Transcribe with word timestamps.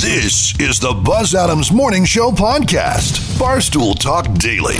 This 0.00 0.58
is 0.58 0.80
the 0.80 0.94
Buzz 0.94 1.34
Adams 1.34 1.70
Morning 1.70 2.06
Show 2.06 2.30
podcast. 2.30 3.20
Barstool 3.38 3.96
Talk 3.96 4.32
Daily. 4.38 4.76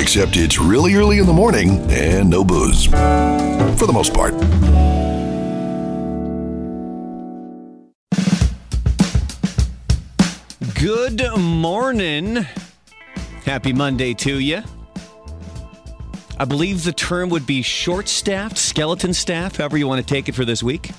Except 0.00 0.36
it's 0.36 0.56
really 0.56 0.94
early 0.94 1.18
in 1.18 1.26
the 1.26 1.32
morning 1.32 1.80
and 1.90 2.30
no 2.30 2.44
booze. 2.44 2.86
For 2.86 3.86
the 3.86 3.92
most 3.92 4.14
part. 4.14 4.32
Good 10.80 11.36
morning. 11.36 12.46
Happy 13.44 13.72
Monday 13.72 14.14
to 14.14 14.38
you. 14.38 14.62
I 16.38 16.44
believe 16.44 16.84
the 16.84 16.92
term 16.92 17.30
would 17.30 17.46
be 17.46 17.62
short 17.62 18.08
staffed, 18.08 18.56
skeleton 18.56 19.12
staff, 19.12 19.56
however 19.56 19.76
you 19.76 19.88
want 19.88 20.06
to 20.06 20.14
take 20.14 20.28
it 20.28 20.36
for 20.36 20.44
this 20.44 20.62
week. 20.62 20.92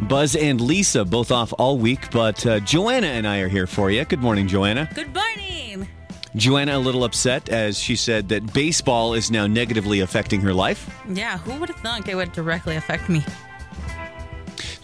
Buzz 0.00 0.36
and 0.36 0.60
Lisa 0.60 1.04
both 1.04 1.32
off 1.32 1.52
all 1.58 1.76
week, 1.78 2.10
but 2.10 2.44
uh, 2.46 2.60
Joanna 2.60 3.08
and 3.08 3.26
I 3.26 3.38
are 3.38 3.48
here 3.48 3.66
for 3.66 3.90
you. 3.90 4.04
Good 4.04 4.20
morning, 4.20 4.46
Joanna. 4.46 4.88
Good 4.94 5.12
morning. 5.14 5.88
Joanna 6.36 6.76
a 6.76 6.78
little 6.78 7.04
upset 7.04 7.48
as 7.48 7.78
she 7.78 7.96
said 7.96 8.28
that 8.28 8.52
baseball 8.52 9.14
is 9.14 9.30
now 9.30 9.46
negatively 9.46 10.00
affecting 10.00 10.40
her 10.42 10.54
life. 10.54 10.88
Yeah, 11.08 11.38
who 11.38 11.58
would 11.58 11.68
have 11.68 11.80
thunk 11.80 12.08
it 12.08 12.14
would 12.14 12.32
directly 12.32 12.76
affect 12.76 13.08
me? 13.08 13.24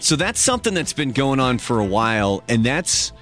So 0.00 0.16
that's 0.16 0.40
something 0.40 0.74
that's 0.74 0.92
been 0.92 1.12
going 1.12 1.40
on 1.40 1.58
for 1.58 1.78
a 1.78 1.84
while, 1.84 2.42
and 2.48 2.64
that's 2.64 3.12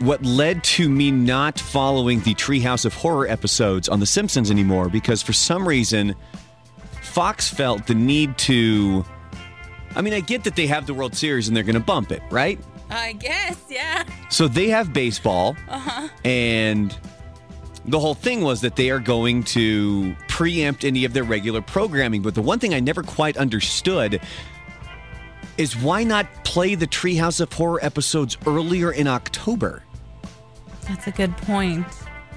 what 0.00 0.22
led 0.24 0.62
to 0.62 0.88
me 0.88 1.10
not 1.10 1.58
following 1.58 2.20
the 2.20 2.34
Treehouse 2.34 2.84
of 2.84 2.94
Horror 2.94 3.26
episodes 3.26 3.88
on 3.88 3.98
The 3.98 4.06
Simpsons 4.06 4.50
anymore 4.50 4.88
because 4.88 5.22
for 5.22 5.32
some 5.32 5.66
reason, 5.66 6.14
Fox 7.02 7.48
felt 7.48 7.86
the 7.86 7.94
need 7.94 8.36
to. 8.38 9.04
I 9.94 10.02
mean, 10.02 10.12
I 10.14 10.20
get 10.20 10.44
that 10.44 10.56
they 10.56 10.66
have 10.66 10.86
the 10.86 10.94
World 10.94 11.14
Series 11.16 11.48
and 11.48 11.56
they're 11.56 11.64
going 11.64 11.74
to 11.74 11.80
bump 11.80 12.12
it, 12.12 12.22
right? 12.30 12.58
I 12.90 13.12
guess, 13.12 13.64
yeah. 13.68 14.04
So 14.30 14.48
they 14.48 14.68
have 14.68 14.92
baseball, 14.92 15.56
uh-huh. 15.68 16.08
and 16.24 16.96
the 17.84 17.98
whole 17.98 18.14
thing 18.14 18.42
was 18.42 18.60
that 18.60 18.76
they 18.76 18.90
are 18.90 18.98
going 18.98 19.42
to 19.44 20.14
preempt 20.28 20.84
any 20.84 21.04
of 21.04 21.12
their 21.12 21.24
regular 21.24 21.62
programming. 21.62 22.22
But 22.22 22.34
the 22.34 22.42
one 22.42 22.58
thing 22.58 22.74
I 22.74 22.80
never 22.80 23.02
quite 23.02 23.36
understood 23.36 24.20
is 25.56 25.76
why 25.76 26.04
not 26.04 26.26
play 26.44 26.74
the 26.74 26.86
Treehouse 26.86 27.40
of 27.40 27.52
Horror 27.52 27.80
episodes 27.82 28.36
earlier 28.46 28.92
in 28.92 29.06
October? 29.06 29.82
That's 30.86 31.06
a 31.06 31.10
good 31.10 31.36
point. 31.38 31.86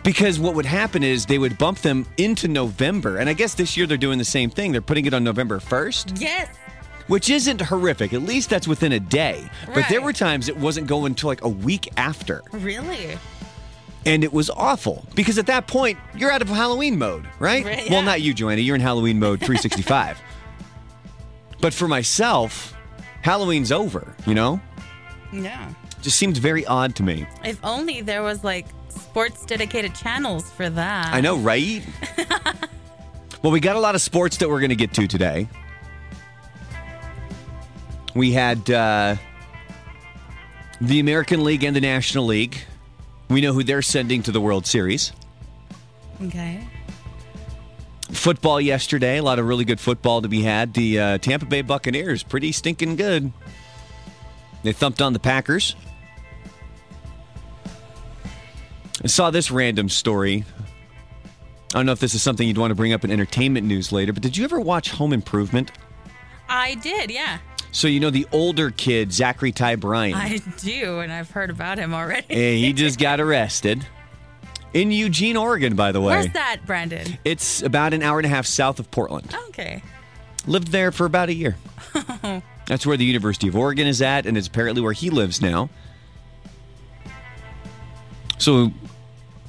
Because 0.03 0.39
what 0.39 0.55
would 0.55 0.65
happen 0.65 1.03
is 1.03 1.27
they 1.27 1.37
would 1.37 1.57
bump 1.57 1.79
them 1.79 2.07
into 2.17 2.47
November. 2.47 3.17
And 3.17 3.29
I 3.29 3.33
guess 3.33 3.53
this 3.53 3.77
year 3.77 3.85
they're 3.85 3.97
doing 3.97 4.17
the 4.17 4.25
same 4.25 4.49
thing. 4.49 4.71
They're 4.71 4.81
putting 4.81 5.05
it 5.05 5.13
on 5.13 5.23
November 5.23 5.59
1st, 5.59 6.19
Yes. 6.19 6.49
Which 7.11 7.29
isn't 7.29 7.59
horrific. 7.59 8.13
At 8.13 8.21
least 8.21 8.49
that's 8.49 8.69
within 8.69 8.93
a 8.93 8.99
day. 8.99 9.49
But 9.75 9.83
there 9.89 10.01
were 10.01 10.13
times 10.13 10.47
it 10.47 10.55
wasn't 10.55 10.87
going 10.87 11.13
to 11.15 11.27
like 11.27 11.43
a 11.43 11.49
week 11.49 11.89
after. 11.97 12.41
Really? 12.53 13.17
And 14.05 14.23
it 14.23 14.31
was 14.31 14.49
awful 14.49 15.05
because 15.13 15.37
at 15.37 15.45
that 15.47 15.67
point, 15.67 15.97
you're 16.15 16.31
out 16.31 16.41
of 16.41 16.47
Halloween 16.47 16.97
mode, 16.97 17.27
right? 17.37 17.65
Right, 17.65 17.89
Well, 17.89 18.01
not 18.01 18.21
you, 18.21 18.33
Joanna. 18.33 18.61
You're 18.61 18.75
in 18.75 18.81
Halloween 18.81 19.19
mode 19.19 19.39
365. 19.45 20.21
but 21.59 21.73
for 21.73 21.89
myself, 21.89 22.73
Halloween's 23.23 23.73
over, 23.73 24.15
you 24.25 24.33
know? 24.33 24.61
Yeah. 25.33 25.69
Just 26.01 26.17
seems 26.17 26.37
very 26.37 26.65
odd 26.65 26.95
to 26.95 27.03
me. 27.03 27.27
If 27.43 27.59
only 27.61 27.99
there 27.99 28.23
was 28.23 28.41
like 28.45 28.67
sports 28.87 29.45
dedicated 29.45 29.93
channels 29.95 30.49
for 30.49 30.69
that. 30.69 31.13
I 31.13 31.19
know, 31.19 31.37
right? 31.37 31.85
well, 33.43 33.51
we 33.51 33.59
got 33.59 33.75
a 33.75 33.81
lot 33.81 33.95
of 33.95 34.01
sports 34.01 34.37
that 34.37 34.47
we're 34.47 34.61
going 34.61 34.69
to 34.69 34.77
get 34.77 34.93
to 34.93 35.07
today. 35.07 35.49
We 38.13 38.31
had 38.31 38.69
uh, 38.69 39.15
the 40.79 40.99
American 40.99 41.43
League 41.43 41.63
and 41.63 41.75
the 41.75 41.81
National 41.81 42.25
League. 42.25 42.57
We 43.29 43.41
know 43.41 43.53
who 43.53 43.63
they're 43.63 43.81
sending 43.81 44.23
to 44.23 44.31
the 44.31 44.41
World 44.41 44.65
Series. 44.65 45.13
Okay. 46.23 46.67
Football 48.11 48.59
yesterday, 48.59 49.17
a 49.17 49.23
lot 49.23 49.39
of 49.39 49.45
really 49.47 49.63
good 49.63 49.79
football 49.79 50.21
to 50.21 50.27
be 50.27 50.41
had. 50.41 50.73
The 50.73 50.99
uh, 50.99 51.17
Tampa 51.19 51.45
Bay 51.45 51.61
Buccaneers, 51.61 52.23
pretty 52.23 52.51
stinking 52.51 52.97
good. 52.97 53.31
They 54.63 54.73
thumped 54.73 55.01
on 55.01 55.13
the 55.13 55.19
Packers. 55.19 55.75
I 59.03 59.07
saw 59.07 59.31
this 59.31 59.49
random 59.49 59.89
story. 59.89 60.43
I 61.73 61.77
don't 61.79 61.85
know 61.85 61.93
if 61.93 61.99
this 61.99 62.13
is 62.13 62.21
something 62.21 62.47
you'd 62.47 62.57
want 62.57 62.71
to 62.71 62.75
bring 62.75 62.91
up 62.91 63.05
in 63.05 63.11
entertainment 63.11 63.65
news 63.65 63.91
later, 63.91 64.11
but 64.11 64.21
did 64.21 64.35
you 64.35 64.43
ever 64.43 64.59
watch 64.59 64.91
Home 64.91 65.13
Improvement? 65.13 65.71
I 66.49 66.75
did, 66.75 67.09
yeah. 67.09 67.39
So 67.71 67.87
you 67.87 67.99
know 67.99 68.09
the 68.09 68.27
older 68.31 68.69
kid, 68.69 69.13
Zachary 69.13 69.51
Ty 69.51 69.77
Bryan. 69.77 70.13
I 70.13 70.39
do, 70.57 70.99
and 70.99 71.11
I've 71.11 71.31
heard 71.31 71.49
about 71.49 71.77
him 71.77 71.93
already. 71.93 72.25
and 72.29 72.57
he 72.57 72.73
just 72.73 72.99
got 72.99 73.19
arrested 73.21 73.85
in 74.73 74.91
Eugene, 74.91 75.37
Oregon, 75.37 75.75
by 75.75 75.91
the 75.91 76.01
way. 76.01 76.15
Where's 76.15 76.33
that, 76.33 76.61
Brandon? 76.65 77.17
It's 77.23 77.61
about 77.61 77.93
an 77.93 78.03
hour 78.03 78.19
and 78.19 78.25
a 78.25 78.29
half 78.29 78.45
south 78.45 78.79
of 78.79 78.91
Portland. 78.91 79.33
Okay. 79.49 79.81
Lived 80.47 80.69
there 80.69 80.91
for 80.91 81.05
about 81.05 81.29
a 81.29 81.33
year. 81.33 81.55
That's 82.67 82.85
where 82.85 82.97
the 82.97 83.05
University 83.05 83.47
of 83.47 83.55
Oregon 83.55 83.87
is 83.87 84.01
at, 84.01 84.25
and 84.25 84.37
it's 84.37 84.47
apparently 84.47 84.81
where 84.81 84.93
he 84.93 85.09
lives 85.09 85.41
now. 85.41 85.69
So 88.37 88.71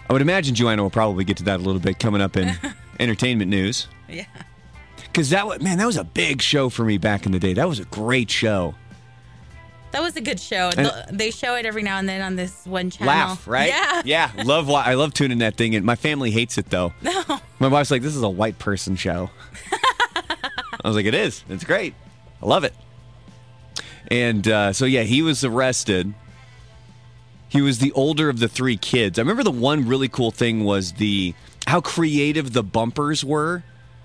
I 0.08 0.12
would 0.12 0.22
imagine 0.22 0.54
Joanna 0.54 0.82
will 0.82 0.90
probably 0.90 1.24
get 1.24 1.38
to 1.38 1.44
that 1.44 1.60
a 1.60 1.62
little 1.62 1.80
bit 1.80 1.98
coming 1.98 2.20
up 2.20 2.36
in 2.36 2.54
entertainment 3.00 3.50
news. 3.50 3.88
Yeah. 4.08 4.26
Because 5.12 5.28
that 5.30 5.46
was, 5.46 5.60
man, 5.60 5.76
that 5.76 5.86
was 5.86 5.98
a 5.98 6.04
big 6.04 6.40
show 6.40 6.70
for 6.70 6.84
me 6.84 6.96
back 6.96 7.26
in 7.26 7.32
the 7.32 7.38
day. 7.38 7.52
That 7.52 7.68
was 7.68 7.78
a 7.78 7.84
great 7.84 8.30
show. 8.30 8.74
That 9.90 10.00
was 10.00 10.16
a 10.16 10.22
good 10.22 10.40
show. 10.40 10.70
The- 10.70 11.04
they 11.12 11.30
show 11.30 11.54
it 11.54 11.66
every 11.66 11.82
now 11.82 11.98
and 11.98 12.08
then 12.08 12.22
on 12.22 12.34
this 12.34 12.64
one 12.64 12.88
channel. 12.88 13.12
Laugh, 13.12 13.46
right? 13.46 13.68
Yeah. 14.06 14.30
Yeah. 14.34 14.44
Love 14.44 14.70
I 14.70 14.94
love 14.94 15.12
tuning 15.12 15.38
that 15.38 15.56
thing 15.56 15.74
in. 15.74 15.84
My 15.84 15.96
family 15.96 16.30
hates 16.30 16.56
it 16.56 16.70
though. 16.70 16.94
No. 17.02 17.22
My 17.58 17.68
wife's 17.68 17.90
like, 17.90 18.00
this 18.00 18.16
is 18.16 18.22
a 18.22 18.28
white 18.28 18.58
person 18.58 18.96
show. 18.96 19.28
I 20.82 20.88
was 20.88 20.96
like, 20.96 21.04
it 21.04 21.14
is. 21.14 21.44
It's 21.50 21.64
great. 21.64 21.94
I 22.42 22.46
love 22.46 22.64
it. 22.64 22.74
And 24.08 24.48
uh, 24.48 24.72
so, 24.72 24.86
yeah, 24.86 25.02
he 25.02 25.20
was 25.20 25.44
arrested. 25.44 26.14
He 27.50 27.60
was 27.60 27.78
the 27.78 27.92
older 27.92 28.30
of 28.30 28.38
the 28.38 28.48
three 28.48 28.78
kids. 28.78 29.18
I 29.18 29.22
remember 29.22 29.42
the 29.44 29.50
one 29.50 29.86
really 29.86 30.08
cool 30.08 30.30
thing 30.30 30.64
was 30.64 30.94
the 30.94 31.34
how 31.66 31.82
creative 31.82 32.54
the 32.54 32.62
bumpers 32.62 33.22
were 33.22 33.62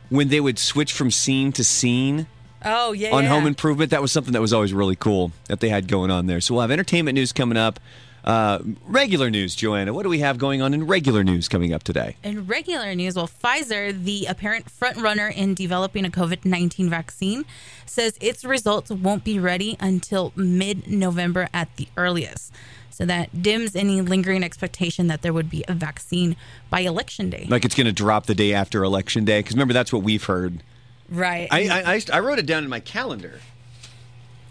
when 0.09 0.29
they 0.29 0.39
would 0.39 0.57
switch 0.59 0.93
from 0.93 1.11
scene 1.11 1.51
to 1.53 1.63
scene 1.63 2.27
Oh, 2.65 2.91
yeah. 2.91 3.11
on 3.11 3.23
yeah. 3.23 3.29
Home 3.29 3.45
Improvement. 3.45 3.91
That 3.91 4.01
was 4.01 4.11
something 4.11 4.33
that 4.33 4.41
was 4.41 4.51
always 4.53 4.73
really 4.73 4.95
cool 4.95 5.31
that 5.47 5.59
they 5.59 5.69
had 5.69 5.87
going 5.87 6.11
on 6.11 6.25
there. 6.25 6.41
So 6.41 6.53
we'll 6.53 6.61
have 6.61 6.71
entertainment 6.71 7.15
news 7.15 7.31
coming 7.31 7.57
up. 7.57 7.79
Uh, 8.25 8.59
regular 8.85 9.29
news, 9.29 9.55
Joanna. 9.55 9.93
What 9.93 10.03
do 10.03 10.09
we 10.09 10.19
have 10.19 10.37
going 10.37 10.61
on 10.61 10.73
in 10.73 10.85
regular 10.85 11.23
news 11.23 11.47
coming 11.47 11.71
up 11.71 11.83
today? 11.83 12.17
In 12.23 12.45
regular 12.45 12.93
news, 12.93 13.15
well, 13.15 13.29
Pfizer, 13.29 13.93
the 14.03 14.25
apparent 14.25 14.69
front 14.69 14.97
runner 14.97 15.29
in 15.29 15.53
developing 15.53 16.03
a 16.03 16.09
COVID 16.09 16.43
19 16.43 16.89
vaccine, 16.89 17.45
says 17.85 18.17
its 18.19 18.43
results 18.43 18.91
won't 18.91 19.23
be 19.23 19.39
ready 19.39 19.77
until 19.79 20.33
mid 20.35 20.87
November 20.89 21.47
at 21.53 21.73
the 21.77 21.87
earliest. 21.95 22.51
So 22.97 23.05
that 23.05 23.43
dims 23.43 23.75
any 23.75 24.01
lingering 24.01 24.43
expectation 24.43 25.05
that 25.05 25.21
there 25.21 25.31
would 25.31 25.51
be 25.51 25.63
a 25.67 25.75
vaccine 25.75 26.35
by 26.71 26.79
election 26.79 27.29
day. 27.29 27.45
Like 27.47 27.63
it's 27.63 27.75
going 27.75 27.85
to 27.85 27.93
drop 27.93 28.25
the 28.25 28.33
day 28.33 28.53
after 28.55 28.83
election 28.83 29.23
day? 29.23 29.39
Because 29.39 29.53
remember, 29.53 29.75
that's 29.75 29.93
what 29.93 30.01
we've 30.01 30.23
heard. 30.23 30.63
right. 31.07 31.47
I, 31.51 31.67
I, 31.67 31.93
I, 31.93 32.01
I 32.13 32.19
wrote 32.21 32.39
it 32.39 32.47
down 32.47 32.63
in 32.63 32.69
my 32.71 32.79
calendar 32.79 33.39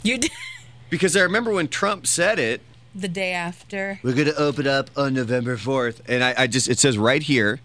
you 0.06 0.18
did 0.18 0.30
because 0.90 1.16
I 1.16 1.22
remember 1.22 1.52
when 1.52 1.68
Trump 1.68 2.06
said 2.06 2.38
it. 2.38 2.60
the 2.94 3.08
day 3.08 3.32
after. 3.32 3.98
We're 4.02 4.14
going 4.14 4.26
to 4.26 4.36
open 4.36 4.66
up 4.66 4.90
on 4.96 5.14
November 5.14 5.56
4th. 5.56 6.00
And 6.08 6.22
I, 6.22 6.34
I 6.38 6.46
just, 6.46 6.68
it 6.68 6.78
says 6.78 6.96
right 6.96 7.22
here, 7.22 7.60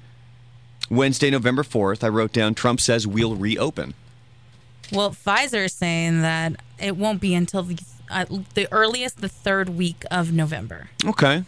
Wednesday, 0.90 1.30
November 1.30 1.64
4th, 1.64 2.04
I 2.04 2.10
wrote 2.10 2.34
down 2.34 2.56
Trump 2.56 2.82
says 2.82 3.08
we'll 3.08 3.36
reopen. 3.36 3.94
Well, 4.92 5.12
Pfizer 5.12 5.66
is 5.66 5.74
saying 5.74 6.22
that 6.22 6.54
it 6.78 6.98
won't 6.98 7.22
be 7.22 7.34
until 7.34 7.64
the, 7.64 7.80
uh, 8.12 8.26
the 8.54 8.68
earliest, 8.72 9.22
the 9.22 9.30
third 9.30 9.70
week 9.70 10.04
of 10.12 10.32
November. 10.32 10.90
Okay. 11.06 11.44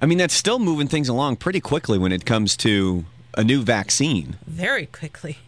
I 0.00 0.06
mean, 0.06 0.18
that's 0.18 0.34
still 0.34 0.58
moving 0.58 0.88
things 0.88 1.08
along 1.08 1.36
pretty 1.36 1.60
quickly 1.60 1.98
when 1.98 2.12
it 2.12 2.24
comes 2.24 2.56
to 2.58 3.04
a 3.36 3.44
new 3.44 3.62
vaccine. 3.62 4.36
Very 4.46 4.86
quickly. 4.86 5.38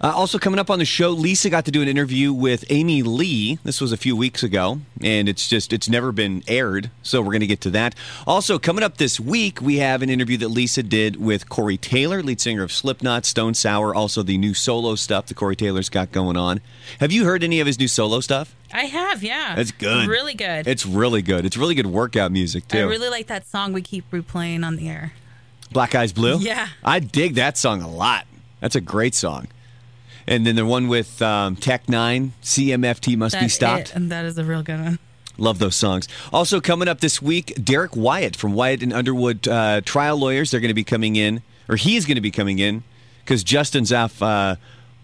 Uh, 0.00 0.12
also, 0.14 0.38
coming 0.38 0.58
up 0.58 0.70
on 0.70 0.78
the 0.78 0.84
show, 0.84 1.10
Lisa 1.10 1.48
got 1.48 1.64
to 1.64 1.70
do 1.70 1.80
an 1.80 1.88
interview 1.88 2.32
with 2.32 2.64
Amy 2.70 3.02
Lee. 3.02 3.58
This 3.64 3.80
was 3.80 3.92
a 3.92 3.96
few 3.96 4.16
weeks 4.16 4.42
ago, 4.42 4.80
and 5.02 5.28
it's 5.28 5.48
just, 5.48 5.72
it's 5.72 5.88
never 5.88 6.12
been 6.12 6.42
aired. 6.46 6.90
So 7.02 7.20
we're 7.20 7.32
going 7.32 7.40
to 7.40 7.46
get 7.46 7.60
to 7.62 7.70
that. 7.70 7.94
Also, 8.26 8.58
coming 8.58 8.84
up 8.84 8.98
this 8.98 9.18
week, 9.18 9.60
we 9.60 9.76
have 9.76 10.02
an 10.02 10.10
interview 10.10 10.36
that 10.38 10.48
Lisa 10.48 10.82
did 10.82 11.16
with 11.16 11.48
Corey 11.48 11.76
Taylor, 11.76 12.22
lead 12.22 12.40
singer 12.40 12.62
of 12.62 12.72
Slipknot, 12.72 13.24
Stone 13.24 13.54
Sour, 13.54 13.94
also 13.94 14.22
the 14.22 14.36
new 14.36 14.52
solo 14.52 14.94
stuff 14.94 15.26
that 15.26 15.34
Corey 15.34 15.56
Taylor's 15.56 15.88
got 15.88 16.12
going 16.12 16.36
on. 16.36 16.60
Have 17.00 17.12
you 17.12 17.24
heard 17.24 17.42
any 17.42 17.60
of 17.60 17.66
his 17.66 17.78
new 17.78 17.88
solo 17.88 18.20
stuff? 18.20 18.54
I 18.72 18.84
have, 18.84 19.22
yeah. 19.22 19.58
It's 19.58 19.72
good. 19.72 20.08
Really 20.08 20.34
good. 20.34 20.66
It's 20.66 20.84
really 20.84 21.22
good. 21.22 21.46
It's 21.46 21.56
really 21.56 21.74
good 21.74 21.86
workout 21.86 22.32
music, 22.32 22.68
too. 22.68 22.78
I 22.78 22.82
really 22.82 23.08
like 23.08 23.28
that 23.28 23.46
song 23.46 23.72
we 23.72 23.82
keep 23.82 24.10
replaying 24.10 24.66
on 24.66 24.76
the 24.76 24.88
air. 24.88 25.12
Black 25.72 25.94
Eyes 25.94 26.12
Blue? 26.12 26.38
Yeah. 26.38 26.68
I 26.84 27.00
dig 27.00 27.34
that 27.36 27.56
song 27.56 27.82
a 27.82 27.88
lot. 27.88 28.26
That's 28.60 28.76
a 28.76 28.80
great 28.80 29.14
song. 29.14 29.48
And 30.26 30.46
then 30.46 30.56
the 30.56 30.64
one 30.66 30.88
with 30.88 31.20
um, 31.20 31.56
Tech 31.56 31.86
N9ne, 31.86 32.30
CMFT 32.42 33.16
Must 33.16 33.38
Be 33.38 33.48
Stopped. 33.48 33.90
it, 33.90 33.94
and 33.94 34.10
that 34.10 34.24
is 34.24 34.38
a 34.38 34.44
real 34.44 34.62
good 34.62 34.80
one. 34.80 34.98
Love 35.36 35.58
those 35.58 35.76
songs. 35.76 36.06
Also, 36.32 36.60
coming 36.60 36.86
up 36.88 37.00
this 37.00 37.20
week, 37.20 37.52
Derek 37.62 37.96
Wyatt 37.96 38.36
from 38.36 38.54
Wyatt 38.54 38.82
and 38.82 38.92
Underwood 38.92 39.46
uh, 39.48 39.80
Trial 39.82 40.16
Lawyers. 40.16 40.50
They're 40.50 40.60
going 40.60 40.68
to 40.68 40.74
be 40.74 40.84
coming 40.84 41.16
in, 41.16 41.42
or 41.68 41.76
he's 41.76 42.06
going 42.06 42.14
to 42.14 42.20
be 42.20 42.30
coming 42.30 42.58
in, 42.60 42.84
because 43.24 43.42
Justin's 43.42 43.92
off 43.92 44.22
uh, 44.22 44.56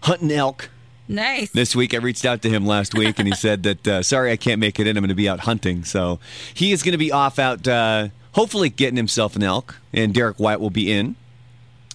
hunting 0.03 0.31
elk 0.31 0.69
Nice. 1.07 1.51
this 1.51 1.75
week. 1.75 1.93
I 1.93 1.97
reached 1.97 2.23
out 2.23 2.41
to 2.43 2.49
him 2.49 2.65
last 2.65 2.93
week, 2.95 3.19
and 3.19 3.27
he 3.27 3.35
said 3.35 3.63
that, 3.63 3.87
uh, 3.87 4.03
sorry, 4.03 4.31
I 4.31 4.37
can't 4.37 4.59
make 4.59 4.79
it 4.79 4.87
in. 4.87 4.95
I'm 4.95 5.01
going 5.01 5.09
to 5.09 5.15
be 5.15 5.27
out 5.27 5.41
hunting. 5.41 5.83
So 5.83 6.19
he 6.53 6.71
is 6.71 6.81
going 6.81 6.93
to 6.93 6.97
be 6.97 7.11
off 7.11 7.37
out, 7.37 7.67
uh, 7.67 8.07
hopefully 8.31 8.69
getting 8.69 8.95
himself 8.97 9.35
an 9.35 9.43
elk, 9.43 9.75
and 9.91 10.13
Derek 10.13 10.39
Wyatt 10.39 10.61
will 10.61 10.69
be 10.69 10.91
in 10.91 11.17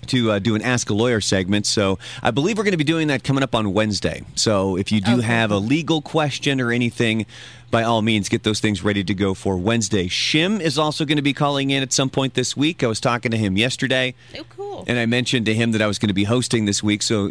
to 0.09 0.33
uh, 0.33 0.39
do 0.39 0.55
an 0.55 0.63
Ask 0.63 0.91
a 0.91 0.95
Lawyer 0.95 1.21
segment. 1.21 1.67
So 1.67 1.99
I 2.23 2.31
believe 2.31 2.59
we're 2.59 2.65
going 2.65 2.73
to 2.73 2.77
be 2.79 2.85
doing 2.85 3.09
that 3.09 3.25
coming 3.25 3.43
up 3.43 3.55
on 3.55 3.73
Wednesday. 3.73 4.23
So 4.35 4.77
if 4.77 4.91
you 4.93 5.01
do 5.01 5.15
Okay. 5.19 5.27
have 5.27 5.51
a 5.51 5.59
legal 5.59 6.01
question 6.03 6.61
or 6.61 6.73
anything, 6.73 7.27
by 7.71 7.83
all 7.83 8.01
means, 8.03 8.29
get 8.29 8.43
those 8.45 8.61
things 8.61 8.83
ready 8.83 9.03
to 9.05 9.15
go 9.15 9.35
for 9.35 9.57
Wednesday. 9.57 10.09
Shim 10.09 10.61
is 10.61 10.79
also 10.79 11.05
going 11.05 11.17
to 11.17 11.23
be 11.23 11.33
calling 11.33 11.71
in 11.71 11.83
at 11.83 11.93
some 11.93 12.09
point 12.11 12.35
this 12.35 12.57
week. 12.57 12.83
I 12.85 12.87
was 12.87 13.01
talking 13.01 13.31
to 13.33 13.37
him 13.37 13.57
yesterday, 13.57 14.15
oh, 14.39 14.45
cool. 14.51 14.85
and 14.87 14.99
I 14.99 15.07
mentioned 15.07 15.47
to 15.47 15.55
him 15.55 15.73
that 15.73 15.83
I 15.83 15.87
was 15.87 15.99
going 15.99 16.09
to 16.09 16.15
be 16.15 16.25
hosting 16.25 16.65
this 16.65 16.83
week. 16.83 17.03
So 17.03 17.31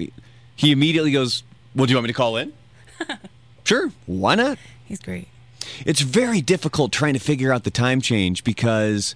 he 0.55 0.71
immediately 0.71 1.11
goes, 1.11 1.43
Well, 1.75 1.85
do 1.85 1.91
you 1.91 1.97
want 1.97 2.03
me 2.05 2.09
to 2.09 2.13
call 2.13 2.37
in? 2.37 2.53
sure. 3.63 3.91
Why 4.05 4.35
not? 4.35 4.57
He's 4.85 4.99
great. 4.99 5.27
It's 5.85 6.01
very 6.01 6.41
difficult 6.41 6.91
trying 6.91 7.13
to 7.13 7.19
figure 7.19 7.51
out 7.51 7.63
the 7.63 7.71
time 7.71 7.99
change 8.01 8.43
because 8.43 9.15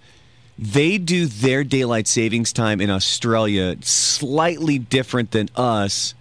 they 0.61 0.97
do 0.97 1.25
their 1.25 1.63
daylight 1.63 2.05
savings 2.05 2.51
time 2.51 2.81
in 2.81 2.89
Australia 2.89 3.77
slightly 3.79 4.77
different 4.77 5.31
than 5.31 5.47
us, 5.55 6.13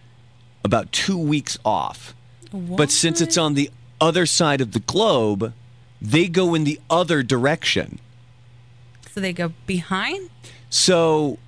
about 0.65 0.93
two 0.93 1.19
weeks 1.19 1.59
off. 1.65 2.15
But 2.53 2.93
since 2.93 3.21
it's 3.21 3.37
on 3.37 3.55
the 3.55 3.69
other 4.01 4.27
side 4.27 4.61
of 4.61 4.73
the 4.73 4.79
globe, 4.79 5.53
they 6.01 6.29
go 6.29 6.55
in 6.55 6.63
the 6.63 6.81
other 6.89 7.25
direction. 7.25 7.99
So 9.11 9.21
they 9.21 9.33
go 9.33 9.53
behind? 9.67 10.31
So 10.71 11.39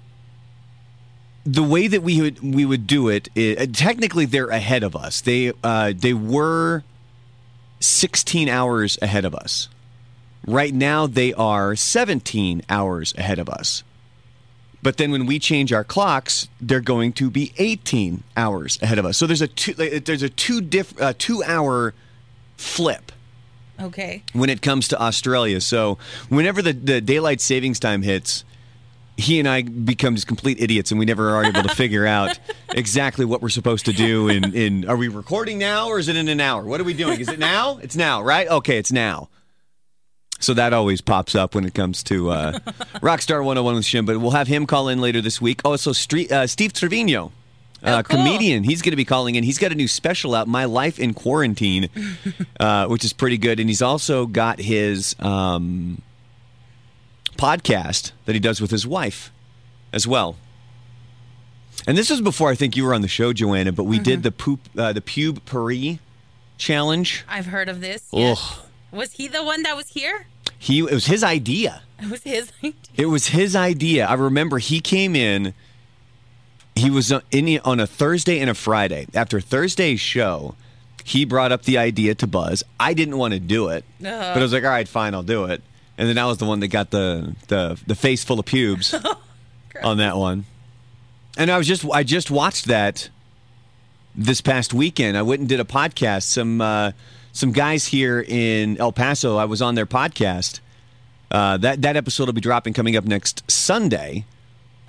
the 1.45 1.63
way 1.63 1.87
that 1.87 2.03
we 2.03 2.21
would 2.21 2.43
we 2.43 2.65
would 2.65 2.89
do 2.89 3.09
it, 3.09 3.29
i 3.37 3.67
technically 3.73 4.25
they're 4.25 4.49
ahead 4.49 4.83
of 4.83 4.97
us. 4.97 5.21
They 5.21 5.53
uh, 5.63 5.93
they 5.97 6.13
were 6.13 6.83
16 7.79 8.49
hours 8.49 8.99
ahead 9.01 9.25
of 9.25 9.33
us. 9.35 9.69
Right 10.47 10.73
now 10.75 11.07
they 11.07 11.33
are 11.35 11.77
17 11.77 12.63
hours 12.69 13.15
ahead 13.17 13.39
of 13.39 13.49
us. 13.49 13.83
But 14.83 14.97
then 14.97 15.11
when 15.11 15.27
we 15.27 15.39
change 15.39 15.73
our 15.73 15.85
clocks, 15.85 16.49
they're 16.61 16.81
going 16.81 17.13
to 17.15 17.31
be 17.31 17.53
18 17.59 18.23
hours 18.37 18.79
ahead 18.81 18.99
of 18.99 19.05
us. 19.05 19.19
So 19.19 19.27
there's 19.27 19.43
a 19.43 19.49
two 19.49 19.75
there's 19.75 20.23
a 20.23 20.31
two 20.31 20.61
diff, 20.63 20.99
uh, 21.01 21.13
2 21.19 21.43
hour 21.45 21.93
flip 22.57 23.13
Okay. 23.79 24.23
when 24.33 24.49
it 24.49 24.63
comes 24.63 24.89
to 24.89 25.01
Australia. 25.01 25.61
So 25.61 25.99
whenever 26.31 26.63
the, 26.63 26.73
the 26.73 27.01
daylight 27.03 27.41
savings 27.43 27.79
time 27.79 28.01
hits, 28.03 28.45
he 29.19 29.39
and 29.39 29.47
I 29.47 29.61
become 29.63 30.15
just 30.15 30.27
complete 30.27 30.63
idiots, 30.63 30.91
and 30.91 30.99
we 30.99 31.05
never 31.05 31.31
are 31.31 31.45
able 31.45 31.63
to 31.63 31.75
figure 31.75 32.07
out 32.07 32.39
exactly 32.71 33.27
what 33.27 33.43
we're 33.43 33.51
supposed 33.51 33.85
to 33.85 33.93
do. 33.93 34.29
In, 34.31 34.55
in 34.55 34.89
are 34.89 34.97
we 34.97 35.09
recording 35.09 35.59
now, 35.59 35.89
or 35.89 35.99
is 35.99 36.09
it 36.09 36.17
in 36.17 36.29
an 36.29 36.41
hour? 36.41 36.65
What 36.65 36.81
are 36.81 36.85
we 36.85 36.95
doing? 36.95 37.21
Is 37.21 37.29
it 37.29 37.39
now? 37.39 37.77
It's 37.83 37.97
now, 37.97 38.23
right? 38.23 38.49
Okay, 38.49 38.79
it's 38.79 38.93
now. 38.93 39.29
So 40.41 40.55
that 40.55 40.73
always 40.73 41.01
pops 41.01 41.35
up 41.35 41.55
when 41.55 41.65
it 41.65 41.75
comes 41.75 42.03
to 42.05 42.31
uh, 42.31 42.53
Rockstar 43.01 43.39
101 43.45 43.75
with 43.75 43.85
Shim, 43.85 44.07
but 44.07 44.19
we'll 44.19 44.31
have 44.33 44.49
him 44.49 44.67
call 44.67 44.89
in 44.89 45.01
later 45.01 45.21
this 45.21 45.41
week. 45.41 45.61
Also, 45.65 45.93
Street, 45.93 46.33
uh, 46.33 46.47
Steve 46.47 46.73
Trevino, 46.73 47.27
uh, 47.85 47.99
Oh, 47.99 48.03
cool. 48.03 48.19
comedian, 48.19 48.65
he's 48.65 48.81
going 48.83 48.93
to 48.93 48.97
be 48.97 49.05
calling 49.05 49.35
in. 49.37 49.45
He's 49.45 49.59
got 49.59 49.71
a 49.71 49.75
new 49.75 49.87
special 49.89 50.35
out, 50.35 50.49
My 50.49 50.65
Life 50.65 50.99
in 50.99 51.13
Quarantine, 51.15 51.89
uh, 52.61 52.87
which 52.89 53.05
is 53.05 53.13
pretty 53.13 53.37
good. 53.39 53.61
And 53.61 53.69
he's 53.69 53.83
also 53.83 54.27
got 54.27 54.59
his 54.61 55.15
um, 55.21 56.01
podcast 57.37 58.13
that 58.25 58.33
he 58.35 58.41
does 58.41 58.61
with 58.61 58.71
his 58.71 58.87
wife 58.87 59.31
as 59.93 60.07
well. 60.07 60.37
And 61.87 61.97
this 61.97 62.11
was 62.11 62.21
before 62.21 62.51
I 62.51 62.55
think 62.55 62.77
you 62.77 62.85
were 62.85 62.95
on 62.95 63.01
the 63.03 63.09
show, 63.09 63.33
Joanna, 63.33 63.73
but 63.73 63.85
we 63.85 63.99
did 63.99 64.23
the 64.23 64.33
poop, 64.33 64.61
uh, 64.77 64.93
the 64.93 65.01
pube 65.01 65.45
Paris 65.47 65.99
challenge. 66.59 67.25
I've 67.29 67.47
heard 67.47 67.69
of 67.69 67.81
this. 67.81 68.07
Yes. 68.13 68.59
Was 68.93 69.13
he 69.13 69.29
the 69.29 69.43
one 69.43 69.63
that 69.63 69.77
was 69.77 69.89
here? 69.89 70.27
He 70.63 70.81
it 70.81 70.93
was 70.93 71.07
his 71.07 71.25
idea. 71.25 71.83
It 71.99 72.11
was 72.11 72.23
his 72.23 72.53
idea. 72.63 72.75
It 72.95 73.07
was 73.07 73.29
his 73.29 73.57
idea. 73.57 74.07
I 74.07 74.13
remember 74.15 74.59
he 74.59 74.79
came 74.81 75.17
in. 75.17 75.55
He 76.77 76.91
was 76.91 77.11
uh, 77.11 77.23
in 77.31 77.59
on 77.65 77.81
a 77.81 77.87
Thursday 77.87 78.39
and 78.41 78.51
a 78.51 78.55
Friday. 78.55 79.07
After 79.15 79.41
Thursday's 79.41 80.01
show, 80.01 80.55
he 81.03 81.25
brought 81.25 81.51
up 81.51 81.63
the 81.63 81.79
idea 81.79 82.15
to 82.17 82.27
Buzz. 82.27 82.63
I 82.79 82.93
didn't 82.93 83.17
want 83.17 83.33
to 83.33 83.41
do 83.41 83.69
it, 83.69 83.87
but 84.01 84.37
I 84.37 84.43
was 84.43 84.53
like, 84.53 84.63
"All 84.63 84.69
right, 84.71 84.87
fine, 84.87 85.15
I'll 85.15 85.23
do 85.23 85.47
it." 85.47 85.63
And 85.97 86.07
then 86.07 86.19
I 86.19 86.27
was 86.27 86.37
the 86.37 86.45
one 86.45 86.61
that 86.61 86.69
got 86.69 86.91
the 86.91 87.35
the, 87.49 87.81
the 87.87 87.95
face 87.95 88.23
full 88.23 88.39
of 88.39 88.45
pubes 88.45 88.95
on 89.83 89.97
that 89.97 90.19
one. 90.19 90.45
And 91.39 91.51
I 91.51 91.57
was 91.57 91.67
just 91.67 91.87
I 91.91 92.03
just 92.03 92.31
watched 92.31 92.67
that 92.67 93.09
this 94.15 94.43
past 94.43 94.75
weekend. 94.75 95.17
I 95.17 95.23
went 95.23 95.41
and 95.41 95.49
did 95.49 95.59
a 95.59 95.65
podcast. 95.65 96.25
Some 96.25 96.61
uh, 96.61 96.93
some 97.33 97.53
guys 97.53 97.87
here 97.87 98.25
in 98.27 98.77
El 98.79 98.93
Paso. 98.93 99.37
I 99.37 99.45
was 99.45 99.63
on 99.63 99.75
their 99.75 99.87
podcast. 99.87 100.61
Uh, 101.31 101.57
that 101.59 101.83
that 101.83 101.97
episode 101.97 102.27
will 102.27 102.33
be 102.33 102.41
dropping 102.41 102.73
coming 102.73 102.97
up 102.97 103.05
next 103.05 103.49
Sunday. 103.51 104.25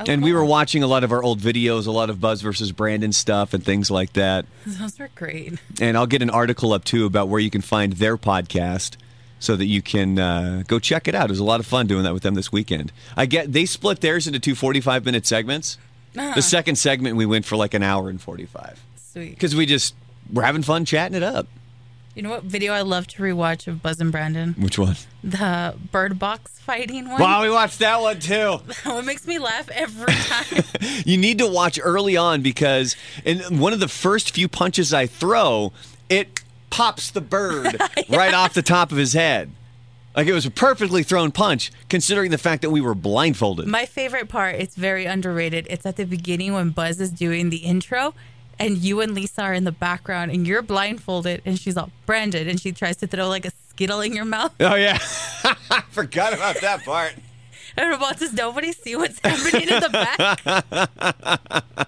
and 0.07 0.23
we 0.23 0.33
were 0.33 0.43
watching 0.43 0.81
a 0.81 0.87
lot 0.87 1.03
of 1.03 1.11
our 1.11 1.21
old 1.21 1.39
videos, 1.39 1.85
a 1.85 1.91
lot 1.91 2.09
of 2.09 2.19
Buzz 2.19 2.41
versus 2.41 2.71
Brandon 2.71 3.11
stuff, 3.13 3.53
and 3.53 3.63
things 3.63 3.91
like 3.91 4.13
that. 4.13 4.45
Those 4.65 4.97
were 4.97 5.09
great. 5.13 5.53
And 5.79 5.95
I'll 5.95 6.07
get 6.07 6.23
an 6.23 6.31
article 6.31 6.73
up 6.73 6.83
too 6.83 7.05
about 7.05 7.27
where 7.29 7.39
you 7.39 7.51
can 7.51 7.61
find 7.61 7.93
their 7.93 8.17
podcast, 8.17 8.95
so 9.39 9.55
that 9.55 9.65
you 9.67 9.83
can 9.83 10.17
uh, 10.17 10.63
go 10.67 10.79
check 10.79 11.07
it 11.07 11.13
out. 11.13 11.25
It 11.25 11.29
was 11.29 11.37
a 11.39 11.43
lot 11.43 11.59
of 11.59 11.67
fun 11.67 11.85
doing 11.85 12.03
that 12.05 12.13
with 12.15 12.23
them 12.23 12.33
this 12.33 12.51
weekend. 12.51 12.91
I 13.15 13.27
get 13.27 13.53
they 13.53 13.65
split 13.67 14.01
theirs 14.01 14.25
into 14.25 14.39
two 14.39 14.55
45 14.55 15.05
minute 15.05 15.27
segments. 15.27 15.77
The 16.13 16.41
second 16.41 16.75
segment 16.77 17.15
we 17.15 17.25
went 17.27 17.45
for 17.45 17.55
like 17.55 17.73
an 17.75 17.83
hour 17.83 18.09
and 18.09 18.19
45 18.19 18.83
Sweet. 18.97 19.29
because 19.29 19.55
we 19.55 19.65
just 19.67 19.93
we're 20.33 20.41
having 20.43 20.63
fun 20.63 20.83
chatting 20.85 21.15
it 21.15 21.23
up. 21.23 21.47
You 22.15 22.23
know 22.23 22.29
what 22.29 22.43
video 22.43 22.73
I 22.73 22.81
love 22.81 23.07
to 23.07 23.23
rewatch 23.23 23.67
of 23.67 23.81
Buzz 23.81 24.01
and 24.01 24.11
Brandon? 24.11 24.53
Which 24.57 24.77
one? 24.77 24.97
The 25.23 25.75
bird 25.91 26.19
box 26.19 26.59
fighting 26.59 27.07
one. 27.09 27.21
Wow, 27.21 27.41
we 27.43 27.49
watched 27.49 27.79
that 27.79 28.01
one 28.01 28.19
too. 28.19 28.59
It 28.85 29.05
makes 29.05 29.25
me 29.25 29.39
laugh 29.39 29.69
every 29.69 30.13
time. 30.13 30.63
You 31.05 31.17
need 31.17 31.37
to 31.39 31.47
watch 31.47 31.79
early 31.81 32.17
on 32.17 32.41
because 32.41 32.95
in 33.23 33.59
one 33.59 33.73
of 33.73 33.79
the 33.79 33.87
first 33.87 34.35
few 34.35 34.47
punches 34.47 34.93
I 34.93 35.07
throw, 35.07 35.71
it 36.09 36.41
pops 36.69 37.11
the 37.11 37.21
bird 37.21 37.79
right 38.09 38.33
off 38.33 38.53
the 38.53 38.61
top 38.61 38.91
of 38.91 38.97
his 38.97 39.13
head. 39.13 39.51
Like 40.15 40.27
it 40.27 40.33
was 40.33 40.45
a 40.45 40.51
perfectly 40.51 41.03
thrown 41.03 41.31
punch, 41.31 41.71
considering 41.89 42.31
the 42.31 42.37
fact 42.37 42.61
that 42.63 42.69
we 42.69 42.81
were 42.81 42.93
blindfolded. 42.95 43.67
My 43.67 43.85
favorite 43.85 44.27
part, 44.27 44.55
it's 44.55 44.75
very 44.75 45.05
underrated. 45.05 45.65
It's 45.69 45.85
at 45.85 45.95
the 45.95 46.05
beginning 46.05 46.53
when 46.53 46.69
Buzz 46.71 46.99
is 46.99 47.11
doing 47.11 47.49
the 47.49 47.57
intro 47.57 48.13
and 48.61 48.77
you 48.77 49.01
and 49.01 49.13
Lisa 49.15 49.41
are 49.41 49.53
in 49.53 49.63
the 49.63 49.71
background 49.71 50.31
and 50.31 50.47
you're 50.47 50.61
blindfolded 50.61 51.41
and 51.45 51.59
she's 51.59 51.75
all 51.75 51.89
branded 52.05 52.47
and 52.47 52.61
she 52.61 52.71
tries 52.71 52.97
to 52.97 53.07
throw 53.07 53.27
like 53.27 53.45
a 53.45 53.51
skittle 53.69 54.01
in 54.01 54.13
your 54.13 54.25
mouth. 54.25 54.53
oh 54.59 54.75
yeah, 54.75 54.97
I 55.71 55.83
forgot 55.89 56.33
about 56.33 56.61
that 56.61 56.85
part. 56.85 57.13
And 57.77 57.93
about 57.93 58.19
does 58.19 58.33
nobody 58.33 58.73
see 58.73 58.97
what's 58.97 59.17
happening 59.23 59.69
in 59.69 59.79
the 59.79 59.89
back? 59.89 60.43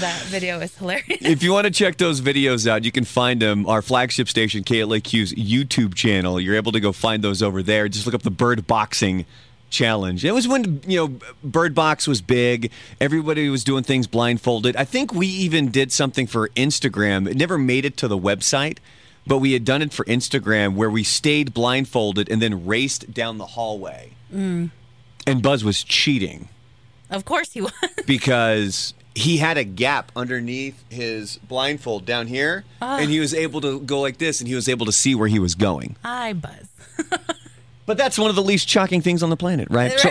that 0.00 0.22
video 0.22 0.58
is 0.58 0.76
hilarious. 0.76 1.20
If 1.20 1.44
you 1.44 1.52
want 1.52 1.66
to 1.66 1.70
check 1.70 1.96
those 1.96 2.20
videos 2.20 2.66
out, 2.66 2.84
you 2.84 2.90
can 2.90 3.04
find 3.04 3.40
them 3.40 3.64
our 3.68 3.82
flagship 3.82 4.28
station 4.28 4.64
KLAQ's 4.64 5.32
YouTube 5.34 5.94
channel. 5.94 6.40
You're 6.40 6.56
able 6.56 6.72
to 6.72 6.80
go 6.80 6.90
find 6.90 7.22
those 7.22 7.40
over 7.40 7.62
there. 7.62 7.88
Just 7.88 8.04
look 8.04 8.16
up 8.16 8.22
the 8.22 8.32
bird 8.32 8.66
boxing 8.66 9.24
challenge. 9.72 10.24
It 10.24 10.32
was 10.32 10.46
when 10.46 10.80
you 10.86 10.98
know 10.98 11.18
Bird 11.42 11.74
Box 11.74 12.06
was 12.06 12.20
big. 12.20 12.70
Everybody 13.00 13.48
was 13.48 13.64
doing 13.64 13.82
things 13.82 14.06
blindfolded. 14.06 14.76
I 14.76 14.84
think 14.84 15.12
we 15.12 15.26
even 15.26 15.70
did 15.70 15.90
something 15.90 16.28
for 16.28 16.48
Instagram. 16.50 17.28
It 17.28 17.36
never 17.36 17.58
made 17.58 17.84
it 17.84 17.96
to 17.96 18.08
the 18.08 18.18
website, 18.18 18.78
but 19.26 19.38
we 19.38 19.52
had 19.54 19.64
done 19.64 19.82
it 19.82 19.92
for 19.92 20.04
Instagram 20.04 20.76
where 20.76 20.90
we 20.90 21.02
stayed 21.02 21.52
blindfolded 21.52 22.30
and 22.30 22.40
then 22.40 22.66
raced 22.66 23.12
down 23.12 23.38
the 23.38 23.46
hallway. 23.46 24.12
Mm. 24.32 24.70
And 25.26 25.42
Buzz 25.42 25.64
was 25.64 25.84
cheating 25.84 26.48
Of 27.10 27.24
course 27.24 27.52
he 27.52 27.60
was. 27.60 27.72
because 28.06 28.94
he 29.14 29.36
had 29.38 29.58
a 29.58 29.64
gap 29.64 30.10
underneath 30.16 30.82
his 30.90 31.36
blindfold 31.38 32.06
down 32.06 32.26
here, 32.26 32.64
and 32.80 33.10
he 33.10 33.18
ah. 33.18 33.22
was 33.22 33.34
able 33.34 33.60
to 33.60 33.80
go 33.80 34.00
like 34.00 34.18
this, 34.18 34.40
and 34.40 34.48
he 34.48 34.54
was 34.54 34.68
able 34.68 34.86
to 34.86 34.92
see 34.92 35.14
where 35.14 35.28
he 35.28 35.38
was 35.38 35.54
going. 35.54 35.96
Hi, 36.02 36.32
Buzz. 36.32 36.68
But 37.84 37.98
that's 37.98 38.16
one 38.16 38.30
of 38.30 38.36
the 38.36 38.42
least 38.42 38.68
shocking 38.68 39.00
things 39.00 39.22
on 39.22 39.30
the 39.30 39.36
planet, 39.36 39.68
right? 39.70 39.98
So, 39.98 40.10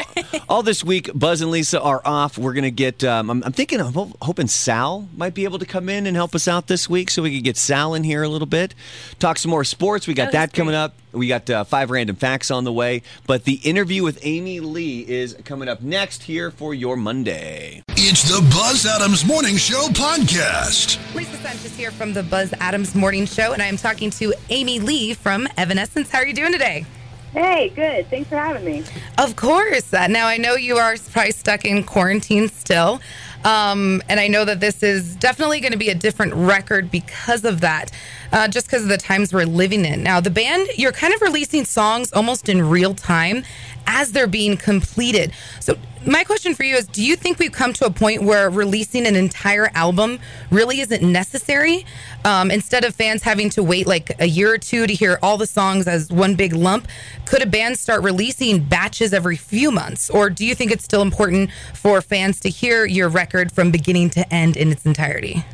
all 0.50 0.62
this 0.62 0.84
week, 0.84 1.10
Buzz 1.16 1.42
and 1.42 1.52
Lisa 1.52 1.82
are 1.82 2.02
off. 2.04 2.38
We're 2.38 2.54
going 2.54 2.66
to 2.66 2.72
get, 2.72 3.04
um, 3.04 3.30
I'm, 3.30 3.44
I'm, 3.44 3.54
thinking, 3.54 3.80
I'm 3.80 3.94
hoping 4.22 4.48
Sal 4.48 5.08
might 5.16 5.34
be 5.34 5.46
able 5.46 5.60
to 5.60 5.66
come 5.66 5.88
in 5.88 6.06
and 6.06 6.16
help 6.16 6.36
us 6.36 6.50
out 6.50 6.68
this 6.68 6.90
week 6.90 7.10
so 7.10 7.22
we 7.22 7.34
could 7.36 7.46
get 7.46 7.56
Sal 7.56 7.94
in 7.94 8.04
here 8.04 8.24
a 8.24 8.28
little 8.28 8.46
bit. 8.46 8.76
Talk 9.20 9.38
some 9.38 9.52
more 9.52 9.64
sports. 9.64 10.06
We 10.06 10.14
got 10.14 10.30
oh, 10.30 10.32
that 10.32 10.54
coming 10.54 10.76
up. 10.76 10.96
We 11.14 11.28
got 11.28 11.50
uh, 11.50 11.64
five 11.64 11.92
random 11.92 12.18
facts 12.18 12.52
on 12.52 12.66
the 12.66 12.74
way. 12.74 13.04
But 13.26 13.46
the 13.46 13.56
interview 13.56 14.04
with 14.04 14.20
Amy 14.22 14.60
Lee 14.60 15.08
is 15.08 15.38
coming 15.46 15.70
up 15.70 15.82
next 15.82 16.24
here 16.24 16.52
for 16.52 16.74
your 16.74 16.98
Monday. 16.98 17.84
It's 17.92 18.24
the 18.24 18.42
Buzz 18.52 18.86
Adams 18.86 19.26
Morning 19.26 19.56
Show 19.56 19.88
podcast. 19.90 21.00
Lisa 21.16 21.38
Sanchez 21.38 21.76
here 21.78 21.92
from 21.92 22.12
the 22.12 22.24
Buzz 22.24 22.54
Adams 22.60 22.96
Morning 22.96 23.26
Show, 23.26 23.54
and 23.54 23.62
I 23.62 23.68
am 23.68 23.78
talking 23.78 24.10
to 24.12 24.34
Amy 24.50 24.80
Lee 24.80 25.14
from 25.14 25.48
Evanescence. 25.58 26.10
How 26.10 26.20
are 26.20 26.26
you 26.26 26.34
doing 26.34 26.52
today? 26.52 26.86
Hey, 27.34 27.70
good. 27.70 28.08
Thanks 28.10 28.30
for 28.30 28.36
having 28.36 28.66
me. 28.66 28.84
Of 29.18 29.38
course. 29.38 29.94
Uh, 29.94 30.08
now, 30.08 30.28
I 30.28 30.38
know 30.38 30.56
you 30.56 30.76
are 30.78 30.96
probably 31.12 31.32
stuck 31.32 31.64
in 31.64 31.84
quarantine 31.84 32.50
still. 32.50 33.02
Um, 33.44 34.04
and 34.10 34.20
I 34.20 34.28
know 34.28 34.46
that 34.46 34.60
this 34.60 34.84
is 34.84 35.16
definitely 35.16 35.62
going 35.62 35.72
to 35.72 35.78
be 35.78 35.90
a 35.90 35.96
different 35.96 36.34
record 36.34 36.92
because 36.92 37.44
of 37.46 37.62
that, 37.62 37.92
uh, 38.32 38.48
just 38.48 38.68
because 38.68 38.84
of 38.84 38.90
the 38.90 38.98
times 38.98 39.34
we're 39.34 39.46
living 39.46 39.86
in. 39.86 40.04
Now, 40.04 40.20
the 40.20 40.30
band, 40.30 40.68
you're 40.78 40.92
kind 40.92 41.14
of 41.14 41.22
releasing 41.22 41.66
songs 41.66 42.12
almost 42.14 42.50
in 42.50 42.70
real 42.70 42.94
time 42.94 43.44
as 43.88 44.12
they're 44.12 44.28
being 44.28 44.58
completed. 44.58 45.32
So, 45.60 45.78
my 46.06 46.24
question 46.24 46.56
for 46.56 46.64
you 46.64 46.76
is 46.76 46.88
Do 46.88 47.04
you 47.04 47.16
think 47.16 47.38
we've 47.38 47.52
come 47.52 47.74
to 47.74 47.86
a 47.86 47.92
point 47.92 48.24
where 48.24 48.50
releasing 48.50 49.06
an 49.06 49.16
entire 49.16 49.70
album 49.76 50.20
really 50.50 50.80
isn't 50.80 51.04
necessary? 51.04 51.86
Um, 52.26 52.50
instead 52.50 52.84
of 52.84 52.96
fans 52.96 53.22
having 53.22 53.50
to 53.52 53.64
wait 53.64 53.88
like 53.88 54.20
a 54.20 54.26
year 54.26 54.54
or 54.54 54.58
two 54.58 54.88
to 54.88 54.94
hear 54.94 55.20
all 55.22 55.38
the 55.38 55.46
songs 55.46 55.88
as 55.88 56.12
one 56.12 56.36
big 56.36 56.54
lump, 56.54 56.88
could 57.26 57.42
a 57.42 57.46
band 57.46 57.78
start 57.78 58.04
releasing 58.04 58.64
batches 58.64 59.14
every 59.14 59.38
few 59.38 59.72
months? 59.72 60.10
Or 60.10 60.30
do 60.30 60.46
you 60.46 60.56
think 60.56 60.72
it's 60.72 60.84
still 60.84 61.02
important 61.02 61.52
for 61.74 62.02
fans 62.02 62.40
to 62.42 62.50
hear 62.50 62.86
your 62.86 63.10
record 63.10 63.52
from 63.52 63.72
beginning 63.72 64.10
to 64.12 64.34
end 64.34 64.58
in 64.58 64.72
its 64.72 64.86
entirety? 64.86 65.46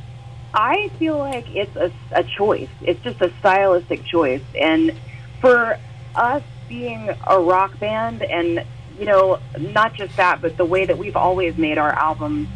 I 0.53 0.89
feel 0.97 1.17
like 1.17 1.45
it's 1.53 1.75
a, 1.75 1.91
a 2.11 2.23
choice. 2.23 2.69
It's 2.81 3.01
just 3.03 3.21
a 3.21 3.31
stylistic 3.39 4.05
choice. 4.05 4.41
And 4.59 4.93
for 5.41 5.77
us 6.15 6.41
being 6.67 7.09
a 7.27 7.39
rock 7.39 7.77
band 7.79 8.23
and 8.23 8.65
you 8.99 9.05
know 9.05 9.39
not 9.59 9.93
just 9.93 10.15
that 10.17 10.41
but 10.41 10.57
the 10.57 10.65
way 10.65 10.85
that 10.85 10.97
we've 10.97 11.15
always 11.15 11.57
made 11.57 11.77
our 11.77 11.91
albums 11.91 12.47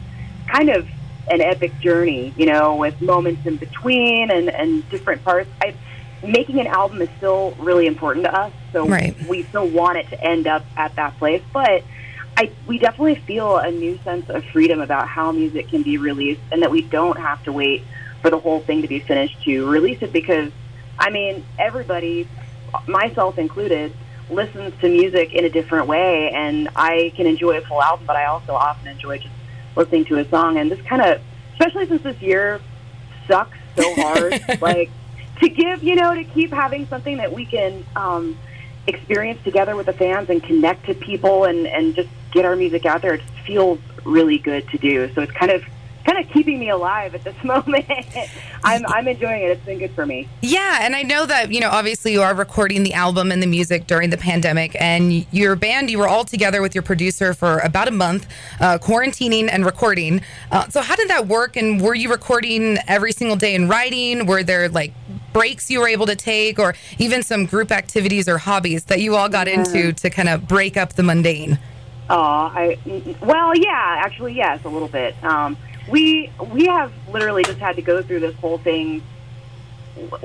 kind 0.48 0.69
of 0.69 0.88
an 1.29 1.41
epic 1.41 1.77
journey 1.79 2.33
you 2.38 2.45
know 2.45 2.75
with 2.75 3.00
moments 3.01 3.45
in 3.45 3.57
between 3.57 4.31
and 4.31 4.50
and 4.50 4.88
different 4.89 5.24
parts 5.24 5.50
i 5.62 5.74
making 6.24 6.60
an 6.60 6.67
album 6.67 7.01
is 7.01 7.10
still 7.17 7.51
really 7.60 7.88
important 7.88 8.25
to 8.25 8.33
us 8.33 8.53
so 8.71 8.88
right. 8.88 9.19
we 9.27 9.43
still 9.43 9.67
want 9.67 9.98
it 9.98 10.07
to 10.10 10.24
end 10.24 10.48
up 10.48 10.63
at 10.77 10.95
that 10.95 11.17
place 11.17 11.41
but 11.53 11.83
i 12.38 12.51
we 12.67 12.77
definitely 12.77 13.15
feel 13.15 13.57
a 13.57 13.71
new 13.71 13.98
sense 14.03 14.29
of 14.29 14.43
freedom 14.45 14.81
about 14.81 15.07
how 15.07 15.31
music 15.31 15.67
can 15.69 15.81
be 15.81 15.98
released 15.98 16.41
and 16.51 16.62
that 16.62 16.71
we 16.71 16.81
don't 16.81 17.19
have 17.19 17.43
to 17.43 17.51
wait 17.51 17.83
for 18.21 18.29
the 18.29 18.38
whole 18.38 18.60
thing 18.60 18.81
to 18.81 18.88
be 18.88 19.00
finished 19.00 19.41
to 19.43 19.67
release 19.67 20.01
it 20.01 20.12
because 20.12 20.51
i 21.00 21.10
mean 21.10 21.43
everybody 21.57 22.27
myself 22.88 23.38
included, 23.38 23.93
listens 24.32 24.74
to 24.82 24.90
music 24.90 25.34
in 25.34 25.46
a 25.46 25.50
different 25.50 25.88
way, 25.88 26.32
and 26.32 26.70
I 26.76 27.14
can 27.16 27.28
enjoy 27.28 27.58
a 27.58 27.62
full 27.62 27.82
album, 27.82 28.06
but 28.06 28.16
I 28.16 28.26
also 28.26 28.54
often 28.54 28.88
enjoy 28.88 29.20
just 29.20 29.34
listening 29.76 30.06
to 30.06 30.20
a 30.20 30.30
song. 30.30 30.58
And 30.58 30.72
this 30.72 30.82
kind 30.82 31.02
of, 31.02 31.22
especially 31.54 31.88
since 31.88 32.02
this 32.02 32.22
year 32.22 32.62
sucks 33.28 33.58
so 33.76 33.94
hard, 33.98 34.62
like 34.62 34.90
to 35.40 35.50
give, 35.50 35.84
you 35.84 35.96
know, 35.96 36.14
to 36.14 36.24
keep 36.24 36.52
having 36.52 36.88
something 36.88 37.18
that 37.18 37.34
we 37.34 37.46
can 37.46 37.84
um, 37.96 38.38
experience 38.88 39.44
together 39.44 39.76
with 39.76 39.86
the 39.86 39.94
fans 39.94 40.30
and 40.30 40.44
connect 40.44 40.86
to 40.86 40.94
people 40.94 41.46
and 41.46 41.68
and 41.68 41.96
just 41.96 42.10
get 42.32 42.46
our 42.46 42.56
music 42.56 42.86
out 42.86 43.02
there. 43.02 43.14
It 43.14 43.22
feels 43.46 43.80
really 44.04 44.38
good 44.38 44.68
to 44.70 44.78
do. 44.78 45.12
So 45.14 45.22
it's 45.22 45.32
kind 45.32 45.52
of 45.52 45.64
kind 46.05 46.24
of 46.24 46.31
keeping 46.31 46.60
me 46.60 46.70
alive 46.70 47.15
at 47.15 47.24
this 47.24 47.36
moment. 47.43 47.86
I'm 48.63 48.86
I'm 48.88 49.08
enjoying 49.08 49.43
it. 49.43 49.51
It's 49.51 49.65
been 49.65 49.79
good 49.79 49.91
for 49.91 50.05
me. 50.05 50.27
Yeah, 50.41 50.79
and 50.81 50.96
I 50.96 51.03
know 51.03 51.25
that 51.25 51.51
you 51.51 51.60
know 51.60 51.70
obviously 51.70 52.13
you 52.13 52.22
are 52.22 52.34
recording 52.34 52.84
the 52.84 52.93
album 52.93 53.31
and 53.31 53.41
the 53.41 53.48
music 53.48 53.88
during 53.88 54.10
the 54.10 54.17
pandemic, 54.17 54.75
and 54.79 55.25
your 55.31 55.55
band 55.55 55.89
you 55.89 55.98
were 55.98 56.08
all 56.08 56.24
together 56.24 56.62
with 56.62 56.75
your 56.75 56.84
producer 56.84 57.34
for 57.34 57.60
about 57.60 57.88
a 57.88 57.91
month, 57.91 58.27
uh, 58.60 58.77
quarantining 58.77 59.50
and 59.51 59.65
recording. 59.65 60.22
Uh, 60.51 60.67
so 60.70 60.81
how 60.81 60.96
did 60.96 61.10
that 61.10 61.27
work? 61.27 61.55
And 61.55 61.81
were 61.81 61.96
you 61.96 62.10
recording 62.10 62.77
every 62.88 63.12
single 63.12 63.38
day 63.38 63.55
and 63.55 63.70
writing? 63.70 64.25
Were 64.25 64.43
there 64.43 64.70
like 64.70 64.93
breaks 65.34 65.72
you 65.72 65.79
were 65.79 65.88
able 65.88 66.05
to 66.05 66.15
take, 66.15 66.60
or 66.60 66.75
even 66.98 67.24
some 67.24 67.46
group 67.46 67.72
activities 67.72 68.27
or 68.27 68.38
hobbies 68.38 68.86
that 68.86 69.00
you 69.00 69.15
all 69.15 69.29
got 69.29 69.48
yeah. 69.48 69.60
into 69.60 69.93
to 69.93 70.10
kind 70.10 70.29
of 70.29 70.48
break 70.48 70.77
up 70.77 70.93
the 70.93 71.03
mundane? 71.03 71.60
Oh, 72.10 72.51
I 72.53 72.77
well, 73.22 73.55
yeah, 73.55 74.01
actually, 74.03 74.34
yes, 74.34 74.65
a 74.65 74.70
little 74.70 74.89
bit. 74.89 75.15
Um, 75.24 75.55
we 75.91 76.31
we 76.51 76.65
have 76.65 76.91
literally 77.10 77.43
just 77.43 77.60
had 77.60 77.75
to 77.75 77.81
go 77.81 78.01
through 78.01 78.21
this 78.21 78.36
whole 78.36 78.57
thing 78.57 79.03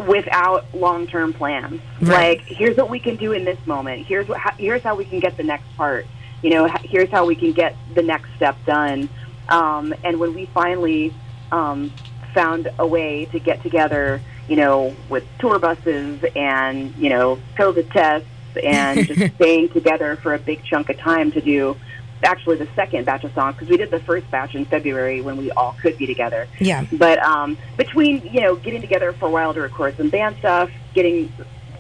without 0.07 0.73
long 0.75 1.07
term 1.07 1.33
plans. 1.33 1.81
Right. 2.01 2.39
Like, 2.39 2.47
here's 2.47 2.77
what 2.77 2.89
we 2.89 3.01
can 3.01 3.17
do 3.17 3.33
in 3.33 3.45
this 3.45 3.59
moment. 3.67 4.07
Here's 4.07 4.29
what 4.29 4.41
here's 4.59 4.83
how 4.83 4.95
we 4.95 5.05
can 5.05 5.21
get 5.21 5.37
the 5.37 5.43
next 5.43 5.67
part. 5.77 6.07
You 6.43 6.51
know, 6.51 6.67
here's 6.85 7.11
how 7.11 7.27
we 7.27 7.35
can 7.35 7.53
get 7.53 7.77
the 7.95 8.03
next 8.03 8.35
step 8.37 8.57
done. 8.65 9.09
Um, 9.49 9.95
and 10.05 10.21
when 10.21 10.35
we 10.35 10.47
finally 10.47 11.13
um, 11.51 11.93
found 12.35 12.71
a 12.79 12.87
way 12.87 13.25
to 13.27 13.39
get 13.39 13.63
together, 13.63 14.21
you 14.49 14.57
know, 14.57 14.95
with 15.09 15.25
tour 15.39 15.59
buses 15.59 16.25
and 16.37 16.95
you 16.97 17.11
know 17.11 17.39
COVID 17.57 17.91
tests 17.93 18.29
and 18.63 19.07
just 19.07 19.35
staying 19.35 19.71
together 19.71 20.17
for 20.17 20.35
a 20.35 20.39
big 20.39 20.63
chunk 20.65 20.91
of 20.91 20.99
time 20.99 21.33
to 21.33 21.41
do 21.41 21.77
actually 22.23 22.57
the 22.57 22.69
second 22.75 23.05
batch 23.05 23.25
of 23.25 23.33
songs 23.35 23.55
because 23.55 23.69
we 23.69 23.77
did 23.77 23.91
the 23.91 24.01
first 24.01 24.31
batch 24.31 24.55
in 24.55 24.65
February 24.65 25.21
when 25.21 25.37
we 25.37 25.51
all 25.53 25.77
could 25.81 25.97
be 25.99 26.07
together. 26.07 26.49
Yeah. 26.61 26.87
But 26.93 27.19
um, 27.21 27.59
between 27.77 28.27
you 28.27 28.41
know 28.41 28.57
getting 28.57 28.81
together 28.81 29.13
for 29.13 29.27
a 29.27 29.31
while 29.31 29.55
to 29.55 29.61
record 29.61 29.97
some 29.97 30.11
band 30.11 30.37
stuff, 30.39 30.71
getting 30.95 31.33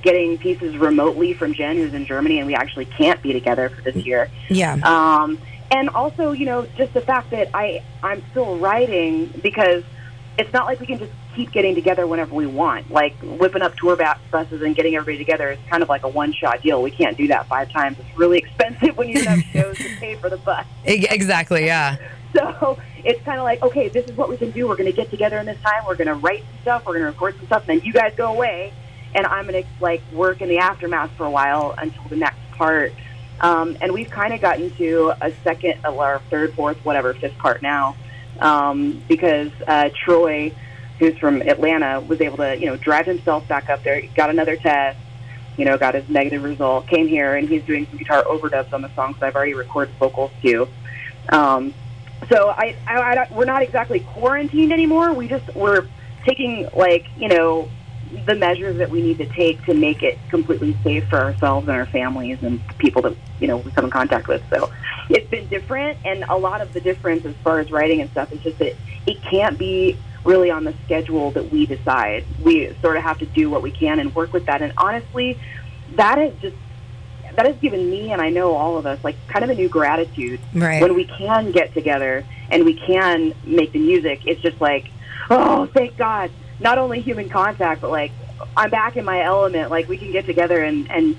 getting 0.02 0.38
pieces 0.38 0.76
remotely 0.76 1.32
from 1.32 1.54
Jen 1.54 1.76
who's 1.76 1.94
in 1.94 2.06
Germany, 2.06 2.38
and 2.38 2.46
we 2.46 2.54
actually 2.54 2.84
can't 2.84 3.20
be 3.22 3.32
together 3.32 3.68
for 3.68 3.82
this 3.82 3.96
year. 3.96 4.30
Yeah. 4.48 4.74
Um, 4.84 5.38
and 5.70 5.88
also, 5.90 6.32
you 6.32 6.46
know, 6.46 6.66
just 6.76 6.94
the 6.94 7.00
fact 7.00 7.30
that 7.30 7.50
I 7.54 7.82
I'm 8.02 8.22
still 8.30 8.56
writing 8.58 9.26
because 9.42 9.82
it's 10.38 10.52
not 10.52 10.66
like 10.66 10.80
we 10.80 10.86
can 10.86 10.98
just 10.98 11.12
keep 11.36 11.52
getting 11.52 11.74
together 11.74 12.06
whenever 12.06 12.34
we 12.34 12.46
want. 12.46 12.90
Like 12.90 13.14
whipping 13.22 13.62
up 13.62 13.76
tour 13.76 13.96
buses 13.96 14.62
and 14.62 14.74
getting 14.74 14.96
everybody 14.96 15.18
together 15.18 15.52
is 15.52 15.58
kind 15.68 15.82
of 15.82 15.88
like 15.88 16.02
a 16.02 16.08
one 16.08 16.32
shot 16.32 16.62
deal. 16.62 16.82
We 16.82 16.90
can't 16.90 17.16
do 17.16 17.28
that 17.28 17.46
five 17.46 17.70
times. 17.70 17.98
It's 17.98 18.18
really 18.18 18.38
expensive 18.38 18.96
when 18.96 19.08
you 19.08 19.22
have 19.24 19.40
shows 19.52 19.76
to 19.78 19.88
pay 20.00 20.16
for 20.16 20.30
the 20.30 20.38
bus. 20.38 20.66
Exactly, 20.84 21.66
yeah. 21.66 21.96
So 22.34 22.78
it's 23.02 23.22
kind 23.22 23.38
of 23.38 23.44
like, 23.44 23.62
okay, 23.62 23.88
this 23.88 24.04
is 24.04 24.14
what 24.14 24.28
we 24.28 24.36
can 24.36 24.50
do. 24.50 24.68
We're 24.68 24.76
going 24.76 24.90
to 24.90 24.96
get 24.96 25.08
together 25.10 25.38
in 25.38 25.46
this 25.46 25.58
time. 25.62 25.84
We're 25.86 25.96
going 25.96 26.08
to 26.08 26.14
write 26.14 26.40
some 26.40 26.60
stuff. 26.60 26.84
We're 26.84 26.92
going 26.92 27.04
to 27.04 27.10
record 27.12 27.34
some 27.36 27.46
stuff. 27.46 27.66
And 27.66 27.80
then 27.80 27.86
you 27.86 27.94
guys 27.94 28.12
go 28.14 28.30
away, 28.30 28.74
and 29.14 29.24
I'm 29.24 29.46
going 29.46 29.62
to 29.62 29.68
like 29.80 30.02
work 30.12 30.42
in 30.42 30.50
the 30.50 30.58
aftermath 30.58 31.12
for 31.12 31.24
a 31.24 31.30
while 31.30 31.74
until 31.78 32.02
the 32.10 32.16
next 32.16 32.38
part. 32.50 32.92
Um, 33.40 33.78
and 33.80 33.90
we've 33.90 34.10
kind 34.10 34.34
of 34.34 34.42
gotten 34.42 34.70
to 34.72 35.14
a 35.22 35.32
second, 35.44 35.86
or 35.86 36.20
third, 36.28 36.52
fourth, 36.52 36.76
whatever, 36.84 37.14
fifth 37.14 37.38
part 37.38 37.62
now 37.62 37.96
um, 38.40 39.02
because 39.08 39.50
uh, 39.66 39.90
Troy, 40.04 40.52
who's 40.98 41.16
from 41.18 41.42
Atlanta, 41.42 42.00
was 42.00 42.20
able 42.20 42.38
to 42.38 42.58
you 42.58 42.66
know 42.66 42.76
drive 42.76 43.06
himself 43.06 43.46
back 43.48 43.68
up 43.68 43.82
there, 43.82 44.02
got 44.14 44.30
another 44.30 44.56
test, 44.56 44.98
you 45.56 45.64
know, 45.64 45.78
got 45.78 45.94
his 45.94 46.08
negative 46.08 46.42
result, 46.42 46.86
came 46.86 47.08
here, 47.08 47.36
and 47.36 47.48
he's 47.48 47.64
doing 47.64 47.86
some 47.86 47.98
guitar 47.98 48.22
overdubs 48.24 48.72
on 48.72 48.82
the 48.82 48.90
songs 48.94 49.16
I've 49.22 49.34
already 49.34 49.54
recorded 49.54 49.94
vocals 49.96 50.30
to. 50.42 50.68
Um, 51.30 51.74
so 52.28 52.48
I, 52.48 52.76
I, 52.86 52.98
I, 52.98 53.28
we're 53.32 53.44
not 53.44 53.62
exactly 53.62 54.00
quarantined 54.00 54.72
anymore. 54.72 55.12
We 55.12 55.28
just 55.28 55.54
we're 55.54 55.86
taking 56.24 56.68
like 56.74 57.06
you 57.18 57.28
know 57.28 57.68
the 58.26 58.34
measures 58.34 58.78
that 58.78 58.88
we 58.88 59.02
need 59.02 59.18
to 59.18 59.26
take 59.26 59.64
to 59.64 59.74
make 59.74 60.02
it 60.02 60.18
completely 60.28 60.76
safe 60.84 61.08
for 61.08 61.18
ourselves 61.18 61.66
and 61.68 61.76
our 61.76 61.86
families 61.86 62.42
and 62.42 62.60
people 62.78 63.02
that 63.02 63.16
you 63.40 63.48
know 63.48 63.58
we 63.58 63.70
come 63.70 63.84
in 63.86 63.90
contact 63.90 64.28
with. 64.28 64.42
So 64.50 64.70
it's 65.08 65.28
been 65.28 65.46
different, 65.48 65.98
and 66.04 66.24
a 66.28 66.36
lot 66.36 66.60
of 66.60 66.72
the 66.72 66.80
difference 66.80 67.24
as 67.24 67.34
far 67.36 67.60
as 67.60 67.70
writing 67.70 68.00
and 68.00 68.10
stuff 68.10 68.32
is 68.32 68.40
just 68.40 68.58
that 68.58 68.74
it 69.06 69.22
can't 69.22 69.58
be 69.58 69.96
really 70.26 70.50
on 70.50 70.64
the 70.64 70.74
schedule 70.84 71.30
that 71.32 71.50
we 71.50 71.66
decide. 71.66 72.24
We 72.42 72.74
sort 72.82 72.96
of 72.96 73.02
have 73.02 73.18
to 73.18 73.26
do 73.26 73.48
what 73.48 73.62
we 73.62 73.70
can 73.70 74.00
and 74.00 74.14
work 74.14 74.32
with 74.32 74.46
that. 74.46 74.62
And 74.62 74.72
honestly, 74.76 75.38
that 75.94 76.18
has 76.18 76.34
just 76.40 76.56
that 77.36 77.46
has 77.46 77.56
given 77.56 77.90
me 77.90 78.12
and 78.12 78.22
I 78.22 78.30
know 78.30 78.54
all 78.54 78.78
of 78.78 78.86
us 78.86 79.02
like 79.04 79.14
kind 79.28 79.44
of 79.44 79.50
a 79.50 79.54
new 79.54 79.68
gratitude 79.68 80.40
right. 80.54 80.80
when 80.80 80.94
we 80.94 81.04
can 81.04 81.50
get 81.50 81.74
together 81.74 82.24
and 82.50 82.64
we 82.64 82.74
can 82.74 83.34
make 83.44 83.72
the 83.72 83.78
music. 83.78 84.26
It's 84.26 84.40
just 84.40 84.60
like, 84.60 84.90
oh, 85.30 85.66
thank 85.66 85.96
God! 85.96 86.30
Not 86.60 86.78
only 86.78 87.00
human 87.00 87.28
contact, 87.28 87.80
but 87.82 87.90
like 87.90 88.12
I'm 88.56 88.70
back 88.70 88.96
in 88.96 89.04
my 89.04 89.22
element. 89.22 89.70
Like 89.70 89.88
we 89.88 89.98
can 89.98 90.12
get 90.12 90.26
together 90.26 90.62
and 90.62 90.90
and 90.90 91.16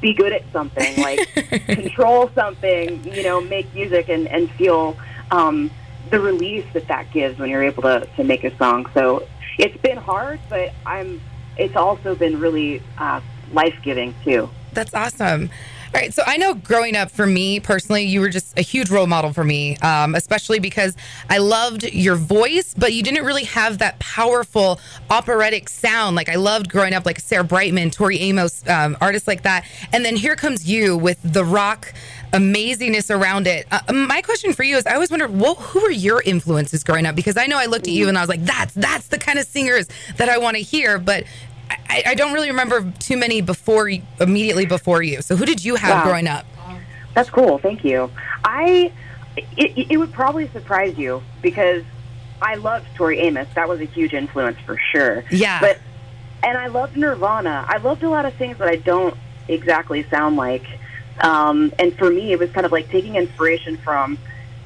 be 0.00 0.12
good 0.12 0.32
at 0.32 0.44
something, 0.52 1.02
like 1.02 1.18
control 1.66 2.30
something, 2.34 3.02
you 3.10 3.22
know, 3.22 3.40
make 3.40 3.72
music 3.74 4.10
and, 4.10 4.28
and 4.28 4.50
feel 4.50 4.98
um, 5.30 5.70
the 6.10 6.20
release 6.20 6.66
that 6.72 6.88
that 6.88 7.10
gives 7.12 7.38
when 7.38 7.50
you're 7.50 7.62
able 7.62 7.82
to, 7.82 8.06
to 8.16 8.24
make 8.24 8.44
a 8.44 8.56
song. 8.56 8.86
So 8.94 9.26
it's 9.58 9.76
been 9.78 9.96
hard, 9.98 10.40
but 10.48 10.72
I'm. 10.86 11.20
It's 11.56 11.76
also 11.76 12.16
been 12.16 12.40
really 12.40 12.82
uh, 12.98 13.20
life 13.52 13.78
giving 13.82 14.14
too. 14.24 14.50
That's 14.72 14.92
awesome. 14.92 15.50
All 15.94 16.00
right, 16.00 16.12
so 16.12 16.24
I 16.26 16.38
know 16.38 16.54
growing 16.54 16.96
up 16.96 17.12
for 17.12 17.24
me 17.24 17.60
personally, 17.60 18.02
you 18.02 18.20
were 18.20 18.28
just 18.28 18.58
a 18.58 18.62
huge 18.62 18.90
role 18.90 19.06
model 19.06 19.32
for 19.32 19.44
me, 19.44 19.76
um, 19.76 20.16
especially 20.16 20.58
because 20.58 20.96
I 21.30 21.38
loved 21.38 21.84
your 21.84 22.16
voice, 22.16 22.74
but 22.76 22.92
you 22.92 23.04
didn't 23.04 23.24
really 23.24 23.44
have 23.44 23.78
that 23.78 24.00
powerful 24.00 24.80
operatic 25.08 25.68
sound. 25.68 26.16
Like 26.16 26.28
I 26.28 26.34
loved 26.34 26.68
growing 26.68 26.94
up, 26.94 27.06
like 27.06 27.20
Sarah 27.20 27.44
Brightman, 27.44 27.90
Tori 27.92 28.18
Amos, 28.18 28.66
um, 28.68 28.96
artists 29.00 29.28
like 29.28 29.42
that. 29.42 29.66
And 29.92 30.04
then 30.04 30.16
here 30.16 30.34
comes 30.34 30.68
you 30.68 30.96
with 30.96 31.20
the 31.22 31.44
rock 31.44 31.94
amazingness 32.34 33.14
around 33.14 33.46
it. 33.46 33.66
Uh, 33.70 33.92
my 33.92 34.20
question 34.22 34.52
for 34.52 34.62
you 34.62 34.76
is: 34.76 34.86
I 34.86 34.94
always 34.94 35.10
wondered, 35.10 35.38
well, 35.38 35.54
who 35.54 35.80
were 35.80 35.90
your 35.90 36.20
influences 36.22 36.84
growing 36.84 37.06
up? 37.06 37.14
Because 37.14 37.36
I 37.36 37.46
know 37.46 37.58
I 37.58 37.66
looked 37.66 37.86
at 37.86 37.92
you 37.92 38.08
and 38.08 38.18
I 38.18 38.20
was 38.20 38.28
like, 38.28 38.44
that's 38.44 38.74
that's 38.74 39.08
the 39.08 39.18
kind 39.18 39.38
of 39.38 39.46
singers 39.46 39.88
that 40.16 40.28
I 40.28 40.38
want 40.38 40.56
to 40.56 40.62
hear, 40.62 40.98
but 40.98 41.24
I, 41.88 42.02
I, 42.08 42.14
don't 42.14 42.32
really 42.32 42.50
remember 42.50 42.92
too 42.98 43.16
many 43.16 43.40
before 43.40 43.90
immediately 44.20 44.66
before 44.66 45.02
you. 45.02 45.22
So 45.22 45.36
who 45.36 45.46
did 45.46 45.64
you 45.64 45.76
have 45.76 46.04
wow. 46.04 46.04
growing 46.04 46.28
up? 46.28 46.46
That's 47.14 47.30
cool. 47.30 47.58
Thank 47.58 47.84
you. 47.84 48.10
I 48.44 48.92
it, 49.36 49.90
it 49.90 49.96
would 49.96 50.12
probably 50.12 50.48
surprise 50.48 50.98
you 50.98 51.22
because 51.42 51.84
I 52.42 52.56
loved 52.56 52.86
Tori 52.94 53.20
Amos. 53.20 53.48
That 53.54 53.68
was 53.68 53.80
a 53.80 53.84
huge 53.84 54.12
influence 54.12 54.58
for 54.60 54.78
sure. 54.92 55.24
Yeah. 55.30 55.60
But 55.60 55.78
and 56.42 56.58
I 56.58 56.66
loved 56.66 56.96
Nirvana. 56.96 57.64
I 57.66 57.78
loved 57.78 58.02
a 58.02 58.10
lot 58.10 58.26
of 58.26 58.34
things 58.34 58.58
that 58.58 58.68
I 58.68 58.76
don't 58.76 59.16
exactly 59.48 60.02
sound 60.08 60.36
like. 60.36 60.64
Um, 61.20 61.72
and 61.78 61.94
for 61.94 62.10
me, 62.10 62.32
it 62.32 62.38
was 62.38 62.50
kind 62.50 62.66
of 62.66 62.72
like 62.72 62.88
taking 62.88 63.16
inspiration 63.16 63.76
from 63.76 64.18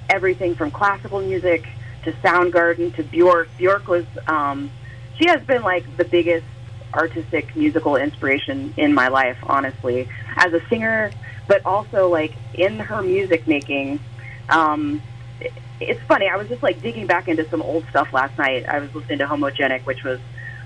everything 0.09 0.55
from 0.55 0.71
classical 0.71 1.21
music 1.21 1.67
to 2.05 2.13
Soundgarden 2.13 2.95
to 2.97 3.03
Bjork. 3.03 3.49
Bjork 3.59 3.89
was 3.89 4.07
um, 4.27 4.71
she 5.19 5.29
has 5.29 5.43
been 5.43 5.63
like 5.63 5.97
the 5.97 6.05
biggest 6.05 6.47
artistic 6.95 7.55
musical 7.55 7.97
inspiration 7.97 8.73
in 8.77 8.95
my 8.95 9.09
life, 9.09 9.37
honestly, 9.43 10.09
as 10.37 10.53
a 10.53 10.67
singer, 10.69 11.11
but 11.47 11.65
also 11.67 12.09
like 12.09 12.33
in 12.55 12.79
her 12.79 13.03
music 13.03 13.47
making. 13.47 14.01
Um, 14.49 15.03
it's 15.81 16.01
funny. 16.03 16.29
I 16.29 16.37
was 16.37 16.49
just 16.49 16.63
like 16.63 16.83
digging 16.83 17.07
back 17.07 17.29
into 17.29 17.49
some 17.49 17.63
old 17.63 17.85
stuff 17.91 18.13
last 18.13 18.37
night. 18.39 18.67
I 18.67 18.81
was 18.81 18.93
listening 18.95 19.19
to 19.19 19.27
Homogenic, 19.27 19.83
which 19.83 20.03
was 20.03 20.19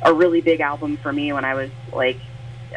a 0.03 0.13
really 0.13 0.41
big 0.41 0.61
album 0.61 0.97
for 0.97 1.13
me 1.13 1.33
when 1.33 1.45
I 1.45 1.55
was 1.55 1.71
like 1.93 2.19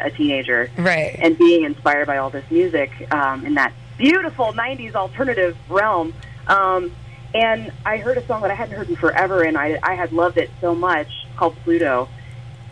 a 0.00 0.10
teenager, 0.10 0.70
right? 0.76 1.16
And 1.20 1.36
being 1.38 1.64
inspired 1.64 2.06
by 2.06 2.18
all 2.18 2.30
this 2.30 2.48
music 2.50 2.90
um, 3.12 3.44
in 3.46 3.54
that 3.54 3.72
beautiful 3.98 4.52
'90s 4.52 4.94
alternative 4.94 5.56
realm. 5.68 6.14
Um, 6.46 6.92
and 7.34 7.72
I 7.84 7.98
heard 7.98 8.16
a 8.16 8.26
song 8.26 8.42
that 8.42 8.50
I 8.50 8.54
hadn't 8.54 8.76
heard 8.76 8.88
in 8.88 8.96
forever, 8.96 9.42
and 9.42 9.58
I, 9.58 9.78
I 9.82 9.94
had 9.94 10.12
loved 10.12 10.38
it 10.38 10.50
so 10.60 10.74
much 10.74 11.08
called 11.36 11.56
Pluto 11.64 12.08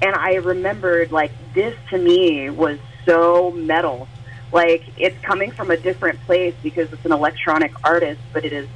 and 0.04 0.14
I 0.14 0.34
remembered 0.34 1.12
like 1.12 1.32
this 1.54 1.74
to 1.90 1.98
me 1.98 2.50
was 2.50 2.78
so 3.06 3.50
metal. 3.52 4.06
Like 4.52 4.84
it's 4.98 5.18
coming 5.22 5.50
from 5.50 5.70
a 5.70 5.76
different 5.76 6.20
place 6.22 6.54
because 6.62 6.92
it's 6.92 7.04
an 7.04 7.12
electronic 7.12 7.72
artist, 7.84 8.20
but 8.32 8.44
it 8.44 8.52
is 8.52 8.68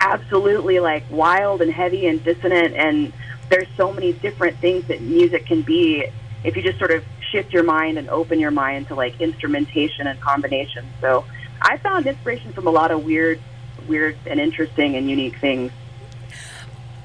absolutely 0.00 0.80
like 0.80 1.04
wild 1.10 1.60
and 1.62 1.70
heavy 1.70 2.06
and 2.06 2.24
dissonant 2.24 2.74
and 2.74 3.12
there's 3.50 3.68
so 3.76 3.92
many 3.92 4.14
different 4.14 4.56
things 4.58 4.84
that 4.88 5.00
music 5.00 5.46
can 5.46 5.62
be 5.62 6.04
if 6.42 6.56
you 6.56 6.62
just 6.62 6.78
sort 6.78 6.90
of 6.90 7.04
shift 7.32 7.52
your 7.52 7.64
mind 7.64 7.98
and 7.98 8.08
open 8.10 8.38
your 8.38 8.52
mind 8.52 8.86
to 8.88 8.94
like 8.94 9.20
instrumentation 9.20 10.06
and 10.06 10.20
combination. 10.20 10.86
So 11.00 11.24
I 11.60 11.78
found 11.78 12.06
inspiration 12.06 12.52
from 12.52 12.66
a 12.66 12.70
lot 12.70 12.90
of 12.90 13.04
weird 13.04 13.40
weird 13.88 14.16
and 14.26 14.38
interesting 14.38 14.94
and 14.94 15.10
unique 15.10 15.36
things. 15.38 15.72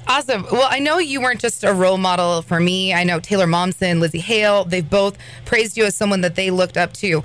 Awesome. 0.07 0.45
Well, 0.51 0.67
I 0.69 0.79
know 0.79 0.99
you 0.99 1.21
weren't 1.21 1.41
just 1.41 1.63
a 1.63 1.73
role 1.73 1.97
model 1.97 2.41
for 2.41 2.59
me. 2.59 2.93
I 2.93 3.03
know 3.03 3.19
Taylor 3.19 3.45
Momsen, 3.45 3.99
Lzzy 3.99 4.21
Hale, 4.21 4.63
they've 4.63 4.89
both 4.89 5.17
praised 5.43 5.75
you 5.75 5.85
as 5.85 5.95
someone 5.95 6.21
that 6.21 6.35
they 6.35 6.49
looked 6.49 6.77
up 6.77 6.93
to. 6.93 7.23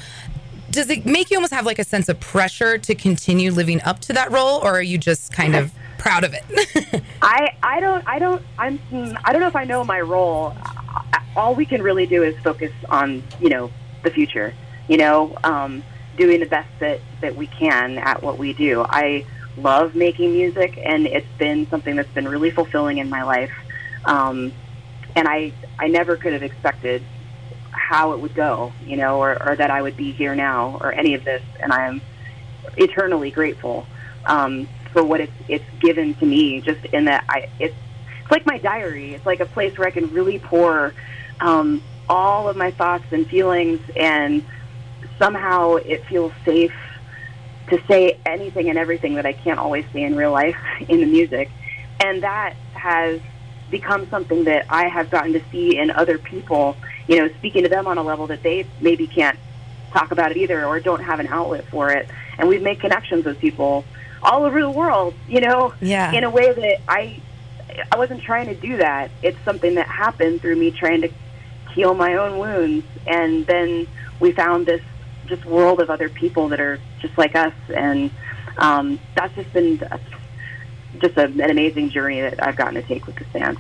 Does 0.71 0.90
it 0.90 1.06
make 1.06 1.30
you 1.30 1.37
almost 1.37 1.52
have 1.52 1.66
like 1.66 1.78
a 1.78 1.85
sense 1.85 2.09
of 2.09 2.18
pressure 2.18 2.78
to 2.78 2.94
continue 2.94 3.52
living 3.52 3.80
up 3.82 4.00
to 4.00 4.12
that 4.14 4.32
role, 4.32 4.59
or 4.62 4.73
are 4.73 4.82
you 4.82 4.99
just 4.99 5.32
kind 5.32 5.54
of 5.54 5.71
proud 6.02 6.25
of 6.25 6.35
it? 6.35 7.02
I 7.23 7.56
I 7.62 7.80
don't 7.80 8.06
I 8.06 8.18
don't 8.18 8.42
I'm 8.59 8.80
I 9.25 9.32
don't 9.32 9.40
know 9.40 9.49
if 9.49 9.56
I 9.56 9.64
know 9.64 9.85
my 9.85 10.00
role. 10.00 10.54
All 11.37 11.54
we 11.54 11.64
can 11.64 11.80
really 11.82 12.06
do 12.06 12.23
is 12.23 12.37
focus 12.42 12.73
on 12.90 13.23
you 13.40 13.49
know 13.49 13.71
the 14.02 14.11
future. 14.11 14.52
You 14.88 14.99
know, 14.99 15.38
um, 15.44 15.82
doing 16.16 16.40
the 16.40 16.47
best 16.47 16.68
that 16.80 17.00
that 17.21 17.37
we 17.37 17.47
can 17.47 17.99
at 17.99 18.23
what 18.23 18.37
we 18.38 18.52
do. 18.52 18.85
I 18.87 19.25
love 19.56 19.94
making 19.94 20.32
music, 20.32 20.78
and 20.82 21.06
it's 21.06 21.26
been 21.38 21.68
something 21.68 21.97
that's 21.97 22.12
been 22.12 22.28
really 22.28 22.50
fulfilling 22.50 22.99
in 22.99 23.09
my 23.09 23.23
life. 23.23 23.52
Um, 24.04 24.52
and 25.14 25.28
I, 25.28 25.52
I 25.78 25.88
never 25.88 26.16
could 26.16 26.32
have 26.32 26.42
expected 26.42 27.02
how 27.71 28.12
it 28.12 28.21
would 28.21 28.35
go, 28.35 28.73
you 28.87 28.97
know, 28.97 29.21
or, 29.21 29.40
or 29.47 29.56
that 29.56 29.71
I 29.71 29.82
would 29.82 29.97
be 29.97 30.12
here 30.12 30.35
now, 30.35 30.78
or 30.80 30.92
any 30.92 31.14
of 31.14 31.25
this. 31.25 31.42
And 31.61 31.73
I 31.73 31.87
am 31.87 32.00
eternally 32.76 33.30
grateful 33.30 33.87
um, 34.27 34.68
for 34.92 35.02
what 35.02 35.20
it's 35.20 35.33
it's 35.48 35.64
given 35.81 36.14
to 36.14 36.26
me. 36.26 36.61
Just 36.61 36.85
in 36.87 37.07
that, 37.07 37.24
I 37.28 37.48
it's 37.59 37.74
it's 38.20 38.31
like 38.31 38.46
my 38.46 38.59
diary. 38.59 39.14
It's 39.14 39.26
like 39.26 39.40
a 39.40 39.46
place 39.46 39.76
where 39.76 39.88
I 39.88 39.90
can 39.90 40.12
really 40.12 40.38
pour 40.38 40.94
um, 41.40 41.83
all 42.09 42.48
of 42.48 42.57
my 42.57 42.70
thoughts 42.70 43.05
and 43.11 43.26
feelings, 43.26 43.81
and 43.96 44.44
somehow 45.18 45.76
it 45.76 46.05
feels 46.07 46.33
safe 46.44 46.74
to 47.68 47.81
say 47.87 48.18
anything 48.26 48.68
and 48.68 48.78
everything 48.78 49.14
that 49.14 49.26
I 49.26 49.33
can't 49.33 49.59
always 49.59 49.85
say 49.92 50.02
in 50.02 50.14
real 50.16 50.33
life 50.33 50.57
in 50.88 51.00
the 51.00 51.07
music. 51.07 51.50
And 52.05 52.22
that 52.22 52.55
has 52.74 53.20
become 53.70 54.09
something 54.11 54.44
that 54.44 54.66
I 54.68 54.88
have 54.88 55.11
gotten 55.11 55.33
to 55.33 55.42
see 55.50 55.78
in 55.78 55.90
other 55.90 56.18
people, 56.18 56.76
you 57.09 57.18
know, 57.18 57.28
speaking 57.38 57.62
to 57.62 57.68
them 57.68 57.87
on 57.87 57.96
a 57.96 58.02
level 58.02 58.26
that 58.26 58.42
they 58.42 58.66
maybe 58.81 59.07
can't 59.07 59.38
talk 59.92 60.11
about 60.11 60.31
it 60.31 60.37
either 60.37 60.64
or 60.64 60.81
don't 60.81 61.02
have 61.02 61.20
an 61.20 61.26
outlet 61.28 61.64
for 61.66 61.90
it. 61.90 62.09
And 62.38 62.48
we've 62.48 62.62
made 62.62 62.81
connections 62.81 63.24
with 63.24 63.38
people 63.38 63.85
all 64.22 64.44
over 64.44 64.61
the 64.61 64.70
world, 64.70 65.14
you 65.28 65.40
know, 65.40 65.74
yeah. 65.80 66.12
in 66.12 66.24
a 66.24 66.30
way 66.30 66.52
that 66.52 66.80
I 66.88 67.20
I 67.90 67.96
wasn't 67.96 68.22
trying 68.22 68.46
to 68.48 68.54
do 68.54 68.76
that. 68.76 69.11
It's 69.22 69.38
something 69.44 69.74
that 69.76 69.87
happened 69.87 70.40
through 70.42 70.56
me 70.56 70.70
trying 70.70 71.02
to 71.02 71.11
heal 71.74 71.94
my 71.94 72.16
own 72.16 72.38
wounds 72.38 72.85
and 73.06 73.46
then 73.46 73.87
we 74.20 74.32
found 74.32 74.66
this 74.66 74.82
just 75.26 75.44
world 75.44 75.80
of 75.80 75.90
other 75.90 76.08
people 76.08 76.48
that 76.48 76.61
are 76.61 76.78
just 77.00 77.16
like 77.18 77.35
us, 77.35 77.54
and 77.74 78.11
um, 78.56 79.00
that's 79.14 79.35
just 79.35 79.52
been 79.52 79.78
just 81.00 81.16
a, 81.16 81.24
an 81.24 81.50
amazing 81.50 81.90
journey 81.90 82.20
that 82.20 82.44
I've 82.44 82.56
gotten 82.56 82.74
to 82.74 82.82
take 82.82 83.06
with 83.06 83.16
the 83.16 83.24
band. 83.26 83.58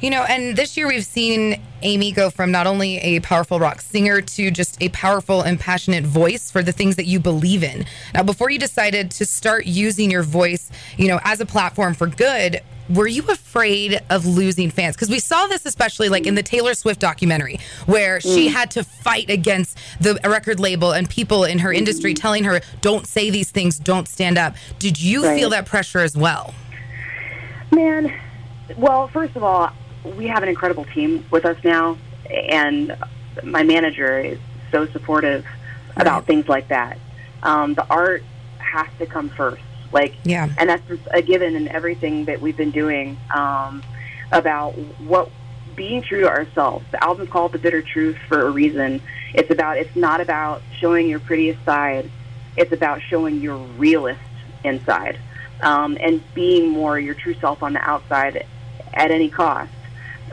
You 0.00 0.10
know, 0.10 0.24
and 0.24 0.56
this 0.56 0.76
year 0.76 0.86
we've 0.86 1.06
seen 1.06 1.62
Amy 1.82 2.12
go 2.12 2.28
from 2.28 2.50
not 2.50 2.66
only 2.66 2.98
a 2.98 3.20
powerful 3.20 3.58
rock 3.58 3.80
singer 3.80 4.20
to 4.20 4.50
just 4.50 4.80
a 4.82 4.90
powerful 4.90 5.40
and 5.40 5.58
passionate 5.58 6.04
voice 6.04 6.50
for 6.50 6.62
the 6.62 6.72
things 6.72 6.96
that 6.96 7.06
you 7.06 7.18
believe 7.18 7.62
in. 7.62 7.86
Now, 8.12 8.22
before 8.22 8.50
you 8.50 8.58
decided 8.58 9.10
to 9.12 9.24
start 9.24 9.64
using 9.66 10.10
your 10.10 10.22
voice, 10.22 10.70
you 10.98 11.08
know, 11.08 11.18
as 11.24 11.40
a 11.40 11.46
platform 11.46 11.94
for 11.94 12.06
good, 12.06 12.60
were 12.88 13.06
you 13.06 13.22
afraid 13.24 14.00
of 14.10 14.26
losing 14.26 14.70
fans? 14.70 14.96
Because 14.96 15.08
we 15.08 15.18
saw 15.18 15.46
this 15.46 15.66
especially 15.66 16.08
like 16.08 16.26
in 16.26 16.34
the 16.34 16.42
Taylor 16.42 16.74
Swift 16.74 17.00
documentary, 17.00 17.58
where 17.86 18.20
she 18.20 18.48
mm. 18.48 18.52
had 18.52 18.70
to 18.72 18.84
fight 18.84 19.30
against 19.30 19.78
the 20.00 20.20
record 20.24 20.60
label 20.60 20.92
and 20.92 21.08
people 21.08 21.44
in 21.44 21.58
her 21.60 21.72
industry 21.72 22.14
telling 22.14 22.44
her, 22.44 22.60
don't 22.82 23.06
say 23.06 23.30
these 23.30 23.50
things, 23.50 23.78
don't 23.78 24.08
stand 24.08 24.38
up. 24.38 24.54
Did 24.78 25.00
you 25.00 25.24
right. 25.24 25.38
feel 25.38 25.50
that 25.50 25.66
pressure 25.66 26.00
as 26.00 26.16
well? 26.16 26.54
Man, 27.72 28.12
well, 28.76 29.08
first 29.08 29.34
of 29.36 29.42
all, 29.42 29.72
we 30.16 30.26
have 30.28 30.42
an 30.42 30.48
incredible 30.48 30.84
team 30.84 31.24
with 31.30 31.44
us 31.44 31.62
now, 31.64 31.98
and 32.30 32.96
my 33.42 33.62
manager 33.62 34.18
is 34.18 34.38
so 34.70 34.86
supportive 34.86 35.44
right. 35.44 36.02
about 36.02 36.26
things 36.26 36.48
like 36.48 36.68
that. 36.68 36.98
Um, 37.42 37.74
the 37.74 37.86
art 37.88 38.22
has 38.58 38.88
to 38.98 39.06
come 39.06 39.28
first 39.28 39.62
like, 39.92 40.14
yeah, 40.24 40.48
and 40.58 40.68
that's 40.68 40.82
a 41.10 41.22
given 41.22 41.54
in 41.54 41.68
everything 41.68 42.24
that 42.26 42.40
we've 42.40 42.56
been 42.56 42.70
doing 42.70 43.16
um, 43.34 43.82
about 44.32 44.72
what 45.00 45.30
being 45.74 46.02
true 46.02 46.20
to 46.20 46.28
ourselves. 46.28 46.84
The 46.90 47.02
album's 47.02 47.30
called 47.30 47.52
"The 47.52 47.58
Bitter 47.58 47.82
Truth" 47.82 48.16
for 48.28 48.42
a 48.46 48.50
reason. 48.50 49.00
It's 49.34 49.50
about. 49.50 49.78
It's 49.78 49.94
not 49.96 50.20
about 50.20 50.62
showing 50.78 51.08
your 51.08 51.20
prettiest 51.20 51.64
side. 51.64 52.10
It's 52.56 52.72
about 52.72 53.00
showing 53.02 53.40
your 53.40 53.56
realist 53.56 54.20
inside, 54.64 55.18
um, 55.60 55.96
and 56.00 56.22
being 56.34 56.70
more 56.70 56.98
your 56.98 57.14
true 57.14 57.34
self 57.34 57.62
on 57.62 57.72
the 57.72 57.80
outside 57.80 58.44
at 58.92 59.10
any 59.10 59.28
cost. 59.28 59.70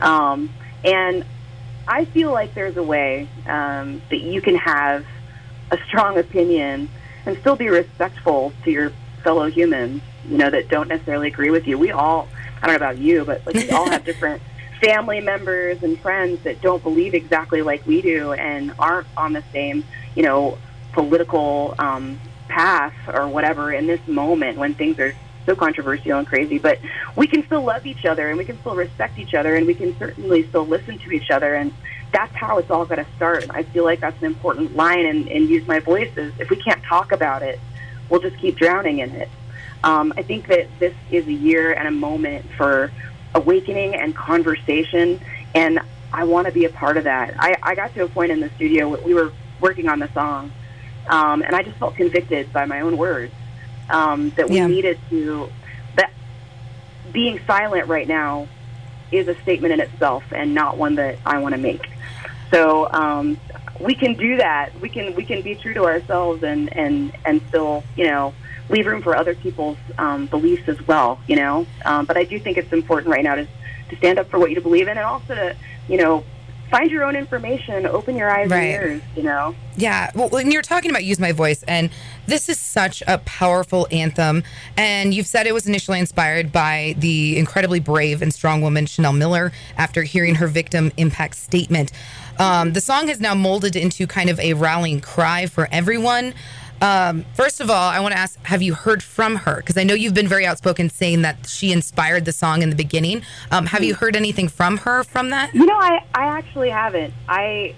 Um, 0.00 0.50
and 0.84 1.24
I 1.86 2.04
feel 2.06 2.32
like 2.32 2.54
there's 2.54 2.76
a 2.76 2.82
way 2.82 3.28
um, 3.46 4.00
that 4.10 4.20
you 4.20 4.40
can 4.40 4.56
have 4.56 5.04
a 5.70 5.78
strong 5.86 6.18
opinion 6.18 6.88
and 7.26 7.38
still 7.38 7.56
be 7.56 7.68
respectful 7.68 8.52
to 8.64 8.70
your 8.70 8.92
fellow 9.22 9.50
humans, 9.50 10.02
you 10.28 10.36
know, 10.36 10.50
that 10.50 10.68
don't 10.68 10.88
necessarily 10.88 11.28
agree 11.28 11.50
with 11.50 11.66
you. 11.66 11.78
We 11.78 11.90
all, 11.90 12.28
I 12.62 12.66
don't 12.66 12.80
know 12.80 12.86
about 12.86 12.98
you, 12.98 13.24
but 13.24 13.44
like 13.46 13.56
we 13.56 13.70
all 13.70 13.88
have 13.88 14.04
different 14.10 14.42
family 14.80 15.20
members 15.20 15.82
and 15.82 15.98
friends 16.00 16.42
that 16.42 16.60
don't 16.60 16.82
believe 16.82 17.14
exactly 17.14 17.62
like 17.62 17.86
we 17.86 18.02
do 18.02 18.32
and 18.32 18.72
aren't 18.78 19.06
on 19.16 19.32
the 19.32 19.42
same, 19.52 19.84
you 20.14 20.22
know, 20.22 20.58
political 20.92 21.74
um, 21.78 22.20
path 22.48 22.94
or 23.08 23.26
whatever 23.28 23.72
in 23.72 23.86
this 23.86 24.06
moment 24.06 24.58
when 24.58 24.74
things 24.74 24.98
are 24.98 25.14
so 25.46 25.54
controversial 25.54 26.18
and 26.18 26.26
crazy, 26.26 26.58
but 26.58 26.78
we 27.16 27.26
can 27.26 27.44
still 27.46 27.62
love 27.62 27.86
each 27.86 28.04
other 28.04 28.28
and 28.28 28.38
we 28.38 28.44
can 28.44 28.58
still 28.60 28.74
respect 28.74 29.18
each 29.18 29.34
other 29.34 29.56
and 29.56 29.66
we 29.66 29.74
can 29.74 29.96
certainly 29.98 30.46
still 30.48 30.66
listen 30.66 30.98
to 30.98 31.10
each 31.10 31.30
other 31.30 31.54
and 31.54 31.72
that's 32.12 32.34
how 32.36 32.58
it's 32.58 32.70
all 32.70 32.84
got 32.84 32.96
to 32.96 33.06
start. 33.16 33.46
I 33.50 33.64
feel 33.64 33.84
like 33.84 34.00
that's 34.00 34.18
an 34.20 34.26
important 34.26 34.76
line 34.76 35.04
and, 35.04 35.28
and 35.28 35.48
use 35.48 35.66
my 35.66 35.80
voice 35.80 36.16
is 36.16 36.32
if 36.38 36.48
we 36.48 36.56
can't 36.56 36.82
talk 36.84 37.12
about 37.12 37.42
it, 37.42 37.58
we'll 38.08 38.20
just 38.20 38.38
keep 38.38 38.56
drowning 38.56 39.00
in 39.00 39.10
it. 39.10 39.28
Um, 39.82 40.14
I 40.16 40.22
think 40.22 40.46
that 40.46 40.68
this 40.78 40.94
is 41.10 41.26
a 41.26 41.32
year 41.32 41.72
and 41.72 41.88
a 41.88 41.90
moment 41.90 42.46
for 42.56 42.90
awakening 43.34 43.96
and 43.96 44.14
conversation, 44.14 45.20
and 45.54 45.80
I 46.12 46.24
want 46.24 46.46
to 46.46 46.52
be 46.52 46.64
a 46.64 46.70
part 46.70 46.96
of 46.96 47.04
that. 47.04 47.34
I, 47.38 47.56
I 47.62 47.74
got 47.74 47.92
to 47.94 48.04
a 48.04 48.08
point 48.08 48.30
in 48.30 48.40
the 48.40 48.48
studio, 48.50 48.96
we 49.04 49.12
were 49.12 49.32
working 49.60 49.88
on 49.88 49.98
the 49.98 50.08
song, 50.12 50.52
um, 51.08 51.42
and 51.42 51.54
I 51.54 51.62
just 51.62 51.76
felt 51.78 51.96
convicted 51.96 52.52
by 52.52 52.64
my 52.64 52.80
own 52.80 52.96
words 52.96 53.34
um, 53.90 54.30
that 54.36 54.48
we 54.48 54.56
Yeah. 54.56 54.66
needed 54.66 54.98
to, 55.10 55.50
that 55.96 56.10
being 57.12 57.40
silent 57.46 57.88
right 57.88 58.08
now 58.08 58.48
is 59.12 59.28
a 59.28 59.34
statement 59.42 59.72
in 59.74 59.80
itself 59.80 60.24
and 60.32 60.54
not 60.54 60.76
one 60.76 60.96
that 60.96 61.18
I 61.24 61.38
want 61.38 61.54
to 61.54 61.60
make. 61.60 61.88
So 62.50 62.90
um, 62.92 63.38
we 63.80 63.94
can 63.94 64.14
do 64.14 64.36
that. 64.38 64.70
We 64.80 64.88
can 64.88 65.14
we 65.14 65.24
can 65.24 65.42
be 65.42 65.54
true 65.54 65.74
to 65.74 65.84
ourselves 65.84 66.42
and 66.42 66.74
and 66.76 67.12
and 67.24 67.40
still 67.48 67.82
you 67.96 68.06
know 68.06 68.32
leave 68.68 68.86
room 68.86 69.02
for 69.02 69.16
other 69.16 69.34
people's 69.34 69.78
um, 69.98 70.26
beliefs 70.26 70.68
as 70.68 70.80
well. 70.86 71.18
You 71.26 71.36
know, 71.36 71.66
um, 71.84 72.06
but 72.06 72.16
I 72.16 72.24
do 72.24 72.38
think 72.38 72.56
it's 72.58 72.72
important 72.72 73.12
right 73.12 73.24
now 73.24 73.34
to 73.36 73.46
to 73.90 73.96
stand 73.96 74.18
up 74.18 74.28
for 74.30 74.38
what 74.38 74.50
you 74.50 74.60
believe 74.60 74.88
in 74.88 74.96
and 74.96 75.06
also 75.06 75.34
to 75.34 75.56
you 75.88 75.96
know 75.98 76.24
find 76.70 76.90
your 76.90 77.04
own 77.04 77.16
information, 77.16 77.86
open 77.86 78.16
your 78.16 78.30
eyes 78.30 78.50
Right. 78.50 78.58
and 78.74 78.82
ears. 78.84 79.02
You 79.16 79.22
know. 79.24 79.54
Yeah, 79.76 80.10
well, 80.14 80.28
when 80.28 80.50
you're 80.50 80.62
talking 80.62 80.90
about 80.90 81.04
Use 81.04 81.18
My 81.18 81.32
Voice, 81.32 81.62
and 81.66 81.90
this 82.26 82.48
is 82.48 82.58
such 82.60 83.02
a 83.08 83.18
powerful 83.18 83.88
anthem, 83.90 84.44
and 84.76 85.12
you've 85.12 85.26
said 85.26 85.46
it 85.46 85.54
was 85.54 85.66
initially 85.66 85.98
inspired 85.98 86.52
by 86.52 86.94
the 86.98 87.36
incredibly 87.38 87.80
brave 87.80 88.22
and 88.22 88.32
strong 88.32 88.62
woman 88.62 88.86
Chanel 88.86 89.12
Miller 89.12 89.52
after 89.76 90.02
hearing 90.04 90.36
her 90.36 90.46
victim 90.46 90.92
impact 90.96 91.34
statement. 91.36 91.90
Um, 92.38 92.72
the 92.72 92.80
song 92.80 93.08
has 93.08 93.20
now 93.20 93.34
molded 93.34 93.76
into 93.76 94.06
kind 94.06 94.30
of 94.30 94.38
a 94.40 94.54
rallying 94.54 95.00
cry 95.00 95.46
for 95.46 95.68
everyone. 95.70 96.34
Um, 96.80 97.24
first 97.34 97.60
of 97.60 97.70
all, 97.70 97.88
I 97.88 98.00
want 98.00 98.12
to 98.12 98.18
ask 98.18 98.38
Have 98.44 98.62
you 98.62 98.74
heard 98.74 99.02
from 99.02 99.36
her? 99.36 99.56
Because 99.56 99.76
I 99.76 99.84
know 99.84 99.94
you've 99.94 100.14
been 100.14 100.28
very 100.28 100.46
outspoken 100.46 100.90
saying 100.90 101.22
that 101.22 101.46
she 101.46 101.72
inspired 101.72 102.24
the 102.24 102.32
song 102.32 102.62
in 102.62 102.70
the 102.70 102.76
beginning. 102.76 103.22
Um, 103.50 103.66
have 103.66 103.82
you 103.82 103.94
heard 103.94 104.16
anything 104.16 104.48
from 104.48 104.78
her 104.78 105.04
from 105.04 105.30
that? 105.30 105.54
You 105.54 105.66
know, 105.66 105.78
I, 105.78 106.04
I 106.14 106.26
actually 106.26 106.70
haven't. 106.70 107.14
I 107.28 107.74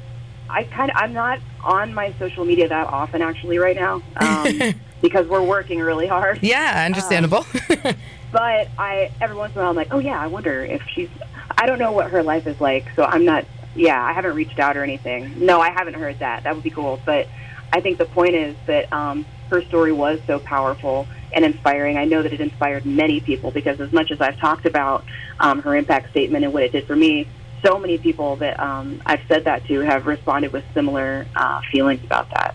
I 0.48 0.64
kind 0.64 0.90
of 0.90 0.96
I'm 0.96 1.12
not 1.12 1.40
on 1.62 1.94
my 1.94 2.14
social 2.18 2.44
media 2.44 2.68
that 2.68 2.86
often 2.86 3.22
actually 3.22 3.58
right 3.58 3.76
now 3.76 4.02
um, 4.16 4.74
because 5.02 5.26
we're 5.26 5.42
working 5.42 5.80
really 5.80 6.06
hard. 6.06 6.38
Yeah, 6.42 6.84
understandable. 6.86 7.44
But 8.32 8.68
I 8.76 9.12
every 9.20 9.36
once 9.36 9.54
in 9.54 9.60
a 9.60 9.62
while 9.62 9.70
I'm 9.70 9.76
like, 9.76 9.92
oh 9.92 9.98
yeah, 9.98 10.20
I 10.20 10.26
wonder 10.26 10.64
if 10.64 10.82
she's. 10.88 11.08
I 11.56 11.64
don't 11.64 11.78
know 11.78 11.92
what 11.92 12.10
her 12.10 12.22
life 12.22 12.46
is 12.46 12.60
like, 12.60 12.86
so 12.94 13.04
I'm 13.04 13.24
not. 13.24 13.44
Yeah, 13.74 14.02
I 14.02 14.12
haven't 14.12 14.34
reached 14.34 14.58
out 14.58 14.76
or 14.76 14.82
anything. 14.82 15.44
No, 15.44 15.60
I 15.60 15.70
haven't 15.70 15.94
heard 15.94 16.18
that. 16.18 16.42
That 16.44 16.54
would 16.54 16.64
be 16.64 16.70
cool. 16.70 17.00
But 17.04 17.28
I 17.72 17.80
think 17.80 17.98
the 17.98 18.06
point 18.06 18.34
is 18.34 18.56
that 18.66 18.92
um, 18.92 19.26
her 19.50 19.62
story 19.62 19.92
was 19.92 20.20
so 20.26 20.38
powerful 20.38 21.06
and 21.32 21.44
inspiring. 21.44 21.96
I 21.96 22.04
know 22.04 22.22
that 22.22 22.32
it 22.32 22.40
inspired 22.40 22.86
many 22.86 23.20
people 23.20 23.50
because 23.50 23.80
as 23.80 23.92
much 23.92 24.10
as 24.10 24.20
I've 24.20 24.38
talked 24.38 24.66
about 24.66 25.04
um, 25.40 25.62
her 25.62 25.76
impact 25.76 26.10
statement 26.10 26.44
and 26.44 26.52
what 26.52 26.62
it 26.62 26.72
did 26.72 26.86
for 26.86 26.96
me, 26.96 27.28
so 27.64 27.78
many 27.78 27.98
people 27.98 28.36
that 28.36 28.58
um, 28.60 29.00
I've 29.04 29.22
said 29.28 29.44
that 29.44 29.64
to 29.66 29.80
have 29.80 30.06
responded 30.06 30.52
with 30.52 30.64
similar 30.74 31.26
uh, 31.34 31.60
feelings 31.72 32.04
about 32.04 32.30
that. 32.30 32.54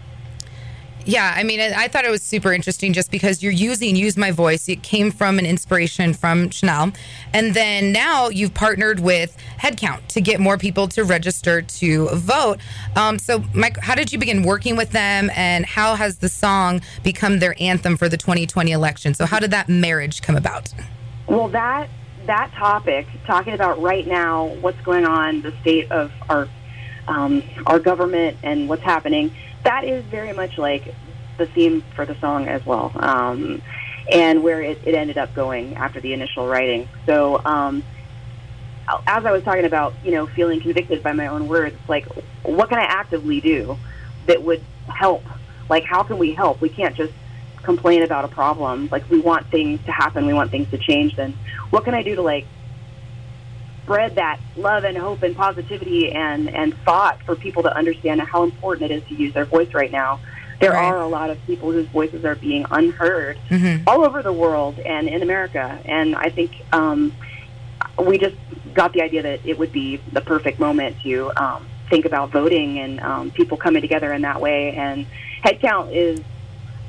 Yeah, 1.05 1.33
I 1.35 1.43
mean, 1.43 1.59
I 1.59 1.87
thought 1.87 2.05
it 2.05 2.11
was 2.11 2.21
super 2.21 2.53
interesting 2.53 2.93
just 2.93 3.09
because 3.09 3.41
you're 3.41 3.51
using 3.51 3.95
Use 3.95 4.17
My 4.17 4.31
Voice. 4.31 4.69
It 4.69 4.83
came 4.83 5.09
from 5.09 5.39
an 5.39 5.45
inspiration 5.45 6.13
from 6.13 6.49
Chanel. 6.49 6.91
And 7.33 7.53
then 7.53 7.91
now 7.91 8.29
you've 8.29 8.53
partnered 8.53 8.99
with 8.99 9.35
Headcount 9.59 10.07
to 10.09 10.21
get 10.21 10.39
more 10.39 10.57
people 10.57 10.87
to 10.89 11.03
register 11.03 11.61
to 11.61 12.09
vote. 12.09 12.59
Um, 12.95 13.17
so, 13.17 13.43
Mike, 13.53 13.77
how 13.79 13.95
did 13.95 14.13
you 14.13 14.19
begin 14.19 14.43
working 14.43 14.75
with 14.75 14.91
them 14.91 15.31
and 15.35 15.65
how 15.65 15.95
has 15.95 16.17
the 16.17 16.29
song 16.29 16.81
become 17.03 17.39
their 17.39 17.55
anthem 17.59 17.97
for 17.97 18.07
the 18.07 18.17
2020 18.17 18.71
election? 18.71 19.13
So, 19.15 19.25
how 19.25 19.39
did 19.39 19.51
that 19.51 19.69
marriage 19.69 20.21
come 20.21 20.35
about? 20.35 20.71
Well, 21.27 21.47
that 21.49 21.89
that 22.27 22.51
topic, 22.53 23.07
talking 23.25 23.53
about 23.53 23.81
right 23.81 24.05
now, 24.05 24.47
what's 24.61 24.79
going 24.81 25.05
on, 25.05 25.41
the 25.41 25.53
state 25.61 25.91
of 25.91 26.11
our 26.29 26.47
um, 27.07 27.43
our 27.65 27.79
government 27.79 28.37
and 28.43 28.69
what's 28.69 28.83
happening, 28.83 29.33
that 29.63 29.83
is 29.83 30.03
very 30.05 30.33
much 30.33 30.57
like 30.57 30.93
the 31.37 31.45
theme 31.45 31.81
for 31.95 32.05
the 32.05 32.15
song 32.15 32.47
as 32.47 32.65
well, 32.65 32.91
um, 32.95 33.61
and 34.11 34.43
where 34.43 34.61
it, 34.61 34.79
it 34.85 34.95
ended 34.95 35.17
up 35.17 35.33
going 35.33 35.75
after 35.75 35.99
the 35.99 36.13
initial 36.13 36.47
writing. 36.47 36.87
So, 37.05 37.43
um, 37.45 37.83
as 39.07 39.25
I 39.25 39.31
was 39.31 39.43
talking 39.43 39.65
about, 39.65 39.93
you 40.03 40.11
know, 40.11 40.27
feeling 40.27 40.59
convicted 40.59 41.01
by 41.01 41.13
my 41.13 41.27
own 41.27 41.47
words, 41.47 41.77
like, 41.87 42.05
what 42.43 42.69
can 42.69 42.79
I 42.79 42.83
actively 42.83 43.39
do 43.39 43.77
that 44.27 44.43
would 44.43 44.61
help? 44.87 45.23
Like, 45.69 45.83
how 45.83 46.03
can 46.03 46.17
we 46.17 46.33
help? 46.33 46.59
We 46.61 46.69
can't 46.69 46.95
just 46.95 47.13
complain 47.63 48.01
about 48.03 48.25
a 48.25 48.27
problem. 48.27 48.89
Like, 48.91 49.09
we 49.09 49.19
want 49.19 49.47
things 49.47 49.79
to 49.85 49.91
happen. 49.91 50.25
We 50.25 50.33
want 50.33 50.51
things 50.51 50.69
to 50.71 50.77
change. 50.77 51.15
Then, 51.15 51.37
what 51.69 51.85
can 51.85 51.93
I 51.93 52.03
do 52.03 52.15
to 52.15 52.21
like 52.21 52.45
spread 53.83 54.15
that 54.15 54.39
love 54.55 54.83
and 54.83 54.97
hope 54.97 55.23
and 55.23 55.35
positivity 55.35 56.11
and 56.11 56.49
and 56.49 56.73
thought 56.83 57.21
for 57.23 57.35
people 57.35 57.63
to 57.63 57.75
understand 57.75 58.21
how 58.21 58.43
important 58.43 58.91
it 58.91 58.95
is 58.95 59.03
to 59.09 59.15
use 59.15 59.33
their 59.33 59.45
voice 59.45 59.73
right 59.73 59.91
now? 59.91 60.19
There 60.59 60.71
Right. 60.71 60.85
are 60.85 61.01
a 61.01 61.07
lot 61.07 61.29
of 61.31 61.43
people 61.47 61.71
whose 61.71 61.87
voices 61.87 62.23
are 62.23 62.35
being 62.35 62.65
unheard 62.69 63.37
Mhm. 63.49 63.81
all 63.87 64.05
over 64.05 64.21
the 64.21 64.33
world 64.33 64.77
and 64.79 65.07
in 65.07 65.23
America. 65.23 65.79
And 65.85 66.15
I 66.15 66.29
think 66.29 66.51
um, 66.71 67.13
we 68.03 68.19
just 68.19 68.35
got 68.73 68.93
the 68.93 69.01
idea 69.01 69.23
that 69.23 69.39
it 69.43 69.57
would 69.57 69.71
be 69.71 69.99
the 70.13 70.21
perfect 70.21 70.59
moment 70.59 70.97
to 71.01 71.31
um, 71.35 71.65
think 71.89 72.05
about 72.05 72.31
voting 72.31 72.77
and 72.79 72.99
um, 73.01 73.31
people 73.31 73.57
coming 73.57 73.81
together 73.81 74.13
in 74.13 74.21
that 74.21 74.39
way. 74.39 74.75
And 74.75 75.07
Headcount 75.43 75.91
is 75.91 76.19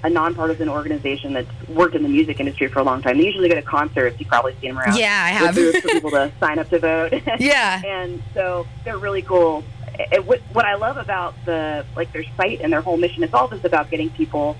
a 0.04 0.10
nonpartisan 0.10 0.68
organization 0.68 1.32
that's 1.32 1.68
worked 1.68 1.94
in 1.94 2.02
the 2.02 2.08
music 2.08 2.40
industry 2.40 2.66
for 2.68 2.80
a 2.80 2.82
long 2.82 3.02
time. 3.02 3.18
They 3.18 3.24
usually 3.24 3.48
go 3.48 3.54
to 3.54 3.62
concerts. 3.62 4.18
You've 4.18 4.28
probably 4.28 4.54
seen 4.60 4.70
them 4.70 4.78
around. 4.78 4.96
Yeah, 4.96 5.22
I 5.24 5.28
have. 5.30 5.54
for 5.54 5.88
people 5.88 6.10
to 6.10 6.32
sign 6.40 6.58
up 6.58 6.68
to 6.70 6.78
vote. 6.78 7.12
Yeah. 7.38 7.80
and 7.84 8.22
so 8.34 8.66
they're 8.84 8.98
really 8.98 9.22
cool. 9.22 9.64
It, 9.98 10.24
what, 10.26 10.40
what 10.52 10.64
I 10.64 10.74
love 10.74 10.96
about 10.96 11.34
the 11.44 11.84
like 11.96 12.12
their 12.12 12.24
site 12.36 12.60
and 12.60 12.72
their 12.72 12.80
whole 12.80 12.96
mission 12.96 13.22
is 13.22 13.32
all 13.32 13.48
just 13.48 13.64
about 13.64 13.90
getting 13.90 14.10
people 14.10 14.56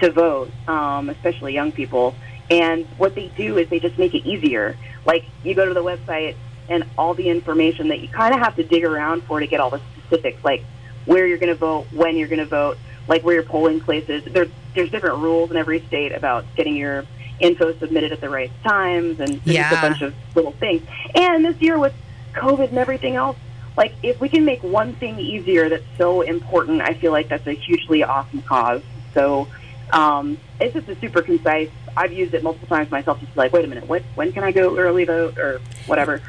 to 0.00 0.10
vote, 0.10 0.50
um, 0.68 1.08
especially 1.08 1.54
young 1.54 1.72
people. 1.72 2.14
And 2.50 2.86
what 2.98 3.14
they 3.14 3.28
do 3.36 3.58
is 3.58 3.68
they 3.70 3.80
just 3.80 3.98
make 3.98 4.14
it 4.14 4.26
easier. 4.26 4.76
Like 5.06 5.24
you 5.42 5.54
go 5.54 5.66
to 5.66 5.74
the 5.74 5.82
website 5.82 6.36
and 6.68 6.84
all 6.98 7.14
the 7.14 7.28
information 7.28 7.88
that 7.88 8.00
you 8.00 8.08
kind 8.08 8.34
of 8.34 8.40
have 8.40 8.56
to 8.56 8.64
dig 8.64 8.84
around 8.84 9.22
for 9.24 9.40
to 9.40 9.46
get 9.46 9.60
all 9.60 9.70
the 9.70 9.80
specifics, 9.98 10.42
like 10.44 10.62
where 11.06 11.26
you're 11.26 11.38
going 11.38 11.48
to 11.48 11.54
vote, 11.58 11.86
when 11.92 12.16
you're 12.16 12.28
going 12.28 12.38
to 12.38 12.46
vote, 12.46 12.78
like 13.08 13.22
where 13.24 13.34
your 13.34 13.44
polling 13.44 13.80
place 13.80 14.08
is. 14.08 14.24
There, 14.24 14.46
there's 14.74 14.90
different 14.90 15.18
rules 15.18 15.50
in 15.50 15.56
every 15.56 15.80
state 15.86 16.12
about 16.12 16.44
getting 16.56 16.76
your 16.76 17.04
info 17.40 17.74
submitted 17.78 18.12
at 18.12 18.20
the 18.20 18.30
right 18.30 18.50
times, 18.62 19.18
and 19.20 19.28
there's 19.28 19.44
just 19.44 19.70
Yeah. 19.72 19.78
a 19.78 19.82
bunch 19.82 20.02
of 20.02 20.14
little 20.34 20.52
things. 20.52 20.82
And 21.14 21.44
this 21.44 21.60
year 21.60 21.78
with 21.78 21.94
COVID 22.34 22.68
and 22.68 22.78
everything 22.78 23.16
else, 23.16 23.36
like 23.76 23.94
if 24.02 24.20
we 24.20 24.28
can 24.28 24.44
make 24.44 24.62
one 24.62 24.94
thing 24.94 25.18
easier 25.18 25.68
that's 25.68 25.84
so 25.98 26.20
important, 26.20 26.82
I 26.82 26.94
feel 26.94 27.10
like 27.12 27.28
that's 27.28 27.46
a 27.46 27.52
hugely 27.52 28.04
awesome 28.04 28.42
cause. 28.42 28.82
So 29.14 29.48
um, 29.92 30.38
it's 30.60 30.74
just 30.74 30.88
a 30.88 30.94
super 31.00 31.22
concise. 31.22 31.70
I've 31.96 32.12
used 32.12 32.32
it 32.34 32.42
multiple 32.42 32.68
times 32.68 32.90
myself. 32.90 33.20
Just 33.20 33.36
like, 33.36 33.52
wait 33.52 33.64
a 33.64 33.68
minute, 33.68 33.86
what, 33.86 34.02
when 34.14 34.32
can 34.32 34.44
I 34.44 34.52
go 34.52 34.78
early 34.78 35.04
vote 35.04 35.38
or 35.38 35.60
whatever? 35.86 36.22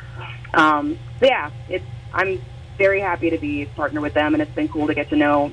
Um, 0.53 0.97
so 1.19 1.25
yeah, 1.27 1.51
it's 1.69 1.85
I'm 2.13 2.41
very 2.77 2.99
happy 2.99 3.29
to 3.29 3.37
be 3.37 3.65
partner 3.65 4.01
with 4.01 4.13
them, 4.13 4.33
and 4.33 4.41
it's 4.41 4.51
been 4.51 4.67
cool 4.67 4.87
to 4.87 4.93
get 4.93 5.09
to 5.09 5.15
know 5.15 5.51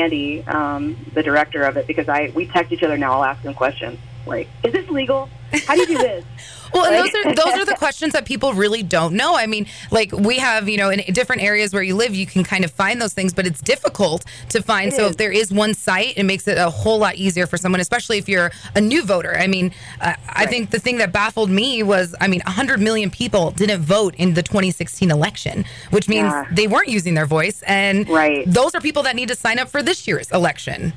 Andy, 0.00 0.46
um, 0.46 0.96
the 1.14 1.22
director 1.22 1.62
of 1.64 1.76
it, 1.76 1.86
because 1.86 2.08
I 2.08 2.32
we 2.34 2.46
text 2.46 2.72
each 2.72 2.82
other 2.82 2.96
now. 2.96 3.12
I'll 3.14 3.24
ask 3.24 3.42
him 3.42 3.54
questions 3.54 3.98
like, 4.26 4.48
"Is 4.64 4.72
this 4.72 4.88
legal? 4.90 5.28
How 5.66 5.74
do 5.74 5.80
you 5.80 5.86
do 5.86 5.98
this?" 5.98 6.24
Well, 6.74 6.86
and 6.86 6.94
those 6.94 7.14
are 7.14 7.34
those 7.34 7.60
are 7.60 7.64
the 7.66 7.74
questions 7.78 8.14
that 8.14 8.24
people 8.24 8.54
really 8.54 8.82
don't 8.82 9.14
know. 9.14 9.36
I 9.36 9.46
mean, 9.46 9.66
like 9.90 10.10
we 10.12 10.38
have, 10.38 10.70
you 10.70 10.78
know, 10.78 10.88
in 10.88 11.00
different 11.12 11.42
areas 11.42 11.74
where 11.74 11.82
you 11.82 11.94
live, 11.94 12.14
you 12.14 12.24
can 12.24 12.44
kind 12.44 12.64
of 12.64 12.70
find 12.70 12.98
those 12.98 13.12
things, 13.12 13.34
but 13.34 13.46
it's 13.46 13.60
difficult 13.60 14.24
to 14.48 14.62
find. 14.62 14.88
It 14.88 14.96
so 14.96 15.04
is. 15.04 15.10
if 15.10 15.16
there 15.18 15.30
is 15.32 15.52
one 15.52 15.74
site, 15.74 16.16
it 16.16 16.24
makes 16.24 16.48
it 16.48 16.56
a 16.56 16.70
whole 16.70 16.98
lot 16.98 17.16
easier 17.16 17.46
for 17.46 17.58
someone, 17.58 17.80
especially 17.80 18.16
if 18.16 18.26
you're 18.26 18.50
a 18.74 18.80
new 18.80 19.02
voter. 19.04 19.36
I 19.36 19.48
mean, 19.48 19.72
uh, 20.00 20.14
I 20.30 20.46
think 20.46 20.70
the 20.70 20.78
thing 20.78 20.96
that 20.98 21.12
baffled 21.12 21.50
me 21.50 21.82
was, 21.82 22.14
I 22.22 22.26
mean, 22.28 22.40
100 22.46 22.80
million 22.80 23.10
people 23.10 23.50
didn't 23.50 23.82
vote 23.82 24.14
in 24.14 24.32
the 24.32 24.42
2016 24.42 25.10
election, 25.10 25.66
which 25.90 26.08
means 26.08 26.32
Yeah. 26.32 26.46
they 26.50 26.68
weren't 26.68 26.88
using 26.88 27.12
their 27.12 27.26
voice, 27.26 27.62
and 27.66 28.08
Right. 28.08 28.44
those 28.50 28.74
are 28.74 28.80
people 28.80 29.02
that 29.02 29.14
need 29.14 29.28
to 29.28 29.36
sign 29.36 29.58
up 29.58 29.68
for 29.68 29.82
this 29.82 30.08
year's 30.08 30.30
election. 30.30 30.94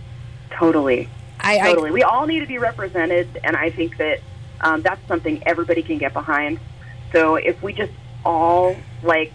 Totally. 0.51 1.09
I, 1.41 1.59
I 1.59 1.67
totally. 1.73 1.91
we 1.91 2.01
all 2.03 2.25
need 2.27 2.39
to 2.39 2.45
be 2.47 2.59
represented, 2.59 3.27
and 3.43 3.57
I 3.57 3.69
think 3.71 3.97
that 3.97 4.21
um, 4.61 4.81
that's 4.81 5.05
something 5.07 5.43
everybody 5.45 5.83
can 5.83 5.97
get 5.97 6.13
behind. 6.13 6.59
So 7.11 7.35
if 7.35 7.61
we 7.61 7.73
just 7.73 7.91
all 8.23 8.75
like 9.03 9.31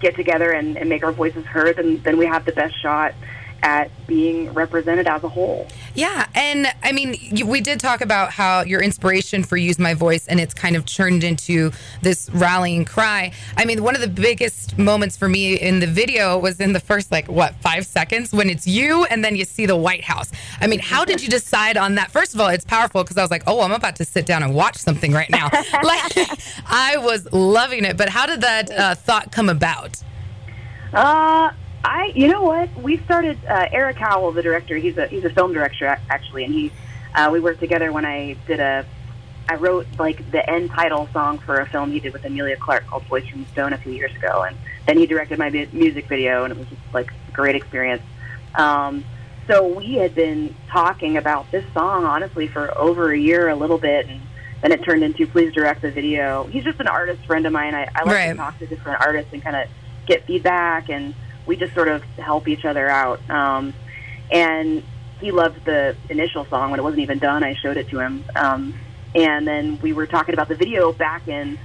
get 0.00 0.16
together 0.16 0.50
and, 0.52 0.76
and 0.76 0.88
make 0.88 1.04
our 1.04 1.12
voices 1.12 1.44
heard, 1.44 1.76
then 1.76 2.00
then 2.02 2.16
we 2.16 2.26
have 2.26 2.44
the 2.44 2.52
best 2.52 2.80
shot 2.80 3.14
at 3.62 3.90
being 4.06 4.52
represented 4.54 5.06
as 5.06 5.22
a 5.22 5.28
whole. 5.28 5.66
Yeah, 5.94 6.26
and 6.34 6.68
I 6.82 6.92
mean, 6.92 7.16
you, 7.20 7.46
we 7.46 7.60
did 7.60 7.80
talk 7.80 8.00
about 8.00 8.30
how 8.30 8.62
your 8.62 8.80
inspiration 8.80 9.42
for 9.42 9.56
Use 9.56 9.78
My 9.78 9.94
Voice 9.94 10.28
and 10.28 10.38
it's 10.38 10.54
kind 10.54 10.76
of 10.76 10.86
turned 10.86 11.24
into 11.24 11.72
this 12.02 12.30
rallying 12.32 12.84
cry. 12.84 13.32
I 13.56 13.64
mean, 13.64 13.82
one 13.82 13.96
of 13.96 14.00
the 14.00 14.08
biggest 14.08 14.78
moments 14.78 15.16
for 15.16 15.28
me 15.28 15.54
in 15.54 15.80
the 15.80 15.86
video 15.86 16.38
was 16.38 16.60
in 16.60 16.72
the 16.72 16.80
first, 16.80 17.10
like, 17.10 17.28
what, 17.28 17.54
five 17.56 17.86
seconds 17.86 18.32
when 18.32 18.48
it's 18.48 18.66
you 18.66 19.04
and 19.06 19.24
then 19.24 19.34
you 19.34 19.44
see 19.44 19.66
the 19.66 19.76
White 19.76 20.04
House. 20.04 20.30
I 20.60 20.68
mean, 20.68 20.78
how 20.78 21.04
did 21.04 21.22
you 21.22 21.28
decide 21.40 21.76
on 21.76 21.96
that? 21.96 22.10
First 22.10 22.34
of 22.34 22.40
all, 22.40 22.48
it's 22.48 22.64
powerful 22.64 23.02
because 23.02 23.18
I 23.18 23.22
was 23.22 23.30
like, 23.30 23.42
oh, 23.46 23.60
I'm 23.60 23.72
about 23.72 23.96
to 23.96 24.04
sit 24.04 24.26
down 24.26 24.42
and 24.42 24.54
watch 24.54 24.76
something 24.76 25.12
right 25.12 25.30
now. 25.30 25.50
like, 25.82 26.16
I 26.66 26.98
was 26.98 27.30
loving 27.32 27.84
it, 27.84 27.96
but 27.96 28.08
how 28.08 28.26
did 28.26 28.42
that 28.42 28.70
uh, 28.70 28.94
thought 28.94 29.32
come 29.32 29.48
about? 29.48 30.02
Uh, 30.92 31.50
I, 31.82 32.12
you 32.14 32.28
know 32.28 32.42
what? 32.42 32.74
We 32.76 32.98
started 32.98 33.38
uh, 33.48 33.68
Eric 33.72 33.96
Howell, 33.96 34.32
the 34.32 34.42
director. 34.42 34.76
He's 34.76 34.98
a 34.98 35.06
he's 35.06 35.24
a 35.24 35.30
film 35.30 35.52
director 35.52 35.86
actually, 36.10 36.44
and 36.44 36.52
he 36.52 36.70
uh, 37.14 37.30
we 37.32 37.40
worked 37.40 37.60
together 37.60 37.90
when 37.92 38.04
I 38.04 38.36
did 38.46 38.60
a. 38.60 38.84
I 39.48 39.54
wrote 39.56 39.86
like 39.98 40.30
the 40.30 40.48
end 40.48 40.70
title 40.70 41.08
song 41.12 41.38
for 41.38 41.58
a 41.58 41.66
film 41.66 41.90
he 41.90 41.98
did 41.98 42.12
with 42.12 42.24
Emilia 42.24 42.56
Clarke 42.56 42.86
called 42.86 43.02
Voice 43.04 43.26
from 43.26 43.42
the 43.42 43.48
Stone 43.50 43.72
a 43.72 43.78
few 43.78 43.92
years 43.92 44.14
ago, 44.14 44.42
and 44.42 44.56
then 44.86 44.96
he 44.98 45.06
directed 45.06 45.38
my 45.38 45.50
music 45.72 46.06
video, 46.06 46.44
and 46.44 46.52
it 46.52 46.58
was 46.58 46.68
just 46.68 46.80
like 46.92 47.10
a 47.28 47.32
great 47.32 47.56
experience. 47.56 48.02
Um, 48.54 49.02
so 49.48 49.66
we 49.66 49.94
had 49.94 50.14
been 50.14 50.54
talking 50.68 51.16
about 51.16 51.50
this 51.50 51.64
song 51.72 52.04
honestly 52.04 52.46
for 52.46 52.76
over 52.78 53.10
a 53.10 53.18
year, 53.18 53.48
a 53.48 53.56
little 53.56 53.78
bit, 53.78 54.06
and 54.06 54.20
then 54.60 54.70
it 54.70 54.84
turned 54.84 55.02
into 55.02 55.26
please 55.26 55.52
direct 55.52 55.82
the 55.82 55.90
video. 55.90 56.44
He's 56.44 56.62
just 56.62 56.78
an 56.78 56.86
artist 56.86 57.24
friend 57.24 57.44
of 57.46 57.52
mine. 57.52 57.74
I, 57.74 57.88
I 57.94 58.04
like 58.04 58.06
Right. 58.14 58.28
to 58.32 58.34
talk 58.36 58.58
to 58.60 58.66
different 58.66 59.00
artists 59.00 59.32
and 59.32 59.42
kind 59.42 59.56
of 59.56 59.66
get 60.06 60.26
feedback, 60.26 60.90
and 60.90 61.12
we 61.50 61.56
just 61.56 61.74
sort 61.74 61.88
of 61.88 62.04
help 62.16 62.46
each 62.46 62.64
other 62.64 62.88
out. 62.88 63.28
Um, 63.28 63.74
and 64.30 64.84
he 65.20 65.32
loved 65.32 65.64
the 65.64 65.96
initial 66.08 66.44
song 66.44 66.70
when 66.70 66.78
it 66.78 66.82
wasn't 66.84 67.02
even 67.02 67.18
done. 67.18 67.42
I 67.42 67.54
showed 67.54 67.76
it 67.76 67.88
to 67.88 67.98
him, 67.98 68.24
um, 68.36 68.78
and 69.16 69.48
then 69.48 69.80
we 69.82 69.92
were 69.92 70.06
talking 70.06 70.32
about 70.32 70.46
the 70.46 70.54
video 70.54 70.92
back 70.92 71.26
in 71.26 71.58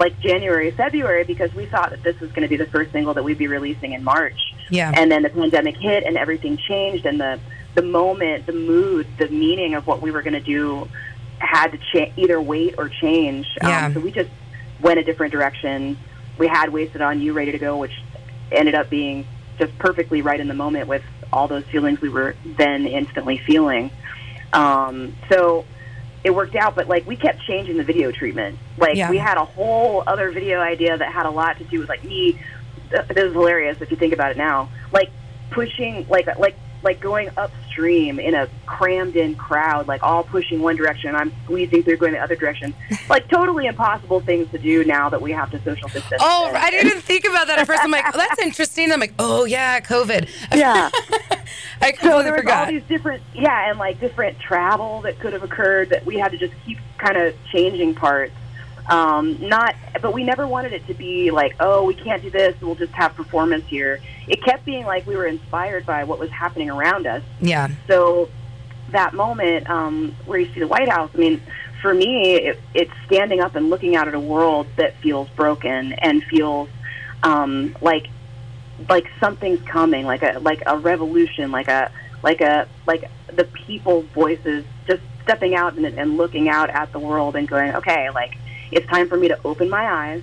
like 0.00 0.18
January, 0.18 0.72
February, 0.72 1.22
because 1.22 1.54
we 1.54 1.66
thought 1.66 1.90
that 1.90 2.02
this 2.02 2.18
was 2.18 2.32
going 2.32 2.42
to 2.42 2.48
be 2.48 2.56
the 2.56 2.66
first 2.66 2.90
single 2.90 3.14
that 3.14 3.22
we'd 3.22 3.38
be 3.38 3.46
releasing 3.46 3.92
in 3.92 4.02
March. 4.02 4.40
Yeah. 4.70 4.90
And 4.92 5.08
then 5.12 5.22
the 5.22 5.30
pandemic 5.30 5.76
hit, 5.76 6.02
and 6.02 6.16
everything 6.16 6.56
changed, 6.56 7.06
and 7.06 7.20
the 7.20 7.38
the 7.76 7.82
moment, 7.82 8.46
the 8.46 8.52
mood, 8.52 9.06
the 9.18 9.28
meaning 9.28 9.74
of 9.74 9.86
what 9.86 10.02
we 10.02 10.10
were 10.10 10.22
going 10.22 10.34
to 10.34 10.40
do 10.40 10.88
had 11.38 11.68
to 11.68 11.78
cha- 11.92 12.12
either 12.16 12.40
wait 12.40 12.74
or 12.76 12.88
change. 12.88 13.46
Yeah. 13.62 13.86
Um, 13.86 13.94
so 13.94 14.00
we 14.00 14.10
just 14.10 14.30
went 14.80 14.98
a 14.98 15.04
different 15.04 15.32
direction. 15.32 15.96
We 16.38 16.48
had 16.48 16.72
"Wasted 16.72 17.00
on 17.00 17.20
You" 17.20 17.34
ready 17.34 17.52
to 17.52 17.58
go, 17.58 17.76
which 17.76 17.94
ended 18.54 18.74
up 18.74 18.90
being 18.90 19.26
just 19.58 19.76
perfectly 19.78 20.22
right 20.22 20.40
in 20.40 20.48
the 20.48 20.54
moment 20.54 20.88
with 20.88 21.02
all 21.32 21.48
those 21.48 21.64
feelings 21.64 22.00
we 22.00 22.08
were 22.08 22.34
then 22.44 22.86
instantly 22.86 23.38
feeling. 23.38 23.90
Um, 24.52 25.14
so 25.30 25.64
it 26.24 26.30
worked 26.34 26.54
out, 26.56 26.74
but 26.74 26.88
like 26.88 27.06
we 27.06 27.16
kept 27.16 27.42
changing 27.42 27.76
the 27.76 27.84
video 27.84 28.10
treatment. 28.12 28.58
Like 28.76 28.96
Yeah. 28.96 29.10
we 29.10 29.18
had 29.18 29.36
a 29.38 29.44
whole 29.44 30.02
other 30.06 30.30
video 30.30 30.60
idea 30.60 30.96
that 30.96 31.12
had 31.12 31.26
a 31.26 31.30
lot 31.30 31.58
to 31.58 31.64
do 31.64 31.80
with 31.80 31.88
like 31.88 32.04
me. 32.04 32.38
th- 32.90 33.06
This 33.08 33.24
is 33.24 33.32
hilarious 33.32 33.80
if 33.80 33.90
you 33.90 33.96
think 33.96 34.12
about 34.12 34.30
it 34.32 34.36
now. 34.36 34.68
Like 34.92 35.10
pushing, 35.50 36.06
like 36.08 36.26
like 36.38 36.56
like 36.82 37.00
going 37.00 37.30
upstream 37.36 38.18
in 38.18 38.34
a 38.34 38.48
crammed 38.66 39.16
in 39.16 39.34
crowd, 39.34 39.86
like 39.88 40.02
all 40.02 40.24
pushing 40.24 40.60
one 40.60 40.76
direction, 40.76 41.08
and 41.08 41.16
I'm 41.16 41.32
squeezing 41.44 41.82
through 41.82 41.96
going 41.98 42.12
the 42.12 42.18
other 42.18 42.36
direction. 42.36 42.74
like 43.08 43.28
totally 43.28 43.66
impossible 43.66 44.20
things 44.20 44.50
to 44.50 44.58
do 44.58 44.84
now 44.84 45.08
that 45.08 45.20
we 45.20 45.32
have 45.32 45.50
to 45.52 45.62
social 45.62 45.88
distance. 45.88 46.20
Oh, 46.24 46.46
And- 46.48 46.56
I 46.56 46.70
didn't 46.70 46.88
even 46.88 47.02
think 47.02 47.24
about 47.24 47.46
that 47.48 47.58
at 47.58 47.66
first. 47.66 47.82
I'm 47.82 47.90
like, 47.90 48.04
oh, 48.12 48.16
that's 48.16 48.40
interesting. 48.40 48.90
I'm 48.92 49.00
like, 49.00 49.14
oh 49.18 49.44
yeah, 49.44 49.80
COVID. 49.80 50.28
Yeah. 50.54 50.90
I 51.80 51.92
So 51.92 51.96
completely 51.96 52.22
there 52.24 52.42
was 52.44 52.52
all 52.52 52.66
these 52.66 52.82
different, 52.84 53.22
yeah, 53.34 53.70
and 53.70 53.78
like 53.78 53.98
different 54.00 54.38
travel 54.38 55.00
that 55.02 55.18
could 55.18 55.32
have 55.32 55.42
occurred 55.42 55.90
that 55.90 56.04
we 56.06 56.16
had 56.18 56.30
to 56.32 56.38
just 56.38 56.52
keep 56.64 56.78
kind 56.98 57.16
of 57.16 57.34
changing 57.50 57.94
parts. 57.94 58.32
Um, 58.88 59.48
not, 59.48 59.74
but 60.00 60.12
we 60.12 60.24
never 60.24 60.46
wanted 60.46 60.72
it 60.72 60.86
to 60.88 60.94
be 60.94 61.30
like, 61.30 61.54
oh, 61.60 61.84
we 61.84 61.94
can't 61.94 62.20
do 62.22 62.30
this. 62.30 62.60
We'll 62.60 62.74
just 62.74 62.92
have 62.92 63.14
performance 63.14 63.64
here. 63.66 64.00
It 64.26 64.42
kept 64.42 64.64
being 64.64 64.84
like 64.84 65.06
we 65.06 65.16
were 65.16 65.26
inspired 65.26 65.86
by 65.86 66.04
what 66.04 66.18
was 66.18 66.30
happening 66.30 66.68
around 66.68 67.06
us. 67.06 67.22
Yeah, 67.40 67.68
So 67.86 68.28
that 68.90 69.14
moment 69.14 69.68
um, 69.70 70.14
where 70.26 70.38
you 70.38 70.52
see 70.52 70.60
the 70.60 70.68
White 70.68 70.88
House, 70.88 71.10
I 71.14 71.18
mean, 71.18 71.40
for 71.80 71.94
me, 71.94 72.34
it, 72.34 72.60
it's 72.74 72.92
standing 73.06 73.40
up 73.40 73.54
and 73.54 73.70
looking 73.70 73.96
out 73.96 74.08
at 74.08 74.14
a 74.14 74.20
world 74.20 74.66
that 74.76 74.96
feels 74.96 75.28
broken 75.30 75.92
and 75.94 76.22
feels 76.24 76.68
um, 77.22 77.76
like 77.80 78.08
like 78.88 79.06
something's 79.20 79.62
coming, 79.62 80.06
like 80.06 80.22
a 80.22 80.38
like 80.40 80.62
a 80.66 80.78
revolution, 80.78 81.50
like 81.50 81.68
a 81.68 81.90
like 82.22 82.40
a 82.40 82.68
like 82.86 83.10
the 83.32 83.44
people's 83.44 84.06
voices 84.06 84.64
just 84.86 85.02
stepping 85.22 85.54
out 85.54 85.74
and, 85.74 85.86
and 85.86 86.16
looking 86.16 86.48
out 86.48 86.70
at 86.70 86.92
the 86.92 86.98
world 86.98 87.36
and 87.36 87.48
going, 87.48 87.74
okay, 87.76 88.10
like 88.10 88.36
it's 88.72 88.86
time 88.86 89.08
for 89.08 89.16
me 89.16 89.28
to 89.28 89.38
open 89.44 89.70
my 89.70 89.88
eyes 89.88 90.22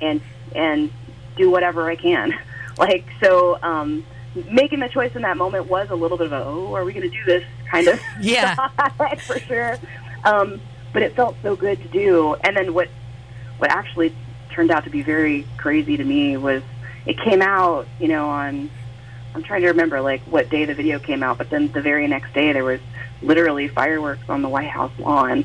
and 0.00 0.20
and 0.54 0.90
do 1.36 1.50
whatever 1.50 1.88
I 1.88 1.96
can. 1.96 2.36
Like 2.78 3.04
so, 3.22 3.62
um, 3.62 4.02
making 4.50 4.80
the 4.80 4.88
choice 4.88 5.14
in 5.14 5.22
that 5.22 5.36
moment 5.36 5.66
was 5.66 5.90
a 5.90 5.94
little 5.94 6.16
bit 6.16 6.28
of 6.28 6.32
a 6.32 6.42
oh, 6.42 6.74
are 6.74 6.86
we 6.86 6.94
going 6.94 7.08
to 7.08 7.14
do 7.14 7.22
this 7.26 7.44
kind 7.70 7.86
of 7.86 8.00
Yeah. 8.20 8.54
for 9.18 9.38
sure. 9.40 9.76
Um, 10.24 10.58
but 10.94 11.02
it 11.02 11.14
felt 11.14 11.36
so 11.42 11.54
good 11.54 11.82
to 11.82 11.88
do. 11.88 12.34
And 12.42 12.56
then 12.56 12.72
what 12.72 12.88
what 13.58 13.70
actually 13.70 14.14
turned 14.52 14.70
out 14.70 14.84
to 14.84 14.90
be 14.90 15.02
very 15.02 15.46
crazy 15.58 15.98
to 15.98 16.02
me 16.02 16.38
was 16.38 16.62
it 17.04 17.18
came 17.18 17.42
out, 17.42 17.86
you 18.00 18.08
know, 18.08 18.30
on 18.30 18.70
I'm 19.34 19.42
trying 19.42 19.62
to 19.62 19.68
remember 19.68 20.00
like 20.00 20.22
what 20.22 20.50
day 20.50 20.64
the 20.64 20.74
video 20.74 20.98
came 20.98 21.22
out, 21.22 21.38
but 21.38 21.50
then 21.50 21.70
the 21.72 21.80
very 21.80 22.06
next 22.06 22.32
day 22.32 22.52
there 22.52 22.64
was 22.64 22.80
literally 23.22 23.68
fireworks 23.68 24.28
on 24.28 24.42
the 24.42 24.48
White 24.48 24.70
House 24.70 24.92
lawn. 24.98 25.44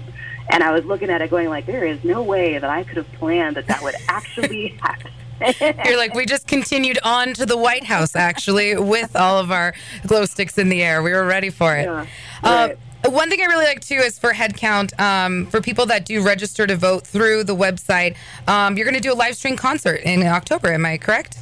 And 0.49 0.63
I 0.63 0.71
was 0.71 0.86
looking 0.86 1.10
at 1.10 1.21
it 1.21 1.29
going 1.29 1.49
like 1.49 1.65
there 1.65 1.86
is 1.86 2.03
no 2.03 2.23
way 2.23 2.57
that 2.57 2.69
I 2.69 2.83
could 2.83 2.97
have 2.97 3.12
planned 3.13 3.57
that 3.57 3.67
that 3.67 3.81
would 3.81 3.95
actually 4.07 4.67
happen. 4.81 5.12
you're 5.86 5.97
like, 5.97 6.13
we 6.13 6.25
just 6.25 6.47
continued 6.47 6.97
on 7.03 7.33
to 7.36 7.45
the 7.45 7.57
White 7.57 7.83
House 7.83 8.15
actually 8.15 8.75
with 8.75 9.15
all 9.15 9.38
of 9.39 9.51
our 9.51 9.73
glow 10.07 10.25
sticks 10.25 10.57
in 10.57 10.69
the 10.69 10.81
air. 10.81 11.03
We 11.03 11.12
were 11.12 11.25
ready 11.25 11.49
for 11.49 11.75
it. 11.75 11.83
Yeah, 11.83 12.05
Uh, 12.43 12.69
one 13.10 13.29
thing 13.29 13.41
I 13.41 13.45
really 13.45 13.65
like 13.65 13.81
too 13.81 13.95
is 13.95 14.17
for 14.17 14.33
headcount. 14.33 14.99
Um, 14.99 15.45
for 15.47 15.62
people 15.62 15.86
that 15.88 16.05
do 16.05 16.23
register 16.23 16.65
to 16.65 16.75
vote 16.75 17.05
through 17.05 17.43
the 17.43 17.55
website, 17.55 18.15
um, 18.47 18.75
you're 18.77 18.86
going 18.86 18.95
to 18.95 19.01
do 19.01 19.13
a 19.13 19.15
live 19.15 19.36
stream 19.36 19.55
concert 19.55 20.01
in 20.03 20.23
October. 20.23 20.73
Am 20.73 20.86
I 20.86 20.97
correct? 20.97 21.38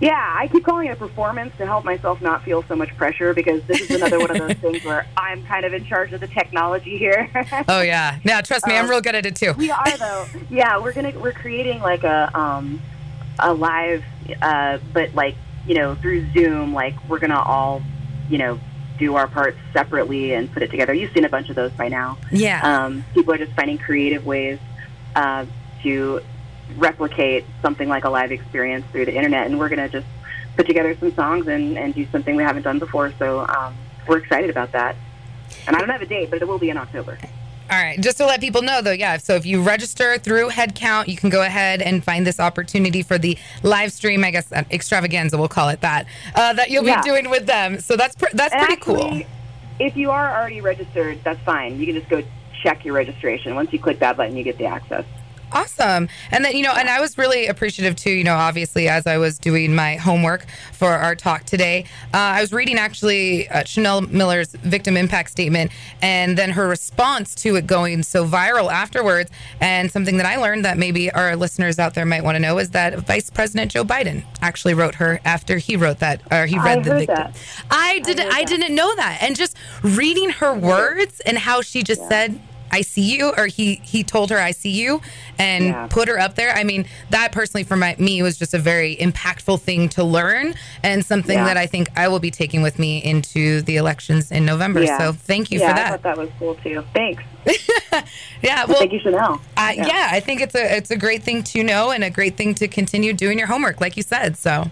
Yeah, 0.00 0.14
I 0.36 0.46
keep 0.48 0.64
calling 0.64 0.86
it 0.86 0.92
a 0.92 0.96
performance 0.96 1.52
to 1.58 1.66
help 1.66 1.84
myself 1.84 2.20
not 2.22 2.44
feel 2.44 2.62
so 2.62 2.76
much 2.76 2.96
pressure 2.96 3.34
because 3.34 3.62
this 3.64 3.80
is 3.80 3.90
another 3.90 4.18
one 4.20 4.30
of 4.30 4.38
those 4.38 4.56
things 4.60 4.84
where 4.84 5.04
I'm 5.16 5.44
kind 5.46 5.64
of 5.64 5.72
in 5.72 5.84
charge 5.84 6.12
of 6.12 6.20
the 6.20 6.28
technology 6.28 6.96
here. 6.96 7.28
Oh 7.68 7.80
yeah. 7.82 8.18
Now 8.24 8.40
trust 8.40 8.66
me, 8.66 8.76
I'm 8.76 8.84
Um, 8.84 8.90
real 8.90 9.00
good 9.00 9.14
at 9.16 9.26
it 9.26 9.34
too. 9.34 9.52
we 9.58 9.70
are 9.70 9.96
though. 9.98 10.26
Yeah, 10.50 10.78
we're 10.78 10.92
gonna 10.92 11.12
we're 11.18 11.32
creating 11.32 11.80
like 11.80 12.04
a 12.04 12.30
um 12.38 12.80
a 13.40 13.52
live 13.52 14.04
uh 14.40 14.78
but 14.92 15.14
like, 15.14 15.34
you 15.66 15.74
know, 15.74 15.94
through 15.96 16.30
Zoom, 16.32 16.72
like 16.72 16.94
we're 17.08 17.18
gonna 17.18 17.40
all, 17.40 17.82
you 18.30 18.38
know, 18.38 18.60
do 18.98 19.16
our 19.16 19.26
parts 19.26 19.58
separately 19.72 20.32
and 20.34 20.52
put 20.52 20.62
it 20.62 20.70
together. 20.70 20.92
You've 20.94 21.12
seen 21.12 21.24
a 21.24 21.28
bunch 21.28 21.48
of 21.50 21.56
those 21.56 21.72
by 21.72 21.88
now. 21.88 22.18
Yeah. 22.30 22.60
Um, 22.62 23.04
people 23.14 23.32
are 23.34 23.38
just 23.38 23.52
finding 23.52 23.78
creative 23.78 24.24
ways 24.26 24.58
uh, 25.16 25.46
to 25.82 26.20
replicate 26.76 27.44
something 27.62 27.88
like 27.88 28.04
a 28.04 28.10
live 28.10 28.32
experience 28.32 28.84
through 28.92 29.06
the 29.06 29.14
internet, 29.14 29.46
and 29.46 29.58
we're 29.58 29.68
going 29.68 29.78
to 29.78 29.88
just 29.88 30.06
put 30.56 30.66
together 30.66 30.96
some 30.98 31.12
songs 31.12 31.46
and, 31.46 31.78
and 31.78 31.94
do 31.94 32.06
something 32.10 32.36
we 32.36 32.42
haven't 32.42 32.62
done 32.62 32.78
before. 32.78 33.12
So 33.18 33.46
um, 33.46 33.74
we're 34.06 34.18
excited 34.18 34.50
about 34.50 34.72
that. 34.72 34.96
And 35.66 35.76
I 35.76 35.78
don't 35.80 35.88
have 35.88 36.02
a 36.02 36.06
date, 36.06 36.30
but 36.30 36.42
it 36.42 36.48
will 36.48 36.58
be 36.58 36.70
in 36.70 36.76
October. 36.76 37.18
All 37.70 37.76
right. 37.76 38.00
Just 38.00 38.16
to 38.16 38.24
let 38.26 38.40
people 38.40 38.62
know, 38.62 38.80
though, 38.80 38.92
yeah. 38.92 39.18
So 39.18 39.34
if 39.34 39.44
you 39.44 39.62
register 39.62 40.16
through 40.16 40.48
Headcount, 40.48 41.08
you 41.08 41.16
can 41.16 41.28
go 41.28 41.42
ahead 41.42 41.82
and 41.82 42.02
find 42.02 42.26
this 42.26 42.40
opportunity 42.40 43.02
for 43.02 43.18
the 43.18 43.36
live 43.62 43.92
stream. 43.92 44.24
I 44.24 44.30
guess 44.30 44.50
uh, 44.50 44.64
extravaganza, 44.70 45.36
we'll 45.36 45.48
call 45.48 45.68
it 45.68 45.82
that. 45.82 46.06
Uh, 46.34 46.54
that 46.54 46.70
you'll 46.70 46.86
Yeah. 46.86 47.02
be 47.02 47.08
doing 47.08 47.28
with 47.28 47.46
them. 47.46 47.78
So 47.80 47.96
that's 47.96 48.14
pr- 48.14 48.26
that's 48.32 48.54
And 48.54 48.66
pretty 48.66 48.80
cool. 48.80 49.20
If 49.78 49.96
you 49.96 50.10
are 50.10 50.34
already 50.34 50.62
registered, 50.62 51.22
that's 51.22 51.40
fine. 51.40 51.78
You 51.78 51.86
can 51.86 51.94
just 51.94 52.08
go 52.08 52.22
check 52.62 52.84
your 52.84 52.94
registration. 52.94 53.54
Once 53.54 53.72
you 53.72 53.78
click 53.78 53.98
that 54.00 54.16
button, 54.16 54.34
you 54.36 54.44
get 54.44 54.56
the 54.58 54.64
access. 54.64 55.04
Awesome. 55.50 56.08
And 56.30 56.44
then, 56.44 56.56
you 56.56 56.62
know, 56.62 56.72
and 56.72 56.88
I 56.88 57.00
was 57.00 57.16
really 57.16 57.46
appreciative 57.46 57.96
too, 57.96 58.10
you 58.10 58.24
know, 58.24 58.34
obviously, 58.34 58.88
as 58.88 59.06
I 59.06 59.16
was 59.16 59.38
doing 59.38 59.74
my 59.74 59.96
homework 59.96 60.46
for 60.72 60.90
our 60.90 61.14
talk 61.14 61.44
today, 61.44 61.84
uh, 62.12 62.18
I 62.18 62.40
was 62.40 62.52
reading 62.52 62.78
actually 62.78 63.48
uh, 63.48 63.64
Chanel 63.64 64.02
Miller's 64.02 64.50
victim 64.52 64.96
impact 64.96 65.30
statement 65.30 65.70
and 66.02 66.36
then 66.36 66.50
her 66.50 66.68
response 66.68 67.34
to 67.36 67.56
it 67.56 67.66
going 67.66 68.02
so 68.02 68.26
viral 68.26 68.70
afterwards. 68.70 69.30
And 69.60 69.90
something 69.90 70.18
that 70.18 70.26
I 70.26 70.36
learned 70.36 70.64
that 70.64 70.76
maybe 70.76 71.10
our 71.12 71.34
listeners 71.34 71.78
out 71.78 71.94
there 71.94 72.04
might 72.04 72.24
want 72.24 72.36
to 72.36 72.40
know 72.40 72.58
is 72.58 72.70
that 72.70 72.98
Vice 72.98 73.30
President 73.30 73.72
Joe 73.72 73.84
Biden 73.84 74.24
actually 74.42 74.74
wrote 74.74 74.96
her 74.96 75.20
after 75.24 75.58
he 75.58 75.76
wrote 75.76 76.00
that, 76.00 76.20
or 76.30 76.46
he 76.46 76.58
read 76.58 76.78
I 76.78 76.82
the 76.82 76.94
victim. 76.94 77.14
that. 77.16 77.36
I 77.70 77.98
didn't, 78.00 78.26
I, 78.26 78.40
that. 78.40 78.48
didn't 78.48 78.74
know 78.74 78.94
that. 78.96 79.18
And 79.22 79.34
just 79.34 79.56
reading 79.82 80.30
her 80.30 80.54
words 80.54 81.20
and 81.20 81.38
how 81.38 81.62
she 81.62 81.82
just 81.82 82.06
said, 82.08 82.38
I 82.70 82.82
see 82.82 83.02
you, 83.16 83.32
or 83.36 83.46
he 83.46 83.76
he 83.82 84.02
told 84.04 84.30
her 84.30 84.38
I 84.38 84.50
see 84.52 84.70
you, 84.70 85.00
and 85.38 85.64
Yeah. 85.66 85.86
put 85.88 86.08
her 86.08 86.18
up 86.18 86.34
there. 86.34 86.52
I 86.54 86.64
mean, 86.64 86.86
that 87.10 87.32
personally 87.32 87.64
for 87.64 87.76
my, 87.76 87.96
me 87.98 88.22
was 88.22 88.36
just 88.38 88.54
a 88.54 88.58
very 88.58 88.96
impactful 88.96 89.60
thing 89.60 89.88
to 89.90 90.04
learn, 90.04 90.54
and 90.82 91.04
something 91.04 91.36
Yeah. 91.38 91.44
that 91.46 91.56
I 91.56 91.66
think 91.66 91.88
I 91.96 92.08
will 92.08 92.20
be 92.20 92.30
taking 92.30 92.62
with 92.62 92.78
me 92.78 92.98
into 93.02 93.62
the 93.62 93.76
elections 93.76 94.30
in 94.30 94.44
November. 94.44 94.82
Yeah. 94.82 94.98
So 94.98 95.12
thank 95.12 95.50
you 95.50 95.60
yeah, 95.60 95.66
for 95.66 95.72
I 95.72 95.76
that. 95.76 95.90
thought 95.90 96.02
that 96.02 96.16
was 96.18 96.30
cool 96.38 96.54
too. 96.56 96.84
Thanks. 96.94 97.22
yeah, 98.42 98.64
well, 98.66 98.78
Thank 98.78 98.92
you, 98.92 99.00
Chanel. 99.00 99.40
I, 99.56 99.72
yeah. 99.74 100.08
I 100.10 100.20
think 100.20 100.40
it's 100.40 100.54
a 100.54 100.76
it's 100.76 100.90
a 100.90 100.96
great 100.96 101.22
thing 101.22 101.42
to 101.44 101.62
know 101.62 101.90
and 101.90 102.04
a 102.04 102.10
great 102.10 102.36
thing 102.36 102.54
to 102.56 102.68
continue 102.68 103.12
doing 103.12 103.38
your 103.38 103.46
homework, 103.48 103.80
like 103.80 103.96
you 103.96 104.02
said. 104.02 104.36
So, 104.36 104.70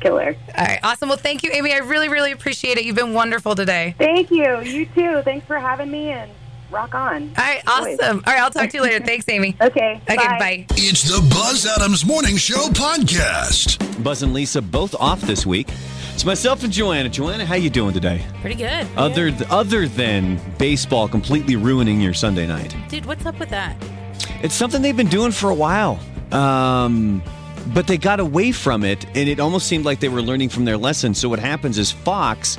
Killer. 0.00 0.34
all 0.56 0.64
right, 0.64 0.80
awesome. 0.82 1.08
Well, 1.10 1.18
thank 1.18 1.42
you, 1.42 1.50
Amy. 1.52 1.72
I 1.74 1.78
really, 1.78 2.08
really 2.08 2.32
appreciate 2.32 2.78
it. 2.78 2.84
You've 2.84 2.96
been 2.96 3.12
wonderful 3.12 3.54
today. 3.54 3.94
Thank 3.98 4.30
you. 4.30 4.60
You 4.62 4.86
too. 4.86 5.20
Thanks 5.22 5.46
for 5.46 5.58
having 5.58 5.90
me 5.90 6.08
and 6.10 6.30
rock 6.70 6.94
on. 6.94 7.32
All 7.36 7.44
right, 7.44 7.62
Always. 7.66 7.98
awesome. 8.00 8.22
All 8.26 8.32
right, 8.32 8.42
I'll 8.42 8.50
talk 8.50 8.70
to 8.70 8.76
you 8.76 8.82
later. 8.82 9.04
Thanks, 9.04 9.28
Amy. 9.28 9.56
Okay. 9.60 10.00
Okay, 10.08 10.16
bye. 10.16 10.38
bye. 10.38 10.66
It's 10.72 11.02
the 11.02 11.20
Buzz 11.34 11.66
Adams 11.66 12.04
Morning 12.04 12.36
Show 12.36 12.68
podcast. 12.70 14.02
Buzz 14.02 14.22
and 14.22 14.32
Lisa 14.32 14.60
both 14.62 14.94
off 14.94 15.20
this 15.20 15.44
week. 15.46 15.68
It's 16.14 16.24
myself 16.24 16.64
and 16.64 16.72
Joanna. 16.72 17.08
Joanna, 17.08 17.44
how 17.46 17.54
you 17.54 17.70
doing 17.70 17.92
today? 17.94 18.24
Pretty 18.40 18.56
good. 18.56 18.86
Other 18.96 19.32
other 19.50 19.86
than 19.88 20.40
baseball 20.58 21.08
completely 21.08 21.56
ruining 21.56 22.00
your 22.00 22.14
Sunday 22.14 22.46
night. 22.46 22.74
Dude, 22.88 23.06
what's 23.06 23.24
up 23.26 23.38
with 23.38 23.50
that? 23.50 23.76
It's 24.42 24.54
something 24.54 24.82
they've 24.82 24.96
been 24.96 25.08
doing 25.08 25.30
for 25.32 25.50
a 25.50 25.54
while. 25.54 25.98
Um, 26.32 27.22
but 27.74 27.86
they 27.86 27.98
got 27.98 28.20
away 28.20 28.52
from 28.52 28.84
it, 28.84 29.04
and 29.16 29.28
it 29.28 29.38
almost 29.40 29.66
seemed 29.66 29.84
like 29.84 30.00
they 30.00 30.08
were 30.08 30.22
learning 30.22 30.48
from 30.48 30.64
their 30.64 30.76
lesson. 30.78 31.14
So 31.14 31.28
what 31.28 31.38
happens 31.38 31.78
is 31.78 31.92
Fox 31.92 32.58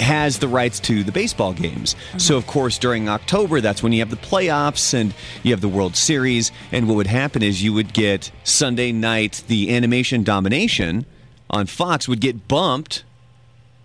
has 0.00 0.38
the 0.38 0.48
rights 0.48 0.80
to 0.80 1.04
the 1.04 1.12
baseball 1.12 1.52
games. 1.52 1.96
So 2.18 2.36
of 2.36 2.46
course 2.46 2.78
during 2.78 3.08
October 3.08 3.60
that's 3.60 3.82
when 3.82 3.92
you 3.92 4.00
have 4.00 4.10
the 4.10 4.16
playoffs 4.16 4.94
and 4.94 5.14
you 5.42 5.52
have 5.52 5.60
the 5.60 5.68
World 5.68 5.96
Series 5.96 6.52
and 6.72 6.88
what 6.88 6.96
would 6.96 7.06
happen 7.06 7.42
is 7.42 7.62
you 7.62 7.72
would 7.72 7.92
get 7.92 8.30
Sunday 8.44 8.92
night 8.92 9.44
the 9.48 9.74
animation 9.74 10.22
domination 10.22 11.06
on 11.50 11.66
Fox 11.66 12.08
would 12.08 12.20
get 12.20 12.48
bumped 12.48 13.04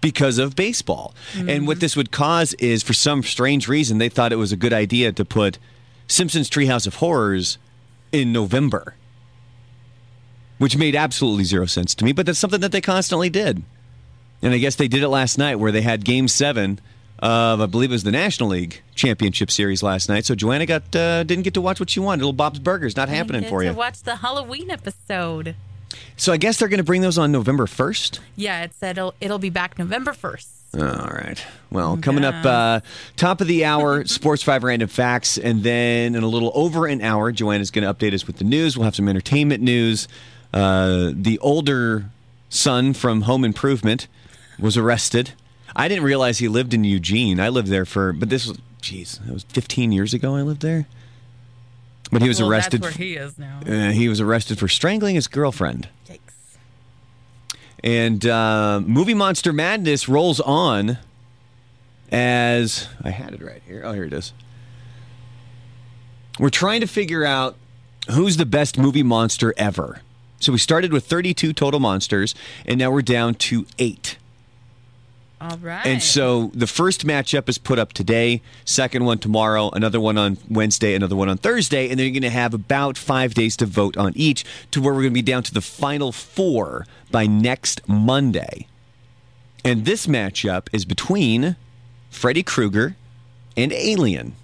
because 0.01 0.37
of 0.37 0.55
baseball. 0.55 1.13
And 1.35 1.67
what 1.67 1.79
this 1.79 1.95
would 1.95 2.11
cause 2.11 2.53
is 2.55 2.83
for 2.83 2.93
some 2.93 3.21
strange 3.23 3.67
reason 3.67 3.97
they 3.97 4.09
thought 4.09 4.31
it 4.31 4.37
was 4.37 4.51
a 4.51 4.57
good 4.57 4.73
idea 4.73 5.11
to 5.11 5.25
put 5.25 5.57
Simpsons 6.07 6.49
Treehouse 6.49 6.87
of 6.87 6.95
Horrors 6.95 7.57
in 8.11 8.31
November. 8.31 8.95
Which 10.57 10.75
made 10.75 10.95
absolutely 10.95 11.45
zero 11.45 11.65
sense 11.65 11.95
to 11.95 12.05
me, 12.05 12.11
but 12.11 12.25
that's 12.25 12.39
something 12.39 12.59
that 12.61 12.71
they 12.71 12.81
constantly 12.81 13.29
did. 13.29 13.63
And 14.41 14.53
I 14.53 14.57
guess 14.57 14.75
they 14.75 14.87
did 14.87 15.03
it 15.03 15.09
last 15.09 15.37
night 15.37 15.55
where 15.55 15.71
they 15.71 15.81
had 15.81 16.05
game 16.05 16.27
seven 16.27 16.79
of, 17.19 17.59
I 17.59 17.65
believe 17.65 17.91
it 17.91 17.93
was 17.93 18.03
the 18.03 18.11
National 18.11 18.49
League 18.49 18.81
Championship 18.95 19.51
Series 19.51 19.83
last 19.83 20.07
night. 20.07 20.25
So 20.25 20.35
Joanna 20.35 20.65
got 20.65 20.95
uh, 20.95 21.23
didn't 21.23 21.43
get 21.43 21.53
to 21.55 21.61
watch 21.61 21.79
what 21.79 21.89
she 21.89 21.99
wanted. 21.99 22.21
Little 22.21 22.33
Bob's 22.33 22.59
Burgers 22.59 22.95
not 22.95 23.09
happening 23.09 23.43
for 23.49 23.63
you. 23.63 23.71
To 23.71 23.75
watch 23.75 24.01
the 24.03 24.17
Halloween 24.17 24.71
episode. 24.71 25.55
So 26.15 26.31
I 26.31 26.37
guess 26.37 26.57
they're 26.57 26.67
going 26.69 26.79
to 26.79 26.83
bring 26.83 27.01
those 27.01 27.17
on 27.17 27.31
November 27.31 27.65
1st. 27.65 28.19
Yeah, 28.35 28.63
it 28.63 28.73
said 28.73 28.97
it'll, 28.97 29.13
it'll 29.19 29.39
be 29.39 29.49
back 29.49 29.79
November 29.79 30.11
1st. 30.11 30.47
All 30.77 31.09
right. 31.09 31.43
Well, 31.71 31.97
coming 31.97 32.23
up, 32.23 32.45
uh, 32.45 32.81
top 33.15 33.41
of 33.41 33.47
the 33.47 33.65
hour, 33.65 34.05
Sports 34.05 34.43
5 34.43 34.63
Random 34.63 34.87
Facts. 34.87 35.37
And 35.37 35.63
then 35.63 36.15
in 36.15 36.23
a 36.23 36.27
little 36.27 36.51
over 36.53 36.85
an 36.85 37.01
hour, 37.01 37.31
Joanna's 37.31 37.71
going 37.71 37.87
to 37.87 37.93
update 37.93 38.13
us 38.13 38.27
with 38.27 38.37
the 38.37 38.43
news. 38.43 38.77
We'll 38.77 38.85
have 38.85 38.95
some 38.95 39.09
entertainment 39.09 39.63
news. 39.63 40.07
Uh, 40.53 41.11
the 41.13 41.39
older 41.39 42.05
son 42.49 42.93
from 42.93 43.21
Home 43.21 43.43
Improvement 43.43 44.07
was 44.59 44.77
arrested. 44.77 45.31
I 45.75 45.87
didn't 45.87 46.03
realize 46.03 46.39
he 46.39 46.47
lived 46.47 46.73
in 46.73 46.83
Eugene. 46.83 47.39
I 47.39 47.49
lived 47.49 47.67
there 47.67 47.85
for, 47.85 48.13
but 48.13 48.29
this 48.29 48.47
was, 48.47 48.57
geez, 48.81 49.19
that 49.25 49.33
was 49.33 49.43
15 49.43 49.91
years 49.91 50.13
ago 50.13 50.35
I 50.35 50.41
lived 50.41 50.61
there. 50.61 50.87
But 52.11 52.21
he 52.23 52.27
was 52.27 52.41
well, 52.41 52.51
arrested. 52.51 52.81
That's 52.81 52.97
where 52.97 53.05
he 53.05 53.15
is 53.15 53.37
now. 53.37 53.59
uh, 53.67 53.91
he 53.91 54.09
was 54.09 54.19
arrested 54.19 54.57
for 54.57 54.67
strangling 54.67 55.15
his 55.15 55.27
girlfriend. 55.27 55.89
Yikes. 56.07 56.19
And 57.83 58.25
uh, 58.25 58.81
Movie 58.83 59.13
Monster 59.13 59.53
Madness 59.53 60.09
rolls 60.09 60.39
on 60.39 60.97
as 62.11 62.87
I 63.03 63.11
had 63.11 63.33
it 63.33 63.41
right 63.41 63.61
here. 63.65 63.83
Oh, 63.85 63.93
here 63.93 64.05
it 64.05 64.13
is. 64.13 64.33
We're 66.39 66.49
trying 66.49 66.81
to 66.81 66.87
figure 66.87 67.25
out 67.25 67.55
who's 68.11 68.37
the 68.37 68.45
best 68.45 68.77
movie 68.77 69.03
monster 69.03 69.53
ever. 69.57 70.01
So 70.39 70.53
we 70.53 70.57
started 70.57 70.93
with 70.93 71.05
32 71.05 71.53
total 71.53 71.79
monsters, 71.79 72.33
and 72.65 72.79
now 72.79 72.91
we're 72.91 73.01
down 73.01 73.35
to 73.35 73.65
eight. 73.77 74.17
All 75.41 75.57
right. 75.57 75.85
And 75.85 76.03
so 76.03 76.51
the 76.53 76.67
first 76.67 77.05
matchup 77.05 77.47
is 77.47 77.57
put 77.57 77.79
up 77.79 77.93
today, 77.93 78.41
second 78.65 79.05
one 79.05 79.19
tomorrow, 79.19 79.69
another 79.69 79.99
one 79.99 80.17
on 80.17 80.37
Wednesday, 80.49 80.93
another 80.93 81.15
one 81.15 81.29
on 81.29 81.37
Thursday, 81.37 81.89
and 81.89 81.97
then 81.97 82.05
you're 82.05 82.13
going 82.13 82.23
to 82.23 82.29
have 82.29 82.53
about 82.53 82.97
five 82.97 83.33
days 83.33 83.55
to 83.57 83.65
vote 83.65 83.95
on 83.95 84.11
each 84.15 84.43
to 84.71 84.81
where 84.81 84.93
we're 84.93 85.01
going 85.01 85.13
to 85.13 85.17
be 85.17 85.21
down 85.21 85.43
to 85.43 85.53
the 85.53 85.61
final 85.61 86.11
four 86.11 86.85
by 87.09 87.25
next 87.25 87.87
Monday. 87.87 88.67
And 89.63 89.85
this 89.85 90.07
matchup 90.07 90.67
is 90.73 90.83
between 90.83 91.55
Freddy 92.09 92.43
Krueger 92.43 92.95
and 93.55 93.71
Alien. 93.71 94.35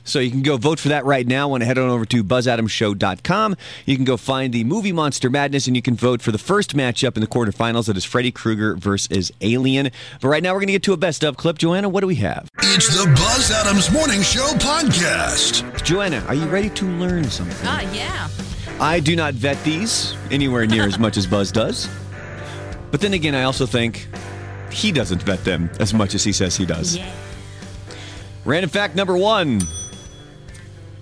Ooh. 0.00 0.04
So 0.04 0.18
you 0.18 0.30
can 0.30 0.42
go 0.42 0.56
vote 0.56 0.78
for 0.78 0.88
that 0.88 1.04
right 1.04 1.26
now. 1.26 1.48
Want 1.48 1.62
to 1.62 1.66
head 1.66 1.78
on 1.78 1.88
over 1.88 2.04
to 2.06 2.24
buzzadamshow.com. 2.24 3.56
You 3.86 3.96
can 3.96 4.04
go 4.04 4.16
find 4.16 4.52
the 4.52 4.64
movie 4.64 4.92
Monster 4.92 5.30
Madness 5.30 5.66
and 5.66 5.76
you 5.76 5.82
can 5.82 5.94
vote 5.94 6.22
for 6.22 6.32
the 6.32 6.38
first 6.38 6.76
matchup 6.76 7.16
in 7.16 7.20
the 7.20 7.26
quarterfinals. 7.26 7.86
That 7.86 7.96
is 7.96 8.04
Freddy 8.04 8.30
Krueger 8.30 8.76
versus 8.76 9.30
Alien. 9.40 9.90
But 10.20 10.28
right 10.28 10.42
now 10.42 10.52
we're 10.52 10.60
going 10.60 10.68
to 10.68 10.72
get 10.72 10.82
to 10.84 10.92
a 10.92 10.96
best 10.96 11.24
of 11.24 11.36
clip. 11.36 11.58
Joanna, 11.58 11.88
what 11.88 12.00
do 12.00 12.06
we 12.06 12.16
have? 12.16 12.48
It's 12.58 12.88
the 12.88 13.06
Buzz 13.14 13.50
Adams 13.50 13.90
Morning 13.92 14.22
Show 14.22 14.46
podcast. 14.58 15.84
Joanna, 15.84 16.24
are 16.28 16.34
you 16.34 16.46
ready 16.46 16.70
to 16.70 16.86
learn 16.86 17.24
something? 17.24 17.66
Ah, 17.68 17.80
yeah. 17.92 18.28
I 18.80 19.00
do 19.00 19.14
not 19.14 19.34
vet 19.34 19.62
these 19.62 20.16
anywhere 20.30 20.66
near 20.66 20.84
as 20.84 20.98
much 20.98 21.16
as 21.16 21.26
Buzz 21.26 21.52
does. 21.52 21.88
But 22.90 23.00
then 23.00 23.12
again, 23.12 23.34
I 23.34 23.42
also 23.42 23.66
think 23.66 24.08
he 24.72 24.90
doesn't 24.92 25.22
vet 25.22 25.44
them 25.44 25.70
as 25.78 25.92
much 25.92 26.14
as 26.14 26.24
he 26.24 26.32
says 26.32 26.56
he 26.56 26.64
does. 26.64 26.96
Yeah. 26.96 27.12
Random 28.44 28.70
fact 28.70 28.96
number 28.96 29.16
one 29.16 29.60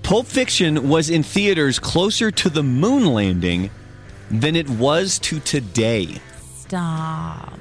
Pulp 0.09 0.27
Fiction 0.27 0.89
was 0.89 1.11
in 1.11 1.23
theaters 1.23 1.79
closer 1.79 2.31
to 2.31 2.49
the 2.49 2.63
moon 2.63 3.13
landing 3.13 3.69
than 4.31 4.57
it 4.57 4.67
was 4.67 5.19
to 5.19 5.39
today. 5.39 6.19
Stop. 6.57 7.59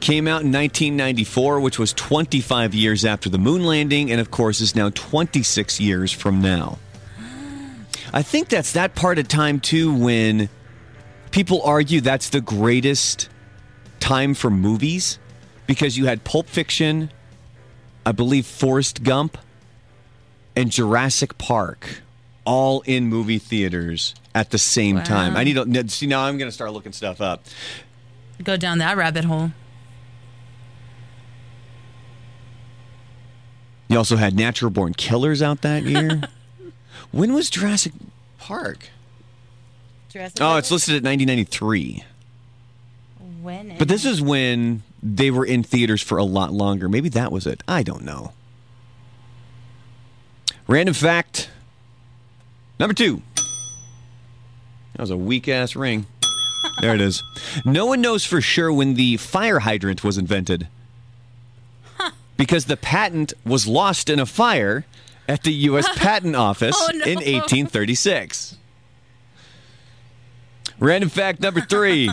Came 0.00 0.28
out 0.28 0.42
in 0.42 0.52
1994, 0.52 1.58
which 1.58 1.78
was 1.78 1.94
25 1.94 2.74
years 2.74 3.06
after 3.06 3.30
the 3.30 3.38
moon 3.38 3.64
landing, 3.64 4.10
and 4.10 4.20
of 4.20 4.30
course 4.30 4.60
is 4.60 4.76
now 4.76 4.90
26 4.90 5.80
years 5.80 6.12
from 6.12 6.42
now. 6.42 6.78
I 8.12 8.20
think 8.20 8.50
that's 8.50 8.72
that 8.74 8.94
part 8.94 9.18
of 9.18 9.26
time 9.26 9.58
too 9.58 9.94
when 9.96 10.50
people 11.30 11.62
argue 11.62 12.02
that's 12.02 12.28
the 12.28 12.42
greatest 12.42 13.30
time 14.00 14.34
for 14.34 14.50
movies 14.50 15.18
because 15.66 15.96
you 15.96 16.04
had 16.04 16.24
Pulp 16.24 16.46
Fiction, 16.46 17.10
I 18.04 18.12
believe 18.12 18.44
Forrest 18.44 19.02
Gump, 19.02 19.38
and 20.56 20.70
Jurassic 20.72 21.36
Park 21.38 22.00
all 22.44 22.80
in 22.82 23.06
movie 23.06 23.38
theaters 23.38 24.14
at 24.34 24.50
the 24.50 24.58
same 24.58 25.02
time. 25.02 25.36
I 25.36 25.44
need 25.44 25.54
to 25.54 25.88
see 25.88 26.06
now 26.06 26.22
I'm 26.24 26.38
going 26.38 26.48
to 26.48 26.54
start 26.54 26.72
looking 26.72 26.92
stuff 26.92 27.20
up. 27.20 27.44
Go 28.42 28.56
down 28.56 28.78
that 28.78 28.96
rabbit 28.96 29.24
hole. 29.24 29.50
You 33.88 33.98
also 33.98 34.16
had 34.16 34.34
Natural 34.34 34.70
Born 34.70 34.94
Killers 34.94 35.42
out 35.42 35.62
that 35.62 35.82
year. 35.84 36.22
when 37.12 37.32
was 37.32 37.48
Jurassic 37.50 37.92
Park? 38.38 38.88
Jurassic 40.08 40.40
Oh, 40.40 40.46
Park? 40.46 40.58
it's 40.60 40.70
listed 40.70 40.94
at 40.96 41.02
1993. 41.04 42.04
when? 43.42 43.76
But 43.78 43.88
this 43.88 44.04
is 44.04 44.20
when 44.20 44.82
they 45.02 45.30
were 45.30 45.44
in 45.44 45.62
theaters 45.62 46.02
for 46.02 46.18
a 46.18 46.24
lot 46.24 46.52
longer. 46.52 46.88
Maybe 46.88 47.08
that 47.10 47.30
was 47.30 47.46
it. 47.46 47.62
I 47.68 47.82
don't 47.82 48.02
know. 48.04 48.32
Random 50.68 50.94
fact 50.94 51.50
number 52.78 52.94
two. 52.94 53.22
That 54.94 55.02
was 55.02 55.10
a 55.10 55.16
weak 55.16 55.48
ass 55.48 55.76
ring. 55.76 56.06
There 56.80 56.94
it 56.94 57.00
is. 57.00 57.22
No 57.64 57.86
one 57.86 58.00
knows 58.00 58.24
for 58.24 58.40
sure 58.40 58.72
when 58.72 58.94
the 58.94 59.16
fire 59.18 59.60
hydrant 59.60 60.02
was 60.02 60.18
invented. 60.18 60.68
Because 62.36 62.66
the 62.66 62.76
patent 62.76 63.32
was 63.44 63.66
lost 63.66 64.10
in 64.10 64.18
a 64.18 64.26
fire 64.26 64.84
at 65.28 65.42
the 65.44 65.52
U.S. 65.52 65.88
Patent 65.96 66.36
Office 66.36 66.76
Oh, 66.78 66.90
no. 66.92 67.04
in 67.04 67.14
1836. 67.16 68.56
Random 70.78 71.08
fact 71.08 71.40
number 71.40 71.60
three. 71.62 72.10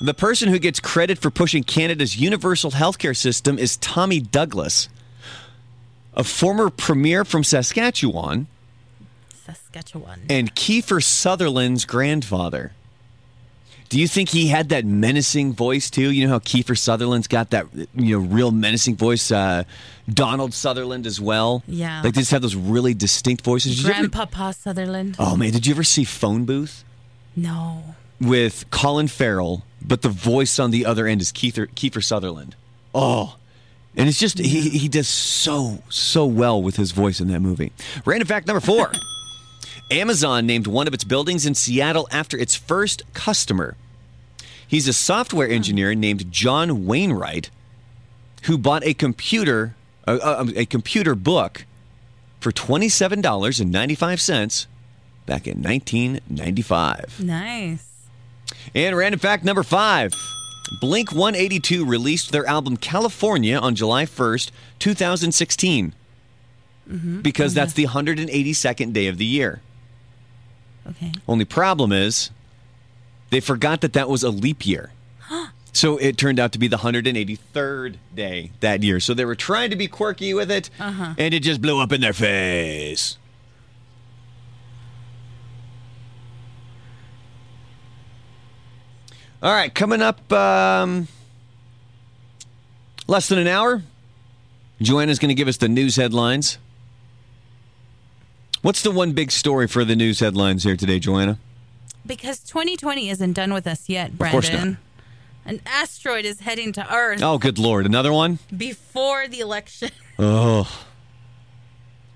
The 0.00 0.14
person 0.14 0.48
who 0.48 0.58
gets 0.58 0.80
credit 0.80 1.18
for 1.18 1.30
pushing 1.30 1.62
Canada's 1.62 2.16
universal 2.16 2.70
healthcare 2.70 3.14
system 3.14 3.58
is 3.58 3.76
Tommy 3.76 4.18
Douglas, 4.18 4.88
a 6.20 6.24
former 6.24 6.68
premier 6.70 7.24
from 7.24 7.42
Saskatchewan 7.42 8.46
Saskatchewan. 9.46 10.20
and 10.28 10.54
Kiefer 10.54 11.02
Sutherland's 11.02 11.84
grandfather. 11.84 12.72
Do 13.88 13.98
you 13.98 14.06
think 14.06 14.28
he 14.28 14.46
had 14.46 14.68
that 14.68 14.84
menacing 14.84 15.52
voice 15.54 15.90
too? 15.90 16.10
You 16.12 16.26
know 16.26 16.34
how 16.34 16.38
Kiefer 16.38 16.78
Sutherland's 16.78 17.26
got 17.26 17.50
that 17.50 17.66
you 17.94 18.18
know 18.20 18.24
real 18.24 18.52
menacing 18.52 18.94
voice. 18.96 19.32
Uh, 19.32 19.64
Donald 20.12 20.54
Sutherland 20.54 21.06
as 21.06 21.20
well. 21.20 21.64
Yeah. 21.66 22.02
like 22.04 22.14
they 22.14 22.20
just 22.20 22.30
have 22.30 22.42
those 22.42 22.54
really 22.54 22.94
distinct 22.94 23.42
voices. 23.44 23.76
Did 23.76 23.82
you 23.84 23.90
ever- 23.90 24.08
Grandpapa 24.08 24.52
Sutherland. 24.54 25.16
oh 25.18 25.36
man, 25.36 25.50
did 25.52 25.66
you 25.66 25.74
ever 25.74 25.82
see 25.84 26.04
Phone 26.04 26.44
Booth 26.44 26.84
No. 27.34 27.82
with 28.20 28.70
Colin 28.70 29.08
Farrell, 29.08 29.64
but 29.82 30.02
the 30.02 30.08
voice 30.08 30.58
on 30.60 30.70
the 30.70 30.86
other 30.86 31.06
end 31.08 31.20
is 31.20 31.32
Kiefer, 31.32 31.66
Kiefer 31.74 32.02
Sutherland? 32.04 32.54
Oh. 32.94 33.36
And 33.96 34.08
it's 34.08 34.18
just 34.18 34.38
he, 34.38 34.70
he 34.70 34.88
does 34.88 35.08
so 35.08 35.82
so 35.88 36.24
well 36.24 36.62
with 36.62 36.76
his 36.76 36.92
voice 36.92 37.20
in 37.20 37.28
that 37.28 37.40
movie. 37.40 37.72
Random 38.04 38.26
fact 38.26 38.46
number 38.46 38.60
four. 38.60 38.92
Amazon 39.90 40.46
named 40.46 40.68
one 40.68 40.86
of 40.86 40.94
its 40.94 41.02
buildings 41.02 41.44
in 41.44 41.56
Seattle 41.56 42.06
after 42.12 42.38
its 42.38 42.54
first 42.54 43.02
customer. 43.12 43.76
He's 44.66 44.86
a 44.86 44.92
software 44.92 45.48
engineer 45.48 45.96
named 45.96 46.30
John 46.30 46.86
Wainwright 46.86 47.50
who 48.44 48.56
bought 48.56 48.84
a 48.84 48.94
computer 48.94 49.74
a, 50.06 50.16
a, 50.16 50.60
a 50.60 50.66
computer 50.66 51.16
book 51.16 51.64
for 52.38 52.52
$27.95 52.52 54.66
back 55.26 55.46
in 55.46 55.62
1995. 55.62 57.22
Nice. 57.22 57.84
And 58.74 58.96
random 58.96 59.20
fact 59.20 59.44
number 59.44 59.62
5. 59.62 60.14
Blink 60.78 61.12
182 61.12 61.84
released 61.84 62.32
their 62.32 62.46
album 62.46 62.76
California 62.76 63.58
on 63.58 63.74
July 63.74 64.04
1st, 64.04 64.50
2016. 64.78 65.94
Mm-hmm. 66.88 67.20
Because 67.20 67.54
that's 67.54 67.72
the 67.72 67.86
182nd 67.86 68.92
day 68.92 69.06
of 69.06 69.18
the 69.18 69.24
year. 69.24 69.60
Okay. 70.88 71.12
Only 71.28 71.44
problem 71.44 71.92
is 71.92 72.30
they 73.30 73.40
forgot 73.40 73.80
that 73.80 73.92
that 73.92 74.08
was 74.08 74.22
a 74.22 74.30
leap 74.30 74.66
year. 74.66 74.92
So 75.72 75.98
it 75.98 76.16
turned 76.16 76.40
out 76.40 76.50
to 76.50 76.58
be 76.58 76.66
the 76.66 76.78
183rd 76.78 77.94
day 78.12 78.50
that 78.58 78.82
year. 78.82 78.98
So 78.98 79.14
they 79.14 79.24
were 79.24 79.36
trying 79.36 79.70
to 79.70 79.76
be 79.76 79.86
quirky 79.86 80.34
with 80.34 80.50
it, 80.50 80.68
uh-huh. 80.80 81.14
and 81.16 81.32
it 81.32 81.44
just 81.44 81.62
blew 81.62 81.80
up 81.80 81.92
in 81.92 82.00
their 82.00 82.12
face. 82.12 83.18
All 89.42 89.52
right, 89.52 89.74
coming 89.74 90.02
up 90.02 90.30
um, 90.32 91.08
less 93.06 93.28
than 93.28 93.38
an 93.38 93.46
hour, 93.46 93.82
Joanna's 94.82 95.18
going 95.18 95.30
to 95.30 95.34
give 95.34 95.48
us 95.48 95.56
the 95.56 95.68
news 95.68 95.96
headlines. 95.96 96.58
What's 98.62 98.82
the 98.82 98.90
one 98.90 99.12
big 99.12 99.30
story 99.30 99.66
for 99.66 99.84
the 99.84 99.96
news 99.96 100.20
headlines 100.20 100.64
here 100.64 100.76
today, 100.76 100.98
Joanna? 100.98 101.38
Because 102.06 102.40
2020 102.40 103.08
isn't 103.08 103.32
done 103.32 103.54
with 103.54 103.66
us 103.66 103.88
yet, 103.88 104.12
course 104.18 104.50
Brandon. 104.50 104.76
An 105.46 105.60
asteroid 105.64 106.26
is 106.26 106.40
heading 106.40 106.72
to 106.74 106.94
Earth 106.94 107.22
Oh, 107.22 107.38
good 107.38 107.58
lord, 107.58 107.86
another 107.86 108.12
one? 108.12 108.38
before 108.56 109.26
the 109.28 109.40
election. 109.40 109.90
Oh. 110.22 110.68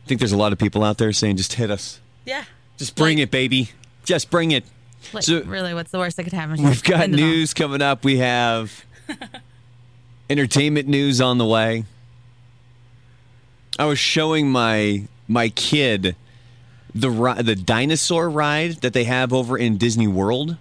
I 0.05 0.07
think 0.07 0.21
there's 0.21 0.33
a 0.33 0.37
lot 0.37 0.53
of 0.53 0.59
people 0.59 0.85
out 0.85 0.99
there 0.99 1.11
saying, 1.15 1.39
just 1.39 1.55
hit 1.55 1.71
us. 1.71 2.01
yeah. 2.27 2.45
Just 2.77 2.97
bring 2.97 3.17
Like- 3.17 3.23
it, 3.29 3.31
baby. 3.31 3.71
Just 4.05 4.29
bring 4.29 4.51
it. 4.51 4.65
Like, 5.13 5.25
So- 5.25 5.43
really, 5.43 5.75
what's 5.75 5.91
the 5.91 5.99
worst 5.99 6.17
that 6.17 6.25
could 6.25 6.33
happen? 6.33 6.63
We've 6.63 6.83
got 6.83 7.05
on. 7.05 7.11
news 7.13 7.53
coming 7.55 7.83
up. 7.83 8.05
We 8.05 8.19
have 8.19 8.85
entertainment 10.31 10.89
news 10.89 11.21
on 11.21 11.39
the 11.39 11.45
way. 11.47 11.85
I 13.79 13.87
was 13.87 13.99
showing 13.99 14.51
my 14.51 15.05
my 15.29 15.49
kid 15.49 16.17
the 16.95 17.11
the 17.43 17.57
dinosaur 17.57 18.31
ride 18.31 18.77
that 18.83 18.93
they 18.93 19.05
have 19.05 19.33
over 19.33 19.59
in 19.59 19.77
Disney 19.79 20.07
World. 20.07 20.57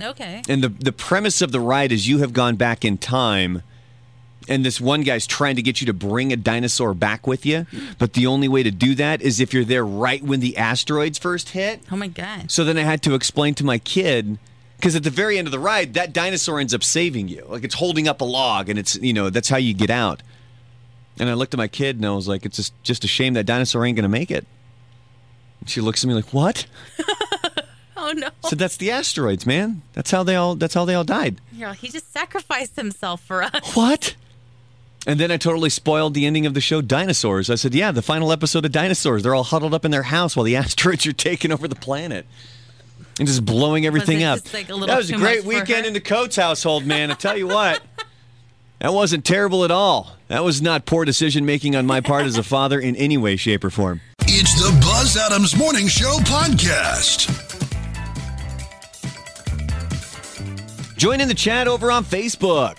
Okay. 0.00 0.42
And 0.48 0.62
the 0.64 0.68
the 0.70 0.92
premise 0.92 1.42
of 1.42 1.52
the 1.52 1.60
ride 1.60 1.92
is 1.92 2.08
you 2.08 2.18
have 2.18 2.32
gone 2.32 2.56
back 2.56 2.84
in 2.84 2.96
time 2.98 3.62
and 4.48 4.64
this 4.64 4.80
one 4.80 5.02
guy's 5.02 5.26
trying 5.26 5.56
to 5.56 5.62
get 5.62 5.80
you 5.80 5.86
to 5.86 5.92
bring 5.92 6.32
a 6.32 6.36
dinosaur 6.36 6.94
back 6.94 7.26
with 7.26 7.44
you, 7.44 7.66
but 7.98 8.14
the 8.14 8.26
only 8.26 8.48
way 8.48 8.62
to 8.62 8.70
do 8.70 8.94
that 8.96 9.20
is 9.22 9.40
if 9.40 9.52
you're 9.52 9.64
there 9.64 9.84
right 9.84 10.22
when 10.22 10.40
the 10.40 10.56
asteroids 10.56 11.18
first 11.18 11.50
hit. 11.50 11.82
Oh 11.90 11.96
my 11.96 12.08
God. 12.08 12.50
So 12.50 12.64
then 12.64 12.78
I 12.78 12.82
had 12.82 13.02
to 13.02 13.14
explain 13.14 13.54
to 13.56 13.64
my 13.64 13.78
kid 13.78 14.38
because 14.76 14.94
at 14.94 15.02
the 15.02 15.10
very 15.10 15.38
end 15.38 15.48
of 15.48 15.52
the 15.52 15.58
ride, 15.58 15.94
that 15.94 16.12
dinosaur 16.12 16.60
ends 16.60 16.72
up 16.72 16.84
saving 16.84 17.28
you. 17.28 17.44
Like 17.48 17.64
it's 17.64 17.74
holding 17.74 18.06
up 18.08 18.20
a 18.20 18.24
log, 18.24 18.68
and 18.68 18.78
it's 18.78 18.96
you 18.96 19.12
know 19.12 19.30
that's 19.30 19.48
how 19.48 19.56
you 19.56 19.74
get 19.74 19.90
out. 19.90 20.22
And 21.18 21.28
I 21.28 21.34
looked 21.34 21.52
at 21.52 21.58
my 21.58 21.68
kid 21.68 21.96
and 21.96 22.06
I 22.06 22.10
was 22.10 22.28
like, 22.28 22.46
"It's 22.46 22.56
just 22.56 22.82
just 22.82 23.04
a 23.04 23.08
shame 23.08 23.34
that 23.34 23.44
dinosaur 23.44 23.84
ain't 23.84 23.96
gonna 23.96 24.08
make 24.08 24.30
it." 24.30 24.46
And 25.60 25.68
she 25.68 25.80
looks 25.80 26.04
at 26.04 26.08
me 26.08 26.14
like, 26.14 26.32
"What?" 26.32 26.66
Oh 28.00 28.12
no. 28.12 28.28
So 28.44 28.54
"That's 28.54 28.76
the 28.76 28.92
asteroids, 28.92 29.44
man. 29.44 29.82
That's 29.92 30.12
how 30.12 30.22
they 30.22 30.36
all 30.36 30.54
that's 30.54 30.72
how 30.72 30.84
they 30.84 30.94
all 30.94 31.04
died." 31.04 31.40
Yeah, 31.52 31.74
he 31.74 31.88
just 31.88 32.12
sacrificed 32.12 32.76
himself 32.76 33.20
for 33.20 33.42
us. 33.42 33.74
What? 33.74 34.14
And 35.08 35.18
then 35.18 35.30
I 35.30 35.38
totally 35.38 35.70
spoiled 35.70 36.12
the 36.12 36.26
ending 36.26 36.44
of 36.44 36.52
the 36.52 36.60
show, 36.60 36.82
Dinosaurs. 36.82 37.48
I 37.48 37.54
said, 37.54 37.74
"Yeah, 37.74 37.92
the 37.92 38.02
final 38.02 38.30
episode 38.30 38.66
of 38.66 38.72
Dinosaurs. 38.72 39.22
They're 39.22 39.34
all 39.34 39.42
huddled 39.42 39.72
up 39.72 39.86
in 39.86 39.90
their 39.90 40.02
house 40.02 40.36
while 40.36 40.44
the 40.44 40.54
asteroids 40.64 41.06
are 41.06 41.14
taking 41.14 41.50
over 41.50 41.66
the 41.66 41.74
planet." 41.74 42.26
And 43.18 43.26
just 43.26 43.44
blowing 43.44 43.86
everything 43.86 44.20
it 44.20 44.24
up. 44.24 44.52
like, 44.52 44.66
that 44.66 44.96
was 44.96 45.10
a 45.10 45.16
great 45.16 45.44
weekend 45.44 45.82
her? 45.82 45.86
in 45.86 45.92
the 45.94 46.00
Coates 46.00 46.36
household, 46.36 46.84
man. 46.84 47.10
I 47.10 47.14
tell 47.14 47.38
you 47.38 47.48
what, 47.48 47.80
that 48.80 48.92
wasn't 48.92 49.24
terrible 49.24 49.64
at 49.64 49.70
all. 49.70 50.14
That 50.28 50.44
was 50.44 50.60
not 50.60 50.84
poor 50.84 51.06
decision 51.06 51.46
making 51.46 51.74
on 51.74 51.86
my 51.86 52.02
part 52.02 52.26
as 52.26 52.36
a 52.36 52.42
father 52.42 52.78
in 52.78 52.94
any 52.94 53.16
way, 53.16 53.36
shape, 53.36 53.64
or 53.64 53.70
form. 53.70 54.02
It's 54.20 54.54
the 54.60 54.78
Buzz 54.82 55.16
Adams 55.16 55.56
Morning 55.56 55.88
Show 55.88 56.18
podcast. 56.18 57.34
Join 60.98 61.22
in 61.22 61.28
the 61.28 61.34
chat 61.34 61.66
over 61.66 61.90
on 61.90 62.04
Facebook. 62.04 62.76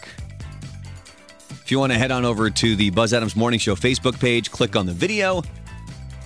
If 1.70 1.72
you 1.72 1.78
want 1.78 1.92
to 1.92 2.00
head 2.00 2.10
on 2.10 2.26
over 2.26 2.50
to 2.50 2.76
the 2.76 2.90
Buzz 2.90 3.14
Adams 3.14 3.36
Morning 3.36 3.60
Show 3.60 3.76
Facebook 3.76 4.20
page, 4.20 4.50
click 4.50 4.76
on 4.76 4.88
the 4.88 4.92
video. 4.92 5.44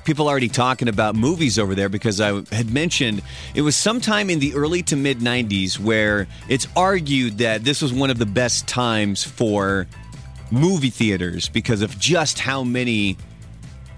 People 0.05 0.27
are 0.27 0.31
already 0.31 0.47
talking 0.47 0.87
about 0.87 1.15
movies 1.15 1.59
over 1.59 1.75
there 1.75 1.89
because 1.89 2.21
I 2.21 2.41
had 2.55 2.71
mentioned 2.73 3.21
it 3.53 3.61
was 3.61 3.75
sometime 3.75 4.29
in 4.29 4.39
the 4.39 4.55
early 4.55 4.81
to 4.83 4.95
mid 4.95 5.19
90s 5.19 5.77
where 5.77 6.27
it's 6.47 6.65
argued 6.77 7.39
that 7.39 7.65
this 7.65 7.81
was 7.81 7.91
one 7.91 8.09
of 8.09 8.19
the 8.19 8.25
best 8.25 8.69
times 8.69 9.25
for 9.25 9.85
movie 10.49 10.89
theaters 10.89 11.49
because 11.49 11.81
of 11.81 11.99
just 11.99 12.39
how 12.39 12.63
many 12.63 13.17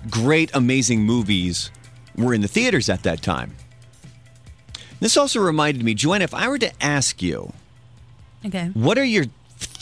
great, 0.09 0.49
amazing 0.55 1.03
movies 1.03 1.69
were 2.17 2.33
in 2.33 2.41
the 2.41 2.47
theaters 2.47 2.89
at 2.89 3.03
that 3.03 3.21
time. 3.21 3.55
This 4.99 5.15
also 5.15 5.39
reminded 5.41 5.85
me, 5.85 5.93
Joanna, 5.93 6.23
if 6.23 6.33
I 6.33 6.47
were 6.47 6.57
to 6.57 6.71
ask 6.83 7.21
you, 7.21 7.53
Okay. 8.43 8.71
what 8.73 8.97
are 8.97 9.05
your 9.05 9.25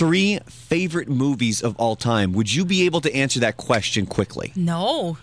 three 0.03 0.37
favorite 0.47 1.07
movies 1.07 1.61
of 1.61 1.77
all 1.77 1.95
time? 1.95 2.33
Would 2.33 2.53
you 2.53 2.65
be 2.65 2.85
able 2.85 2.99
to 3.01 3.15
answer 3.15 3.39
that 3.39 3.55
question 3.55 4.05
quickly? 4.05 4.51
No. 4.53 5.17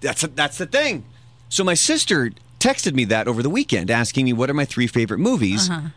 That's 0.00 0.22
that's 0.22 0.58
the 0.58 0.66
thing. 0.66 1.04
So 1.48 1.62
my 1.62 1.74
sister 1.74 2.32
texted 2.58 2.94
me 2.94 3.04
that 3.04 3.28
over 3.28 3.44
the 3.44 3.50
weekend, 3.50 3.92
asking 3.92 4.24
me 4.24 4.32
what 4.32 4.50
are 4.50 4.54
my 4.54 4.64
three 4.64 4.88
favorite 4.88 5.18
movies, 5.18 5.70
uh-huh. 5.70 5.90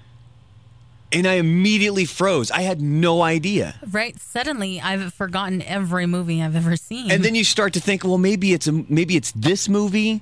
and 1.11 1.25
I 1.25 1.33
immediately 1.33 2.05
froze. 2.05 2.51
I 2.51 2.61
had 2.61 2.79
no 2.79 3.23
idea. 3.23 3.73
Right. 3.89 4.19
Suddenly, 4.19 4.79
I've 4.79 5.15
forgotten 5.15 5.63
every 5.63 6.05
movie 6.05 6.43
I've 6.43 6.55
ever 6.55 6.75
seen. 6.75 7.09
And 7.09 7.25
then 7.25 7.33
you 7.33 7.43
start 7.43 7.73
to 7.73 7.79
think, 7.79 8.03
well, 8.03 8.19
maybe 8.19 8.53
it's 8.53 8.67
a 8.67 8.71
maybe 8.71 9.15
it's 9.15 9.31
this 9.31 9.67
movie, 9.67 10.21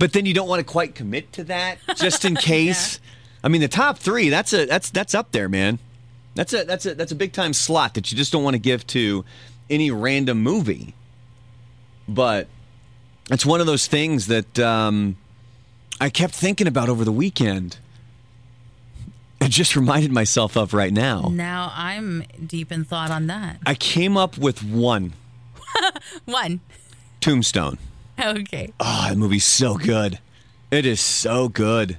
but 0.00 0.12
then 0.12 0.26
you 0.26 0.34
don't 0.34 0.48
want 0.48 0.58
to 0.58 0.64
quite 0.64 0.96
commit 0.96 1.32
to 1.34 1.44
that 1.44 1.78
just 1.94 2.24
in 2.24 2.34
case. 2.50 2.98
I 3.44 3.48
mean, 3.48 3.60
the 3.60 3.68
top 3.68 3.98
three 3.98 4.28
that's 4.28 4.52
a 4.52 4.66
that's 4.66 4.90
that's 4.90 5.14
up 5.14 5.30
there, 5.30 5.48
man. 5.48 5.78
That's 6.34 6.52
a 6.54 6.64
that's 6.64 6.86
a 6.86 6.94
that's 6.94 7.12
a 7.12 7.14
big 7.14 7.32
time 7.32 7.52
slot 7.52 7.94
that 7.94 8.10
you 8.10 8.16
just 8.16 8.32
don't 8.32 8.42
want 8.44 8.54
to 8.54 8.60
give 8.60 8.86
to 8.88 9.24
any 9.68 9.90
random 9.90 10.42
movie. 10.42 10.94
But 12.08 12.48
it's 13.30 13.46
one 13.46 13.60
of 13.60 13.66
those 13.66 13.86
things 13.86 14.26
that 14.28 14.58
um, 14.58 15.16
I 16.00 16.10
kept 16.10 16.34
thinking 16.34 16.66
about 16.66 16.88
over 16.88 17.04
the 17.04 17.12
weekend. 17.12 17.76
I 19.40 19.48
just 19.48 19.76
reminded 19.82 20.10
myself 20.12 20.56
of 20.56 20.72
right 20.72 20.92
now. 20.92 21.28
now 21.32 21.72
I'm 21.74 22.24
deep 22.46 22.72
in 22.72 22.84
thought 22.84 23.10
on 23.10 23.26
that. 23.26 23.58
I 23.66 23.74
came 23.74 24.16
up 24.16 24.38
with 24.38 24.62
one 24.62 25.12
One. 26.24 26.60
Tombstone. 27.20 27.78
Okay. 28.20 28.72
Oh, 28.80 29.06
that 29.08 29.16
movie's 29.16 29.44
so 29.44 29.76
good. 29.76 30.18
It 30.70 30.86
is 30.86 31.00
so 31.00 31.48
good. 31.48 31.98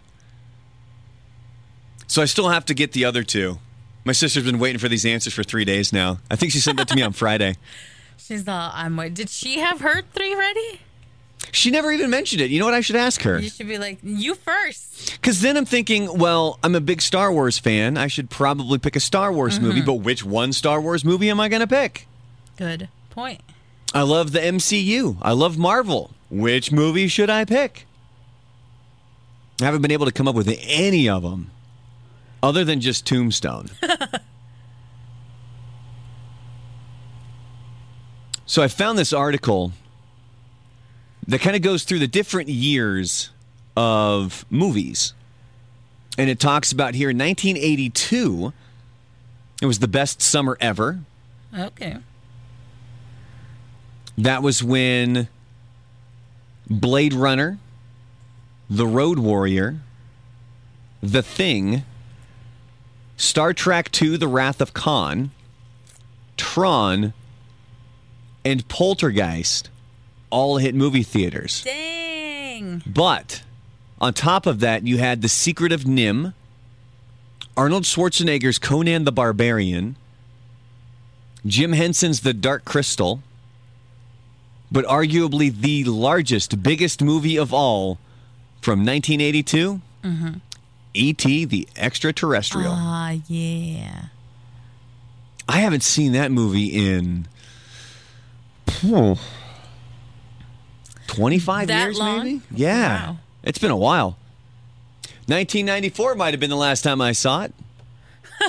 So 2.07 2.21
I 2.21 2.25
still 2.25 2.49
have 2.49 2.65
to 2.65 2.73
get 2.73 2.91
the 2.91 3.05
other 3.05 3.23
two. 3.23 3.59
My 4.05 4.11
sister's 4.11 4.43
been 4.43 4.59
waiting 4.59 4.79
for 4.79 4.89
these 4.89 5.05
answers 5.05 5.33
for 5.33 5.43
three 5.43 5.65
days 5.65 5.93
now. 5.93 6.19
I 6.29 6.35
think 6.35 6.51
she 6.51 6.59
sent 6.59 6.77
that 6.77 6.87
to 6.89 6.95
me 6.95 7.01
on 7.01 7.13
Friday. 7.13 7.55
She's 8.17 8.47
all, 8.47 8.71
I'm 8.73 8.95
wait. 8.95 9.13
Did 9.13 9.29
she 9.29 9.59
have 9.59 9.81
her 9.81 10.01
three 10.13 10.35
ready? 10.35 10.79
She 11.51 11.71
never 11.71 11.91
even 11.91 12.09
mentioned 12.09 12.41
it. 12.41 12.51
You 12.51 12.59
know 12.59 12.65
what? 12.65 12.73
I 12.73 12.81
should 12.81 12.95
ask 12.95 13.21
her. 13.23 13.37
You 13.37 13.49
should 13.49 13.67
be 13.67 13.77
like, 13.77 13.99
you 14.01 14.35
first. 14.35 15.11
Because 15.13 15.41
then 15.41 15.57
I'm 15.57 15.65
thinking, 15.65 16.17
well, 16.17 16.57
I'm 16.63 16.73
a 16.73 16.81
big 16.81 17.01
Star 17.01 17.31
Wars 17.31 17.59
fan. 17.59 17.97
I 17.97 18.07
should 18.07 18.29
probably 18.29 18.79
pick 18.79 18.95
a 18.95 18.99
Star 18.99 19.31
Wars 19.31 19.59
movie, 19.59 19.79
mm-hmm. 19.79 19.85
but 19.85 19.95
which 19.95 20.23
one 20.23 20.53
Star 20.53 20.79
Wars 20.79 21.03
movie 21.03 21.29
am 21.29 21.39
I 21.39 21.49
going 21.49 21.59
to 21.59 21.67
pick? 21.67 22.07
Good 22.57 22.87
point. 23.09 23.41
I 23.93 24.01
love 24.01 24.31
the 24.31 24.39
MCU. 24.39 25.17
I 25.21 25.33
love 25.33 25.57
Marvel. 25.57 26.11
Which 26.29 26.71
movie 26.71 27.07
should 27.07 27.29
I 27.29 27.45
pick? 27.45 27.85
I 29.61 29.65
haven't 29.65 29.81
been 29.81 29.91
able 29.91 30.05
to 30.07 30.11
come 30.11 30.27
up 30.27 30.35
with 30.35 30.57
any 30.63 31.07
of 31.07 31.21
them. 31.21 31.51
Other 32.43 32.63
than 32.65 32.79
just 32.81 33.07
Tombstone. 33.07 33.69
so 38.45 38.61
I 38.61 38.67
found 38.67 38.99
this 38.99 39.13
article 39.13 39.71
that 41.25 41.39
kind 41.39 41.55
of 41.55 41.61
goes 41.61 41.85
through 41.85 41.99
the 41.99 42.07
different 42.07 42.49
years 42.49 43.29
of 43.77 44.45
movies. 44.49 45.13
And 46.17 46.29
it 46.29 46.37
talks 46.39 46.73
about 46.73 46.95
here 46.95 47.09
in 47.09 47.17
1982, 47.17 48.51
it 49.61 49.65
was 49.65 49.79
the 49.79 49.87
best 49.87 50.21
summer 50.21 50.57
ever. 50.59 50.99
Okay. 51.57 51.97
That 54.17 54.43
was 54.43 54.61
when 54.61 55.29
Blade 56.69 57.13
Runner, 57.13 57.57
The 58.69 58.85
Road 58.85 59.17
Warrior, 59.17 59.77
The 61.01 61.23
Thing, 61.23 61.83
Star 63.17 63.53
Trek 63.53 63.89
II 64.01 64.17
The 64.17 64.27
Wrath 64.27 64.61
of 64.61 64.73
Khan, 64.73 65.31
Tron, 66.37 67.13
and 68.45 68.67
Poltergeist 68.67 69.69
all 70.29 70.57
hit 70.57 70.75
movie 70.75 71.03
theaters. 71.03 71.63
Dang. 71.63 72.81
But 72.85 73.43
on 74.01 74.13
top 74.13 74.45
of 74.45 74.59
that, 74.59 74.85
you 74.85 74.97
had 74.97 75.21
The 75.21 75.29
Secret 75.29 75.71
of 75.71 75.83
NIMH, 75.83 76.33
Arnold 77.55 77.83
Schwarzenegger's 77.83 78.57
Conan 78.57 79.05
the 79.05 79.11
Barbarian, 79.11 79.95
Jim 81.45 81.73
Henson's 81.73 82.21
The 82.21 82.33
Dark 82.33 82.65
Crystal, 82.65 83.21
but 84.71 84.85
arguably 84.85 85.55
the 85.55 85.83
largest, 85.83 86.63
biggest 86.63 87.01
movie 87.01 87.37
of 87.37 87.53
all 87.53 87.99
from 88.61 88.79
1982 88.79 89.81
mm-hmm. 90.03 90.33
E.T. 90.93 91.45
the 91.45 91.67
Extraterrestrial. 91.75 92.71
Ah, 92.75 93.15
yeah. 93.27 94.05
I 95.47 95.59
haven't 95.59 95.83
seen 95.83 96.13
that 96.13 96.31
movie 96.31 96.67
in 96.67 97.27
oh, 98.85 99.19
25 101.07 101.67
That 101.67 101.83
years, 101.85 101.99
long? 101.99 102.23
maybe? 102.23 102.41
Yeah. 102.51 103.07
Wow. 103.07 103.17
It's 103.43 103.57
been 103.59 103.71
a 103.71 103.77
while. 103.77 104.17
1994 105.27 106.15
might 106.15 106.33
have 106.33 106.39
been 106.39 106.49
the 106.49 106.55
last 106.55 106.81
time 106.81 107.01
I 107.01 107.11
saw 107.11 107.43
it. 107.43 107.53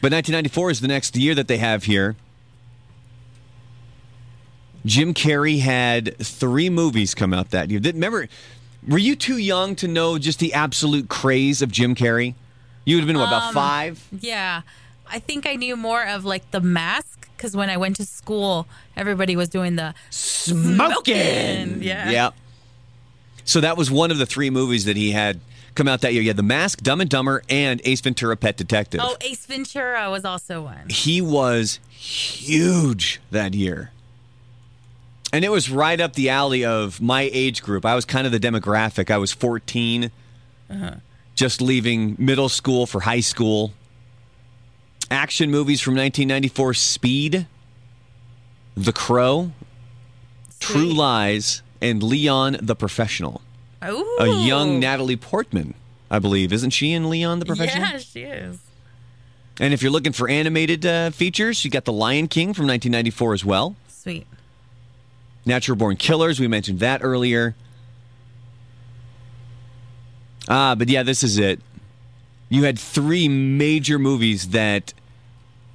but 0.00 0.12
1994 0.12 0.70
is 0.70 0.80
the 0.80 0.88
next 0.88 1.16
year 1.16 1.34
that 1.34 1.48
they 1.48 1.58
have 1.58 1.84
here. 1.84 2.16
Jim 4.84 5.14
Carrey 5.14 5.60
had 5.60 6.16
three 6.18 6.68
movies 6.68 7.14
come 7.14 7.32
out 7.32 7.50
that 7.50 7.70
year. 7.70 7.80
Remember, 7.82 8.28
were 8.88 8.98
you 8.98 9.16
too 9.16 9.38
young 9.38 9.74
to 9.76 9.88
know 9.88 10.18
just 10.18 10.38
the 10.38 10.52
absolute 10.54 11.08
craze 11.08 11.62
of 11.62 11.70
Jim 11.72 11.94
Carrey? 11.94 12.34
You 12.84 12.96
would 12.96 13.00
have 13.02 13.06
been, 13.08 13.18
what, 13.18 13.28
about 13.28 13.48
Um, 13.48 13.54
five? 13.54 14.06
Yeah. 14.20 14.62
I 15.10 15.18
think 15.18 15.46
I 15.46 15.54
knew 15.54 15.76
more 15.76 16.04
of 16.06 16.24
like 16.24 16.50
the 16.50 16.60
mask 16.60 17.28
because 17.36 17.56
when 17.56 17.70
I 17.70 17.76
went 17.76 17.96
to 17.96 18.04
school, 18.06 18.66
everybody 18.96 19.36
was 19.36 19.48
doing 19.48 19.76
the 19.76 19.94
Smoking. 20.10 21.82
Yeah. 21.82 22.10
Yeah. 22.10 22.30
So 23.44 23.60
that 23.60 23.76
was 23.76 23.90
one 23.90 24.10
of 24.10 24.18
the 24.18 24.26
three 24.26 24.50
movies 24.50 24.84
that 24.86 24.96
he 24.96 25.12
had 25.12 25.40
come 25.74 25.88
out 25.88 26.00
that 26.02 26.12
year. 26.14 26.22
You 26.22 26.28
had 26.30 26.36
The 26.38 26.42
Mask, 26.42 26.80
Dumb 26.82 27.00
and 27.00 27.10
Dumber, 27.10 27.42
and 27.50 27.80
Ace 27.84 28.00
Ventura: 28.00 28.36
Pet 28.36 28.56
Detective. 28.56 29.00
Oh, 29.02 29.16
Ace 29.20 29.44
Ventura 29.44 30.10
was 30.10 30.24
also 30.24 30.62
one. 30.62 30.88
He 30.88 31.20
was 31.20 31.78
huge 31.90 33.20
that 33.30 33.52
year. 33.54 33.90
And 35.34 35.44
it 35.44 35.50
was 35.50 35.68
right 35.68 36.00
up 36.00 36.12
the 36.12 36.28
alley 36.28 36.64
of 36.64 37.00
my 37.00 37.28
age 37.32 37.60
group. 37.60 37.84
I 37.84 37.96
was 37.96 38.04
kind 38.04 38.24
of 38.24 38.30
the 38.30 38.38
demographic. 38.38 39.10
I 39.10 39.18
was 39.18 39.32
14, 39.32 40.12
just 41.34 41.60
leaving 41.60 42.14
middle 42.20 42.48
school 42.48 42.86
for 42.86 43.00
high 43.00 43.18
school. 43.18 43.72
Action 45.10 45.50
movies 45.50 45.80
from 45.80 45.94
1994 45.96 46.74
Speed, 46.74 47.46
The 48.76 48.92
Crow, 48.92 49.50
True 50.60 50.92
Lies, 50.92 51.64
and 51.82 52.00
Leon 52.00 52.58
the 52.62 52.76
Professional. 52.76 53.42
Ooh. 53.84 54.16
A 54.20 54.28
young 54.46 54.78
Natalie 54.78 55.16
Portman, 55.16 55.74
I 56.12 56.20
believe. 56.20 56.52
Isn't 56.52 56.70
she 56.70 56.92
in 56.92 57.10
Leon 57.10 57.40
the 57.40 57.46
Professional? 57.46 57.88
Yeah, 57.88 57.98
she 57.98 58.22
is. 58.22 58.60
And 59.58 59.74
if 59.74 59.82
you're 59.82 59.90
looking 59.90 60.12
for 60.12 60.28
animated 60.28 60.86
uh, 60.86 61.10
features, 61.10 61.64
you 61.64 61.72
got 61.72 61.86
The 61.86 61.92
Lion 61.92 62.28
King 62.28 62.54
from 62.54 62.68
1994 62.68 63.34
as 63.34 63.44
well. 63.44 63.74
Sweet. 63.88 64.28
Natural 65.46 65.76
Born 65.76 65.96
Killers, 65.96 66.40
we 66.40 66.48
mentioned 66.48 66.80
that 66.80 67.00
earlier. 67.02 67.54
Ah, 70.48 70.74
but 70.74 70.88
yeah, 70.88 71.02
this 71.02 71.22
is 71.22 71.38
it. 71.38 71.60
You 72.48 72.64
had 72.64 72.78
three 72.78 73.28
major 73.28 73.98
movies 73.98 74.48
that, 74.50 74.92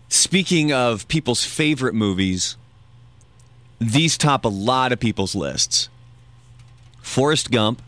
speaking 0.07 0.71
of 0.71 1.07
people's 1.07 1.43
favorite 1.43 1.95
movies, 1.95 2.55
these 3.79 4.17
top 4.17 4.45
a 4.45 4.49
lot 4.49 4.91
of 4.91 4.99
people's 4.99 5.35
lists 5.35 5.89
Forrest 7.01 7.49
Gump, 7.51 7.81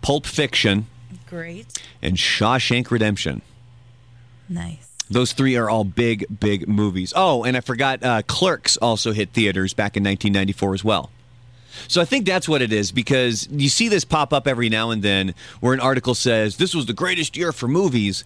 Pulp 0.00 0.24
Fiction, 0.26 0.86
Great. 1.28 1.66
and 2.00 2.16
Shawshank 2.16 2.90
Redemption. 2.90 3.42
Nice. 4.48 4.91
Those 5.10 5.32
three 5.32 5.56
are 5.56 5.68
all 5.68 5.84
big, 5.84 6.26
big 6.40 6.68
movies. 6.68 7.12
Oh, 7.14 7.44
and 7.44 7.56
I 7.56 7.60
forgot 7.60 8.02
uh, 8.02 8.22
Clerks 8.26 8.76
also 8.78 9.12
hit 9.12 9.30
theaters 9.30 9.74
back 9.74 9.96
in 9.96 10.02
1994 10.02 10.74
as 10.74 10.84
well. 10.84 11.10
So 11.88 12.00
I 12.00 12.04
think 12.04 12.26
that's 12.26 12.48
what 12.48 12.62
it 12.62 12.72
is 12.72 12.92
because 12.92 13.48
you 13.50 13.68
see 13.68 13.88
this 13.88 14.04
pop 14.04 14.32
up 14.32 14.46
every 14.46 14.68
now 14.68 14.90
and 14.90 15.02
then 15.02 15.34
where 15.60 15.72
an 15.72 15.80
article 15.80 16.14
says 16.14 16.56
this 16.56 16.74
was 16.74 16.86
the 16.86 16.92
greatest 16.92 17.36
year 17.36 17.52
for 17.52 17.68
movies. 17.68 18.24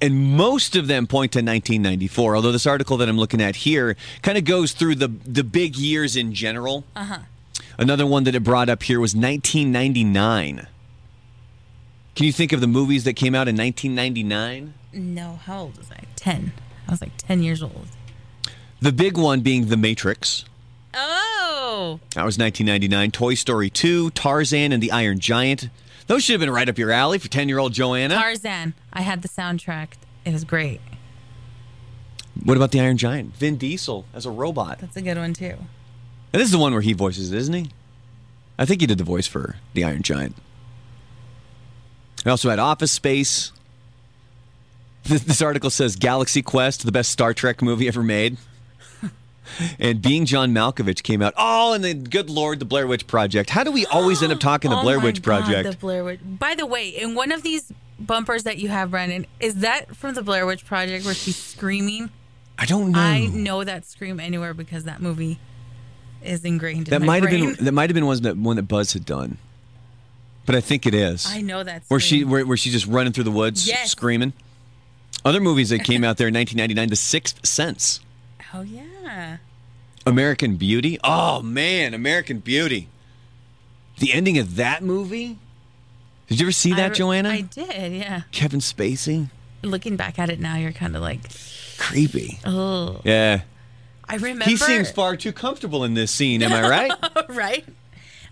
And 0.00 0.36
most 0.36 0.76
of 0.76 0.86
them 0.86 1.06
point 1.06 1.32
to 1.32 1.38
1994, 1.38 2.36
although 2.36 2.52
this 2.52 2.66
article 2.66 2.96
that 2.98 3.08
I'm 3.08 3.16
looking 3.16 3.40
at 3.40 3.56
here 3.56 3.96
kind 4.22 4.36
of 4.36 4.44
goes 4.44 4.72
through 4.72 4.96
the, 4.96 5.08
the 5.08 5.44
big 5.44 5.76
years 5.76 6.16
in 6.16 6.34
general. 6.34 6.84
Uh-huh. 6.94 7.18
Another 7.78 8.06
one 8.06 8.24
that 8.24 8.34
it 8.34 8.44
brought 8.44 8.68
up 8.68 8.82
here 8.82 9.00
was 9.00 9.14
1999. 9.14 10.66
Can 12.14 12.26
you 12.26 12.32
think 12.32 12.52
of 12.52 12.60
the 12.60 12.66
movies 12.66 13.04
that 13.04 13.14
came 13.14 13.34
out 13.34 13.48
in 13.48 13.56
1999? 13.56 14.74
No, 14.94 15.38
how 15.44 15.60
old 15.62 15.76
was 15.78 15.90
I? 15.90 16.04
10. 16.16 16.52
I 16.86 16.90
was 16.90 17.00
like 17.00 17.16
10 17.18 17.42
years 17.42 17.62
old. 17.62 17.86
The 18.80 18.92
big 18.92 19.16
one 19.16 19.40
being 19.40 19.66
The 19.66 19.76
Matrix. 19.76 20.44
Oh, 20.96 21.98
That 22.14 22.24
was 22.24 22.38
1999. 22.38 23.10
Toy 23.10 23.34
Story 23.34 23.68
2, 23.70 24.10
Tarzan, 24.10 24.72
and 24.72 24.82
the 24.82 24.92
Iron 24.92 25.18
Giant. 25.18 25.68
Those 26.06 26.22
should 26.22 26.34
have 26.34 26.40
been 26.40 26.50
right 26.50 26.68
up 26.68 26.78
your 26.78 26.90
alley 26.90 27.18
for 27.18 27.28
10 27.28 27.48
year 27.48 27.58
old 27.58 27.72
Joanna. 27.72 28.14
Tarzan. 28.14 28.74
I 28.92 29.00
had 29.02 29.22
the 29.22 29.28
soundtrack. 29.28 29.94
It 30.24 30.32
was 30.32 30.44
great. 30.44 30.80
what 32.44 32.56
about 32.56 32.70
the 32.72 32.80
Iron 32.80 32.96
Giant? 32.96 33.34
Vin 33.36 33.56
Diesel 33.56 34.04
as 34.14 34.26
a 34.26 34.30
robot. 34.30 34.78
That's 34.80 34.96
a 34.96 35.02
good 35.02 35.16
one 35.16 35.32
too. 35.34 35.54
And 36.32 36.40
this 36.40 36.46
is 36.46 36.52
the 36.52 36.58
one 36.58 36.72
where 36.72 36.82
he 36.82 36.92
voices 36.92 37.32
it, 37.32 37.36
isn't 37.38 37.54
he? 37.54 37.70
I 38.58 38.64
think 38.66 38.80
he 38.80 38.86
did 38.86 38.98
the 38.98 39.04
voice 39.04 39.26
for 39.26 39.56
the 39.72 39.82
Iron 39.84 40.02
Giant. 40.02 40.36
I 42.26 42.30
also 42.30 42.50
had 42.50 42.58
Office 42.58 42.92
Space. 42.92 43.52
This, 45.04 45.22
this 45.22 45.42
article 45.42 45.70
says 45.70 45.96
Galaxy 45.96 46.42
Quest, 46.42 46.84
the 46.86 46.92
best 46.92 47.10
Star 47.10 47.34
Trek 47.34 47.60
movie 47.62 47.88
ever 47.88 48.02
made. 48.02 48.38
and 49.78 50.00
Being 50.00 50.24
John 50.24 50.52
Malkovich 50.52 51.02
came 51.02 51.20
out. 51.22 51.34
Oh, 51.36 51.74
and 51.74 51.84
then 51.84 52.04
good 52.04 52.30
lord, 52.30 52.58
the 52.58 52.64
Blair 52.64 52.86
Witch 52.86 53.06
Project. 53.06 53.50
How 53.50 53.64
do 53.64 53.70
we 53.70 53.84
always 53.86 54.22
end 54.22 54.32
up 54.32 54.40
talking 54.40 54.70
the 54.70 54.78
Oh 54.78 54.82
Blair 54.82 54.98
my 54.98 55.04
Witch 55.04 55.20
God, 55.22 55.42
Project? 55.44 55.70
the 55.70 55.76
Blair 55.76 56.04
Witch. 56.04 56.20
By 56.24 56.54
the 56.54 56.64
way, 56.66 56.88
in 56.88 57.14
one 57.14 57.32
of 57.32 57.42
these 57.42 57.70
bumpers 58.00 58.44
that 58.44 58.58
you 58.58 58.68
have, 58.70 58.90
Brandon, 58.90 59.26
is 59.40 59.56
that 59.56 59.94
from 59.94 60.14
the 60.14 60.22
Blair 60.22 60.46
Witch 60.46 60.64
Project 60.64 61.04
where 61.04 61.14
she's 61.14 61.36
screaming? 61.36 62.10
I 62.58 62.64
don't 62.66 62.92
know. 62.92 62.98
I 63.00 63.26
know 63.26 63.62
that 63.64 63.84
scream 63.84 64.18
anywhere 64.20 64.54
because 64.54 64.84
that 64.84 65.02
movie 65.02 65.38
is 66.22 66.44
ingrained 66.44 66.86
That 66.86 67.02
in 67.02 67.06
might 67.06 67.22
have 67.22 67.30
been 67.30 67.56
that 67.64 67.72
might 67.72 67.90
have 67.90 67.94
been 67.94 68.06
one 68.06 68.22
that 68.22 68.36
one 68.38 68.56
that 68.56 68.62
Buzz 68.68 68.92
had 68.94 69.04
done, 69.04 69.36
but 70.46 70.54
I 70.54 70.60
think 70.62 70.86
it 70.86 70.94
is. 70.94 71.26
I 71.28 71.42
know 71.42 71.62
that. 71.62 71.82
where 71.88 72.00
she 72.00 72.24
where, 72.24 72.46
where 72.46 72.56
she's 72.56 72.72
just 72.72 72.86
running 72.86 73.12
through 73.12 73.24
the 73.24 73.30
woods 73.30 73.68
Yes. 73.68 73.90
screaming. 73.90 74.32
Other 75.24 75.40
movies 75.40 75.70
that 75.70 75.84
came 75.84 76.04
out 76.04 76.16
there 76.18 76.28
in 76.28 76.34
1999, 76.34 76.88
The 76.90 76.96
Sixth 76.96 77.46
Sense, 77.46 78.00
Oh 78.52 78.60
yeah. 78.62 79.38
American 80.06 80.56
Beauty. 80.56 80.98
Oh 81.02 81.40
man, 81.42 81.94
American 81.94 82.38
Beauty. 82.40 82.88
The 83.98 84.12
ending 84.12 84.38
of 84.38 84.56
that 84.56 84.82
movie. 84.82 85.38
Did 86.28 86.40
you 86.40 86.46
ever 86.46 86.52
see 86.52 86.72
that, 86.74 86.90
re- 86.90 86.94
Joanna? 86.94 87.28
I 87.30 87.40
did. 87.42 87.92
Yeah. 87.92 88.22
Kevin 88.32 88.60
Spacey, 88.60 89.28
Looking 89.62 89.96
back 89.96 90.18
at 90.18 90.28
it 90.30 90.40
now, 90.40 90.56
you're 90.56 90.72
kind 90.72 90.94
of 90.94 91.00
like, 91.02 91.20
creepy. 91.78 92.38
oh. 92.44 93.00
Yeah, 93.04 93.42
I 94.08 94.16
remember. 94.16 94.44
he 94.44 94.56
seems 94.56 94.90
far 94.90 95.16
too 95.16 95.32
comfortable 95.32 95.84
in 95.84 95.94
this 95.94 96.10
scene. 96.12 96.42
Am 96.42 96.52
I 96.52 96.68
right? 96.68 96.92
right? 97.30 97.64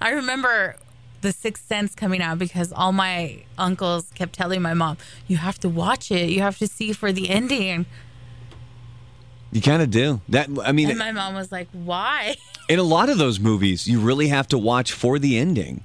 I 0.01 0.11
remember 0.11 0.77
The 1.23 1.33
Sixth 1.33 1.67
Sense 1.67 1.95
coming 1.95 2.21
out 2.21 2.39
because 2.39 2.73
all 2.73 2.93
my 2.93 3.45
uncles 3.57 4.11
kept 4.15 4.35
telling 4.35 4.61
my 4.61 4.75
mom, 4.75 4.99
"You 5.27 5.39
have 5.39 5.59
to 5.61 5.69
watch 5.69 6.11
it. 6.11 6.29
You 6.31 6.43
have 6.43 6.59
to 6.59 6.69
see 6.69 6.93
for 6.93 7.13
the 7.13 7.31
ending." 7.31 7.87
you 9.53 9.61
kind 9.61 9.83
of 9.83 9.91
do. 9.91 10.21
That 10.31 10.49
I 10.65 10.73
mean, 10.73 10.89
And 10.89 10.99
my 10.99 11.13
mom 11.13 11.35
was 11.35 11.53
like, 11.53 11.69
"Why?" 11.73 12.37
in 12.69 12.79
a 12.79 12.83
lot 12.83 13.09
of 13.09 13.19
those 13.19 13.39
movies, 13.39 13.87
you 13.87 14.01
really 14.01 14.29
have 14.29 14.49
to 14.49 14.59
watch 14.59 14.93
for 14.93 15.19
the 15.19 15.39
ending. 15.39 15.83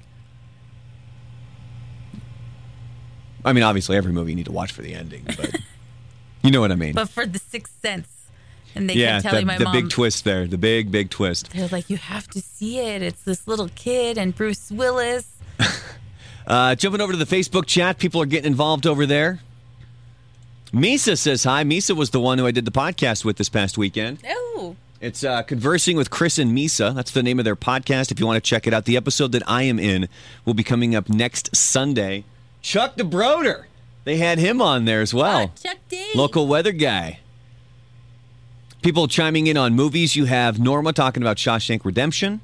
I 3.44 3.52
mean, 3.52 3.62
obviously, 3.62 3.96
every 3.96 4.12
movie 4.12 4.32
you 4.32 4.36
need 4.36 4.46
to 4.46 4.52
watch 4.52 4.72
for 4.72 4.82
the 4.82 4.94
ending, 4.94 5.24
but 5.24 5.54
you 6.42 6.50
know 6.50 6.60
what 6.60 6.72
I 6.72 6.74
mean. 6.74 6.94
But 6.94 7.08
for 7.08 7.26
the 7.26 7.38
Sixth 7.38 7.80
Sense, 7.80 8.17
and 8.74 8.88
they 8.88 8.94
yeah, 8.94 9.20
kept 9.20 9.24
telling 9.30 9.46
the, 9.46 9.52
my 9.52 9.58
the 9.58 9.64
mom, 9.64 9.72
big 9.74 9.90
twist 9.90 10.24
there, 10.24 10.46
the 10.46 10.58
big 10.58 10.90
big 10.90 11.10
twist. 11.10 11.50
they're 11.52 11.68
like, 11.68 11.88
"You 11.90 11.96
have 11.96 12.28
to 12.28 12.40
see 12.40 12.78
it. 12.78 13.02
It's 13.02 13.22
this 13.22 13.46
little 13.48 13.68
kid 13.74 14.18
and 14.18 14.34
Bruce 14.34 14.70
Willis." 14.70 15.36
Uh, 16.48 16.74
jumping 16.74 17.02
over 17.02 17.12
to 17.12 17.18
the 17.18 17.26
Facebook 17.26 17.66
chat, 17.66 17.98
people 17.98 18.22
are 18.22 18.26
getting 18.26 18.50
involved 18.50 18.86
over 18.86 19.04
there. 19.04 19.38
Misa 20.72 21.18
says 21.18 21.44
hi. 21.44 21.62
Misa 21.62 21.94
was 21.94 22.08
the 22.08 22.20
one 22.20 22.38
who 22.38 22.46
I 22.46 22.52
did 22.52 22.64
the 22.64 22.70
podcast 22.70 23.22
with 23.22 23.36
this 23.36 23.50
past 23.50 23.76
weekend. 23.76 24.18
Oh, 24.26 24.74
It's 24.98 25.22
uh, 25.22 25.42
Conversing 25.42 25.94
with 25.94 26.08
Chris 26.08 26.38
and 26.38 26.56
Misa. 26.56 26.94
That's 26.94 27.10
the 27.10 27.22
name 27.22 27.38
of 27.38 27.44
their 27.44 27.54
podcast. 27.54 28.10
If 28.10 28.18
you 28.18 28.26
want 28.26 28.42
to 28.42 28.48
check 28.48 28.66
it 28.66 28.72
out, 28.72 28.86
the 28.86 28.96
episode 28.96 29.32
that 29.32 29.42
I 29.46 29.64
am 29.64 29.78
in 29.78 30.08
will 30.46 30.54
be 30.54 30.64
coming 30.64 30.94
up 30.94 31.10
next 31.10 31.54
Sunday. 31.54 32.24
Chuck 32.62 32.96
DeBroder. 32.96 33.64
They 34.04 34.16
had 34.16 34.38
him 34.38 34.62
on 34.62 34.86
there 34.86 35.02
as 35.02 35.12
well. 35.12 35.52
Chuck 35.62 35.76
D. 35.90 36.02
Local 36.14 36.46
weather 36.46 36.72
guy. 36.72 37.20
People 38.82 39.08
chiming 39.08 39.46
in 39.46 39.56
on 39.56 39.74
movies. 39.74 40.14
You 40.16 40.26
have 40.26 40.58
Norma 40.60 40.92
talking 40.92 41.22
about 41.22 41.36
Shawshank 41.36 41.84
Redemption. 41.84 42.40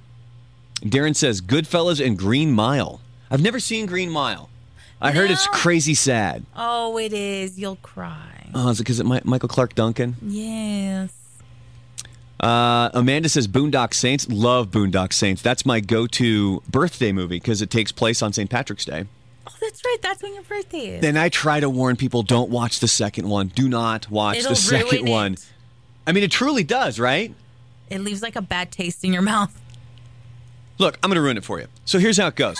Darren 0.80 1.14
says 1.14 1.41
Goodfellas 1.41 2.05
and 2.05 2.18
Green 2.18 2.53
Mile. 2.53 3.01
I've 3.30 3.41
never 3.43 3.61
seen 3.61 3.87
Green 3.87 4.11
Mile. 4.11 4.51
I 5.01 5.12
heard 5.12 5.30
it's 5.30 5.47
crazy 5.49 5.95
sad. 5.95 6.45
Oh, 6.57 6.99
it 6.99 7.12
is. 7.12 7.59
You'll 7.59 7.76
cry. 7.76 8.51
Oh, 8.55 8.70
is 8.70 8.80
it 8.80 8.85
because 8.85 9.03
Mi- 9.03 9.20
Michael 9.24 9.49
Clarke 9.49 9.74
Duncan? 9.74 10.16
Yes. 10.22 11.12
Uh, 12.41 12.91
Amanda 12.95 13.28
says 13.28 13.47
Boondock 13.49 13.95
Saints. 13.95 14.28
Love 14.28 14.70
Boondock 14.70 15.12
Saints. 15.12 15.41
That's 15.43 15.64
my 15.64 15.80
go-to 15.80 16.62
birthday 16.68 17.12
movie 17.12 17.37
because 17.37 17.62
it 17.62 17.70
takes 17.70 17.93
place 17.93 18.22
on 18.22 18.32
St. 18.32 18.51
Patrick's 18.51 18.85
Day. 18.85 19.05
Oh, 19.47 19.53
that's 19.61 19.85
right. 19.85 19.99
That's 20.03 20.22
when 20.22 20.35
your 20.35 20.43
birthday 20.43 20.97
is. 20.97 21.01
Then 21.03 21.16
I 21.16 21.28
try 21.28 21.61
to 21.61 21.68
warn 21.68 21.97
people: 21.97 22.22
don't 22.22 22.51
watch 22.51 22.80
the 22.80 22.89
second 22.89 23.28
one. 23.28 23.49
Do 23.49 23.68
not 23.68 24.11
watch 24.11 24.39
It'll 24.39 24.51
the 24.51 24.57
second 24.57 25.01
ruin 25.01 25.11
one. 25.11 25.37
I 26.07 26.13
mean, 26.13 26.23
it 26.23 26.31
truly 26.31 26.65
does, 26.65 27.01
right? 27.01 27.35
It 27.91 28.01
leaves 28.01 28.23
like 28.23 28.37
a 28.37 28.43
bad 28.43 28.71
taste 28.71 29.05
in 29.05 29.13
your 29.13 29.23
mouth. 29.23 29.59
Look, 30.79 30.99
I'm 31.03 31.09
going 31.11 31.17
to 31.17 31.23
ruin 31.23 31.37
it 31.37 31.45
for 31.45 31.61
you. 31.61 31.67
So 31.85 31.99
here's 31.99 32.17
how 32.17 32.27
it 32.27 32.35
goes. 32.35 32.59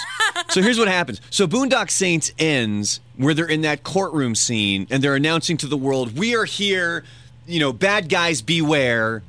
so 0.49 0.63
here's 0.63 0.79
what 0.79 0.89
happens. 0.89 1.21
So 1.31 1.47
Boondock 1.47 1.91
Saints 1.91 2.33
ends 2.39 3.01
where 3.17 3.35
they're 3.35 3.49
in 3.49 3.63
that 3.63 3.83
courtroom 3.83 4.35
scene 4.35 4.87
and 4.91 5.03
they're 5.03 5.17
announcing 5.17 5.57
to 5.59 5.67
the 5.67 5.77
world, 5.77 6.17
"We 6.17 6.37
are 6.37 6.45
here. 6.45 7.05
You 7.47 7.61
know, 7.61 7.73
bad 7.73 8.09
guys 8.09 8.41
beware. 8.41 9.23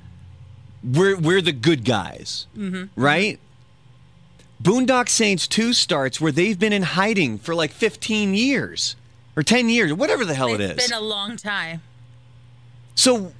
We're 0.84 1.18
we're 1.18 1.42
the 1.42 1.52
good 1.52 1.84
guys." 1.84 2.46
Mm-hmm. 2.56 3.00
Right? 3.02 3.40
Boondock 4.62 5.10
Saints 5.10 5.48
2 5.48 5.74
starts 5.74 6.22
where 6.22 6.32
they've 6.32 6.58
been 6.58 6.74
in 6.74 6.82
hiding 6.82 7.38
for 7.38 7.54
like 7.54 7.72
15 7.72 8.34
years 8.34 8.96
or 9.36 9.44
10 9.44 9.70
years, 9.70 9.94
whatever 9.94 10.26
the 10.26 10.34
hell 10.34 10.54
it 10.54 10.62
is. 10.62 10.72
It's 10.72 10.90
been 10.90 10.98
a 10.98 11.02
long 11.02 11.36
time. 11.36 11.82
So 12.96 13.34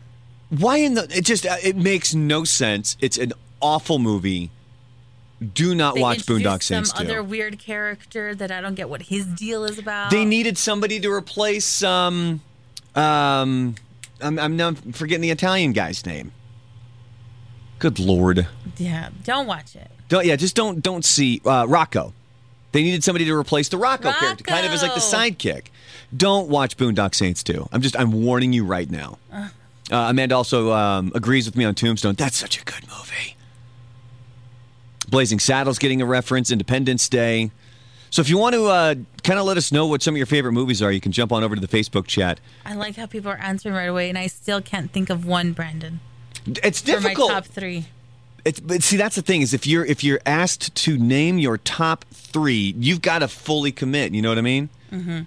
why 0.50 0.78
in 0.78 0.94
the 0.94 1.08
it 1.16 1.26
just 1.26 1.46
uh, 1.46 1.58
it 1.64 1.76
makes 1.76 2.14
no 2.14 2.44
sense. 2.44 2.98
It's 3.00 3.18
an 3.18 3.34
awful 3.62 4.00
movie. 4.00 4.52
Do 5.54 5.76
not 5.76 5.96
They 5.96 6.02
watch 6.02 6.20
Boondock 6.20 6.64
Saints 6.64 6.92
Some 6.92 7.06
2. 7.06 7.12
other 7.12 7.24
weird 7.24 7.60
character 7.60 8.34
that 8.36 8.52
I 8.52 8.62
don't 8.62 8.76
get 8.76 8.90
what 8.90 9.02
his 9.04 9.26
deal 9.26 9.66
is 9.66 9.78
about. 9.78 10.10
They 10.10 10.24
needed 10.24 10.58
somebody 10.58 11.00
to 11.02 11.12
replace 11.12 11.84
um 11.84 12.42
um 12.96 13.76
I'm 14.22 14.40
I'm 14.40 14.56
now 14.56 14.74
forgetting 14.94 15.22
the 15.22 15.32
Italian 15.32 15.74
guy's 15.74 16.06
name. 16.06 16.32
Good 17.80 18.00
lord. 18.00 18.48
Yeah, 18.78 19.10
don't 19.24 19.48
watch 19.48 19.76
it. 19.76 19.92
Don't 20.08 20.26
yeah, 20.26 20.36
just 20.38 20.56
don't 20.56 20.82
don't 20.82 21.04
see 21.04 21.42
uh 21.46 21.66
Rocco. 21.68 22.14
They 22.72 22.84
needed 22.84 23.04
somebody 23.04 23.26
to 23.26 23.34
replace 23.34 23.70
the 23.70 23.78
Rocco, 23.78 24.12
character, 24.12 24.44
kind 24.44 24.66
of 24.66 24.72
as 24.74 24.82
like 24.82 24.94
the 24.94 25.00
sidekick. 25.00 25.68
Don't 26.16 26.50
watch 26.50 26.76
Boondock 26.76 27.16
Saints 27.16 27.42
2. 27.44 27.70
I'm 27.72 27.82
just 27.82 27.98
I'm 28.00 28.12
warning 28.24 28.54
you 28.54 28.66
right 28.66 28.90
now. 28.90 29.18
Uh, 29.92 30.08
Amanda 30.10 30.36
also 30.36 30.72
um, 30.74 31.12
agrees 31.14 31.46
with 31.46 31.56
me 31.56 31.66
on 31.66 31.76
Tombstone. 31.76 32.16
That's 32.16 32.38
such 32.38 32.60
a 32.60 32.64
good 32.66 32.84
movie. 32.88 33.36
Blazing 35.08 35.40
Saddles 35.40 35.78
getting 35.78 36.02
a 36.02 36.06
reference, 36.06 36.52
Independence 36.52 37.08
Day. 37.08 37.52
So 38.10 38.22
if 38.22 38.30
you 38.30 38.38
want 38.38 38.56
to 38.56 38.66
uh, 38.66 38.96
kind 39.24 39.40
of 39.40 39.46
let 39.46 39.58
us 39.58 39.72
know 39.72 39.86
what 39.88 40.02
some 40.02 40.14
of 40.16 40.18
your 40.18 40.26
favorite 40.26 40.54
movies 40.54 40.82
are, 40.82 40.92
you 40.92 41.02
can 41.02 41.12
jump 41.12 41.32
on 41.32 41.44
over 41.44 41.54
to 41.54 41.62
the 41.62 41.68
Facebook 41.68 42.08
chat. 42.08 42.40
I 42.66 42.74
like 42.74 42.96
how 42.96 43.06
people 43.06 43.30
are 43.30 43.38
answering 43.38 43.76
right 43.76 43.90
away, 43.90 44.10
and 44.10 44.18
I 44.18 44.28
still 44.28 44.62
can't 44.62 44.92
think 44.92 45.10
of 45.10 45.26
one, 45.26 45.52
Brandon, 45.52 46.00
It's 46.64 46.82
difficult. 46.82 47.30
top 47.32 47.46
three. 47.46 47.86
It's, 48.46 48.60
but 48.60 48.84
see, 48.84 48.96
that's 48.98 49.16
the 49.16 49.22
thing 49.22 49.42
is 49.42 49.54
if 49.56 49.66
you're 49.66 49.84
if 49.86 50.04
you're 50.04 50.22
asked 50.26 50.74
to 50.76 50.98
name 51.00 51.40
your 51.40 51.58
top 51.58 52.06
three, 52.12 52.76
you've 52.78 53.02
got 53.02 53.20
to 53.20 53.28
fully 53.28 53.72
commit. 53.72 54.14
You 54.14 54.22
know 54.22 54.30
what 54.30 54.38
I 54.38 54.42
mean? 54.42 54.70
Mm-hmm. 54.92 55.22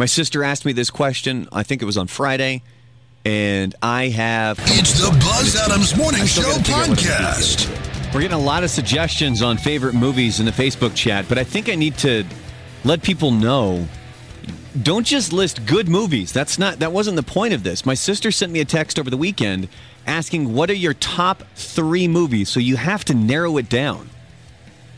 My 0.00 0.06
sister 0.06 0.42
asked 0.42 0.64
me 0.64 0.72
this 0.72 0.88
question. 0.88 1.46
I 1.52 1.62
think 1.62 1.82
it 1.82 1.84
was 1.84 1.98
on 1.98 2.06
Friday, 2.06 2.62
and 3.26 3.74
I 3.82 4.08
have. 4.08 4.58
It's 4.62 4.98
the 4.98 5.10
Buzz 5.20 5.54
Adams 5.56 5.94
Morning 5.94 6.24
Show 6.24 6.40
gotta 6.40 6.54
figure 6.60 6.74
out 6.74 6.88
what 6.88 7.06
I'm 7.06 7.18
gonna 7.18 7.36
do. 7.36 7.66
podcast. 7.66 8.14
We're 8.14 8.22
getting 8.22 8.38
a 8.38 8.40
lot 8.40 8.64
of 8.64 8.70
suggestions 8.70 9.42
on 9.42 9.58
favorite 9.58 9.92
movies 9.92 10.40
in 10.40 10.46
the 10.46 10.52
Facebook 10.52 10.94
chat, 10.94 11.26
but 11.28 11.36
I 11.36 11.44
think 11.44 11.68
I 11.68 11.74
need 11.74 11.98
to 11.98 12.24
let 12.82 13.02
people 13.02 13.30
know. 13.30 13.86
Don't 14.82 15.06
just 15.06 15.34
list 15.34 15.66
good 15.66 15.86
movies. 15.86 16.32
That's 16.32 16.58
not 16.58 16.78
that 16.78 16.92
wasn't 16.92 17.16
the 17.16 17.22
point 17.22 17.52
of 17.52 17.62
this. 17.62 17.84
My 17.84 17.92
sister 17.92 18.30
sent 18.30 18.52
me 18.52 18.60
a 18.60 18.64
text 18.64 18.98
over 18.98 19.10
the 19.10 19.18
weekend 19.18 19.68
asking 20.06 20.54
what 20.54 20.70
are 20.70 20.74
your 20.74 20.94
top 20.94 21.42
3 21.56 22.08
movies, 22.08 22.48
so 22.48 22.58
you 22.58 22.76
have 22.76 23.04
to 23.04 23.12
narrow 23.12 23.58
it 23.58 23.68
down. 23.68 24.08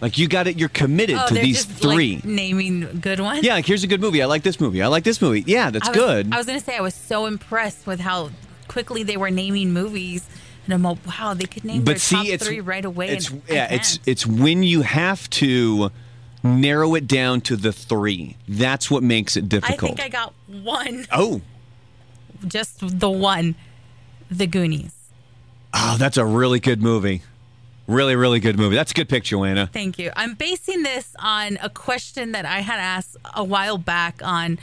Like 0.03 0.19
you 0.19 0.27
got 0.29 0.47
it 0.49 0.59
you're 0.59 0.69
committed 0.69 1.17
Oh, 1.19 1.29
to 1.29 1.35
these 1.35 1.65
just 1.65 1.81
3. 1.81 2.17
like 2.17 2.25
naming 2.25 2.99
good 3.01 3.21
ones. 3.21 3.45
yeah, 3.45 3.55
like 3.55 3.65
here's 3.67 3.85
a 3.85 3.87
good 3.87 4.01
movie. 4.01 4.21
I 4.21 4.27
like 4.27 4.43
this 4.43 4.61
movie. 4.61 4.83
I 4.83 4.89
like 4.89 5.05
this 5.05 5.23
movie. 5.23 5.45
Yeah, 5.47 5.71
that's 5.71 5.87
I 5.89 5.91
was, 5.93 5.97
good. 5.99 6.33
I 6.35 6.37
was 6.37 6.47
gonna 6.47 6.61
say 6.61 6.77
I 6.77 6.81
was 6.81 6.95
so 6.95 7.27
impressed 7.27 7.87
with 7.87 8.01
how 8.01 8.31
quickly 8.69 9.05
they 9.05 9.17
were 9.17 9.31
naming 9.31 9.73
movies, 9.73 10.27
and 10.65 10.75
I'm 10.75 10.83
like, 10.83 10.99
wow, 11.07 11.35
they 11.35 11.45
could 11.45 11.65
name 11.65 11.85
but 11.85 11.93
their 11.93 11.99
see, 12.01 12.17
top 12.17 12.27
it's 12.27 12.47
three 12.47 12.61
right 12.61 12.85
away. 12.85 13.11
It's 13.11 13.31
yeah, 13.49 13.73
it's 13.73 14.01
it's 14.05 14.27
when 14.27 14.63
you 14.65 14.83
have 14.83 15.31
to 15.31 15.91
narrow 16.43 16.97
it 16.97 17.07
down 17.07 17.41
to 17.43 17.55
the 17.57 17.73
three. 17.73 18.37
That's 18.49 18.91
what 18.91 19.05
makes 19.05 19.37
it 19.37 19.49
difficult. 19.49 19.93
I 19.93 19.95
think 19.95 20.01
I 20.01 20.09
got 20.09 20.35
one, 20.49 21.07
oh, 21.13 21.43
just 22.49 22.81
the 22.99 23.09
one, 23.11 23.55
The 24.33 24.49
Goonies. 24.49 24.97
oh, 25.73 25.95
that's 25.97 26.17
a 26.17 26.25
really 26.25 26.59
good 26.59 26.83
movie. 26.83 27.23
Really, 27.93 28.17
really 28.17 28.41
good 28.41 28.59
movie. 28.59 28.75
That's 28.75 28.93
a 28.93 28.95
good 28.95 29.09
pick, 29.09 29.25
Joanna. 29.25 29.69
Thank 29.73 29.99
you. 29.99 30.11
I'm 30.17 30.35
basing 30.35 30.83
this 30.83 31.15
on 31.19 31.59
a 31.63 31.69
question 31.69 32.33
that 32.33 32.47
I 32.47 32.61
had 32.61 32.79
asked 32.79 33.17
a 33.35 33.45
while 33.45 33.77
back 33.77 34.21
on 34.25 34.59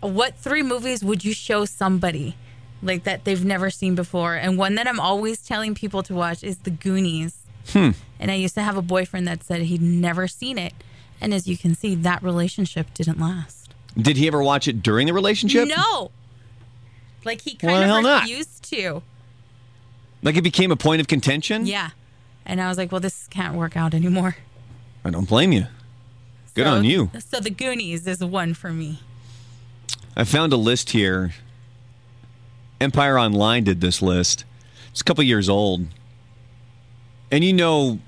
what 0.00 0.36
three 0.36 0.62
movies 0.62 1.02
would 1.02 1.24
you 1.24 1.32
show 1.32 1.64
somebody 1.64 2.36
like 2.82 3.04
that 3.04 3.24
they've 3.24 3.44
never 3.44 3.70
seen 3.70 3.94
before? 3.94 4.34
And 4.34 4.58
one 4.58 4.74
that 4.74 4.86
I'm 4.86 5.00
always 5.00 5.44
telling 5.44 5.74
people 5.74 6.02
to 6.02 6.14
watch 6.14 6.44
is 6.44 6.58
The 6.58 6.70
Goonies. 6.70 7.44
Hmm. 7.68 7.90
And 8.20 8.30
I 8.30 8.34
used 8.34 8.54
to 8.56 8.62
have 8.62 8.76
a 8.76 8.82
boyfriend 8.82 9.26
that 9.26 9.42
said 9.42 9.62
he'd 9.62 9.80
never 9.80 10.28
seen 10.28 10.58
it. 10.58 10.74
And 11.20 11.32
as 11.32 11.48
you 11.48 11.56
can 11.56 11.74
see, 11.74 11.94
that 11.94 12.22
relationship 12.22 12.92
didn't 12.92 13.18
last. 13.18 13.74
Did 13.96 14.18
he 14.18 14.26
ever 14.26 14.42
watch 14.42 14.68
it 14.68 14.82
during 14.82 15.06
the 15.06 15.14
relationship? 15.14 15.68
No. 15.68 16.10
Like 17.24 17.40
he 17.40 17.54
kind 17.54 17.84
hell 17.84 17.98
of 17.98 18.02
not? 18.02 18.22
refused 18.22 18.64
to. 18.70 19.02
Like 20.22 20.36
it 20.36 20.42
became 20.42 20.70
a 20.70 20.76
point 20.76 21.00
of 21.00 21.08
contention? 21.08 21.66
Yeah. 21.66 21.90
And 22.46 22.60
I 22.60 22.68
was 22.68 22.76
like, 22.78 22.92
well, 22.92 23.00
this 23.00 23.26
can't 23.28 23.54
work 23.54 23.76
out 23.76 23.94
anymore. 23.94 24.36
I 25.04 25.10
don't 25.10 25.28
blame 25.28 25.52
you. 25.52 25.66
Good 26.54 26.66
So- 26.66 26.72
on 26.74 26.84
you. 26.84 27.10
So 27.30 27.40
The 27.40 27.50
Goonies 27.50 28.06
is 28.06 28.22
one 28.24 28.54
for 28.54 28.70
me. 28.72 29.00
I 30.16 30.24
found 30.24 30.52
a 30.52 30.56
list 30.56 30.90
here. 30.90 31.32
Empire 32.80 33.18
Online 33.18 33.64
did 33.64 33.80
this 33.80 34.00
list. 34.02 34.44
It's 34.90 35.00
a 35.00 35.04
couple 35.04 35.24
years 35.24 35.48
old. 35.48 35.86
And 37.32 37.42
you 37.42 37.52
know, 37.52 37.98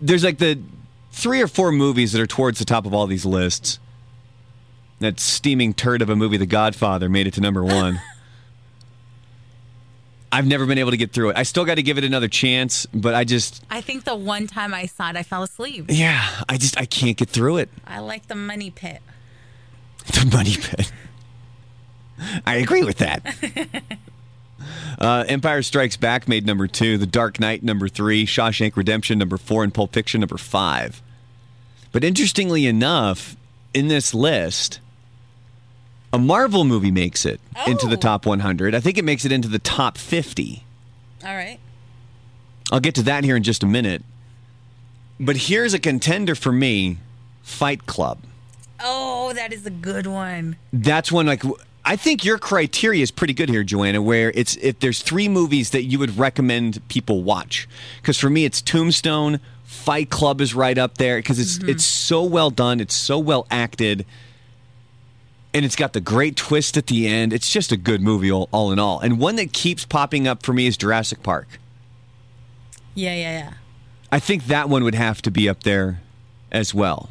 there's 0.00 0.24
like 0.24 0.38
the 0.38 0.60
three 1.10 1.40
or 1.42 1.48
four 1.48 1.72
movies 1.72 2.12
that 2.12 2.20
are 2.20 2.26
towards 2.26 2.58
the 2.58 2.64
top 2.64 2.86
of 2.86 2.94
all 2.94 3.06
these 3.06 3.24
lists. 3.26 3.78
That 5.00 5.18
steaming 5.18 5.74
turd 5.74 6.00
of 6.00 6.08
a 6.08 6.14
movie, 6.16 6.36
The 6.36 6.46
Godfather, 6.46 7.08
made 7.08 7.26
it 7.26 7.34
to 7.34 7.40
number 7.40 7.64
one. 7.64 8.00
I've 10.32 10.46
never 10.46 10.64
been 10.66 10.78
able 10.78 10.90
to 10.92 10.96
get 10.96 11.12
through 11.12 11.30
it. 11.30 11.36
I 11.36 11.42
still 11.42 11.64
got 11.66 11.74
to 11.74 11.82
give 11.82 11.98
it 11.98 12.04
another 12.04 12.26
chance, 12.28 12.86
but 12.86 13.14
I 13.14 13.24
just, 13.24 13.62
I 13.70 13.82
think 13.82 14.04
the 14.04 14.16
one 14.16 14.46
time 14.46 14.72
I 14.72 14.86
saw 14.86 15.10
it, 15.10 15.16
I 15.16 15.22
fell 15.22 15.42
asleep. 15.42 15.86
yeah, 15.90 16.26
I 16.48 16.56
just, 16.56 16.78
I 16.80 16.86
can't 16.86 17.16
get 17.18 17.28
through 17.28 17.58
it. 17.58 17.68
I 17.86 18.00
like 18.00 18.26
the 18.28 18.34
money 18.34 18.70
pit. 18.70 19.00
The 20.06 20.28
money 20.32 20.56
pit. 20.58 20.90
I 22.44 22.56
agree 22.56 22.82
with 22.82 22.98
that. 22.98 23.22
Uh, 24.98 25.24
Empire 25.26 25.62
Strikes 25.62 25.96
Back 25.96 26.28
made 26.28 26.46
number 26.46 26.68
two. 26.68 26.96
The 26.96 27.06
Dark 27.06 27.40
Knight 27.40 27.64
number 27.64 27.88
three. 27.88 28.24
Shawshank 28.24 28.76
Redemption 28.76 29.18
number 29.18 29.36
four, 29.36 29.64
and 29.64 29.74
Pulp 29.74 29.92
Fiction 29.92 30.20
number 30.20 30.38
five. 30.38 31.02
But 31.90 32.04
interestingly 32.04 32.66
enough, 32.66 33.34
in 33.74 33.88
this 33.88 34.14
list, 34.14 34.78
a 36.12 36.18
Marvel 36.18 36.64
movie 36.64 36.90
makes 36.90 37.24
it 37.24 37.40
into 37.66 37.86
the 37.86 37.96
Oh. 37.96 38.00
top 38.00 38.26
100. 38.26 38.74
I 38.74 38.80
think 38.80 38.98
it 38.98 39.04
makes 39.04 39.24
it 39.24 39.32
into 39.32 39.48
the 39.48 39.58
top 39.58 39.96
50. 39.96 40.64
All 41.24 41.34
right. 41.34 41.58
I'll 42.70 42.80
get 42.80 42.94
to 42.96 43.02
that 43.02 43.24
here 43.24 43.36
in 43.36 43.42
just 43.42 43.62
a 43.62 43.66
minute. 43.66 44.02
But 45.18 45.36
here's 45.36 45.74
a 45.74 45.78
contender 45.78 46.34
for 46.34 46.52
me 46.52 46.98
Fight 47.42 47.86
Club. 47.86 48.18
Oh, 48.80 49.32
that 49.34 49.52
is 49.52 49.66
a 49.66 49.70
good 49.70 50.06
one. 50.06 50.56
That's 50.72 51.12
one 51.12 51.26
like 51.26 51.42
I 51.84 51.96
think 51.96 52.24
your 52.24 52.38
criteria 52.38 53.02
is 53.02 53.10
pretty 53.10 53.34
good 53.34 53.48
here, 53.48 53.64
Joanna. 53.64 54.00
Where 54.02 54.30
it's 54.34 54.56
if 54.56 54.80
there's 54.80 55.02
three 55.02 55.28
movies 55.28 55.70
that 55.70 55.84
you 55.84 55.98
would 55.98 56.16
recommend 56.18 56.86
people 56.88 57.22
watch, 57.22 57.68
because 58.00 58.18
for 58.18 58.30
me 58.30 58.44
it's 58.44 58.62
Tombstone, 58.62 59.40
Fight 59.64 60.10
Club 60.10 60.40
is 60.40 60.54
right 60.54 60.78
up 60.78 60.98
there 60.98 61.18
because 61.18 61.38
it's 61.38 61.58
mm-hmm. 61.58 61.70
it's 61.70 61.84
so 61.84 62.22
well 62.22 62.50
done, 62.50 62.80
it's 62.80 62.96
so 62.96 63.18
well 63.18 63.46
acted, 63.50 64.06
and 65.54 65.64
it's 65.64 65.76
got 65.76 65.92
the 65.92 66.00
great 66.00 66.36
twist 66.36 66.76
at 66.76 66.86
the 66.86 67.06
end. 67.06 67.32
It's 67.32 67.50
just 67.50 67.72
a 67.72 67.76
good 67.76 68.00
movie 68.00 68.30
all, 68.30 68.48
all 68.52 68.72
in 68.72 68.78
all. 68.78 69.00
And 69.00 69.18
one 69.18 69.36
that 69.36 69.52
keeps 69.52 69.84
popping 69.84 70.26
up 70.26 70.42
for 70.42 70.52
me 70.52 70.66
is 70.66 70.76
Jurassic 70.76 71.22
Park. 71.22 71.46
Yeah, 72.94 73.14
yeah, 73.14 73.38
yeah. 73.38 73.52
I 74.10 74.18
think 74.18 74.46
that 74.46 74.68
one 74.68 74.84
would 74.84 74.94
have 74.94 75.22
to 75.22 75.30
be 75.30 75.48
up 75.48 75.62
there 75.62 76.00
as 76.50 76.74
well. 76.74 77.08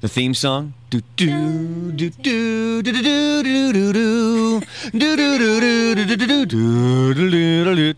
The 0.00 0.08
theme 0.08 0.32
song. 0.32 0.74
Do 0.90 1.02
do 1.16 1.92
do 1.92 2.10
do 2.10 2.82
do 2.82 2.92
do 2.92 3.42
do 3.42 3.42
do 3.42 3.92
do 3.92 3.92
do 3.92 4.60
do 4.92 5.16
do 5.16 5.94
do 5.94 5.94
do 5.94 6.06
do 6.06 6.46
do 6.46 7.14
do 7.14 7.64
do 7.64 7.74
do 7.74 7.94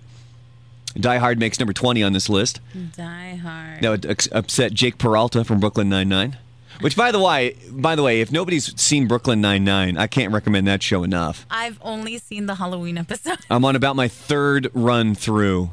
Die 0.99 1.19
Hard 1.19 1.39
makes 1.39 1.61
number 1.61 1.73
twenty 1.73 2.03
on 2.03 2.13
this 2.13 2.29
list. 2.29 2.61
Die 2.97 3.35
Hard. 3.37 3.81
That 3.83 3.91
would 3.91 4.29
upset 4.33 4.75
Jake 4.75 4.99
Peralta 4.99 5.45
from 5.45 5.61
Brooklyn 5.61 5.89
Nine 5.89 6.09
Nine. 6.09 6.37
Which, 6.81 6.97
by 6.97 7.13
the 7.13 7.19
way, 7.21 7.57
by 7.71 7.95
the 7.95 8.03
way, 8.03 8.21
if 8.21 8.33
nobody's 8.33 8.79
seen 8.81 9.07
Brooklyn 9.07 9.41
Nine 9.41 9.65
Nine, 9.65 9.97
I 9.97 10.07
can't 10.07 10.33
recommend 10.33 10.67
that 10.67 10.83
show 10.83 11.03
enough. 11.03 11.47
I've 11.51 11.79
only 11.83 12.19
seen 12.19 12.47
the 12.47 12.55
Halloween 12.57 12.97
episode. 12.99 13.39
I'm 13.51 13.65
on 13.65 13.77
about 13.77 13.97
my 13.97 14.09
third 14.09 14.71
run 14.73 15.15
through 15.15 15.71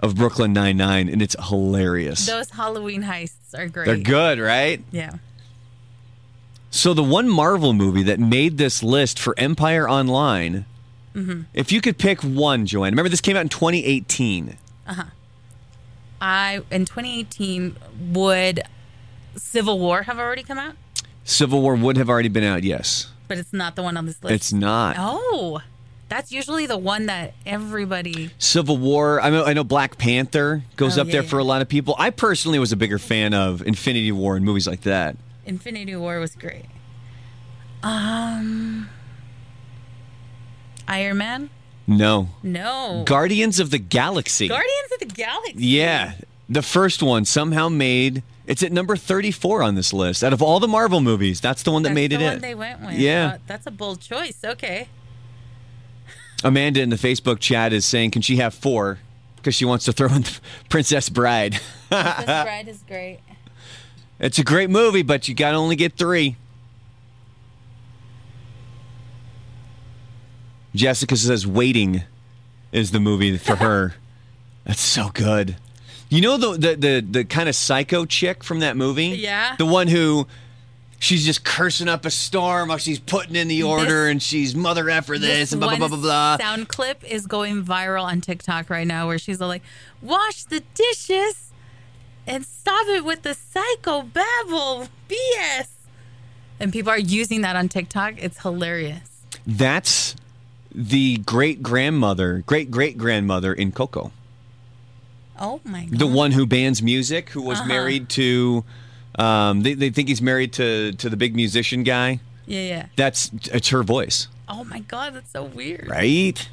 of 0.00 0.14
Brooklyn 0.16 0.52
Nine 0.52 0.76
Nine, 0.76 1.08
and 1.08 1.22
it's 1.22 1.36
hilarious. 1.48 2.26
Those 2.26 2.50
Halloween 2.50 3.02
heists 3.04 3.58
are 3.58 3.68
great. 3.68 3.86
They're 3.86 3.96
good, 3.96 4.38
right? 4.38 4.82
Yeah. 4.90 5.14
So 6.70 6.92
the 6.92 7.02
one 7.02 7.28
Marvel 7.28 7.72
movie 7.72 8.02
that 8.02 8.20
made 8.20 8.58
this 8.58 8.82
list 8.82 9.18
for 9.18 9.34
Empire 9.38 9.88
Online, 9.88 10.66
if 11.54 11.72
you 11.72 11.80
could 11.80 11.96
pick 11.96 12.20
one, 12.20 12.66
Joanne. 12.66 12.92
Remember 12.92 13.08
this 13.08 13.22
came 13.22 13.36
out 13.36 13.40
in 13.40 13.48
2018. 13.48 14.58
Uh 14.86 14.92
huh. 14.92 15.04
I 16.20 16.60
in 16.70 16.84
2018 16.84 17.76
would 18.12 18.62
Civil 19.36 19.78
War 19.78 20.02
have 20.02 20.18
already 20.18 20.42
come 20.42 20.58
out? 20.58 20.74
Civil 21.24 21.60
War 21.62 21.74
would 21.74 21.96
have 21.96 22.08
already 22.08 22.28
been 22.28 22.44
out, 22.44 22.62
yes. 22.64 23.10
But 23.28 23.38
it's 23.38 23.52
not 23.52 23.76
the 23.76 23.82
one 23.82 23.96
on 23.96 24.06
this 24.06 24.22
list. 24.22 24.34
It's 24.34 24.52
not. 24.52 24.96
Oh. 24.98 25.60
That's 26.08 26.30
usually 26.30 26.66
the 26.66 26.78
one 26.78 27.06
that 27.06 27.34
everybody 27.44 28.30
Civil 28.38 28.76
War, 28.78 29.20
I 29.20 29.30
know, 29.30 29.44
I 29.44 29.52
know 29.54 29.64
Black 29.64 29.98
Panther 29.98 30.62
goes 30.76 30.96
Oh, 30.96 31.00
up 31.00 31.08
yeah, 31.08 31.14
there 31.14 31.22
yeah. 31.24 31.28
for 31.28 31.38
a 31.40 31.44
lot 31.44 31.62
of 31.62 31.68
people. 31.68 31.96
I 31.98 32.10
personally 32.10 32.60
was 32.60 32.70
a 32.70 32.76
bigger 32.76 32.98
fan 33.00 33.34
of 33.34 33.60
Infinity 33.62 34.12
War 34.12 34.36
and 34.36 34.44
movies 34.44 34.68
like 34.68 34.82
that. 34.82 35.16
Infinity 35.44 35.96
War 35.96 36.20
was 36.20 36.36
great. 36.36 36.66
Um 37.82 38.88
Iron 40.88 41.18
Man? 41.18 41.50
No. 41.88 42.28
No. 42.42 43.02
Guardians 43.06 43.58
of 43.58 43.70
the 43.70 43.78
Galaxy. 43.78 44.46
Guardians 44.48 44.92
of 44.92 45.00
the 45.00 45.06
Galaxy. 45.14 45.54
Yeah. 45.66 46.14
The 46.48 46.62
first 46.62 47.02
one 47.02 47.24
somehow 47.24 47.68
made 47.68 48.22
it's 48.46 48.62
at 48.62 48.72
number 48.72 48.96
34 48.96 49.62
on 49.62 49.74
this 49.74 49.92
list. 49.92 50.22
Out 50.22 50.32
of 50.32 50.40
all 50.42 50.60
the 50.60 50.68
Marvel 50.68 51.00
movies, 51.00 51.40
that's 51.40 51.62
the 51.62 51.70
one 51.72 51.82
that 51.82 51.90
That's 51.90 51.94
made 51.94 52.10
the 52.12 52.16
it 52.16 52.22
one 52.22 52.32
in. 52.34 52.40
they 52.40 52.54
went 52.54 52.80
with. 52.80 52.94
Yeah. 52.94 53.32
Uh, 53.34 53.38
that's 53.46 53.66
a 53.66 53.70
bold 53.70 54.00
choice. 54.00 54.38
Okay. 54.44 54.88
Amanda 56.44 56.80
in 56.80 56.90
the 56.90 56.96
Facebook 56.96 57.40
chat 57.40 57.72
is 57.72 57.84
saying, 57.84 58.10
can 58.12 58.22
she 58.22 58.36
have 58.36 58.54
four? 58.54 58.98
Because 59.36 59.54
she 59.54 59.64
wants 59.64 59.84
to 59.86 59.92
throw 59.92 60.08
in 60.14 60.24
Princess 60.68 61.08
Bride. 61.08 61.58
Princess 61.88 62.24
Bride 62.24 62.68
is 62.68 62.82
great. 62.86 63.20
it's 64.20 64.38
a 64.38 64.44
great 64.44 64.70
movie, 64.70 65.02
but 65.02 65.28
you 65.28 65.34
got 65.34 65.52
to 65.52 65.56
only 65.56 65.76
get 65.76 65.96
three. 65.96 66.36
Jessica 70.74 71.16
says, 71.16 71.46
Waiting 71.46 72.02
is 72.70 72.90
the 72.90 73.00
movie 73.00 73.36
for 73.38 73.56
her. 73.56 73.94
That's 74.64 74.80
so 74.80 75.08
good. 75.08 75.56
You 76.08 76.20
know 76.20 76.36
the 76.36 76.52
the 76.52 76.74
the, 76.76 77.06
the 77.08 77.24
kind 77.24 77.48
of 77.48 77.54
psycho 77.54 78.04
chick 78.04 78.44
from 78.44 78.60
that 78.60 78.76
movie? 78.76 79.06
Yeah. 79.08 79.56
The 79.56 79.66
one 79.66 79.88
who 79.88 80.26
she's 80.98 81.26
just 81.26 81.44
cursing 81.44 81.88
up 81.88 82.04
a 82.04 82.10
storm 82.10 82.68
while 82.68 82.78
she's 82.78 82.98
putting 83.00 83.36
in 83.36 83.48
the 83.48 83.62
order 83.64 84.04
This- 84.04 84.10
and 84.12 84.22
she's 84.22 84.54
mother 84.54 84.88
effer 84.88 85.18
this, 85.18 85.52
and 85.52 85.60
blah 85.60 85.70
blah 85.70 85.78
blah 85.78 85.88
blah 85.88 85.98
blah. 85.98 86.36
Sound 86.38 86.68
clip 86.68 87.02
is 87.04 87.26
going 87.26 87.64
viral 87.64 88.04
on 88.04 88.20
TikTok 88.20 88.70
right 88.70 88.86
now, 88.86 89.06
where 89.06 89.18
she's 89.18 89.40
like, 89.40 89.62
"Wash 90.00 90.44
the 90.44 90.62
dishes 90.74 91.50
and 92.26 92.44
stop 92.46 92.86
it 92.88 93.04
with 93.04 93.22
the 93.22 93.34
psycho 93.34 94.02
babble 94.02 94.88
BS." 95.08 95.68
And 96.58 96.72
people 96.72 96.90
are 96.90 96.98
using 96.98 97.42
that 97.42 97.56
on 97.56 97.68
TikTok. 97.68 98.14
It's 98.18 98.40
hilarious. 98.40 99.00
That's 99.46 100.16
the 100.74 101.18
great 101.18 101.62
grandmother, 101.62 102.44
great 102.46 102.70
great 102.70 102.96
grandmother 102.96 103.52
in 103.52 103.72
Coco. 103.72 104.12
Oh 105.38 105.60
my 105.64 105.84
god! 105.84 105.98
The 105.98 106.06
one 106.06 106.32
who 106.32 106.46
bans 106.46 106.82
music, 106.82 107.30
who 107.30 107.42
was 107.42 107.64
married 107.66 108.08
to, 108.10 108.64
um, 109.18 109.62
they, 109.62 109.74
they 109.74 109.90
think 109.90 110.08
he's 110.08 110.22
married 110.22 110.52
to 110.54 110.92
to 110.92 111.08
the 111.10 111.16
big 111.16 111.34
musician 111.36 111.82
guy. 111.82 112.20
Yeah, 112.46 112.60
yeah. 112.60 112.86
That's 112.96 113.30
it's 113.52 113.68
her 113.70 113.82
voice, 113.82 114.28
Oh 114.48 114.64
my 114.64 114.78
god, 114.80 115.14
that's 115.14 115.30
so 115.32 115.44
weird. 115.44 115.88
right? 115.88 116.48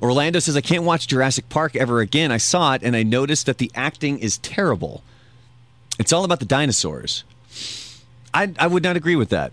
Orlando 0.00 0.40
says 0.40 0.56
I 0.56 0.60
can't 0.60 0.82
watch 0.82 1.06
Jurassic 1.06 1.48
Park 1.48 1.76
ever 1.76 2.00
again. 2.00 2.32
I 2.32 2.36
saw 2.38 2.74
it 2.74 2.82
and 2.82 2.96
I 2.96 3.04
noticed 3.04 3.46
that 3.46 3.58
the 3.58 3.70
acting 3.74 4.18
is 4.18 4.38
terrible. 4.38 5.04
It's 6.00 6.12
all 6.12 6.24
about 6.24 6.40
the 6.40 6.44
dinosaurs. 6.46 7.22
I 8.34 8.52
I 8.58 8.66
would 8.66 8.82
not 8.82 8.96
agree 8.96 9.14
with 9.16 9.28
that. 9.28 9.52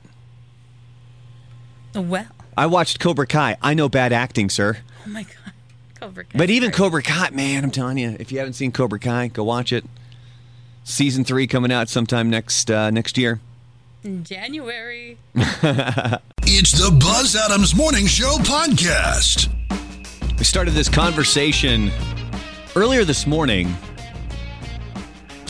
Well, 1.93 2.27
I 2.57 2.65
watched 2.65 2.99
Cobra 2.99 3.27
Kai. 3.27 3.57
I 3.61 3.73
know 3.73 3.89
bad 3.89 4.11
acting, 4.13 4.49
sir. 4.49 4.77
oh 5.05 5.09
my 5.09 5.23
god, 5.23 5.33
Cobra 5.99 6.23
Kai. 6.23 6.37
But 6.37 6.49
even 6.49 6.71
Cobra 6.71 7.01
Kai, 7.03 7.29
man, 7.31 7.63
I'm 7.63 7.71
telling 7.71 7.97
you, 7.97 8.15
if 8.19 8.31
you 8.31 8.39
haven't 8.39 8.53
seen 8.53 8.71
Cobra 8.71 8.99
Kai, 8.99 9.27
go 9.27 9.43
watch 9.43 9.71
it. 9.73 9.85
Season 10.83 11.23
three 11.23 11.45
coming 11.47 11.71
out 11.71 11.89
sometime 11.89 12.29
next 12.29 12.71
uh, 12.71 12.89
next 12.89 13.17
year. 13.17 13.39
in 14.03 14.23
January. 14.23 15.17
It's 16.51 16.71
the 16.71 16.89
Buzz 16.99 17.35
Adams 17.35 17.75
Morning 17.75 18.07
Show 18.07 18.37
podcast. 18.39 19.49
We 20.39 20.43
started 20.43 20.71
this 20.71 20.89
conversation 20.89 21.91
earlier 22.75 23.03
this 23.05 23.27
morning. 23.27 23.71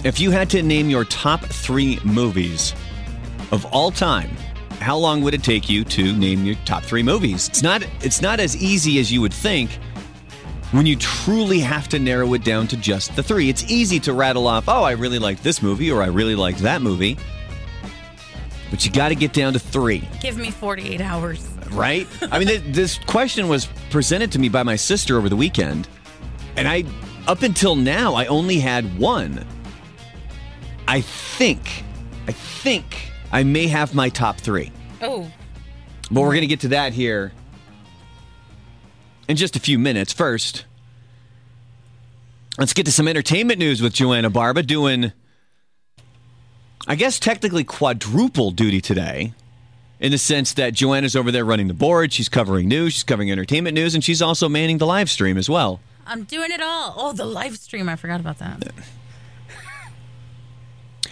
If 0.03 0.19
you 0.19 0.31
had 0.31 0.49
to 0.49 0.61
name 0.61 0.89
your 0.89 1.05
top 1.05 1.41
three 1.45 1.99
movies 2.03 2.73
of 3.53 3.65
all 3.67 3.91
time, 3.91 4.29
how 4.81 4.97
long 4.97 5.21
would 5.21 5.33
it 5.33 5.41
take 5.43 5.69
you 5.69 5.85
to 5.85 6.13
name 6.17 6.43
your 6.43 6.55
top 6.65 6.83
three 6.83 7.03
movies? 7.03 7.47
It's 7.47 7.63
not 7.63 7.81
it's 8.01 8.21
not 8.21 8.41
as 8.41 8.57
easy 8.57 8.99
as 8.99 9.09
you 9.09 9.21
would 9.21 9.33
think 9.33 9.69
when 10.71 10.85
you 10.85 10.95
truly 10.95 11.59
have 11.59 11.87
to 11.89 11.99
narrow 11.99 12.33
it 12.35 12.43
down 12.43 12.67
to 12.67 12.77
just 12.77 13.15
the 13.15 13.23
three. 13.23 13.49
It's 13.49 13.63
easy 13.71 13.99
to 14.01 14.13
rattle 14.13 14.45
off, 14.47 14.65
oh, 14.67 14.83
I 14.83 14.91
really 14.91 15.19
like 15.19 15.41
this 15.41 15.61
movie 15.61 15.91
or 15.91 16.01
I 16.03 16.07
really 16.07 16.35
like 16.35 16.57
that 16.59 16.81
movie. 16.81 17.17
But 18.69 18.85
you 18.85 18.91
got 18.91 19.09
to 19.09 19.15
get 19.15 19.33
down 19.33 19.53
to 19.53 19.59
three 19.59 20.07
Give 20.21 20.37
me 20.37 20.51
48 20.51 21.01
hours. 21.01 21.47
right? 21.71 22.07
I 22.31 22.37
mean, 22.37 22.47
th- 22.47 22.61
this 22.67 22.99
question 22.99 23.47
was 23.47 23.67
presented 23.89 24.31
to 24.33 24.39
me 24.39 24.47
by 24.49 24.61
my 24.63 24.75
sister 24.75 25.17
over 25.17 25.27
the 25.27 25.35
weekend, 25.35 25.87
and 26.55 26.67
I, 26.67 26.83
up 27.27 27.41
until 27.41 27.75
now, 27.75 28.13
I 28.13 28.27
only 28.27 28.59
had 28.59 28.97
one. 28.99 29.43
I 30.87 31.01
think, 31.01 31.83
I 32.27 32.31
think 32.31 33.11
I 33.31 33.41
may 33.43 33.65
have 33.67 33.95
my 33.95 34.09
top 34.09 34.37
three, 34.39 34.71
Oh, 35.01 35.31
but 36.11 36.21
we're 36.21 36.33
gonna 36.35 36.45
get 36.47 36.59
to 36.61 36.67
that 36.69 36.93
here 36.93 37.31
in 39.29 39.37
just 39.37 39.55
a 39.55 39.59
few 39.59 39.79
minutes. 39.79 40.11
First, 40.11 40.65
let's 42.57 42.73
get 42.73 42.85
to 42.87 42.91
some 42.91 43.07
entertainment 43.07 43.59
news 43.59 43.81
with 43.81 43.93
Joanna 43.93 44.29
Barba 44.29 44.63
doing, 44.63 45.13
I 46.87 46.95
guess, 46.95 47.19
technically 47.19 47.63
quadruple 47.63 48.51
duty 48.51 48.81
today 48.81 49.33
in 49.99 50.11
the 50.11 50.17
sense 50.17 50.53
that 50.53 50.73
Joanna's 50.73 51.15
over 51.15 51.31
there 51.31 51.45
running 51.45 51.67
the 51.67 51.73
board. 51.75 52.11
She's 52.11 52.27
covering 52.27 52.67
news, 52.67 52.93
she's 52.93 53.03
covering 53.03 53.31
entertainment 53.31 53.75
news, 53.75 53.93
and 53.93 54.03
she's 54.03 54.21
also 54.21 54.49
manning 54.49 54.79
the 54.79 54.87
live 54.87 55.09
stream 55.09 55.37
as 55.37 55.47
well. 55.47 55.79
I'm 56.07 56.23
doing 56.23 56.51
it 56.51 56.61
all. 56.61 56.95
Oh, 56.97 57.13
the 57.13 57.25
live 57.25 57.55
stream. 57.57 57.87
I 57.87 57.95
forgot 57.95 58.19
about 58.19 58.39
that. 58.39 58.73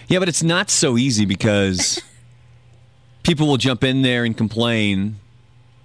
Yeah, 0.08 0.18
but 0.18 0.28
it's 0.28 0.42
not 0.42 0.70
so 0.70 0.96
easy 0.96 1.24
because 1.24 2.02
people 3.22 3.46
will 3.46 3.58
jump 3.58 3.84
in 3.84 4.02
there 4.02 4.24
and 4.24 4.36
complain, 4.36 5.20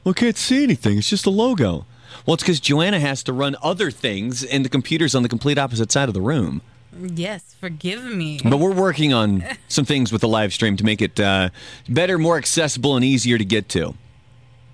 well, 0.04 0.16
I 0.18 0.20
can't 0.20 0.38
see 0.38 0.64
anything. 0.64 0.98
It's 0.98 1.10
just 1.10 1.28
a 1.28 1.30
logo. 1.30 1.86
Well, 2.26 2.36
it's 2.36 2.44
because 2.44 2.60
Joanna 2.60 3.00
has 3.00 3.24
to 3.24 3.34
run 3.34 3.56
other 3.62 3.92
things, 3.92 4.44
and 4.44 4.64
the 4.64 4.70
computer's 4.70 5.14
on 5.14 5.24
the 5.24 5.30
complete 5.30 5.58
opposite 5.58 5.92
side 5.92 6.08
of 6.08 6.14
the 6.14 6.22
room. 6.22 6.62
Yes, 6.98 7.56
forgive 7.60 8.06
me. 8.06 8.40
But 8.44 8.58
we're 8.58 8.74
working 8.74 9.14
on 9.14 9.44
some 9.68 9.84
things 9.84 10.12
with 10.12 10.22
the 10.22 10.28
live 10.28 10.54
stream 10.54 10.78
to 10.78 10.84
make 10.86 11.02
it 11.02 11.20
uh, 11.20 11.50
better, 11.90 12.18
more 12.18 12.38
accessible, 12.38 12.96
and 12.96 13.04
easier 13.04 13.38
to 13.38 13.46
get 13.46 13.68
to. 13.70 13.96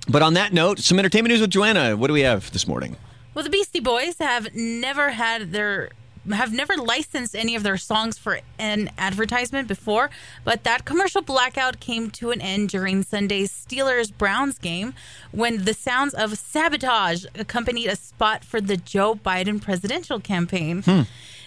But 0.07 0.21
on 0.21 0.33
that 0.33 0.53
note, 0.53 0.79
some 0.79 0.99
entertainment 0.99 1.31
news 1.31 1.41
with 1.41 1.49
Joanna. 1.49 1.95
What 1.95 2.07
do 2.07 2.13
we 2.13 2.21
have 2.21 2.51
this 2.51 2.67
morning? 2.67 2.97
Well, 3.33 3.43
the 3.43 3.49
Beastie 3.49 3.79
Boys 3.79 4.17
have 4.19 4.53
never 4.53 5.11
had 5.11 5.51
their 5.51 5.89
have 6.31 6.53
never 6.53 6.75
licensed 6.75 7.35
any 7.35 7.55
of 7.55 7.63
their 7.63 7.77
songs 7.77 8.17
for 8.17 8.39
an 8.57 8.89
advertisement 8.97 9.67
before, 9.67 10.09
but 10.43 10.63
that 10.63 10.85
commercial 10.85 11.21
blackout 11.21 11.79
came 11.79 12.09
to 12.11 12.31
an 12.31 12.41
end 12.41 12.69
during 12.69 13.03
Sunday's 13.03 13.51
Steelers 13.51 14.15
Browns 14.15 14.57
game 14.57 14.93
when 15.31 15.65
the 15.65 15.73
sounds 15.73 16.13
of 16.13 16.37
sabotage 16.37 17.25
accompanied 17.35 17.87
a 17.87 17.95
spot 17.95 18.43
for 18.43 18.61
the 18.61 18.77
Joe 18.77 19.15
Biden 19.15 19.61
presidential 19.61 20.19
campaign. 20.19 20.81
Hmm. 20.83 21.01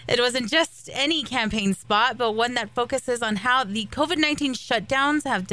It 0.08 0.18
wasn't 0.18 0.50
just 0.50 0.90
any 0.92 1.22
campaign 1.22 1.74
spot, 1.74 2.18
but 2.18 2.32
one 2.32 2.54
that 2.54 2.70
focuses 2.70 3.22
on 3.22 3.36
how 3.36 3.62
the 3.64 3.86
COVID 3.86 4.18
19 4.18 4.54
shutdowns 4.54 5.24
have 5.24 5.46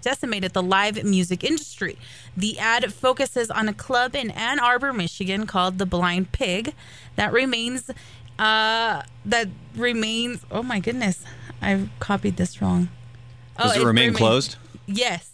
decimated 0.00 0.52
the 0.52 0.62
live 0.62 1.02
music 1.02 1.42
industry. 1.42 1.98
The 2.36 2.58
ad 2.58 2.92
focuses 2.92 3.50
on 3.50 3.68
a 3.68 3.72
club 3.72 4.14
in 4.14 4.30
Ann 4.30 4.60
Arbor, 4.60 4.92
Michigan 4.92 5.46
called 5.46 5.78
The 5.78 5.86
Blind 5.86 6.30
Pig 6.30 6.72
that 7.16 7.32
remains, 7.32 7.90
uh, 8.38 9.02
that 9.24 9.48
remains, 9.74 10.44
oh 10.50 10.62
my 10.62 10.80
goodness, 10.80 11.24
I 11.62 11.88
copied 12.00 12.36
this 12.36 12.60
wrong. 12.60 12.88
Does 13.58 13.76
Oh, 13.76 13.80
it 13.80 13.84
remain 13.84 14.06
remains- 14.08 14.16
closed? 14.18 14.56
Yes. 14.86 15.30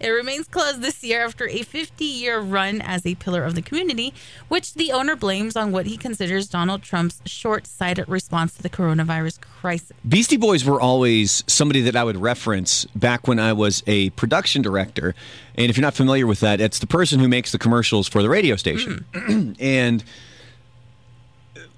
It 0.00 0.08
remains 0.08 0.48
closed 0.48 0.82
this 0.82 1.04
year 1.04 1.24
after 1.24 1.46
a 1.46 1.62
50 1.62 2.04
year 2.04 2.40
run 2.40 2.80
as 2.80 3.06
a 3.06 3.14
pillar 3.14 3.44
of 3.44 3.54
the 3.54 3.62
community, 3.62 4.12
which 4.48 4.74
the 4.74 4.90
owner 4.90 5.14
blames 5.14 5.54
on 5.54 5.70
what 5.70 5.86
he 5.86 5.96
considers 5.96 6.48
Donald 6.48 6.82
Trump's 6.82 7.22
short 7.24 7.68
sighted 7.68 8.08
response 8.08 8.54
to 8.56 8.62
the 8.64 8.68
coronavirus 8.68 9.40
crisis. 9.40 9.92
Beastie 10.08 10.36
Boys 10.36 10.64
were 10.64 10.80
always 10.80 11.44
somebody 11.46 11.82
that 11.82 11.94
I 11.94 12.02
would 12.02 12.16
reference 12.16 12.84
back 12.96 13.28
when 13.28 13.38
I 13.38 13.52
was 13.52 13.84
a 13.86 14.10
production 14.10 14.60
director. 14.60 15.14
And 15.54 15.70
if 15.70 15.76
you're 15.76 15.82
not 15.82 15.94
familiar 15.94 16.26
with 16.26 16.40
that, 16.40 16.60
it's 16.60 16.80
the 16.80 16.88
person 16.88 17.20
who 17.20 17.28
makes 17.28 17.52
the 17.52 17.58
commercials 17.58 18.08
for 18.08 18.22
the 18.22 18.28
radio 18.28 18.56
station. 18.56 19.04
and 19.60 20.02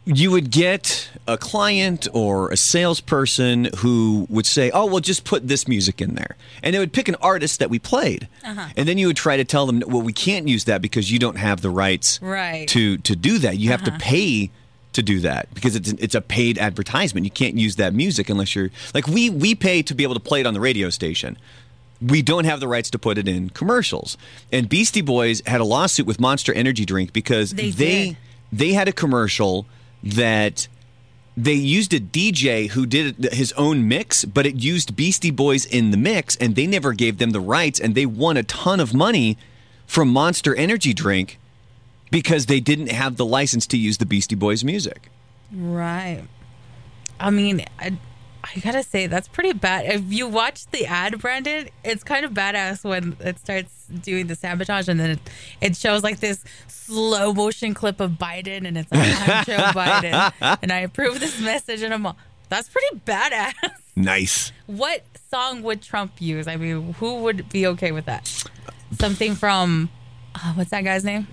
you 0.07 0.31
would 0.31 0.51
get 0.51 1.09
a 1.27 1.39
client 1.39 2.07
or 2.13 2.51
a 2.51 2.57
salesperson 2.57 3.71
who 3.79 4.27
would 4.29 4.47
say, 4.47 4.71
"Oh, 4.71 4.87
well, 4.87 5.01
just 5.01 5.25
put 5.25 5.49
this 5.49 5.67
music 5.67 6.01
in 6.01 6.15
there," 6.15 6.37
and 6.63 6.75
they 6.75 6.79
would 6.79 6.93
pick 6.93 7.09
an 7.09 7.17
artist 7.23 7.59
that 7.59 7.71
we 7.71 7.79
played, 7.79 8.29
uh-huh. 8.45 8.69
and 8.77 8.87
then 8.89 8.99
you 8.99 9.07
would 9.07 9.17
try 9.17 9.37
to 9.37 9.45
tell 9.45 9.67
them, 9.67 9.83
"Well, 9.87 10.03
we 10.03 10.13
can't 10.13 10.47
use 10.47 10.65
that 10.65 10.83
because 10.83 11.11
you 11.11 11.19
don't 11.19 11.37
have 11.37 11.63
the 11.63 11.71
rights 11.71 12.19
Right. 12.23 12.69
to 12.69 12.99
to 12.99 13.17
do 13.17 13.39
that. 13.39 13.59
You 13.59 13.71
have 13.71 13.83
to 13.85 13.91
uh-huh. 13.91 14.01
pay 14.01 14.51
to 14.93 15.03
do 15.03 15.21
that 15.21 15.53
because 15.55 15.75
it's 15.75 15.93
it's 15.93 16.15
a 16.15 16.21
paid 16.21 16.59
advertisement. 16.59 17.25
You 17.25 17.31
can't 17.31 17.57
use 17.57 17.77
that 17.77 17.95
music 17.95 18.29
unless 18.29 18.55
you're 18.55 18.71
like 18.93 19.07
we 19.09 19.31
we 19.31 19.55
pay 19.55 19.83
to 19.83 19.95
be 19.95 20.03
able 20.03 20.15
to 20.15 20.21
play 20.21 20.41
it 20.41 20.47
on 20.47 20.55
the 20.55 20.61
radio 20.61 20.91
station." 20.91 21.37
we 22.03 22.21
don't 22.21 22.45
have 22.45 22.61
the 22.61 22.69
rights 22.69 22.91
to 22.91 22.99
put 22.99 23.17
it 23.17 23.27
in 23.27 23.49
commercials. 23.51 24.19
And 24.53 24.69
Beastie 24.69 25.01
Boys 25.01 25.41
had 25.47 25.61
a 25.61 25.65
lawsuit 25.65 26.07
with 26.07 26.21
Monster 26.21 26.53
Energy 26.53 26.85
Drink 26.85 27.13
because 27.15 27.53
They 27.53 27.71
they 27.71 28.17
they 28.53 28.73
had 28.73 28.89
a 28.89 28.93
commercial 28.93 29.65
that 30.05 30.69
they 31.37 31.55
used 31.55 31.93
a 31.93 31.99
DJ 31.99 32.69
who 32.71 32.87
did 32.87 33.33
his 33.33 33.53
own 33.53 33.89
mix, 33.89 34.25
but 34.25 34.47
it 34.47 34.57
used 34.57 34.95
Beastie 34.95 35.33
Boys 35.33 35.65
in 35.65 35.91
the 35.91 35.97
mix, 35.97 36.37
and 36.37 36.55
they 36.55 36.67
never 36.67 36.93
gave 36.93 37.19
them 37.19 37.31
the 37.31 37.41
rights, 37.41 37.81
and 37.81 37.95
they 37.95 38.07
won 38.07 38.37
a 38.37 38.45
ton 38.45 38.79
of 38.79 38.95
money 38.95 39.37
from 39.87 40.09
Monster 40.09 40.55
Energy 40.55 40.95
Drink 40.95 41.39
because 42.11 42.47
they 42.47 42.61
didn't 42.61 42.93
have 42.93 43.17
the 43.17 43.25
license 43.25 43.67
to 43.69 43.77
use 43.77 43.99
the 43.99 44.07
Beastie 44.07 44.37
Boys 44.37 44.63
music. 44.63 45.11
Right. 45.53 46.23
I 47.19 47.31
mean, 47.31 47.65
I, 47.79 47.97
I 48.55 48.61
gotta 48.61 48.83
say, 48.83 49.07
that's 49.07 49.29
pretty 49.29 49.53
bad. 49.53 49.87
If 49.87 50.13
you 50.13 50.27
watch 50.29 50.67
the 50.67 50.87
ad, 50.87 51.19
Brandon, 51.21 51.69
it's 51.85 52.05
kind 52.05 52.25
of 52.25 52.33
badass 52.33 52.85
when 52.85 53.17
it 53.21 53.39
starts 53.39 53.87
doing 53.87 54.27
the 54.27 54.35
sabotage 54.35 54.89
and 54.89 54.99
then 55.01 55.11
it, 55.11 55.19
it 55.61 55.77
shows 55.77 56.03
like 56.03 56.21
this 56.21 56.45
slow 56.69 57.33
motion 57.33 57.75
clip 57.75 58.01
of 58.01 58.13
Biden 58.13 58.67
and 58.67 58.77
it's 58.79 58.91
like, 58.93 59.29
I'm 59.29 59.45
Joe 59.45 59.57
Biden 59.73 60.59
and 60.63 60.73
I 60.73 60.81
approve 60.81 61.21
this 61.21 61.41
message 61.41 61.83
and 61.83 61.95
I'm 61.95 62.05
all, 62.07 62.17
that's 62.49 62.69
pretty 62.69 63.01
badass. 63.07 63.55
Nice. 63.97 64.51
What 64.67 65.05
song 65.31 65.63
would 65.63 65.81
Trump 65.81 66.15
use? 66.21 66.49
I 66.49 66.57
mean, 66.57 66.95
who 66.95 67.21
would 67.23 67.49
be 67.49 67.65
okay 67.69 67.93
with 67.93 68.07
that? 68.07 68.27
Something 68.99 69.37
from, 69.37 69.89
uh, 70.35 70.53
what's 70.55 70.71
that 70.71 70.83
guy's 70.83 71.05
name? 71.05 71.29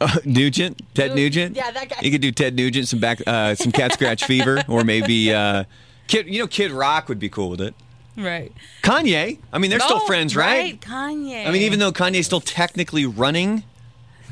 Nougat? 0.00 0.24
Nugent, 0.26 0.82
Ted 0.94 1.10
Nug- 1.12 1.16
Nugent. 1.16 1.56
yeah, 1.56 1.70
that 1.70 1.88
guy. 1.88 1.96
You 2.02 2.10
could 2.10 2.20
do 2.20 2.30
Ted 2.32 2.54
Nugent, 2.54 2.88
some 2.88 3.00
back, 3.00 3.20
uh, 3.26 3.54
some 3.54 3.72
cat 3.72 3.92
scratch 3.92 4.24
fever, 4.24 4.62
or 4.68 4.84
maybe 4.84 5.32
uh, 5.32 5.64
Kid. 6.06 6.26
You 6.26 6.40
know, 6.40 6.46
Kid 6.46 6.70
Rock 6.70 7.08
would 7.08 7.18
be 7.18 7.28
cool 7.28 7.50
with 7.50 7.60
it. 7.60 7.74
Right. 8.16 8.52
Kanye. 8.82 9.38
I 9.52 9.58
mean, 9.58 9.70
they're 9.70 9.78
still 9.78 10.00
Oh, 10.02 10.06
friends, 10.06 10.34
right? 10.34 10.80
Kanye. 10.80 11.46
I 11.46 11.50
mean, 11.52 11.62
even 11.62 11.78
though 11.78 11.92
Kanye's 11.92 12.26
still 12.26 12.40
technically 12.40 13.06
running, 13.06 13.62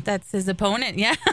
That's 0.03 0.33
his 0.33 0.49
opponent, 0.49 0.99
yeah. 0.99 1.15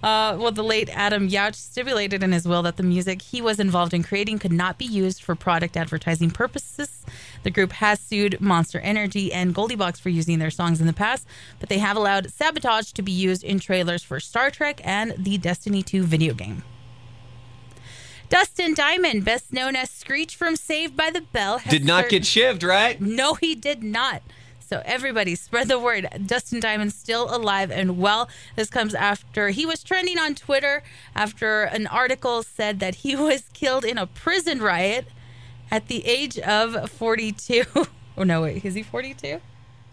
Uh, 0.00 0.36
well, 0.38 0.52
the 0.52 0.62
late 0.62 0.88
Adam 0.96 1.28
Yauch 1.28 1.56
stipulated 1.56 2.22
in 2.22 2.30
his 2.30 2.46
will 2.46 2.62
that 2.62 2.76
the 2.76 2.84
music 2.84 3.20
he 3.20 3.42
was 3.42 3.58
involved 3.58 3.92
in 3.92 4.04
creating 4.04 4.38
could 4.38 4.52
not 4.52 4.78
be 4.78 4.84
used 4.84 5.20
for 5.24 5.34
product 5.34 5.76
advertising 5.76 6.30
purposes. 6.30 6.97
The 7.48 7.54
group 7.54 7.72
has 7.72 7.98
sued 7.98 8.42
Monster 8.42 8.78
Energy 8.80 9.32
and 9.32 9.54
GoldieBlox 9.54 9.98
for 9.98 10.10
using 10.10 10.38
their 10.38 10.50
songs 10.50 10.82
in 10.82 10.86
the 10.86 10.92
past, 10.92 11.26
but 11.58 11.70
they 11.70 11.78
have 11.78 11.96
allowed 11.96 12.30
Sabotage 12.30 12.92
to 12.92 13.00
be 13.00 13.10
used 13.10 13.42
in 13.42 13.58
trailers 13.58 14.02
for 14.02 14.20
Star 14.20 14.50
Trek 14.50 14.82
and 14.84 15.14
the 15.16 15.38
Destiny 15.38 15.82
2 15.82 16.02
video 16.02 16.34
game. 16.34 16.62
Dustin 18.28 18.74
Diamond, 18.74 19.24
best 19.24 19.50
known 19.50 19.76
as 19.76 19.88
Screech 19.88 20.36
from 20.36 20.56
Saved 20.56 20.94
by 20.94 21.08
the 21.08 21.22
Bell, 21.22 21.56
has 21.56 21.70
did 21.70 21.86
not 21.86 22.04
certain- 22.04 22.18
get 22.18 22.24
shivved, 22.24 22.68
right? 22.68 23.00
no, 23.00 23.32
he 23.32 23.54
did 23.54 23.82
not. 23.82 24.20
So 24.60 24.82
everybody 24.84 25.34
spread 25.34 25.68
the 25.68 25.78
word. 25.78 26.06
Dustin 26.26 26.60
Diamond's 26.60 26.96
still 26.96 27.34
alive 27.34 27.70
and 27.70 27.96
well. 27.96 28.28
This 28.56 28.68
comes 28.68 28.94
after 28.94 29.48
he 29.48 29.64
was 29.64 29.82
trending 29.82 30.18
on 30.18 30.34
Twitter 30.34 30.82
after 31.14 31.62
an 31.62 31.86
article 31.86 32.42
said 32.42 32.78
that 32.80 32.96
he 32.96 33.16
was 33.30 33.44
killed 33.54 33.86
in 33.86 33.96
a 33.96 34.06
prison 34.06 34.60
riot 34.60 35.06
at 35.70 35.88
the 35.88 36.06
age 36.06 36.38
of 36.38 36.90
42. 36.90 37.64
Oh 38.20 38.24
no, 38.24 38.42
wait, 38.42 38.64
is 38.64 38.74
he 38.74 38.82
42? 38.82 39.40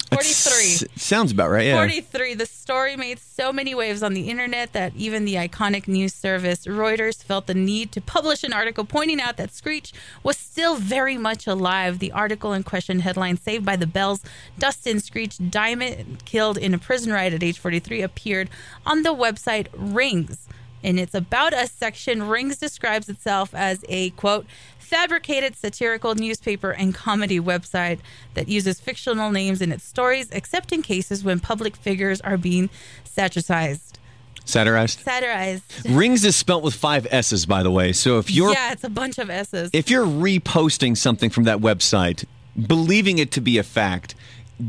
43. 0.09 0.23
S- 0.25 0.83
sounds 0.95 1.31
about 1.31 1.51
right. 1.51 1.67
Yeah. 1.67 1.75
43. 1.77 2.33
The 2.33 2.47
story 2.47 2.95
made 2.95 3.19
so 3.19 3.53
many 3.53 3.75
waves 3.75 4.01
on 4.01 4.15
the 4.15 4.29
internet 4.31 4.73
that 4.73 4.95
even 4.95 5.25
the 5.25 5.35
iconic 5.35 5.87
news 5.87 6.13
service 6.13 6.65
Reuters 6.65 7.23
felt 7.23 7.45
the 7.45 7.53
need 7.53 7.91
to 7.91 8.01
publish 8.01 8.43
an 8.43 8.51
article 8.51 8.83
pointing 8.83 9.21
out 9.21 9.37
that 9.37 9.51
Screech 9.53 9.93
was 10.23 10.37
still 10.37 10.75
very 10.75 11.17
much 11.19 11.45
alive. 11.45 11.99
The 11.99 12.11
article 12.11 12.51
in 12.53 12.63
question 12.63 13.01
headline 13.01 13.37
Saved 13.37 13.63
by 13.63 13.75
the 13.75 13.85
Bells 13.87 14.21
Dustin 14.57 14.99
Screech 14.99 15.37
Diamond 15.51 16.23
killed 16.25 16.57
in 16.57 16.73
a 16.73 16.79
prison 16.79 17.11
riot 17.13 17.33
at 17.33 17.43
age 17.43 17.59
43 17.59 18.01
appeared 18.01 18.49
on 18.87 19.03
the 19.03 19.13
website 19.13 19.67
Rings. 19.75 20.47
In 20.85 20.99
its 20.99 21.15
About 21.15 21.51
Us 21.51 21.71
section, 21.71 22.27
Rings 22.27 22.57
describes 22.57 23.09
itself 23.09 23.55
as 23.55 23.83
a 23.89 24.11
quote, 24.11 24.45
fabricated 24.77 25.55
satirical 25.55 26.13
newspaper 26.13 26.69
and 26.69 26.93
comedy 26.93 27.39
website 27.39 27.97
that 28.35 28.47
uses 28.47 28.79
fictional 28.79 29.31
names 29.31 29.63
in 29.63 29.71
its 29.71 29.83
stories, 29.83 30.29
except 30.31 30.71
in 30.71 30.83
cases 30.83 31.23
when 31.23 31.39
public 31.39 31.75
figures 31.75 32.21
are 32.21 32.37
being 32.37 32.69
satirized. 33.03 33.97
Satirized. 34.45 34.99
Satirized. 34.99 35.89
Rings 35.89 36.23
is 36.23 36.35
spelt 36.35 36.61
with 36.61 36.75
five 36.75 37.07
S's, 37.09 37.47
by 37.47 37.63
the 37.63 37.71
way. 37.71 37.91
So 37.91 38.19
if 38.19 38.29
you're 38.29 38.53
yeah, 38.53 38.71
it's 38.71 38.83
a 38.83 38.89
bunch 38.89 39.17
of 39.17 39.31
S's. 39.31 39.71
if 39.73 39.89
you're 39.89 40.05
reposting 40.05 40.95
something 40.95 41.31
from 41.31 41.45
that 41.45 41.57
website, 41.57 42.25
believing 42.67 43.17
it 43.17 43.31
to 43.31 43.41
be 43.41 43.57
a 43.57 43.63
fact, 43.63 44.13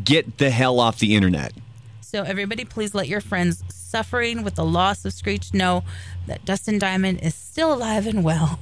get 0.02 0.38
the 0.38 0.48
hell 0.48 0.80
off 0.80 0.98
the 0.98 1.14
internet. 1.14 1.52
So, 2.06 2.22
everybody, 2.22 2.64
please 2.64 2.94
let 2.94 3.08
your 3.08 3.20
friends 3.20 3.64
suffering 3.68 4.44
with 4.44 4.54
the 4.54 4.64
loss 4.64 5.04
of 5.04 5.12
Screech 5.12 5.52
know 5.52 5.82
that 6.28 6.44
Dustin 6.44 6.78
Diamond 6.78 7.18
is 7.20 7.34
still 7.34 7.74
alive 7.74 8.06
and 8.06 8.22
well. 8.22 8.60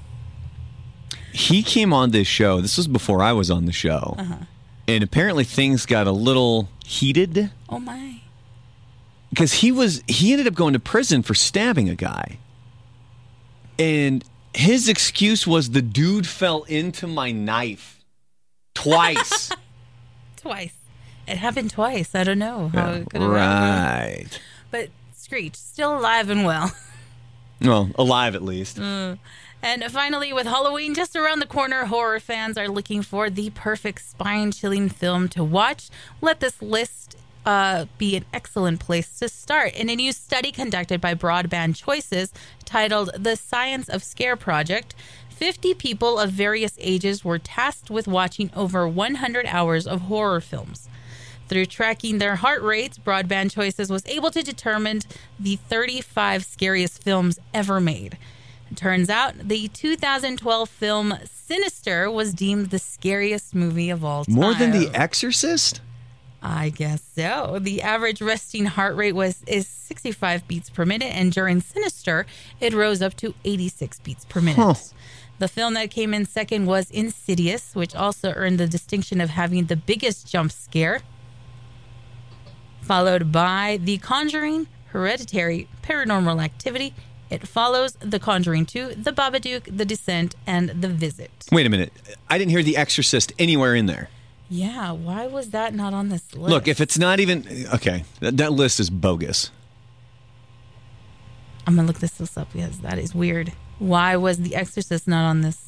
He 1.30 1.62
came 1.62 1.92
on 1.92 2.10
this 2.10 2.26
show. 2.26 2.62
This 2.62 2.78
was 2.78 2.88
before 2.88 3.22
I 3.22 3.32
was 3.32 3.50
on 3.50 3.66
the 3.66 3.72
show. 3.72 4.14
Uh-huh. 4.18 4.36
And 4.88 5.04
apparently 5.04 5.44
things 5.44 5.84
got 5.84 6.06
a 6.06 6.10
little 6.10 6.70
heated 6.86 7.50
Oh, 7.68 7.78
my. 7.78 8.22
because 9.28 9.52
he 9.52 9.70
was 9.70 10.02
he 10.08 10.32
ended 10.32 10.46
up 10.46 10.54
going 10.54 10.72
to 10.72 10.80
prison 10.80 11.22
for 11.22 11.34
stabbing 11.34 11.90
a 11.90 11.94
guy. 11.94 12.38
And 13.78 14.24
his 14.54 14.88
excuse 14.88 15.46
was 15.46 15.70
the 15.72 15.82
dude 15.82 16.26
fell 16.26 16.62
into 16.62 17.06
my 17.06 17.30
knife 17.30 18.00
twice. 18.72 19.50
Twice. 20.38 20.72
It 21.26 21.38
happened 21.38 21.70
twice. 21.70 22.14
I 22.14 22.24
don't 22.24 22.38
know 22.38 22.68
how 22.68 22.92
it 22.92 23.10
could 23.10 23.22
have 23.22 23.30
happened. 23.32 24.24
right. 24.32 24.40
But 24.70 24.90
Screech, 25.14 25.56
still 25.56 25.96
alive 25.98 26.30
and 26.30 26.44
well. 26.44 26.72
Well, 27.60 27.90
alive 27.94 28.34
at 28.34 28.42
least. 28.42 28.78
And 28.78 29.18
finally, 29.88 30.32
with 30.34 30.46
Halloween 30.46 30.94
just 30.94 31.16
around 31.16 31.38
the 31.38 31.46
corner, 31.46 31.86
horror 31.86 32.20
fans 32.20 32.58
are 32.58 32.68
looking 32.68 33.00
for 33.00 33.30
the 33.30 33.48
perfect 33.50 34.02
spine 34.06 34.52
chilling 34.52 34.90
film 34.90 35.28
to 35.30 35.42
watch. 35.42 35.88
Let 36.20 36.40
this 36.40 36.60
list 36.60 37.16
uh, 37.46 37.86
be 37.96 38.16
an 38.16 38.26
excellent 38.34 38.80
place 38.80 39.18
to 39.20 39.30
start. 39.30 39.72
In 39.72 39.88
a 39.88 39.96
new 39.96 40.12
study 40.12 40.52
conducted 40.52 41.00
by 41.00 41.14
Broadband 41.14 41.76
Choices 41.76 42.32
titled 42.66 43.10
The 43.16 43.36
Science 43.36 43.88
of 43.88 44.02
Scare 44.02 44.36
Project, 44.36 44.94
50 45.30 45.72
people 45.74 46.18
of 46.18 46.30
various 46.30 46.76
ages 46.78 47.24
were 47.24 47.38
tasked 47.38 47.90
with 47.90 48.06
watching 48.06 48.50
over 48.54 48.86
100 48.86 49.46
hours 49.46 49.86
of 49.86 50.02
horror 50.02 50.40
films. 50.42 50.88
Through 51.48 51.66
tracking 51.66 52.18
their 52.18 52.36
heart 52.36 52.62
rates, 52.62 52.98
Broadband 52.98 53.52
Choices 53.52 53.90
was 53.90 54.06
able 54.06 54.30
to 54.30 54.42
determine 54.42 55.00
the 55.38 55.56
35 55.56 56.44
scariest 56.44 57.02
films 57.02 57.38
ever 57.52 57.80
made. 57.80 58.16
It 58.70 58.76
turns 58.76 59.10
out 59.10 59.34
the 59.38 59.68
2012 59.68 60.68
film 60.68 61.14
Sinister 61.24 62.10
was 62.10 62.32
deemed 62.32 62.70
the 62.70 62.78
scariest 62.78 63.54
movie 63.54 63.90
of 63.90 64.04
all 64.04 64.24
time. 64.24 64.34
More 64.34 64.54
than 64.54 64.70
The 64.70 64.90
Exorcist? 64.94 65.80
I 66.42 66.70
guess 66.70 67.02
so. 67.14 67.58
The 67.60 67.82
average 67.82 68.20
resting 68.20 68.66
heart 68.66 68.96
rate 68.96 69.14
was 69.14 69.42
is 69.46 69.66
65 69.66 70.46
beats 70.46 70.70
per 70.70 70.84
minute, 70.84 71.14
and 71.14 71.32
during 71.32 71.60
Sinister, 71.60 72.26
it 72.60 72.74
rose 72.74 73.00
up 73.00 73.14
to 73.16 73.34
86 73.44 74.00
beats 74.00 74.24
per 74.26 74.40
minute. 74.40 74.56
Huh. 74.56 74.74
The 75.38 75.48
film 75.48 75.74
that 75.74 75.90
came 75.90 76.12
in 76.14 76.26
second 76.26 76.66
was 76.66 76.90
Insidious, 76.90 77.74
which 77.74 77.94
also 77.94 78.32
earned 78.32 78.58
the 78.58 78.66
distinction 78.66 79.20
of 79.20 79.30
having 79.30 79.66
the 79.66 79.76
biggest 79.76 80.30
jump 80.30 80.52
scare, 80.52 81.00
followed 82.84 83.32
by 83.32 83.78
The 83.82 83.98
Conjuring, 83.98 84.66
Hereditary, 84.88 85.68
Paranormal 85.82 86.42
Activity. 86.42 86.94
It 87.30 87.48
follows 87.48 87.94
The 88.00 88.18
Conjuring 88.18 88.66
2, 88.66 88.94
The 88.96 89.12
Babadook, 89.12 89.76
The 89.76 89.84
Descent, 89.84 90.36
and 90.46 90.68
The 90.68 90.88
Visit. 90.88 91.30
Wait 91.50 91.66
a 91.66 91.70
minute. 91.70 91.92
I 92.28 92.38
didn't 92.38 92.50
hear 92.50 92.62
The 92.62 92.76
Exorcist 92.76 93.32
anywhere 93.38 93.74
in 93.74 93.86
there. 93.86 94.08
Yeah, 94.50 94.92
why 94.92 95.26
was 95.26 95.50
that 95.50 95.74
not 95.74 95.94
on 95.94 96.10
this 96.10 96.34
list? 96.34 96.50
Look, 96.50 96.68
if 96.68 96.80
it's 96.80 96.98
not 96.98 97.18
even. 97.18 97.66
Okay, 97.74 98.04
that, 98.20 98.36
that 98.36 98.52
list 98.52 98.78
is 98.78 98.90
bogus. 98.90 99.50
I'm 101.66 101.76
gonna 101.76 101.88
look 101.88 102.00
this 102.00 102.20
list 102.20 102.36
up 102.36 102.52
because 102.52 102.80
that 102.80 102.98
is 102.98 103.14
weird. 103.14 103.52
Why 103.78 104.16
was 104.16 104.36
The 104.38 104.54
Exorcist 104.54 105.08
not 105.08 105.24
on 105.24 105.40
this? 105.40 105.63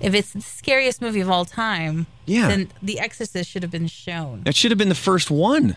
If 0.00 0.14
it's 0.14 0.32
the 0.32 0.40
scariest 0.40 1.02
movie 1.02 1.20
of 1.20 1.28
all 1.30 1.44
time, 1.44 2.06
Yeah. 2.26 2.48
then 2.48 2.68
The 2.82 2.98
Exorcist 2.98 3.50
should 3.50 3.62
have 3.62 3.70
been 3.70 3.86
shown. 3.86 4.42
That 4.44 4.56
should 4.56 4.70
have 4.70 4.78
been 4.78 4.88
the 4.88 4.94
first 4.94 5.30
one. 5.30 5.76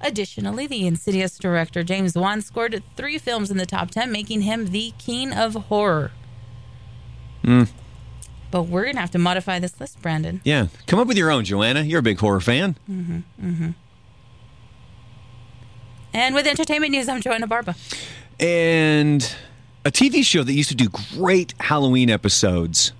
Additionally, 0.00 0.66
the 0.66 0.86
Insidious 0.86 1.38
director 1.38 1.82
James 1.84 2.14
Wan 2.16 2.42
scored 2.42 2.82
three 2.96 3.18
films 3.18 3.50
in 3.50 3.56
the 3.56 3.66
top 3.66 3.90
ten, 3.90 4.10
making 4.12 4.42
him 4.42 4.66
the 4.66 4.92
king 4.98 5.32
of 5.32 5.54
horror. 5.54 6.10
Hmm. 7.44 7.64
But 8.50 8.64
we're 8.64 8.84
gonna 8.84 9.00
have 9.00 9.12
to 9.12 9.18
modify 9.18 9.58
this 9.58 9.80
list, 9.80 10.02
Brandon. 10.02 10.40
Yeah. 10.44 10.66
Come 10.86 10.98
up 10.98 11.06
with 11.06 11.16
your 11.16 11.30
own, 11.30 11.44
Joanna. 11.44 11.82
You're 11.82 12.00
a 12.00 12.02
big 12.02 12.18
horror 12.18 12.40
fan. 12.40 12.76
Mm-hmm, 12.90 13.18
mm-hmm. 13.42 13.70
And 16.12 16.34
with 16.34 16.46
entertainment 16.46 16.92
news, 16.92 17.08
I'm 17.08 17.22
Joanna 17.22 17.46
Barba. 17.46 17.74
And 18.38 19.34
a 19.84 19.90
TV 19.90 20.22
show 20.24 20.42
that 20.42 20.52
used 20.52 20.68
to 20.68 20.74
do 20.74 20.88
great 20.88 21.54
Halloween 21.60 22.10
episodes. 22.10 22.92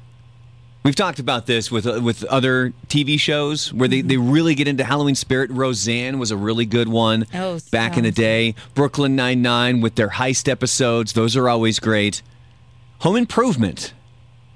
We've 0.84 0.96
talked 0.96 1.20
about 1.20 1.46
this 1.46 1.70
with 1.70 1.86
uh, 1.86 2.00
with 2.02 2.24
other 2.24 2.72
TV 2.88 3.18
shows 3.18 3.72
where 3.72 3.86
they, 3.88 4.00
they 4.00 4.16
really 4.16 4.56
get 4.56 4.66
into 4.66 4.82
Halloween 4.82 5.14
spirit. 5.14 5.48
Roseanne 5.50 6.18
was 6.18 6.32
a 6.32 6.36
really 6.36 6.66
good 6.66 6.88
one 6.88 7.26
Oh, 7.32 7.60
back 7.70 7.96
in 7.96 8.02
the 8.02 8.10
day. 8.10 8.56
Brooklyn 8.74 9.14
Nine 9.14 9.42
Nine 9.42 9.80
with 9.80 9.94
their 9.94 10.08
heist 10.08 10.48
episodes; 10.48 11.12
those 11.12 11.36
are 11.36 11.48
always 11.48 11.78
great. 11.78 12.22
Home 13.00 13.14
Improvement 13.16 13.94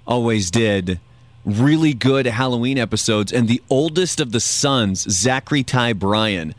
always 0.06 0.50
did 0.50 0.98
really 1.44 1.94
good 1.94 2.26
Halloween 2.26 2.76
episodes, 2.76 3.32
and 3.32 3.46
the 3.46 3.62
oldest 3.70 4.18
of 4.20 4.32
the 4.32 4.40
sons, 4.40 5.02
Zachary 5.08 5.62
Ty 5.62 5.92
Bryan, 5.92 6.56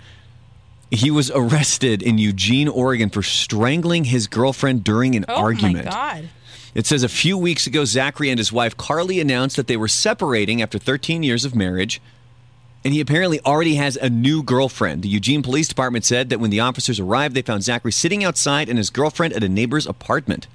he 0.91 1.11
was 1.11 1.29
arrested 1.35 2.01
in 2.01 2.17
Eugene, 2.17 2.69
Oregon 2.69 3.09
for 3.09 3.21
strangling 3.21 4.05
his 4.05 4.27
girlfriend 4.27 4.85
during 4.85 5.13
an 5.17 5.25
Oh 5.27 5.35
argument. 5.35 5.85
my 5.87 5.91
God. 5.91 6.29
It 6.77 6.85
says 6.85 7.01
a 7.01 7.09
few 7.09 7.39
weeks 7.39 7.65
ago, 7.65 7.85
Zachary 7.85 8.29
and 8.29 8.37
his 8.37 8.51
wife 8.51 8.77
Carly 8.77 9.19
announced 9.19 9.55
that 9.55 9.65
they 9.65 9.75
were 9.75 9.87
separating 9.87 10.61
after 10.61 10.77
13 10.77 11.23
years 11.23 11.43
of 11.43 11.55
marriage. 11.55 11.99
And 12.85 12.93
he 12.93 13.01
apparently 13.01 13.39
already 13.39 13.75
has 13.75 13.95
a 13.97 14.11
new 14.11 14.43
girlfriend. 14.43 15.01
The 15.01 15.09
Eugene 15.09 15.41
Police 15.41 15.67
Department 15.67 16.05
said 16.05 16.29
that 16.29 16.39
when 16.39 16.51
the 16.51 16.59
officers 16.59 16.99
arrived, 16.99 17.33
they 17.33 17.41
found 17.41 17.63
Zachary 17.63 17.91
sitting 17.91 18.23
outside 18.23 18.69
and 18.69 18.77
his 18.77 18.91
girlfriend 18.91 19.33
at 19.33 19.43
a 19.43 19.49
neighbor's 19.49 19.87
apartment. 19.87 20.45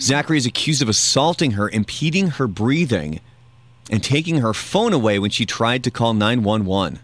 Zachary 0.00 0.36
is 0.36 0.46
accused 0.46 0.82
of 0.82 0.88
assaulting 0.88 1.52
her, 1.52 1.68
impeding 1.68 2.30
her 2.30 2.48
breathing, 2.48 3.20
and 3.88 4.02
taking 4.02 4.38
her 4.38 4.52
phone 4.52 4.92
away 4.92 5.20
when 5.20 5.30
she 5.30 5.46
tried 5.46 5.84
to 5.84 5.92
call 5.92 6.12
911. 6.12 6.98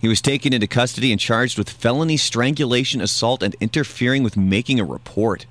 He 0.00 0.08
was 0.08 0.22
taken 0.22 0.54
into 0.54 0.66
custody 0.66 1.12
and 1.12 1.20
charged 1.20 1.58
with 1.58 1.68
felony 1.68 2.16
strangulation, 2.16 3.02
assault, 3.02 3.42
and 3.42 3.54
interfering 3.60 4.22
with 4.22 4.38
making 4.38 4.80
a 4.80 4.86
report. 4.86 5.44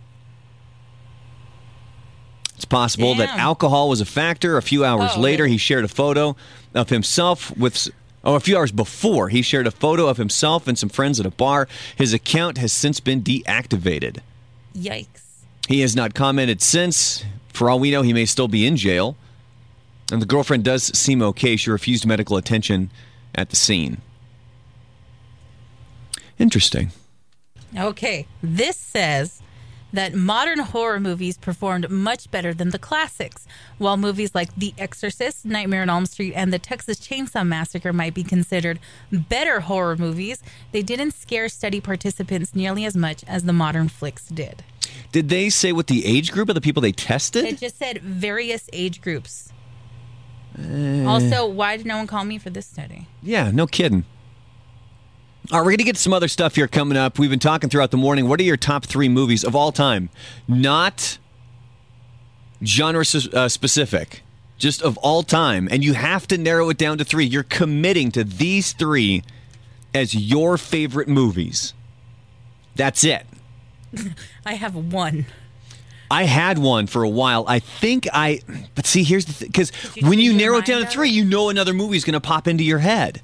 It's 2.58 2.66
possible 2.66 3.14
that 3.16 3.30
alcohol 3.38 3.88
was 3.88 4.02
a 4.02 4.06
factor. 4.06 4.58
A 4.58 4.62
few 4.62 4.84
hours 4.84 5.12
Oh, 5.16 5.20
later, 5.22 5.44
really? 5.44 5.54
he 5.54 5.58
shared 5.58 5.86
a 5.86 5.88
photo 5.88 6.36
of 6.74 6.90
himself 6.90 7.56
with. 7.58 7.88
Oh, 8.24 8.34
a 8.36 8.40
few 8.42 8.58
hours 8.58 8.72
before, 8.74 9.30
he 9.30 9.42
shared 9.42 9.68
a 9.68 9.72
photo 9.72 10.08
of 10.08 10.18
himself 10.18 10.68
and 10.68 10.78
some 10.78 10.90
friends 10.90 11.20
at 11.20 11.26
a 11.26 11.30
bar. 11.32 11.68
His 11.96 12.14
account 12.14 12.58
has 12.58 12.74
since 12.74 13.00
been 13.00 13.22
deactivated. 13.22 14.20
Yikes. 14.76 15.24
He 15.70 15.80
has 15.82 15.96
not 15.96 16.14
commented 16.14 16.62
since. 16.62 17.24
For 17.54 17.70
all 17.70 17.80
we 17.80 17.92
know, 17.92 18.02
he 18.02 18.12
may 18.12 18.26
still 18.26 18.48
be 18.48 18.66
in 18.66 18.76
jail. 18.76 19.16
And 20.12 20.22
the 20.22 20.26
girlfriend 20.26 20.64
does 20.64 20.86
seem 20.98 21.22
okay. 21.22 21.56
She 21.56 21.70
refused 21.70 22.06
medical 22.06 22.38
attention 22.38 22.90
at 23.36 23.50
the 23.50 23.56
scene. 23.56 24.02
Interesting. 26.40 26.92
Okay, 27.78 28.28
this 28.42 28.78
says 28.78 29.42
that 29.94 30.14
modern 30.14 30.60
horror 30.60 31.00
movies 31.00 31.38
performed 31.38 31.90
much 31.90 32.30
better 32.32 32.54
than 32.54 32.70
the 32.72 32.80
classics. 32.80 33.48
While 33.78 33.98
movies 33.98 34.36
like 34.36 34.54
The 34.56 34.74
Exorcist, 34.78 35.46
Nightmare 35.46 35.82
on 35.84 35.90
Elm 35.90 36.06
Street, 36.06 36.34
and 36.34 36.52
The 36.52 36.60
Texas 36.60 37.00
Chainsaw 37.00 37.48
Massacre 37.48 37.94
might 37.94 38.14
be 38.14 38.24
considered 38.24 38.80
better 39.12 39.62
horror 39.62 39.96
movies, 39.96 40.44
they 40.72 40.82
didn't 40.82 41.12
scare 41.12 41.50
study 41.50 41.80
participants 41.80 42.54
nearly 42.54 42.86
as 42.86 42.98
much 42.98 43.24
as 43.28 43.44
the 43.44 43.54
modern 43.54 43.88
flicks 43.88 44.28
did. 44.28 44.64
Did 45.12 45.30
they 45.30 45.50
say 45.50 45.72
what 45.72 45.88
the 45.88 46.06
age 46.06 46.32
group 46.32 46.50
of 46.50 46.56
the 46.56 46.62
people 46.62 46.82
they 46.82 46.92
tested? 46.92 47.46
It 47.46 47.60
just 47.60 47.78
said 47.78 48.02
various 48.02 48.70
age 48.74 49.02
groups. 49.02 49.52
Also, 51.06 51.46
why 51.46 51.78
did 51.78 51.86
no 51.86 51.98
one 51.98 52.08
call 52.08 52.26
me 52.26 52.40
for 52.40 52.50
this 52.50 52.66
study? 52.66 53.08
Yeah, 53.22 53.52
no 53.52 53.68
kidding. 53.68 54.06
All 55.50 55.60
right, 55.60 55.66
we're 55.66 55.72
going 55.72 55.78
to 55.78 55.84
get 55.86 55.96
some 55.96 56.12
other 56.12 56.28
stuff 56.28 56.56
here 56.56 56.68
coming 56.68 56.98
up. 56.98 57.18
We've 57.18 57.30
been 57.30 57.40
talking 57.40 57.70
throughout 57.70 57.92
the 57.92 57.98
morning. 57.98 58.28
What 58.28 58.38
are 58.42 58.44
your 58.44 58.58
top 58.58 58.86
three 58.86 59.08
movies 59.08 59.46
of 59.46 59.56
all 59.56 59.72
time? 59.72 60.10
Not 60.46 61.20
genre 62.66 63.06
uh, 63.34 63.48
specific, 63.48 64.24
just 64.58 64.82
of 64.82 64.98
all 64.98 65.24
time. 65.24 65.70
And 65.72 65.86
you 65.86 65.94
have 65.94 66.28
to 66.28 66.38
narrow 66.38 66.70
it 66.70 66.78
down 66.78 66.98
to 66.98 67.06
three. 67.06 67.24
You're 67.24 67.44
committing 67.44 68.12
to 68.12 68.26
these 68.26 68.74
three 68.74 69.24
as 69.94 70.14
your 70.14 70.58
favorite 70.58 71.08
movies. 71.08 71.74
That's 72.76 73.06
it. 73.06 73.26
I 74.46 74.56
have 74.56 74.76
one. 74.76 75.28
I 76.12 76.24
had 76.24 76.58
one 76.58 76.88
for 76.88 77.04
a 77.04 77.10
while. 77.10 77.46
I 77.48 77.60
think 77.60 78.06
I, 78.12 78.42
but 78.76 78.86
see, 78.86 79.04
here's 79.04 79.26
the 79.26 79.34
thing 79.34 79.48
because 79.48 79.72
when 80.02 80.20
you 80.20 80.34
narrow 80.34 80.58
it 80.58 80.66
down 80.66 80.82
to 80.82 80.88
three, 80.88 81.10
you 81.10 81.24
know 81.24 81.48
another 81.48 81.74
movie 81.74 81.96
is 81.96 82.04
going 82.04 82.14
to 82.14 82.20
pop 82.20 82.50
into 82.50 82.66
your 82.66 82.80
head. 82.80 83.22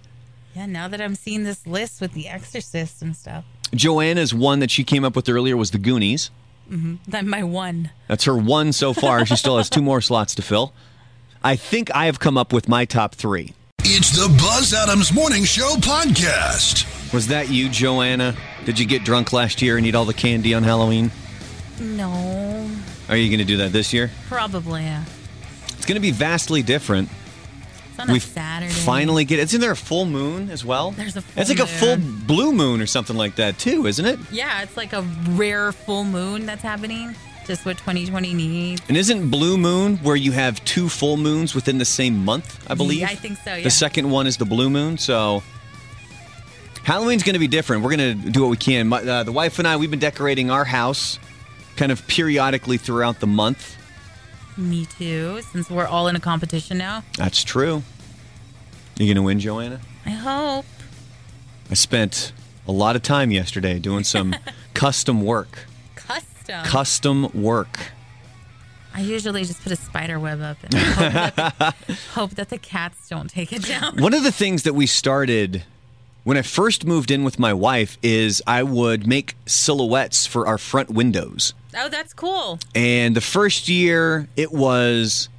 Yeah, 0.56 0.66
now 0.68 0.88
that 0.88 1.01
I'm 1.01 1.16
seeing 1.16 1.43
this 1.43 1.66
list 1.66 1.99
with 2.01 2.14
The 2.14 2.28
Exorcist 2.28 3.01
and 3.01 3.16
stuff, 3.16 3.43
Joanna's 3.74 4.34
one 4.34 4.60
that 4.60 4.70
she 4.70 4.84
came 4.84 5.04
up 5.04 5.16
with 5.16 5.28
earlier 5.30 5.58
was 5.58 5.72
The 5.72 5.80
Goonies. 5.80 6.30
Mm-hmm. 6.70 6.95
that 7.12 7.26
my 7.26 7.43
one. 7.43 7.91
That's 8.08 8.24
her 8.24 8.38
one 8.38 8.72
so 8.72 8.93
far. 8.93 9.26
She 9.26 9.36
still 9.36 9.58
has 9.58 9.70
two 9.70 9.82
more 9.82 9.99
slots 9.99 10.34
to 10.36 10.41
fill. 10.41 10.74
I 11.43 11.56
think 11.58 11.93
I 11.93 12.06
have 12.06 12.20
come 12.20 12.38
up 12.38 12.54
with 12.54 12.70
my 12.70 12.86
top 12.86 13.16
three. 13.16 13.54
It's 13.80 14.12
the 14.12 14.30
Buzz 14.41 14.74
Adams 14.74 15.12
Morning 15.12 15.43
Show 15.43 15.76
podcast. 15.76 17.14
Was 17.14 17.28
that 17.28 17.49
you, 17.49 17.68
Joanna? 17.68 18.36
Did 18.66 18.80
you 18.80 18.86
get 18.86 19.04
drunk 19.04 19.34
last 19.34 19.62
year 19.62 19.76
and 19.78 19.86
eat 19.86 19.93
all 19.93 20.06
the 20.06 20.14
candy 20.14 20.54
on 20.54 20.64
Halloween? 20.64 21.12
No, 21.82 22.70
Are 23.10 23.18
you 23.18 23.28
going 23.30 23.39
to 23.39 23.45
do 23.45 23.58
that 23.58 23.74
this 23.74 23.91
year? 23.91 24.10
probably. 24.30 24.84
Yeah. 24.84 25.04
It's 25.76 25.86
going 25.86 25.95
to 25.95 26.01
be 26.01 26.12
vastly 26.12 26.62
different. 26.62 27.10
It's 27.93 27.99
on 27.99 28.09
a 28.09 28.13
We 28.13 28.19
Saturday. 28.19 28.73
finally 28.73 29.23
get. 29.23 29.37
Isn't 29.39 29.61
there 29.61 29.71
a 29.71 29.75
full 29.75 30.05
moon 30.05 30.49
as 30.49 30.65
well? 30.65 30.91
There's 30.91 31.15
a 31.15 31.21
full 31.21 31.39
It's 31.41 31.49
like 31.49 31.59
a 31.59 31.67
full 31.67 31.97
blue 31.97 32.51
moon 32.51 32.81
or 32.81 32.87
something 32.87 33.15
like 33.15 33.35
that 33.35 33.59
too, 33.59 33.85
isn't 33.85 34.03
it? 34.05 34.19
Yeah, 34.31 34.63
it's 34.63 34.75
like 34.75 34.93
a 34.93 35.03
rare 35.29 35.71
full 35.71 36.03
moon 36.03 36.47
that's 36.47 36.63
happening. 36.63 37.15
Just 37.45 37.65
what 37.67 37.77
2020 37.77 38.33
needs. 38.33 38.81
And 38.87 38.97
isn't 38.97 39.29
blue 39.29 39.57
moon 39.57 39.97
where 39.97 40.15
you 40.15 40.31
have 40.31 40.63
two 40.65 40.89
full 40.89 41.17
moons 41.17 41.53
within 41.53 41.77
the 41.77 41.85
same 41.85 42.25
month? 42.25 42.65
I 42.67 42.73
believe. 42.73 43.01
Yeah, 43.01 43.09
I 43.09 43.15
think 43.15 43.37
so, 43.37 43.53
yeah. 43.53 43.63
The 43.63 43.69
second 43.69 44.09
one 44.09 44.25
is 44.25 44.37
the 44.37 44.45
blue 44.45 44.69
moon, 44.71 44.97
so 44.97 45.43
Halloween's 46.83 47.21
going 47.23 47.33
to 47.33 47.39
be 47.39 47.47
different. 47.47 47.83
We're 47.83 47.95
going 47.95 48.23
to 48.23 48.29
do 48.31 48.41
what 48.41 48.49
we 48.49 48.57
can. 48.57 48.87
My, 48.87 48.97
uh, 49.03 49.23
the 49.23 49.31
wife 49.31 49.59
and 49.59 49.67
I, 49.67 49.75
we've 49.77 49.91
been 49.91 49.99
decorating 49.99 50.49
our 50.49 50.65
house 50.65 51.19
kind 51.75 51.91
of 51.91 52.05
periodically 52.07 52.77
throughout 52.77 53.19
the 53.19 53.27
month. 53.27 53.77
Me 54.58 54.86
too. 54.86 55.41
Since 55.51 55.70
we're 55.70 55.88
all 55.88 56.08
in 56.08 56.16
a 56.16 56.20
competition 56.20 56.78
now, 56.78 57.04
That's 57.18 57.43
true. 57.43 57.84
You 58.97 59.08
going 59.08 59.16
to 59.16 59.24
win, 59.24 59.39
Joanna? 59.39 59.80
I 60.06 60.12
hope. 60.12 60.66
I 61.72 61.74
spent 61.74 62.32
a 62.68 62.72
lot 62.72 62.95
of 62.95 63.01
time 63.01 63.32
yesterday 63.32 63.80
doing 63.80 64.04
some 64.04 64.36
custom 64.74 65.22
work. 65.24 65.66
Custom. 65.95 66.64
Custom 66.66 67.41
work. 67.41 67.80
I 68.93 69.01
usually 69.01 69.43
just 69.43 69.64
put 69.64 69.72
a 69.72 69.76
spider 69.76 70.20
web 70.20 70.39
up 70.41 70.58
and 70.64 70.74
hope 70.76 71.12
that, 71.14 71.36
the, 71.88 71.93
hope 72.14 72.32
that 72.32 72.49
the 72.49 72.60
cats 72.60 73.10
don't 73.10 73.28
take 73.28 73.51
it 73.51 73.64
down. 73.64 73.97
One 73.97 74.14
of 74.14 74.24
the 74.24 74.32
things 74.32 74.62
that 74.64 74.74
we 74.76 74.86
started 74.86 75.64
when 76.24 76.38
I 76.38 76.43
first 76.43 76.86
moved 76.86 77.10
in 77.10 77.24
with 77.24 77.39
my 77.39 77.54
wife 77.54 77.97
is 78.04 78.43
I 78.45 78.62
would 78.62 79.08
make 79.08 79.36
silhouettes 79.47 80.28
for 80.28 80.45
our 80.45 80.60
front 80.60 80.91
windows. 80.91 81.56
Oh, 81.76 81.89
that's 81.89 82.13
cool. 82.13 82.59
And 82.76 83.15
the 83.15 83.21
first 83.21 83.67
year, 83.67 84.28
it 84.36 84.51
was 84.51 85.30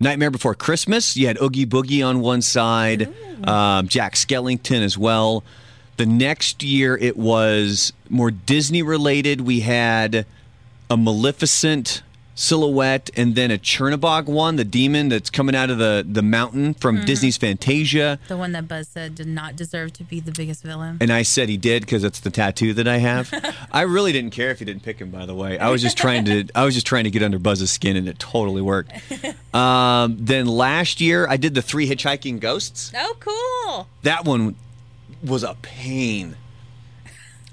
Nightmare 0.00 0.30
Before 0.30 0.54
Christmas. 0.54 1.16
You 1.16 1.26
had 1.26 1.40
Oogie 1.40 1.66
Boogie 1.66 2.06
on 2.06 2.20
one 2.20 2.42
side, 2.42 3.12
um, 3.46 3.88
Jack 3.88 4.14
Skellington 4.14 4.82
as 4.82 4.96
well. 4.98 5.44
The 5.96 6.06
next 6.06 6.62
year, 6.62 6.96
it 6.96 7.16
was 7.16 7.92
more 8.08 8.30
Disney 8.30 8.82
related. 8.82 9.40
We 9.40 9.60
had 9.60 10.26
a 10.90 10.96
Maleficent 10.96 12.02
silhouette 12.34 13.10
and 13.16 13.34
then 13.34 13.50
a 13.50 13.58
Chernabog 13.58 14.26
one, 14.26 14.56
the 14.56 14.64
demon 14.64 15.08
that's 15.08 15.30
coming 15.30 15.54
out 15.54 15.70
of 15.70 15.78
the, 15.78 16.04
the 16.08 16.22
mountain 16.22 16.74
from 16.74 17.04
Disney's 17.04 17.36
Fantasia. 17.36 18.18
The 18.28 18.36
one 18.36 18.52
that 18.52 18.68
Buzz 18.68 18.88
said 18.88 19.14
did 19.14 19.28
not 19.28 19.56
deserve 19.56 19.92
to 19.94 20.04
be 20.04 20.20
the 20.20 20.32
biggest 20.32 20.62
villain. 20.62 20.98
And 21.00 21.12
I 21.12 21.22
said 21.22 21.48
he 21.48 21.56
did 21.56 21.82
because 21.82 22.04
it's 22.04 22.20
the 22.20 22.30
tattoo 22.30 22.74
that 22.74 22.88
I 22.88 22.98
have. 22.98 23.32
I 23.72 23.82
really 23.82 24.12
didn't 24.12 24.32
care 24.32 24.50
if 24.50 24.58
he 24.58 24.64
didn't 24.64 24.82
pick 24.82 24.98
him. 24.98 25.10
By 25.10 25.26
the 25.26 25.34
way, 25.34 25.58
I 25.58 25.70
was 25.70 25.82
just 25.82 25.96
trying 25.96 26.24
to 26.26 26.46
I 26.54 26.64
was 26.64 26.74
just 26.74 26.86
trying 26.86 27.04
to 27.04 27.10
get 27.10 27.22
under 27.22 27.38
Buzz's 27.38 27.70
skin, 27.70 27.96
and 27.96 28.08
it 28.08 28.18
totally 28.18 28.62
worked. 28.62 28.92
Um, 29.54 30.16
then 30.18 30.46
last 30.46 31.00
year 31.00 31.28
I 31.28 31.36
did 31.36 31.54
the 31.54 31.62
three 31.62 31.88
hitchhiking 31.88 32.40
ghosts. 32.40 32.90
Oh, 32.96 33.16
cool. 33.20 33.88
That 34.02 34.24
one 34.24 34.56
was 35.22 35.44
a 35.44 35.54
pain. 35.62 36.36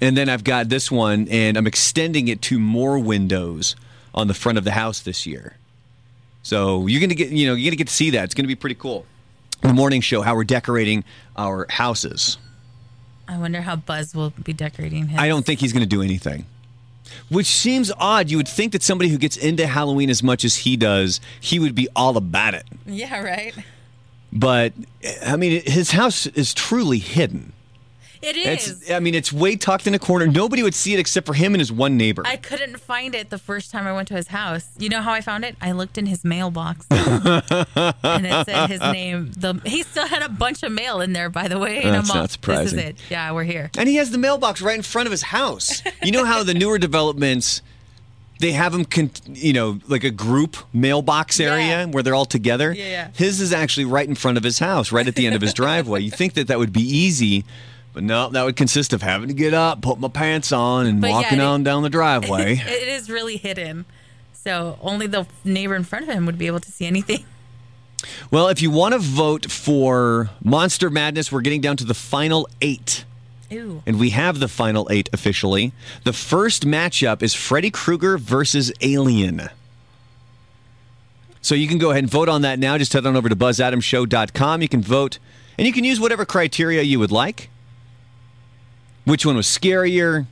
And 0.00 0.16
then 0.16 0.28
I've 0.28 0.42
got 0.42 0.68
this 0.68 0.90
one, 0.90 1.28
and 1.28 1.56
I'm 1.56 1.68
extending 1.68 2.26
it 2.26 2.42
to 2.42 2.58
more 2.58 2.98
windows 2.98 3.76
on 4.14 4.28
the 4.28 4.34
front 4.34 4.58
of 4.58 4.64
the 4.64 4.72
house 4.72 5.00
this 5.00 5.26
year. 5.26 5.56
So 6.42 6.86
you're 6.86 7.00
gonna 7.00 7.14
get 7.14 7.30
you 7.30 7.46
know 7.46 7.54
you're 7.54 7.70
gonna 7.70 7.76
get 7.76 7.88
to 7.88 7.94
see 7.94 8.10
that. 8.10 8.24
It's 8.24 8.34
gonna 8.34 8.48
be 8.48 8.56
pretty 8.56 8.76
cool. 8.76 9.06
The 9.62 9.72
morning 9.72 10.00
show, 10.00 10.22
how 10.22 10.34
we're 10.34 10.42
decorating 10.44 11.04
our 11.36 11.66
houses. 11.70 12.36
I 13.28 13.38
wonder 13.38 13.62
how 13.62 13.76
Buzz 13.76 14.14
will 14.14 14.30
be 14.30 14.52
decorating 14.52 15.08
his. 15.08 15.18
I 15.18 15.28
don't 15.28 15.46
think 15.46 15.60
he's 15.60 15.72
going 15.72 15.84
to 15.84 15.88
do 15.88 16.02
anything. 16.02 16.46
Which 17.28 17.46
seems 17.46 17.92
odd. 17.98 18.30
You 18.30 18.38
would 18.38 18.48
think 18.48 18.72
that 18.72 18.82
somebody 18.82 19.08
who 19.10 19.18
gets 19.18 19.36
into 19.36 19.66
Halloween 19.66 20.10
as 20.10 20.22
much 20.22 20.44
as 20.44 20.56
he 20.56 20.76
does, 20.76 21.20
he 21.40 21.58
would 21.58 21.74
be 21.74 21.88
all 21.94 22.16
about 22.16 22.54
it. 22.54 22.64
Yeah, 22.86 23.20
right. 23.20 23.54
But 24.32 24.72
I 25.24 25.36
mean, 25.36 25.62
his 25.64 25.92
house 25.92 26.26
is 26.26 26.52
truly 26.54 26.98
hidden. 26.98 27.52
It 28.22 28.36
is. 28.36 28.82
It's, 28.82 28.90
I 28.90 29.00
mean, 29.00 29.14
it's 29.14 29.32
way 29.32 29.56
tucked 29.56 29.86
in 29.86 29.94
a 29.94 29.98
corner. 29.98 30.26
Nobody 30.26 30.62
would 30.62 30.74
see 30.74 30.94
it 30.94 31.00
except 31.00 31.26
for 31.26 31.34
him 31.34 31.54
and 31.54 31.60
his 31.60 31.72
one 31.72 31.96
neighbor. 31.96 32.22
I 32.24 32.36
couldn't 32.36 32.78
find 32.78 33.14
it 33.14 33.30
the 33.30 33.38
first 33.38 33.70
time 33.72 33.86
I 33.86 33.92
went 33.92 34.06
to 34.08 34.14
his 34.14 34.28
house. 34.28 34.68
You 34.78 34.88
know 34.88 35.00
how 35.02 35.12
I 35.12 35.20
found 35.20 35.44
it? 35.44 35.56
I 35.60 35.72
looked 35.72 35.98
in 35.98 36.06
his 36.06 36.24
mailbox, 36.24 36.86
and 36.90 38.26
it 38.26 38.46
said 38.46 38.66
his 38.70 38.80
name. 38.80 39.32
The 39.36 39.60
he 39.64 39.82
still 39.82 40.06
had 40.06 40.22
a 40.22 40.28
bunch 40.28 40.62
of 40.62 40.72
mail 40.72 41.00
in 41.00 41.12
there, 41.12 41.30
by 41.30 41.48
the 41.48 41.58
way. 41.58 41.82
And 41.82 41.94
That's 41.94 42.14
not 42.14 42.30
surprising. 42.30 42.76
This 42.76 42.84
is 42.84 42.90
it. 42.90 42.96
Yeah, 43.10 43.32
we're 43.32 43.44
here. 43.44 43.70
and 43.76 43.88
he 43.88 43.96
has 43.96 44.10
the 44.10 44.18
mailbox 44.18 44.62
right 44.62 44.76
in 44.76 44.82
front 44.82 45.06
of 45.06 45.10
his 45.10 45.22
house. 45.22 45.82
You 46.02 46.12
know 46.12 46.24
how 46.24 46.42
the 46.44 46.54
newer 46.54 46.78
developments 46.78 47.60
they 48.38 48.52
have 48.52 48.72
them, 48.72 48.84
con- 48.84 49.10
you 49.28 49.52
know, 49.52 49.78
like 49.86 50.02
a 50.02 50.10
group 50.10 50.56
mailbox 50.72 51.38
area 51.38 51.64
Yeah. 51.66 51.84
where 51.86 52.02
they're 52.02 52.14
all 52.14 52.24
together. 52.24 52.72
Yeah, 52.72 52.84
yeah. 52.88 53.08
His 53.14 53.40
is 53.40 53.52
actually 53.52 53.84
right 53.84 54.08
in 54.08 54.16
front 54.16 54.36
of 54.36 54.42
his 54.42 54.58
house, 54.58 54.90
right 54.90 55.06
at 55.06 55.14
the 55.14 55.26
end 55.26 55.36
of 55.36 55.42
his 55.42 55.54
driveway. 55.54 56.00
You 56.00 56.10
think 56.10 56.34
that 56.34 56.48
that 56.48 56.58
would 56.58 56.72
be 56.72 56.82
easy, 56.82 57.44
but 57.92 58.02
no, 58.02 58.28
that 58.30 58.44
would 58.44 58.56
consist 58.56 58.92
of 58.92 59.02
having 59.02 59.28
to 59.28 59.34
get 59.34 59.54
up, 59.54 59.82
put 59.82 59.98
my 59.98 60.08
pants 60.08 60.52
on, 60.52 60.86
and 60.86 61.00
But 61.00 61.08
yeah, 61.08 61.12
walking 61.14 61.38
it- 61.38 61.42
on 61.44 61.62
down 61.62 61.82
the 61.82 61.90
driveway. 61.90 62.56
It 62.66 62.88
is 62.88 63.10
really 63.10 63.36
hidden, 63.36 63.84
so 64.32 64.78
only 64.80 65.06
the 65.06 65.26
neighbor 65.44 65.74
in 65.74 65.84
front 65.84 66.08
of 66.08 66.14
him 66.14 66.26
would 66.26 66.38
be 66.38 66.46
able 66.46 66.60
to 66.60 66.70
see 66.72 66.86
anything. 66.86 67.24
well, 68.30 68.48
if 68.48 68.62
you 68.62 68.70
want 68.70 68.94
to 68.94 68.98
vote 68.98 69.50
for 69.50 70.30
Monster 70.42 70.90
Madness, 70.90 71.30
we're 71.30 71.40
getting 71.42 71.60
down 71.60 71.76
to 71.78 71.84
the 71.84 71.94
final 71.94 72.48
eight. 72.60 73.04
Ooh. 73.52 73.82
And 73.86 74.00
we 74.00 74.10
have 74.10 74.40
the 74.40 74.48
final 74.48 74.88
eight 74.90 75.10
officially. 75.12 75.72
The 76.04 76.14
first 76.14 76.66
matchup 76.66 77.22
is 77.22 77.34
Freddy 77.34 77.70
Krueger 77.70 78.16
versus 78.16 78.72
Alien. 78.80 79.50
So 81.42 81.54
you 81.54 81.68
can 81.68 81.76
go 81.78 81.90
ahead 81.90 82.04
and 82.04 82.10
vote 82.10 82.28
on 82.30 82.42
that 82.42 82.58
now. 82.58 82.78
Just 82.78 82.92
head 82.92 83.04
on 83.04 83.16
over 83.16 83.28
to 83.28 83.36
buzzadamshow.com. 83.36 84.62
You 84.62 84.68
can 84.68 84.80
vote, 84.80 85.18
and 85.58 85.66
you 85.66 85.72
can 85.72 85.84
use 85.84 86.00
whatever 86.00 86.24
criteria 86.24 86.82
you 86.82 86.98
would 86.98 87.12
like. 87.12 87.50
Which 89.04 89.26
one 89.26 89.36
was 89.36 89.46
scarier? 89.46 90.26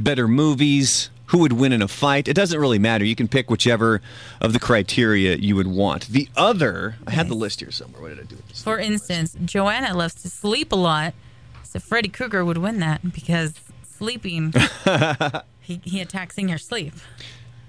Better 0.00 0.26
movies? 0.26 1.10
Who 1.26 1.38
would 1.38 1.52
win 1.54 1.72
in 1.72 1.80
a 1.80 1.88
fight? 1.88 2.28
It 2.28 2.34
doesn't 2.34 2.58
really 2.58 2.78
matter. 2.78 3.04
You 3.04 3.14
can 3.16 3.26
pick 3.28 3.48
whichever 3.48 4.02
of 4.40 4.52
the 4.52 4.58
criteria 4.58 5.36
you 5.36 5.56
would 5.56 5.66
want. 5.66 6.08
The 6.08 6.28
other, 6.36 6.96
I 7.06 7.12
had 7.12 7.28
the 7.28 7.34
list 7.34 7.60
here 7.60 7.70
somewhere. 7.70 8.02
What 8.02 8.08
did 8.08 8.20
I 8.20 8.24
do 8.24 8.36
with 8.36 8.48
this? 8.48 8.62
For 8.62 8.78
instance, 8.78 9.34
Joanna 9.44 9.96
loves 9.96 10.14
to 10.16 10.28
sleep 10.28 10.72
a 10.72 10.76
lot, 10.76 11.14
so 11.62 11.78
Freddy 11.78 12.08
Krueger 12.10 12.44
would 12.44 12.58
win 12.58 12.80
that 12.80 13.12
because 13.14 13.54
sleeping, 13.88 14.52
he, 15.60 15.80
he 15.84 16.00
attacks 16.00 16.36
in 16.36 16.48
your 16.48 16.58
sleep. 16.58 16.92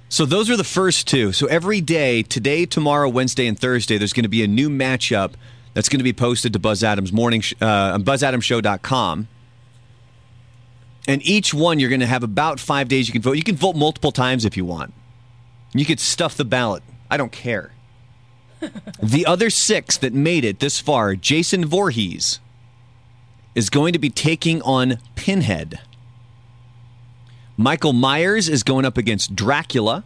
So 0.10 0.26
those 0.26 0.50
are 0.50 0.58
the 0.58 0.64
first 0.66 1.08
two. 1.08 1.32
So 1.32 1.48
every 1.48 1.80
day, 1.80 2.22
today, 2.22 2.66
tomorrow, 2.66 3.08
Wednesday, 3.08 3.48
and 3.48 3.58
Thursday, 3.58 3.98
there's 3.98 4.14
going 4.14 4.24
to 4.24 4.30
be 4.30 4.44
a 4.44 4.48
new 4.48 4.70
matchup 4.70 5.34
that's 5.74 5.90
going 5.90 6.00
to 6.00 6.04
be 6.04 6.14
posted 6.14 6.52
to 6.54 6.60
Buzz 6.60 6.84
Adams 6.84 7.14
morning 7.14 7.42
sh- 7.42 7.54
uh, 7.62 7.94
on 7.94 8.04
BuzzAdamsShow.com. 8.04 9.28
And 11.08 11.22
each 11.26 11.54
one, 11.54 11.80
you're 11.80 11.90
going 11.90 12.00
to 12.00 12.06
have 12.06 12.24
about 12.24 12.60
five 12.60 12.88
days. 12.88 13.08
You 13.08 13.14
can 13.14 13.22
vote. 13.22 13.34
You 13.34 13.44
can 13.44 13.56
vote 13.56 13.76
multiple 13.76 14.12
times 14.12 14.46
if 14.46 14.56
you 14.56 14.66
want. 14.66 14.94
You 15.74 15.86
could 15.86 16.00
stuff 16.00 16.38
the 16.38 16.46
ballot. 16.46 16.84
I 17.10 17.18
don't 17.18 17.32
care. 17.32 17.72
the 19.02 19.26
other 19.26 19.50
six 19.50 19.98
that 19.98 20.14
made 20.14 20.46
it 20.46 20.60
this 20.60 20.80
far, 20.80 21.16
Jason 21.16 21.66
Voorhees 21.66 22.40
is 23.56 23.70
going 23.70 23.94
to 23.94 24.00
be 24.00 24.10
taking 24.10 24.62
on 24.62 24.98
Pinhead. 25.16 25.80
Michael 27.58 27.94
Myers 27.94 28.50
is 28.50 28.64
going 28.64 28.86
up 28.86 28.98
against 28.98 29.36
Dracula. 29.36 30.04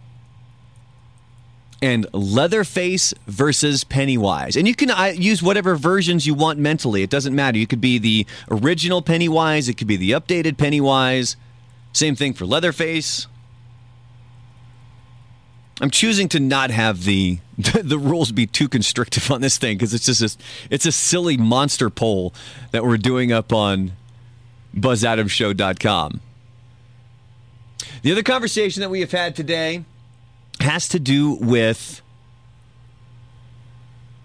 And 1.82 2.08
Leatherface 2.12 3.14
versus 3.28 3.84
Pennywise. 3.84 4.56
And 4.56 4.68
you 4.68 4.74
can 4.74 4.90
uh, 4.90 5.14
use 5.16 5.44
whatever 5.44 5.76
versions 5.76 6.26
you 6.26 6.34
want 6.34 6.58
mentally. 6.58 7.04
It 7.04 7.10
doesn't 7.12 7.36
matter. 7.36 7.58
You 7.60 7.68
could 7.68 7.82
be 7.82 8.00
the 8.00 8.26
original 8.50 9.02
Pennywise, 9.04 9.70
it 9.70 9.78
could 9.78 9.88
be 9.88 9.98
the 9.98 10.12
updated 10.12 10.58
Pennywise. 10.58 11.36
Same 11.94 12.16
thing 12.16 12.34
for 12.34 12.46
Leatherface. 12.46 13.28
I'm 15.80 15.92
choosing 15.92 16.28
to 16.30 16.40
not 16.40 16.72
have 16.72 17.04
the 17.04 17.40
the 17.58 17.98
rules 17.98 18.32
be 18.32 18.46
too 18.46 18.68
constrictive 18.68 19.32
on 19.32 19.42
this 19.42 19.58
thing 19.58 19.78
because 19.78 19.94
it's 19.94 20.06
just 20.06 20.22
a, 20.22 20.44
it's 20.70 20.86
a 20.86 20.92
silly 20.92 21.38
monster 21.38 21.90
poll 21.90 22.34
that 22.72 22.84
we're 22.84 22.98
doing 22.98 23.32
up 23.32 23.52
on 23.52 23.94
buzzadamshow.com. 24.76 26.22
The 28.04 28.12
other 28.12 28.24
conversation 28.24 28.82
that 28.82 28.90
we 28.90 29.00
have 29.00 29.12
had 29.12 29.36
today 29.36 29.86
has 30.60 30.88
to 30.90 31.00
do 31.00 31.34
with 31.34 32.02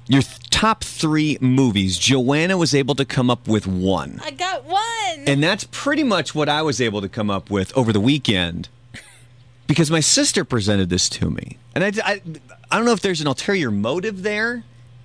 your 0.09 0.23
top 0.51 0.85
three 0.85 1.39
movies. 1.41 1.99
Joanna 1.99 2.57
was 2.57 2.75
able 2.75 2.95
to 2.97 3.05
come 3.05 3.31
up 3.31 3.49
with 3.49 3.67
one. 3.67 4.21
I 4.23 4.31
got 4.31 4.65
one. 4.65 5.25
And 5.27 5.43
that's 5.43 5.67
pretty 5.71 6.03
much 6.03 6.35
what 6.35 6.49
I 6.49 6.63
was 6.63 6.81
able 6.81 7.01
to 7.01 7.09
come 7.09 7.31
up 7.31 7.51
with 7.51 7.77
over 7.77 7.93
the 7.93 8.01
weekend 8.01 8.69
because 9.67 9.91
my 9.91 10.01
sister 10.01 10.45
presented 10.45 10.91
this 10.91 11.09
to 11.11 11.31
me. 11.31 11.59
And 11.75 11.85
I, 11.85 11.93
I, 12.05 12.23
I 12.71 12.77
don't 12.77 12.85
know 12.85 12.93
if 12.93 13.01
there's 13.01 13.21
an 13.21 13.27
ulterior 13.27 13.71
motive 13.71 14.23
there. 14.23 14.65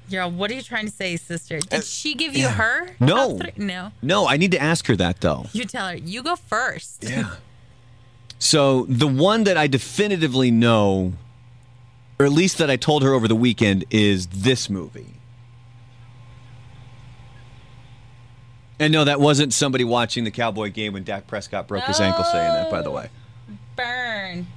Yeah, 0.10 0.26
what 0.26 0.50
are 0.52 0.54
you 0.54 0.62
trying 0.62 0.86
to 0.86 0.92
say, 0.92 1.18
sister? 1.18 1.60
Did 1.60 1.84
she 1.84 2.16
give 2.16 2.36
you 2.36 2.48
her? 2.48 2.88
No. 3.00 3.38
top 3.38 3.54
three? 3.54 3.66
No. 3.66 3.92
No, 4.02 4.28
I 4.28 4.38
need 4.38 4.52
to 4.52 4.62
ask 4.62 4.88
her 4.88 4.96
that 4.96 5.20
though. 5.20 5.48
You 5.52 5.66
tell 5.66 5.90
her. 5.90 5.96
You 5.96 6.24
go 6.24 6.36
first. 6.36 7.04
Yeah. 7.04 7.36
So 8.40 8.86
the 8.88 9.08
one 9.08 9.44
that 9.46 9.58
I 9.58 9.68
definitively 9.68 10.52
know, 10.52 11.14
or 12.20 12.26
at 12.26 12.32
least 12.32 12.58
that 12.60 12.70
I 12.70 12.76
told 12.76 13.04
her 13.04 13.14
over 13.14 13.28
the 13.28 13.36
weekend, 13.36 13.86
is 13.90 14.28
this 14.28 14.70
movie. 14.70 15.14
And 18.80 18.94
no, 18.94 19.04
that 19.06 19.20
wasn't 19.20 19.54
somebody 19.54 19.84
watching 19.84 20.24
the 20.24 20.32
Cowboy 20.32 20.72
game 20.72 20.94
when 20.94 21.04
Dak 21.04 21.26
Prescott 21.26 21.68
broke 21.68 21.86
his 21.86 22.00
ankle 22.00 22.24
saying 22.26 22.54
that, 22.54 22.70
by 22.70 22.84
the 22.84 22.92
way. 22.92 23.10
Oh, 23.50 23.54
burn. 23.76 24.48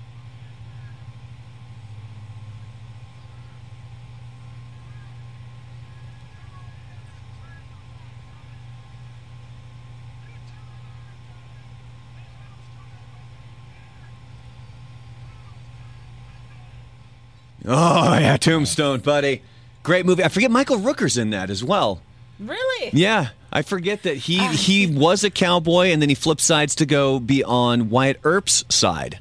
Oh, 17.66 18.18
yeah, 18.18 18.36
Tombstone, 18.36 19.00
buddy. 19.00 19.42
Great 19.82 20.06
movie. 20.06 20.24
I 20.24 20.28
forget 20.28 20.50
Michael 20.50 20.78
Rooker's 20.78 21.16
in 21.16 21.30
that 21.30 21.50
as 21.50 21.64
well. 21.64 22.02
Really? 22.38 22.90
Yeah, 22.92 23.28
I 23.52 23.62
forget 23.62 24.02
that 24.04 24.16
he 24.16 24.38
oh. 24.40 24.48
he 24.48 24.86
was 24.86 25.24
a 25.24 25.30
cowboy 25.30 25.88
and 25.88 26.00
then 26.00 26.08
he 26.08 26.14
flip 26.14 26.40
sides 26.40 26.74
to 26.76 26.86
go 26.86 27.20
be 27.20 27.44
on 27.44 27.90
Wyatt 27.90 28.20
Earp's 28.24 28.64
side. 28.68 29.18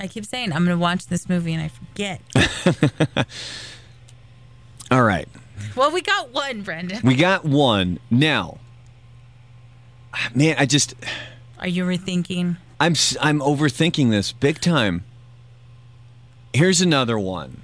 I 0.00 0.06
keep 0.06 0.24
saying 0.24 0.52
I'm 0.52 0.64
going 0.64 0.76
to 0.76 0.80
watch 0.80 1.06
this 1.06 1.28
movie 1.28 1.52
and 1.52 1.62
I 1.62 1.68
forget. 1.68 2.22
All 4.90 5.02
right. 5.02 5.28
well, 5.76 5.90
we 5.90 6.00
got 6.00 6.32
one, 6.32 6.62
Brandon. 6.62 7.00
We 7.02 7.14
got 7.14 7.44
one. 7.44 7.98
Now, 8.10 8.58
man, 10.34 10.56
I 10.58 10.66
just 10.66 10.94
Are 11.58 11.68
you 11.68 11.84
rethinking? 11.84 12.56
I'm 12.80 12.94
I'm 13.20 13.40
overthinking 13.40 14.10
this 14.10 14.32
big 14.32 14.60
time. 14.60 15.04
Here's 16.58 16.80
another 16.80 17.16
one. 17.16 17.62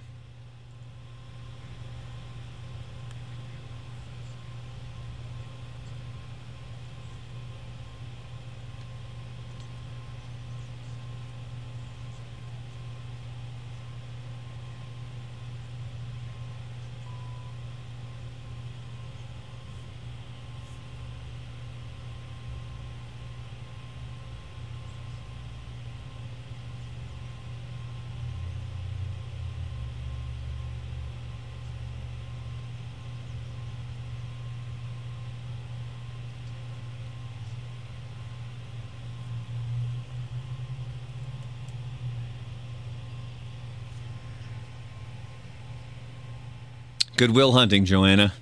Goodwill 47.25 47.53
Hunting, 47.53 47.87
Joanna. 47.87 48.35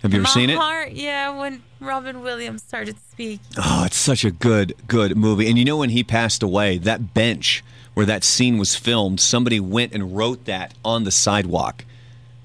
Have 0.00 0.14
you 0.14 0.20
ever 0.20 0.22
My 0.22 0.30
seen 0.30 0.48
it? 0.48 0.56
heart, 0.56 0.92
yeah, 0.92 1.38
when 1.38 1.62
Robin 1.78 2.22
Williams 2.22 2.62
started 2.62 2.96
speaking. 3.10 3.44
Oh, 3.58 3.82
it's 3.84 3.98
such 3.98 4.24
a 4.24 4.30
good, 4.30 4.72
good 4.88 5.14
movie. 5.14 5.46
And 5.46 5.58
you 5.58 5.64
know 5.66 5.76
when 5.76 5.90
he 5.90 6.02
passed 6.02 6.42
away, 6.42 6.78
that 6.78 7.12
bench 7.12 7.62
where 7.92 8.06
that 8.06 8.24
scene 8.24 8.56
was 8.56 8.74
filmed, 8.76 9.20
somebody 9.20 9.60
went 9.60 9.92
and 9.92 10.16
wrote 10.16 10.46
that 10.46 10.72
on 10.82 11.04
the 11.04 11.10
sidewalk 11.10 11.84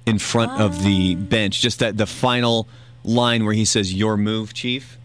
in 0.06 0.20
front 0.20 0.60
of 0.60 0.84
the 0.84 1.16
bench. 1.16 1.62
Just 1.62 1.80
that 1.80 1.96
the 1.96 2.06
final 2.06 2.68
line 3.06 3.46
where 3.46 3.54
he 3.54 3.64
says, 3.64 3.94
Your 3.94 4.18
move, 4.18 4.54
Chief. 4.54 4.98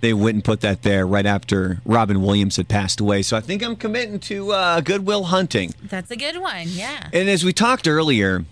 They 0.00 0.12
went 0.12 0.34
and 0.34 0.44
put 0.44 0.60
that 0.62 0.82
there 0.82 1.06
right 1.06 1.26
after 1.26 1.80
Robin 1.84 2.20
Williams 2.22 2.56
had 2.56 2.66
passed 2.66 2.98
away. 2.98 3.22
So 3.22 3.36
I 3.36 3.40
think 3.40 3.62
I'm 3.62 3.76
committing 3.76 4.18
to 4.20 4.50
uh, 4.50 4.80
Goodwill 4.80 5.24
Hunting. 5.24 5.72
That's 5.84 6.10
a 6.10 6.16
good 6.16 6.38
one, 6.38 6.66
yeah. 6.66 7.10
And 7.12 7.28
as 7.28 7.44
we 7.44 7.52
talked 7.52 7.86
earlier 7.86 8.44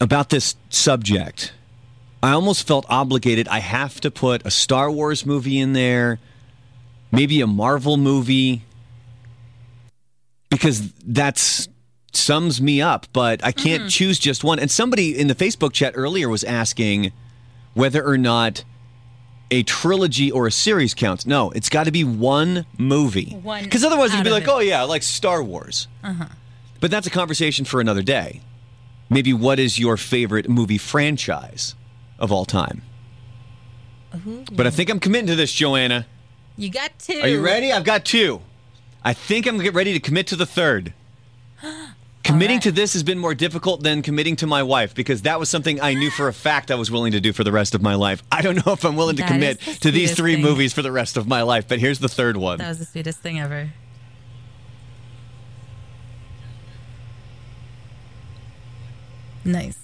about 0.00 0.30
this 0.30 0.56
subject, 0.70 1.52
I 2.22 2.32
almost 2.32 2.66
felt 2.66 2.86
obligated. 2.88 3.48
I 3.48 3.60
have 3.60 4.00
to 4.00 4.10
put 4.10 4.44
a 4.46 4.50
Star 4.50 4.90
Wars 4.90 5.24
movie 5.24 5.58
in 5.58 5.72
there, 5.72 6.18
maybe 7.12 7.40
a 7.40 7.46
Marvel 7.46 7.96
movie, 7.96 8.62
because 10.50 10.92
that's 11.04 11.68
sums 12.12 12.60
me 12.60 12.80
up. 12.80 13.06
But 13.12 13.44
I 13.44 13.52
can't 13.52 13.90
choose 13.90 14.18
just 14.18 14.42
one. 14.42 14.58
And 14.58 14.70
somebody 14.70 15.18
in 15.18 15.28
the 15.28 15.34
Facebook 15.34 15.72
chat 15.72 15.92
earlier 15.96 16.28
was 16.28 16.44
asking 16.44 17.12
whether 17.74 18.04
or 18.04 18.18
not 18.18 18.64
a 19.50 19.62
trilogy 19.62 20.30
or 20.30 20.46
a 20.46 20.50
series 20.50 20.94
counts. 20.94 21.26
No, 21.26 21.50
it's 21.50 21.68
got 21.68 21.84
to 21.84 21.92
be 21.92 22.04
one 22.04 22.66
movie. 22.76 23.36
One 23.42 23.64
Because 23.64 23.84
otherwise, 23.84 24.14
you'd 24.14 24.24
be 24.24 24.30
like, 24.30 24.42
it. 24.44 24.48
oh, 24.50 24.58
yeah, 24.58 24.82
like 24.82 25.02
Star 25.02 25.42
Wars. 25.42 25.88
Uh-huh. 26.02 26.26
But 26.80 26.90
that's 26.90 27.06
a 27.06 27.10
conversation 27.10 27.64
for 27.64 27.80
another 27.80 28.02
day. 28.02 28.40
Maybe 29.10 29.32
what 29.32 29.58
is 29.58 29.78
your 29.78 29.96
favorite 29.96 30.48
movie 30.48 30.78
franchise 30.78 31.74
of 32.18 32.30
all 32.30 32.44
time? 32.44 32.82
Mm-hmm. 34.12 34.54
But 34.54 34.66
I 34.66 34.70
think 34.70 34.90
I'm 34.90 35.00
committing 35.00 35.28
to 35.28 35.36
this, 35.36 35.52
Joanna. 35.52 36.06
You 36.56 36.70
got 36.70 36.98
two. 36.98 37.20
Are 37.20 37.28
you 37.28 37.40
ready? 37.40 37.72
I've 37.72 37.84
got 37.84 38.04
two. 38.04 38.40
I 39.04 39.12
think 39.14 39.46
I'm 39.46 39.58
get 39.58 39.74
ready 39.74 39.92
to 39.92 40.00
commit 40.00 40.26
to 40.28 40.36
the 40.36 40.46
third. 40.46 40.92
Committing 42.24 42.56
right. 42.56 42.62
to 42.64 42.72
this 42.72 42.92
has 42.92 43.02
been 43.02 43.18
more 43.18 43.34
difficult 43.34 43.82
than 43.82 44.02
committing 44.02 44.36
to 44.36 44.46
my 44.46 44.62
wife 44.62 44.94
because 44.94 45.22
that 45.22 45.40
was 45.40 45.48
something 45.48 45.80
I 45.80 45.94
knew 45.94 46.10
for 46.10 46.28
a 46.28 46.32
fact 46.34 46.70
I 46.70 46.74
was 46.74 46.90
willing 46.90 47.12
to 47.12 47.20
do 47.20 47.32
for 47.32 47.42
the 47.42 47.52
rest 47.52 47.74
of 47.74 47.80
my 47.80 47.94
life. 47.94 48.22
I 48.30 48.42
don't 48.42 48.66
know 48.66 48.72
if 48.72 48.84
I'm 48.84 48.96
willing 48.96 49.16
to 49.16 49.22
That 49.22 49.30
commit 49.30 49.60
the 49.60 49.72
to 49.76 49.90
these 49.90 50.14
three 50.14 50.34
thing. 50.34 50.42
movies 50.42 50.74
for 50.74 50.82
the 50.82 50.92
rest 50.92 51.16
of 51.16 51.26
my 51.26 51.40
life, 51.40 51.66
but 51.66 51.78
here's 51.78 52.00
the 52.00 52.08
third 52.08 52.36
one. 52.36 52.58
That 52.58 52.68
was 52.68 52.80
the 52.80 52.84
sweetest 52.84 53.20
thing 53.20 53.40
ever. 53.40 53.70
Nice. 59.48 59.78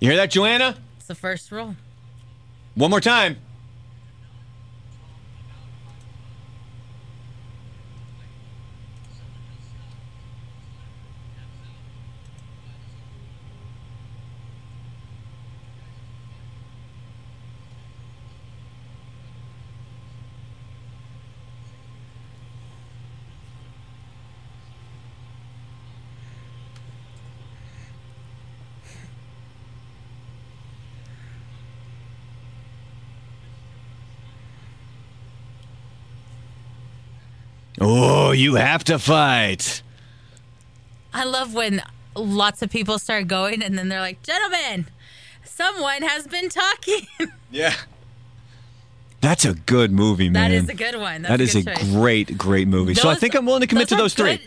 You 0.00 0.08
hear 0.08 0.16
that, 0.16 0.32
Joanna? 0.32 0.76
It's 0.98 1.06
the 1.06 1.14
first 1.14 1.52
rule. 1.52 1.76
One 2.74 2.90
more 2.90 3.00
time. 3.00 3.36
Oh, 37.80 38.30
you 38.32 38.54
have 38.54 38.84
to 38.84 38.98
fight. 38.98 39.82
I 41.12 41.24
love 41.24 41.54
when 41.54 41.82
lots 42.14 42.62
of 42.62 42.70
people 42.70 42.98
start 42.98 43.26
going 43.28 43.62
and 43.62 43.76
then 43.78 43.88
they're 43.88 44.00
like, 44.00 44.22
gentlemen, 44.22 44.86
someone 45.44 46.02
has 46.02 46.26
been 46.26 46.48
talking. 46.48 47.06
Yeah. 47.50 47.72
That's 49.20 49.44
a 49.44 49.54
good 49.54 49.92
movie, 49.92 50.28
man. 50.28 50.50
that 50.50 50.56
is 50.56 50.68
a 50.68 50.74
good 50.74 50.96
one. 50.96 51.22
That's 51.22 51.30
That 51.30 51.40
is 51.40 51.54
a 51.54 51.62
good 51.62 51.76
choice. 51.76 51.90
great, 51.92 52.36
great 52.36 52.66
movie. 52.66 52.94
so 52.94 53.08
I 53.08 53.14
think 53.14 53.34
I'm 53.36 53.46
willing 53.46 53.60
to 53.60 53.68
commit 53.68 53.88
to 53.90 53.94
those 53.96 54.12
three. 54.12 54.38
Good, 54.38 54.40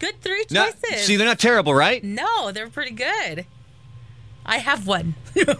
good 0.00 0.20
three 0.20 0.44
Not- 0.50 0.74
choices. 0.82 1.06
see, 1.06 1.14
they're 1.16 1.28
not 1.28 1.38
terrible, 1.38 1.72
right? 1.72 2.02
no, 2.02 2.50
they're 2.50 2.68
pretty 2.68 2.90
good. 2.90 3.46
I 4.44 4.58
have 4.58 4.86
one. 4.88 5.14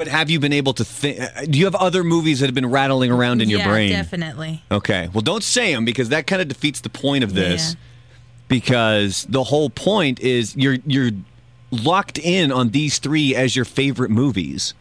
But 0.00 0.08
have 0.08 0.30
you 0.30 0.40
been 0.40 0.54
able 0.54 0.72
to 0.72 0.82
think? 0.82 1.20
Do 1.50 1.58
you 1.58 1.66
have 1.66 1.74
other 1.74 2.02
movies 2.02 2.40
that 2.40 2.46
have 2.46 2.54
been 2.54 2.70
rattling 2.70 3.10
around 3.10 3.42
in 3.42 3.50
your 3.50 3.58
yeah, 3.58 3.68
brain? 3.68 3.90
definitely. 3.90 4.64
Okay. 4.70 5.10
Well, 5.12 5.20
don't 5.20 5.44
say 5.44 5.74
them 5.74 5.84
because 5.84 6.08
that 6.08 6.26
kind 6.26 6.40
of 6.40 6.48
defeats 6.48 6.80
the 6.80 6.88
point 6.88 7.22
of 7.22 7.34
this. 7.34 7.72
Yeah. 7.74 7.80
Because 8.48 9.26
the 9.28 9.44
whole 9.44 9.68
point 9.68 10.18
is 10.18 10.56
you're 10.56 10.78
you're 10.86 11.10
locked 11.70 12.18
in 12.18 12.50
on 12.50 12.70
these 12.70 12.98
three 12.98 13.34
as 13.34 13.54
your 13.54 13.66
favorite 13.66 14.10
movies. 14.10 14.72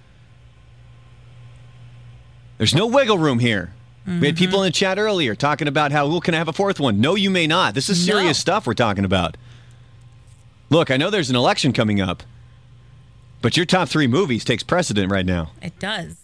There's 2.57 2.73
no 2.73 2.87
wiggle 2.87 3.17
room 3.17 3.39
here. 3.39 3.73
We 4.07 4.25
had 4.25 4.37
people 4.37 4.59
mm-hmm. 4.59 4.67
in 4.67 4.71
the 4.71 4.71
chat 4.71 4.97
earlier 4.97 5.35
talking 5.35 5.67
about 5.67 5.91
how, 5.91 6.07
well, 6.07 6.21
can 6.21 6.33
I 6.33 6.37
have 6.37 6.47
a 6.47 6.53
fourth 6.53 6.79
one? 6.79 7.01
No, 7.01 7.15
you 7.15 7.29
may 7.29 7.45
not. 7.45 7.73
This 7.73 7.89
is 7.89 8.05
serious 8.05 8.37
No. 8.37 8.41
stuff 8.41 8.67
we're 8.67 8.73
talking 8.73 9.03
about. 9.03 9.35
Look, 10.69 10.89
I 10.89 10.95
know 10.95 11.09
there's 11.09 11.29
an 11.29 11.35
election 11.35 11.73
coming 11.73 11.99
up, 11.99 12.23
but 13.41 13.57
your 13.57 13.65
top 13.65 13.89
three 13.89 14.07
movies 14.07 14.43
takes 14.43 14.63
precedent 14.63 15.11
right 15.11 15.25
now. 15.25 15.51
It 15.61 15.77
does. 15.79 16.15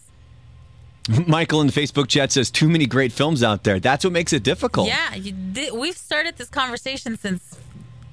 Michael 1.26 1.60
in 1.60 1.68
the 1.68 1.72
Facebook 1.72 2.08
chat 2.08 2.32
says 2.32 2.50
too 2.50 2.68
many 2.68 2.86
great 2.86 3.12
films 3.12 3.42
out 3.42 3.64
there. 3.64 3.78
That's 3.78 4.04
what 4.04 4.12
makes 4.12 4.32
it 4.32 4.42
difficult. 4.42 4.88
Yeah, 4.88 5.16
we've 5.72 5.96
started 5.96 6.36
this 6.36 6.48
conversation 6.48 7.16
since 7.16 7.56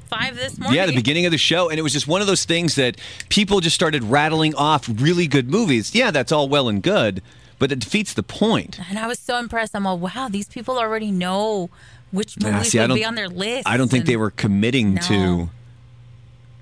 five 0.08 0.36
this 0.36 0.60
morning. 0.60 0.78
Yeah, 0.78 0.86
the 0.86 0.96
beginning 0.96 1.26
of 1.26 1.32
the 1.32 1.38
show, 1.38 1.70
and 1.70 1.80
it 1.80 1.82
was 1.82 1.94
just 1.94 2.08
one 2.08 2.22
of 2.22 2.28
those 2.28 2.46
things 2.46 2.76
that 2.76 2.98
people 3.30 3.60
just 3.60 3.76
started 3.76 4.04
rattling 4.04 4.54
off 4.56 4.88
really 5.02 5.28
good 5.28 5.50
movies. 5.50 5.96
Yeah, 5.96 6.12
that's 6.12 6.32
all 6.32 6.48
well 6.48 6.70
and 6.70 6.84
good, 6.84 7.22
but 7.58 7.72
it 7.72 7.80
defeats 7.80 8.14
the 8.14 8.24
point. 8.24 8.80
And 8.90 9.00
I 9.00 9.08
was 9.08 9.20
so 9.20 9.38
impressed. 9.38 9.76
I'm 9.76 9.86
like, 9.86 10.00
wow, 10.16 10.30
these 10.30 10.48
people 10.48 10.78
already 10.78 11.12
know 11.12 11.70
which 12.12 12.40
movies 12.40 12.70
see, 12.70 12.80
I 12.80 12.86
would 12.86 12.94
be 12.94 13.06
on 13.06 13.16
their 13.16 13.30
list. 13.30 13.68
I 13.68 13.76
don't 13.76 13.90
think 13.90 14.02
and- 14.02 14.08
they 14.08 14.18
were 14.18 14.32
committing 14.32 14.98
to 15.00 15.50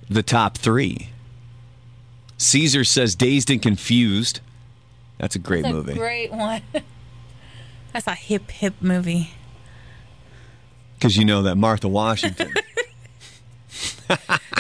the 0.09 0.23
top 0.23 0.57
three. 0.57 1.09
Caesar 2.41 2.84
says 2.84 3.15
Dazed 3.15 3.51
and 3.51 3.61
Confused. 3.61 4.39
That's 5.19 5.35
a 5.35 5.39
great 5.39 5.61
That's 5.63 5.72
a 5.73 5.76
movie. 5.76 5.93
great 5.93 6.31
one. 6.31 6.61
That's 7.93 8.07
a 8.07 8.15
hip 8.15 8.49
hip 8.49 8.73
movie. 8.81 9.31
Because 10.97 11.18
you 11.18 11.26
know 11.26 11.43
that 11.43 11.55
Martha 11.55 11.88
Washington. 11.88 12.53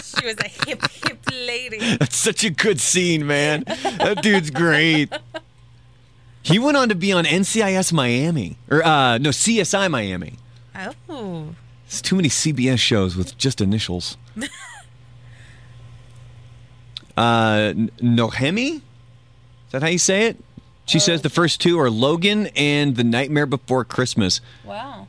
She 0.03 0.25
was 0.25 0.37
a 0.37 0.47
hip 0.47 0.81
hip 1.03 1.19
lady. 1.31 1.79
That's 1.99 2.15
such 2.15 2.43
a 2.45 2.49
good 2.49 2.79
scene, 2.79 3.25
man. 3.27 3.63
That 3.65 4.19
dude's 4.21 4.49
great. 4.49 5.11
he 6.41 6.57
went 6.59 6.77
on 6.77 6.87
to 6.89 6.95
be 6.95 7.11
on 7.11 7.25
NCIS 7.25 7.91
Miami 7.91 8.55
or 8.69 8.85
uh, 8.85 9.17
no 9.17 9.29
CSI 9.31 9.89
Miami. 9.91 10.35
Oh. 11.09 11.55
It's 11.85 12.01
too 12.01 12.15
many 12.15 12.29
CBS 12.29 12.79
shows 12.79 13.17
with 13.17 13.37
just 13.37 13.59
initials. 13.59 14.15
Uh, 17.17 17.73
Nohemi? 18.01 18.75
Is 18.77 18.81
that 19.71 19.81
how 19.81 19.87
you 19.89 19.97
say 19.97 20.27
it? 20.27 20.37
She 20.85 20.99
says 20.99 21.21
the 21.21 21.29
first 21.29 21.61
two 21.61 21.79
are 21.79 21.89
Logan 21.89 22.47
and 22.55 22.95
The 22.95 23.03
Nightmare 23.03 23.45
Before 23.45 23.85
Christmas. 23.85 24.41
Wow. 24.65 25.07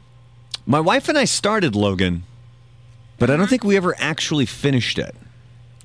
My 0.64 0.78
wife 0.80 1.08
and 1.08 1.18
I 1.18 1.24
started 1.24 1.74
Logan, 1.74 2.22
but 3.18 3.30
I 3.30 3.36
don't 3.36 3.48
think 3.48 3.64
we 3.64 3.76
ever 3.76 3.94
actually 3.98 4.46
finished 4.46 4.98
it. 4.98 5.14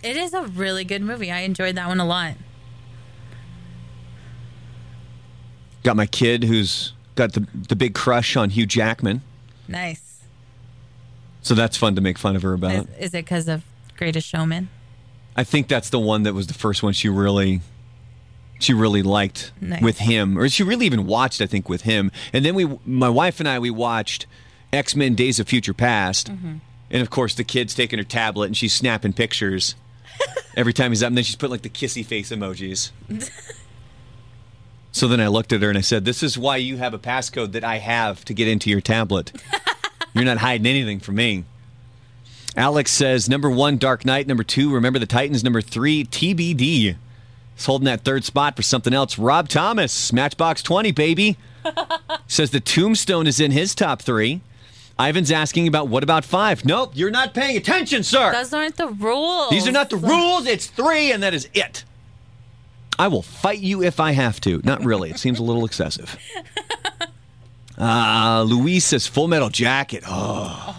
It 0.03 0.15
is 0.15 0.33
a 0.33 0.43
really 0.43 0.83
good 0.83 1.01
movie. 1.01 1.31
I 1.31 1.39
enjoyed 1.39 1.75
that 1.75 1.87
one 1.87 1.99
a 1.99 2.05
lot. 2.05 2.35
Got 5.83 5.95
my 5.95 6.05
kid 6.05 6.43
who's 6.43 6.93
got 7.15 7.33
the, 7.33 7.47
the 7.69 7.75
big 7.75 7.95
crush 7.95 8.35
on 8.35 8.49
Hugh 8.51 8.65
Jackman, 8.65 9.21
Nice. 9.67 10.19
so 11.41 11.55
that's 11.55 11.77
fun 11.77 11.95
to 11.95 12.01
make 12.01 12.17
fun 12.17 12.35
of 12.35 12.41
her 12.43 12.53
about. 12.53 12.71
Is, 12.73 12.85
is 12.99 13.13
it 13.13 13.25
because 13.25 13.47
of 13.47 13.63
Greatest 13.97 14.27
Showman? 14.27 14.69
I 15.37 15.43
think 15.43 15.67
that's 15.67 15.89
the 15.91 15.99
one 15.99 16.23
that 16.23 16.33
was 16.33 16.47
the 16.47 16.53
first 16.55 16.81
one 16.83 16.93
she 16.93 17.09
really 17.09 17.61
she 18.59 18.73
really 18.73 19.03
liked 19.03 19.51
Nice. 19.61 19.83
with 19.83 19.99
him 19.99 20.35
or 20.37 20.49
she 20.49 20.63
really 20.63 20.87
even 20.87 21.05
watched 21.05 21.41
I 21.41 21.45
think 21.45 21.69
with 21.69 21.83
him. 21.83 22.11
And 22.33 22.43
then 22.43 22.55
we 22.55 22.67
my 22.85 23.09
wife 23.09 23.39
and 23.39 23.47
I 23.47 23.59
we 23.59 23.69
watched 23.69 24.25
X-Men 24.73 25.13
Days 25.15 25.39
of 25.39 25.47
Future 25.47 25.73
Past. 25.75 26.31
Mm-hmm. 26.31 26.55
And 26.89 27.01
of 27.01 27.09
course 27.09 27.35
the 27.35 27.43
kid's 27.43 27.75
taking 27.75 27.99
her 27.99 28.03
tablet 28.05 28.47
and 28.47 28.57
she's 28.57 28.73
snapping 28.73 29.13
pictures 29.13 29.75
every 30.57 30.73
time 30.73 30.91
he's 30.91 31.03
up 31.03 31.07
and 31.07 31.17
then 31.17 31.23
she's 31.23 31.35
put 31.35 31.51
like 31.51 31.61
the 31.61 31.69
kissy 31.69 32.03
face 32.03 32.31
emojis. 32.31 32.91
so 34.91 35.07
then 35.07 35.21
I 35.21 35.27
looked 35.27 35.53
at 35.53 35.61
her 35.61 35.69
and 35.69 35.77
I 35.77 35.81
said, 35.81 36.05
"This 36.05 36.23
is 36.23 36.37
why 36.37 36.57
you 36.57 36.77
have 36.77 36.93
a 36.95 36.99
passcode 36.99 37.51
that 37.51 37.63
I 37.63 37.77
have 37.77 38.25
to 38.25 38.33
get 38.33 38.47
into 38.47 38.69
your 38.71 38.81
tablet. 38.81 39.31
You're 40.13 40.25
not 40.25 40.37
hiding 40.39 40.65
anything 40.65 40.99
from 40.99 41.15
me." 41.15 41.43
Alex 42.57 42.91
says 42.91 43.29
number 43.29 43.49
one, 43.49 43.77
Dark 43.77 44.03
Knight. 44.03 44.25
Number 44.25 44.43
two, 44.43 44.73
Remember 44.73 44.97
the 44.97 45.05
Titans. 45.05 45.43
Number 45.43 45.61
three, 45.61 46.03
TBD. 46.03 46.95
He's 47.55 47.65
holding 47.65 47.85
that 47.85 48.01
third 48.01 48.23
spot 48.25 48.55
for 48.55 48.63
something 48.63 48.93
else. 48.93 49.19
Rob 49.19 49.47
Thomas, 49.47 50.11
Matchbox 50.11 50.63
20, 50.63 50.91
baby. 50.91 51.37
says 52.27 52.49
the 52.51 52.59
Tombstone 52.59 53.27
is 53.27 53.39
in 53.39 53.51
his 53.51 53.75
top 53.75 54.01
three. 54.01 54.41
Ivan's 54.99 55.31
asking 55.31 55.67
about 55.67 55.87
what 55.87 56.01
about 56.01 56.25
five? 56.25 56.65
Nope, 56.65 56.93
you're 56.95 57.11
not 57.11 57.35
paying 57.35 57.55
attention, 57.55 58.01
sir. 58.01 58.31
Those 58.31 58.51
aren't 58.53 58.77
the 58.77 58.87
rules. 58.87 59.51
These 59.51 59.67
are 59.67 59.71
not 59.71 59.91
the 59.91 59.97
rules. 59.97 60.47
It's 60.47 60.65
three, 60.65 61.11
and 61.11 61.21
that 61.21 61.35
is 61.35 61.47
it. 61.53 61.83
I 62.97 63.07
will 63.07 63.21
fight 63.21 63.59
you 63.59 63.83
if 63.83 63.99
I 63.99 64.13
have 64.13 64.41
to. 64.41 64.59
Not 64.63 64.83
really. 64.83 65.11
It 65.11 65.19
seems 65.19 65.37
a 65.37 65.43
little 65.43 65.65
excessive. 65.65 66.17
Uh, 67.79 68.43
Luis 68.47 68.85
says 68.85 69.05
Full 69.05 69.27
Metal 69.27 69.49
Jacket. 69.49 70.03
Oh, 70.07 70.75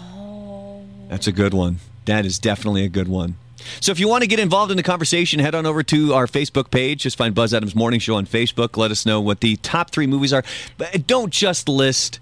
that's 1.09 1.27
a 1.27 1.31
good 1.33 1.53
one. 1.53 1.79
That 2.05 2.25
is 2.25 2.39
definitely 2.39 2.85
a 2.85 2.89
good 2.89 3.09
one. 3.09 3.35
So 3.81 3.91
if 3.91 3.99
you 3.99 4.07
want 4.07 4.21
to 4.21 4.27
get 4.27 4.39
involved 4.39 4.71
in 4.71 4.77
the 4.77 4.83
conversation, 4.83 5.39
head 5.39 5.53
on 5.53 5.65
over 5.65 5.83
to 5.83 6.13
our 6.13 6.27
Facebook 6.27 6.71
page. 6.71 7.03
Just 7.03 7.17
find 7.17 7.35
Buzz 7.35 7.53
Adams 7.53 7.75
Morning 7.75 7.99
Show 7.99 8.15
on 8.15 8.25
Facebook. 8.25 8.77
Let 8.77 8.91
us 8.91 9.05
know 9.05 9.19
what 9.19 9.41
the 9.41 9.57
top 9.57 9.91
three 9.91 10.07
movies 10.07 10.31
are. 10.31 10.43
But 10.77 11.05
don't 11.07 11.33
just 11.33 11.67
list 11.67 12.21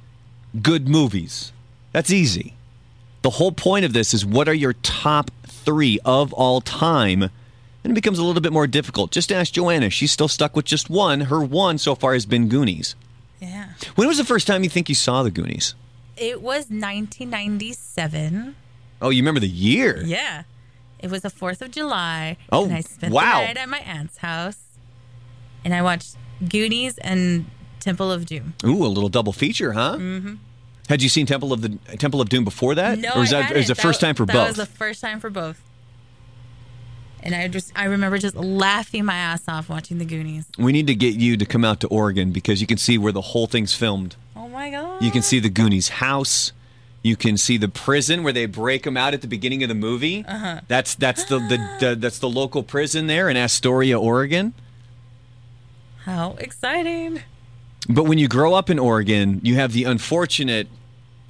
good 0.61 0.87
movies. 0.87 1.51
That's 1.91 2.09
easy. 2.11 2.55
The 3.21 3.29
whole 3.31 3.51
point 3.51 3.85
of 3.85 3.93
this 3.93 4.13
is 4.13 4.25
what 4.25 4.47
are 4.47 4.53
your 4.53 4.73
top 4.73 5.31
three 5.45 5.99
of 6.05 6.33
all 6.33 6.61
time? 6.61 7.23
And 7.23 7.91
it 7.91 7.95
becomes 7.95 8.19
a 8.19 8.23
little 8.23 8.41
bit 8.41 8.53
more 8.53 8.67
difficult. 8.67 9.11
Just 9.11 9.31
ask 9.31 9.53
Joanna. 9.53 9.89
She's 9.89 10.11
still 10.11 10.27
stuck 10.27 10.55
with 10.55 10.65
just 10.65 10.89
one. 10.89 11.21
Her 11.21 11.41
one 11.41 11.77
so 11.77 11.95
far 11.95 12.13
has 12.13 12.25
been 12.25 12.49
Goonies. 12.49 12.95
Yeah. 13.39 13.69
When 13.95 14.07
was 14.07 14.17
the 14.17 14.25
first 14.25 14.47
time 14.47 14.63
you 14.63 14.69
think 14.69 14.89
you 14.89 14.95
saw 14.95 15.23
the 15.23 15.31
Goonies? 15.31 15.75
It 16.15 16.41
was 16.41 16.69
1997. 16.69 18.55
Oh, 19.01 19.09
you 19.09 19.21
remember 19.21 19.39
the 19.39 19.47
year? 19.47 20.01
Yeah. 20.05 20.43
It 20.99 21.11
was 21.11 21.21
the 21.21 21.29
4th 21.29 21.61
of 21.61 21.71
July. 21.71 22.37
Oh, 22.51 22.65
and 22.65 22.73
I 22.73 22.81
spent 22.81 23.13
wow. 23.13 23.39
the 23.41 23.47
night 23.47 23.57
at 23.57 23.69
my 23.69 23.79
aunt's 23.79 24.17
house. 24.17 24.57
And 25.63 25.73
I 25.73 25.81
watched 25.81 26.15
Goonies 26.47 26.97
and 26.99 27.45
Temple 27.79 28.11
of 28.11 28.25
Doom. 28.25 28.53
Ooh, 28.65 28.83
a 28.83 28.87
little 28.87 29.09
double 29.09 29.33
feature, 29.33 29.73
huh? 29.73 29.97
Mm-hmm. 29.97 30.35
Had 30.89 31.01
you 31.03 31.09
seen 31.09 31.25
Temple 31.25 31.51
of 31.53 31.61
the 31.61 31.69
Temple 31.97 32.21
of 32.21 32.29
Doom 32.29 32.43
before 32.45 32.73
that, 32.75 32.97
No, 32.99 33.09
or 33.15 33.19
was 33.19 33.33
I 33.33 33.41
that 33.41 33.55
was 33.55 33.67
the 33.67 33.73
hadn't. 33.73 33.81
first 33.83 33.99
time 34.01 34.15
for 34.15 34.25
both? 34.25 34.33
that 34.33 34.39
both? 34.39 34.57
was 34.57 34.57
the 34.57 34.65
first 34.77 35.01
time 35.01 35.19
for 35.19 35.29
both. 35.29 35.61
And 37.21 37.35
I 37.35 37.47
just 37.49 37.73
I 37.75 37.85
remember 37.85 38.17
just 38.17 38.35
laughing 38.35 39.03
my 39.03 39.15
ass 39.15 39.43
off 39.49 39.69
watching 39.69 39.97
the 39.97 40.05
Goonies. 40.05 40.45
we 40.57 40.71
need 40.71 40.87
to 40.87 40.95
get 40.95 41.15
you 41.15 41.35
to 41.37 41.45
come 41.45 41.65
out 41.65 41.81
to 41.81 41.87
Oregon 41.87 42.31
because 42.31 42.61
you 42.61 42.67
can 42.67 42.77
see 42.77 42.97
where 42.97 43.11
the 43.11 43.21
whole 43.21 43.47
thing's 43.47 43.73
filmed. 43.73 44.15
Oh 44.35 44.47
my 44.47 44.69
god. 44.69 45.01
You 45.01 45.11
can 45.11 45.21
see 45.21 45.39
the 45.39 45.49
Goonies 45.49 45.89
house. 45.89 46.53
You 47.03 47.15
can 47.15 47.37
see 47.37 47.57
the 47.57 47.69
prison 47.69 48.23
where 48.23 48.33
they 48.33 48.45
break 48.45 48.83
them 48.83 48.97
out 48.97 49.13
at 49.13 49.21
the 49.21 49.27
beginning 49.27 49.63
of 49.63 49.69
the 49.69 49.75
movie. 49.75 50.25
Uh-huh. 50.27 50.61
That's 50.67 50.95
that's 50.95 51.23
the, 51.25 51.39
the, 51.39 51.77
the 51.79 51.95
that's 51.95 52.19
the 52.19 52.29
local 52.29 52.63
prison 52.63 53.07
there 53.07 53.29
in 53.29 53.37
Astoria, 53.37 53.99
Oregon. 53.99 54.53
How 56.03 56.35
exciting. 56.39 57.21
But 57.89 58.05
when 58.05 58.17
you 58.17 58.27
grow 58.27 58.53
up 58.53 58.69
in 58.69 58.79
Oregon, 58.79 59.39
you 59.43 59.55
have 59.55 59.73
the 59.73 59.85
unfortunate 59.85 60.67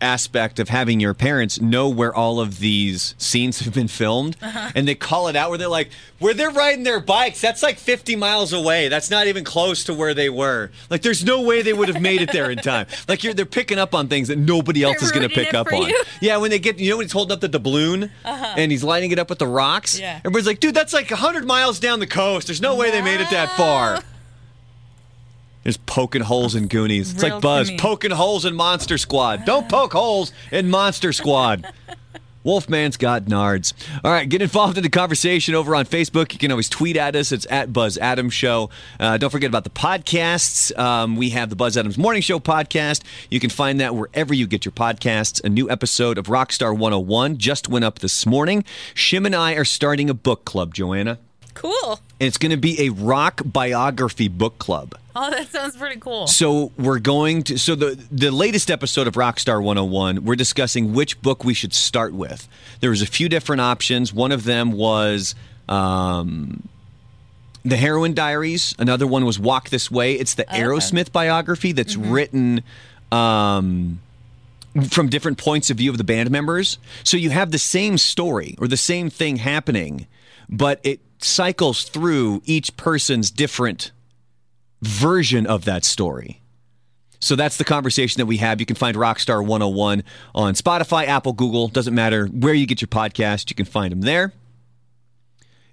aspect 0.01 0.59
of 0.59 0.69
having 0.69 0.99
your 0.99 1.13
parents 1.13 1.59
know 1.59 1.89
where 1.89 2.13
all 2.13 2.39
of 2.39 2.59
these 2.59 3.15
scenes 3.17 3.59
have 3.61 3.73
been 3.73 3.87
filmed 3.87 4.37
and 4.75 4.87
they 4.87 4.95
call 4.95 5.27
it 5.27 5.35
out 5.35 5.49
where 5.49 5.57
they're 5.57 5.67
like 5.67 5.89
where 6.19 6.33
they're 6.33 6.51
riding 6.51 6.83
their 6.83 6.99
bikes 6.99 7.41
that's 7.41 7.63
like 7.63 7.77
50 7.77 8.15
miles 8.15 8.53
away. 8.53 8.89
That's 8.89 9.09
not 9.09 9.27
even 9.27 9.43
close 9.43 9.83
to 9.85 9.93
where 9.93 10.13
they 10.13 10.29
were. 10.29 10.71
Like 10.89 11.01
there's 11.01 11.23
no 11.23 11.41
way 11.41 11.61
they 11.61 11.73
would 11.73 11.87
have 11.89 12.01
made 12.01 12.21
it 12.21 12.31
there 12.31 12.51
in 12.51 12.57
time. 12.59 12.87
Like 13.07 13.23
you're 13.23 13.33
they're 13.33 13.45
picking 13.45 13.79
up 13.79 13.95
on 13.95 14.07
things 14.07 14.27
that 14.27 14.37
nobody 14.37 14.83
else 14.83 14.97
They're 14.99 15.05
is 15.05 15.11
going 15.11 15.27
to 15.27 15.33
pick 15.33 15.53
up 15.53 15.71
on. 15.71 15.87
you. 15.87 16.03
yeah 16.21 16.37
when 16.37 16.51
they 16.51 16.59
get 16.59 16.79
you 16.79 16.91
know 16.91 16.97
when 16.97 17.05
he's 17.05 17.11
holding 17.11 17.33
up 17.33 17.41
the 17.41 17.49
doubloon 17.49 18.11
and 18.23 18.71
he's 18.71 18.83
lining 18.83 19.11
it 19.11 19.19
up 19.19 19.29
with 19.29 19.39
the 19.39 19.47
rocks? 19.47 19.99
Yeah. 19.99 20.17
everybody's 20.17 20.47
like 20.47 20.59
dude 20.59 20.75
that's 20.75 20.93
like 20.93 21.09
100 21.09 21.45
miles 21.45 21.79
down 21.79 21.99
the 21.99 22.07
coast. 22.07 22.47
There's 22.47 22.61
no 22.61 22.75
way 22.75 22.91
they 22.91 23.01
made 23.01 23.21
it 23.21 23.29
that 23.31 23.49
far 23.51 24.01
Just 25.67 25.85
poking 25.85 26.21
holes 26.21 26.55
in 26.55 26.67
Goonies. 26.67 27.11
It's 27.13 27.21
Real 27.21 27.33
like 27.33 27.41
Buzz 27.41 27.69
me. 27.69 27.77
poking 27.77 28.11
holes 28.11 28.45
in 28.45 28.55
Monster 28.55 28.97
Squad. 28.97 29.43
Don't 29.43 29.67
poke 29.67 29.91
holes 29.91 30.31
in 30.49 30.69
Monster 30.69 31.11
Squad. 31.11 31.69
Wolfman's 32.45 32.95
got 32.95 33.25
nards. 33.25 33.73
All 34.01 34.09
right, 34.13 34.29
get 34.29 34.41
involved 34.41 34.77
in 34.77 34.83
the 34.83 34.89
conversation 34.89 35.55
over 35.55 35.75
on 35.75 35.83
Facebook. 35.83 36.31
You 36.31 36.39
can 36.39 36.51
always 36.51 36.69
tweet 36.69 36.95
at 36.95 37.17
us. 37.17 37.33
It's 37.33 37.45
at 37.49 37.73
Buzz 37.73 37.97
Adams 37.97 38.33
Show. 38.33 38.69
Uh, 38.97 39.17
don't 39.17 39.29
forget 39.29 39.49
about 39.49 39.65
the 39.65 39.69
podcasts. 39.69 40.73
Um, 40.79 41.17
we 41.17 41.31
have 41.31 41.49
the 41.49 41.57
Buzz 41.57 41.75
Adams 41.75 41.97
Morning 41.97 42.21
Show 42.21 42.39
podcast. 42.39 43.03
You 43.29 43.41
can 43.41 43.49
find 43.49 43.81
that 43.81 43.93
wherever 43.93 44.33
you 44.33 44.47
get 44.47 44.63
your 44.63 44.71
podcasts. 44.71 45.43
A 45.43 45.49
new 45.49 45.69
episode 45.69 46.17
of 46.17 46.27
Rockstar 46.27 46.71
101 46.71 47.39
just 47.39 47.67
went 47.67 47.83
up 47.83 47.99
this 47.99 48.25
morning. 48.25 48.63
Shim 48.95 49.25
and 49.25 49.35
I 49.35 49.51
are 49.55 49.65
starting 49.65 50.09
a 50.09 50.13
book 50.13 50.45
club, 50.45 50.73
Joanna. 50.73 51.19
Cool. 51.57 51.99
And 52.19 52.27
it's 52.27 52.37
going 52.37 52.51
to 52.51 52.57
be 52.57 52.85
a 52.85 52.89
rock 52.89 53.41
biography 53.43 54.27
book 54.27 54.59
club. 54.59 54.93
Oh, 55.15 55.31
that 55.31 55.47
sounds 55.47 55.75
pretty 55.75 55.99
cool. 55.99 56.27
So 56.27 56.71
we're 56.77 56.99
going 56.99 57.41
to 57.43 57.57
so 57.57 57.73
the 57.73 57.99
the 58.11 58.29
latest 58.29 58.69
episode 58.69 59.07
of 59.07 59.15
Rockstar 59.15 59.61
101, 59.63 60.23
we're 60.23 60.35
discussing 60.35 60.93
which 60.93 61.19
book 61.23 61.43
we 61.43 61.55
should 61.55 61.73
start 61.73 62.13
with. 62.13 62.47
There 62.79 62.91
was 62.91 63.01
a 63.01 63.07
few 63.07 63.27
different 63.27 63.61
options. 63.61 64.13
One 64.13 64.31
of 64.31 64.43
them 64.43 64.71
was 64.71 65.33
um, 65.67 66.69
the 67.65 67.75
Heroin 67.75 68.13
Diaries. 68.13 68.75
Another 68.77 69.07
one 69.07 69.25
was 69.25 69.39
Walk 69.39 69.69
This 69.69 69.89
Way. 69.89 70.13
It's 70.13 70.35
the 70.35 70.45
Aerosmith 70.45 71.11
biography 71.11 71.71
that's 71.71 71.95
written 71.95 72.61
um, 73.11 73.99
from 74.91 75.09
different 75.09 75.39
points 75.39 75.71
of 75.71 75.77
view 75.77 75.89
of 75.89 75.97
the 75.97 76.03
band 76.03 76.29
members. 76.29 76.77
So 77.03 77.17
you 77.17 77.31
have 77.31 77.49
the 77.49 77.57
same 77.57 77.97
story 77.97 78.53
or 78.59 78.67
the 78.67 78.77
same 78.77 79.09
thing 79.09 79.37
happening, 79.37 80.05
but 80.47 80.79
it 80.83 80.99
cycles 81.19 81.83
through 81.83 82.41
each 82.45 82.75
person's 82.77 83.31
different 83.31 83.91
version 84.81 85.45
of 85.47 85.65
that 85.65 85.83
story. 85.83 86.41
So 87.19 87.35
that's 87.35 87.57
the 87.57 87.63
conversation 87.63 88.19
that 88.19 88.27
we 88.27 88.37
have. 88.37 88.59
You 88.59 88.65
can 88.65 88.75
find 88.75 88.95
Rockstar 88.95 89.43
101 89.43 90.03
on 90.35 90.53
Spotify, 90.53 91.05
Apple, 91.05 91.33
Google. 91.33 91.67
Doesn't 91.67 91.95
matter 91.95 92.27
where 92.27 92.53
you 92.53 92.67
get 92.67 92.81
your 92.81 92.87
podcast, 92.87 93.49
you 93.49 93.55
can 93.55 93.65
find 93.65 93.91
them 93.91 94.01
there. 94.01 94.33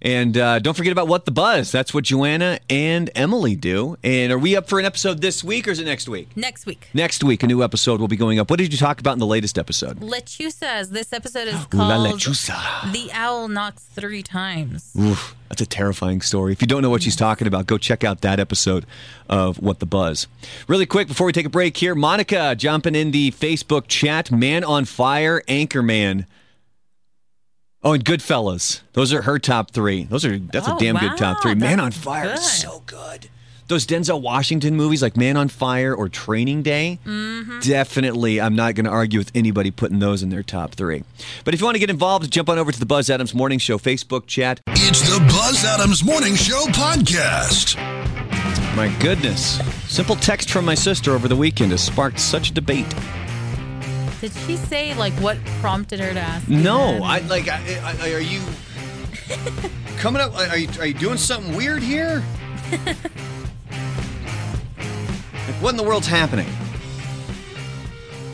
And 0.04 0.36
uh, 0.36 0.58
don't 0.58 0.74
forget 0.76 0.92
about 0.92 1.08
What 1.08 1.24
the 1.24 1.30
Buzz. 1.30 1.72
That's 1.72 1.94
what 1.94 2.04
Joanna 2.04 2.60
and 2.68 3.08
Emily 3.14 3.56
do. 3.56 3.96
And 4.04 4.30
are 4.30 4.38
we 4.38 4.54
up 4.54 4.68
for 4.68 4.78
an 4.78 4.84
episode 4.84 5.22
this 5.22 5.42
week 5.42 5.66
or 5.66 5.70
is 5.70 5.80
it 5.80 5.86
next 5.86 6.10
week? 6.10 6.28
Next 6.36 6.66
week. 6.66 6.88
Next 6.92 7.24
week, 7.24 7.42
a 7.42 7.46
new 7.46 7.62
episode 7.62 8.00
will 8.00 8.08
be 8.08 8.16
going 8.16 8.38
up. 8.38 8.50
What 8.50 8.58
did 8.58 8.70
you 8.70 8.78
talk 8.78 9.00
about 9.00 9.14
in 9.14 9.18
the 9.18 9.26
latest 9.26 9.56
episode? 9.56 10.00
Lechuza's. 10.00 10.90
This 10.90 11.10
episode 11.14 11.48
is 11.48 11.54
Ooh, 11.74 11.78
la 11.78 11.96
called 11.96 12.20
lechuza. 12.20 12.92
The 12.92 13.10
Owl 13.14 13.48
Knocks 13.48 13.82
Three 13.94 14.22
Times. 14.22 14.92
Oof, 15.00 15.34
that's 15.48 15.62
a 15.62 15.66
terrifying 15.66 16.20
story. 16.20 16.52
If 16.52 16.60
you 16.60 16.68
don't 16.68 16.82
know 16.82 16.90
what 16.90 17.02
she's 17.02 17.16
talking 17.16 17.46
about, 17.46 17.64
go 17.64 17.78
check 17.78 18.04
out 18.04 18.20
that 18.20 18.38
episode 18.38 18.84
of 19.30 19.58
What 19.62 19.78
the 19.78 19.86
Buzz. 19.86 20.26
Really 20.68 20.84
quick, 20.84 21.08
before 21.08 21.26
we 21.26 21.32
take 21.32 21.46
a 21.46 21.50
break 21.50 21.78
here, 21.78 21.94
Monica 21.94 22.54
jumping 22.54 22.94
in 22.94 23.10
the 23.10 23.30
Facebook 23.30 23.88
chat. 23.88 24.30
Man 24.30 24.64
on 24.64 24.84
Fire, 24.84 25.40
Anchorman. 25.48 26.26
Oh, 27.84 27.92
and 27.92 28.04
Goodfellas. 28.04 28.80
Those 28.94 29.12
are 29.12 29.22
her 29.22 29.38
top 29.38 29.70
three. 29.72 30.04
Those 30.04 30.24
are 30.24 30.38
that's 30.38 30.66
a 30.66 30.74
Oh, 30.74 30.78
damn 30.78 30.94
wow, 30.94 31.00
good 31.02 31.18
top 31.18 31.42
three. 31.42 31.54
Man 31.54 31.80
on 31.80 31.90
Fire 31.92 32.32
is 32.32 32.42
so 32.50 32.82
good. 32.86 33.28
those 33.68 33.86
Denzel 33.86 34.20
Washington 34.22 34.74
movies 34.76 35.02
like 35.02 35.16
Man 35.18 35.36
on 35.36 35.48
Fire 35.48 35.94
or 35.94 36.08
Training 36.08 36.62
Day, 36.62 36.98
mm-hmm. 37.04 37.60
definitely 37.60 38.40
I'm 38.40 38.54
not 38.56 38.74
going 38.74 38.84
to 38.86 38.90
argue 38.90 39.18
with 39.18 39.30
anybody 39.34 39.70
putting 39.70 39.98
those 39.98 40.22
in 40.22 40.30
their 40.30 40.42
top 40.42 40.74
three. 40.74 41.02
But 41.44 41.52
if 41.54 41.60
you 41.60 41.66
want 41.66 41.74
to 41.76 41.78
get 41.78 41.90
involved, 41.90 42.30
jump 42.30 42.48
on 42.48 42.58
over 42.58 42.72
to 42.72 42.78
the 42.78 42.86
Buzz 42.86 43.10
Adams 43.10 43.34
Morning 43.34 43.58
Show 43.58 43.78
Facebook 43.78 44.26
chat. 44.26 44.60
It's 44.68 45.02
the 45.02 45.18
Buzz 45.28 45.64
Adams 45.64 46.02
Morning 46.04 46.34
Show 46.36 46.64
podcast. 46.68 47.76
My 48.76 48.88
goodness. 48.98 49.60
Simple 49.92 50.16
text 50.16 50.50
from 50.50 50.64
my 50.64 50.74
sister 50.74 51.12
over 51.12 51.28
the 51.28 51.36
weekend 51.36 51.70
has 51.72 51.82
sparked 51.84 52.18
such 52.18 52.50
a 52.50 52.54
debate. 52.54 52.92
Did 54.24 54.32
she 54.46 54.56
say 54.56 54.94
like 54.94 55.12
what 55.14 55.36
prompted 55.60 56.00
her 56.00 56.10
to 56.14 56.18
ask? 56.18 56.48
you 56.48 56.56
No, 56.56 56.92
that? 56.92 57.02
I 57.02 57.18
like. 57.26 57.46
I, 57.46 57.60
I, 58.00 58.14
are 58.14 58.20
you 58.20 58.40
coming 59.98 60.22
up? 60.22 60.34
Are 60.34 60.56
you, 60.56 60.66
are 60.80 60.86
you 60.86 60.94
doing 60.94 61.18
something 61.18 61.54
weird 61.54 61.82
here? 61.82 62.24
like, 62.72 62.96
what 65.60 65.72
in 65.72 65.76
the 65.76 65.82
world's 65.82 66.06
happening? 66.06 66.48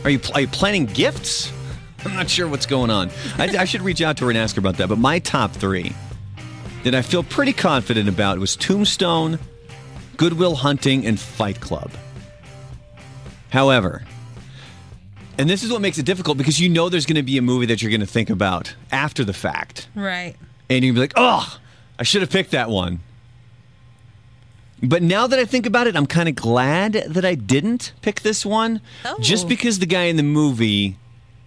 Are 0.05 0.11
you, 0.11 0.21
pl- 0.21 0.35
are 0.37 0.41
you 0.43 0.47
planning 0.47 0.87
gifts? 0.87 1.53
I'm 2.05 2.15
not 2.15 2.31
sure 2.31 2.47
what's 2.47 2.67
going 2.67 2.91
on. 2.91 3.11
I, 3.37 3.49
I 3.59 3.65
should 3.65 3.83
reach 3.83 4.01
out 4.01 4.17
to 4.19 4.27
her 4.27 4.31
and 4.31 4.39
ask 4.39 4.55
her 4.55 4.61
about 4.61 4.77
that. 4.77 4.89
But 4.89 4.99
my 4.99 5.19
top 5.19 5.51
three 5.51 5.93
that 6.85 6.95
I 6.95 7.03
feel 7.03 7.25
pretty 7.25 7.53
confident 7.53 8.09
about 8.09 8.39
was 8.39 8.55
Tombstone, 8.55 9.41
Goodwill 10.17 10.55
Hunting, 10.55 11.05
and 11.05 11.19
Fight 11.19 11.61
Club. 11.61 11.91
However, 13.51 14.05
and 15.41 15.49
this 15.49 15.62
is 15.62 15.73
what 15.73 15.81
makes 15.81 15.97
it 15.97 16.05
difficult 16.05 16.37
because 16.37 16.61
you 16.61 16.69
know 16.69 16.91
there's 16.91 17.07
going 17.07 17.17
to 17.17 17.23
be 17.23 17.39
a 17.39 17.43
movie 17.43 17.65
that 17.67 17.81
you're 17.81 17.91
going 17.91 18.01
to 18.03 18.07
think 18.07 18.29
about 18.29 18.75
after 18.93 19.25
the 19.25 19.33
fact. 19.33 19.89
Right. 19.95 20.37
And 20.69 20.85
you'll 20.85 20.95
be 20.95 21.01
like, 21.01 21.15
oh, 21.17 21.59
I 21.99 22.03
should 22.03 22.21
have 22.21 22.31
picked 22.31 22.51
that 22.51 22.69
one. 22.69 23.01
But 24.83 25.03
now 25.03 25.27
that 25.27 25.39
I 25.39 25.47
think 25.47 25.65
about 25.65 25.87
it, 25.87 25.97
I'm 25.97 26.07
kind 26.07 26.29
of 26.29 26.35
glad 26.35 26.93
that 26.93 27.25
I 27.25 27.35
didn't 27.35 27.93
pick 28.03 28.21
this 28.21 28.45
one. 28.45 28.83
Oh. 29.05 29.17
Just 29.21 29.49
because 29.49 29.79
the 29.79 29.87
guy 29.87 30.05
in 30.05 30.17
the 30.17 30.23
movie 30.23 30.99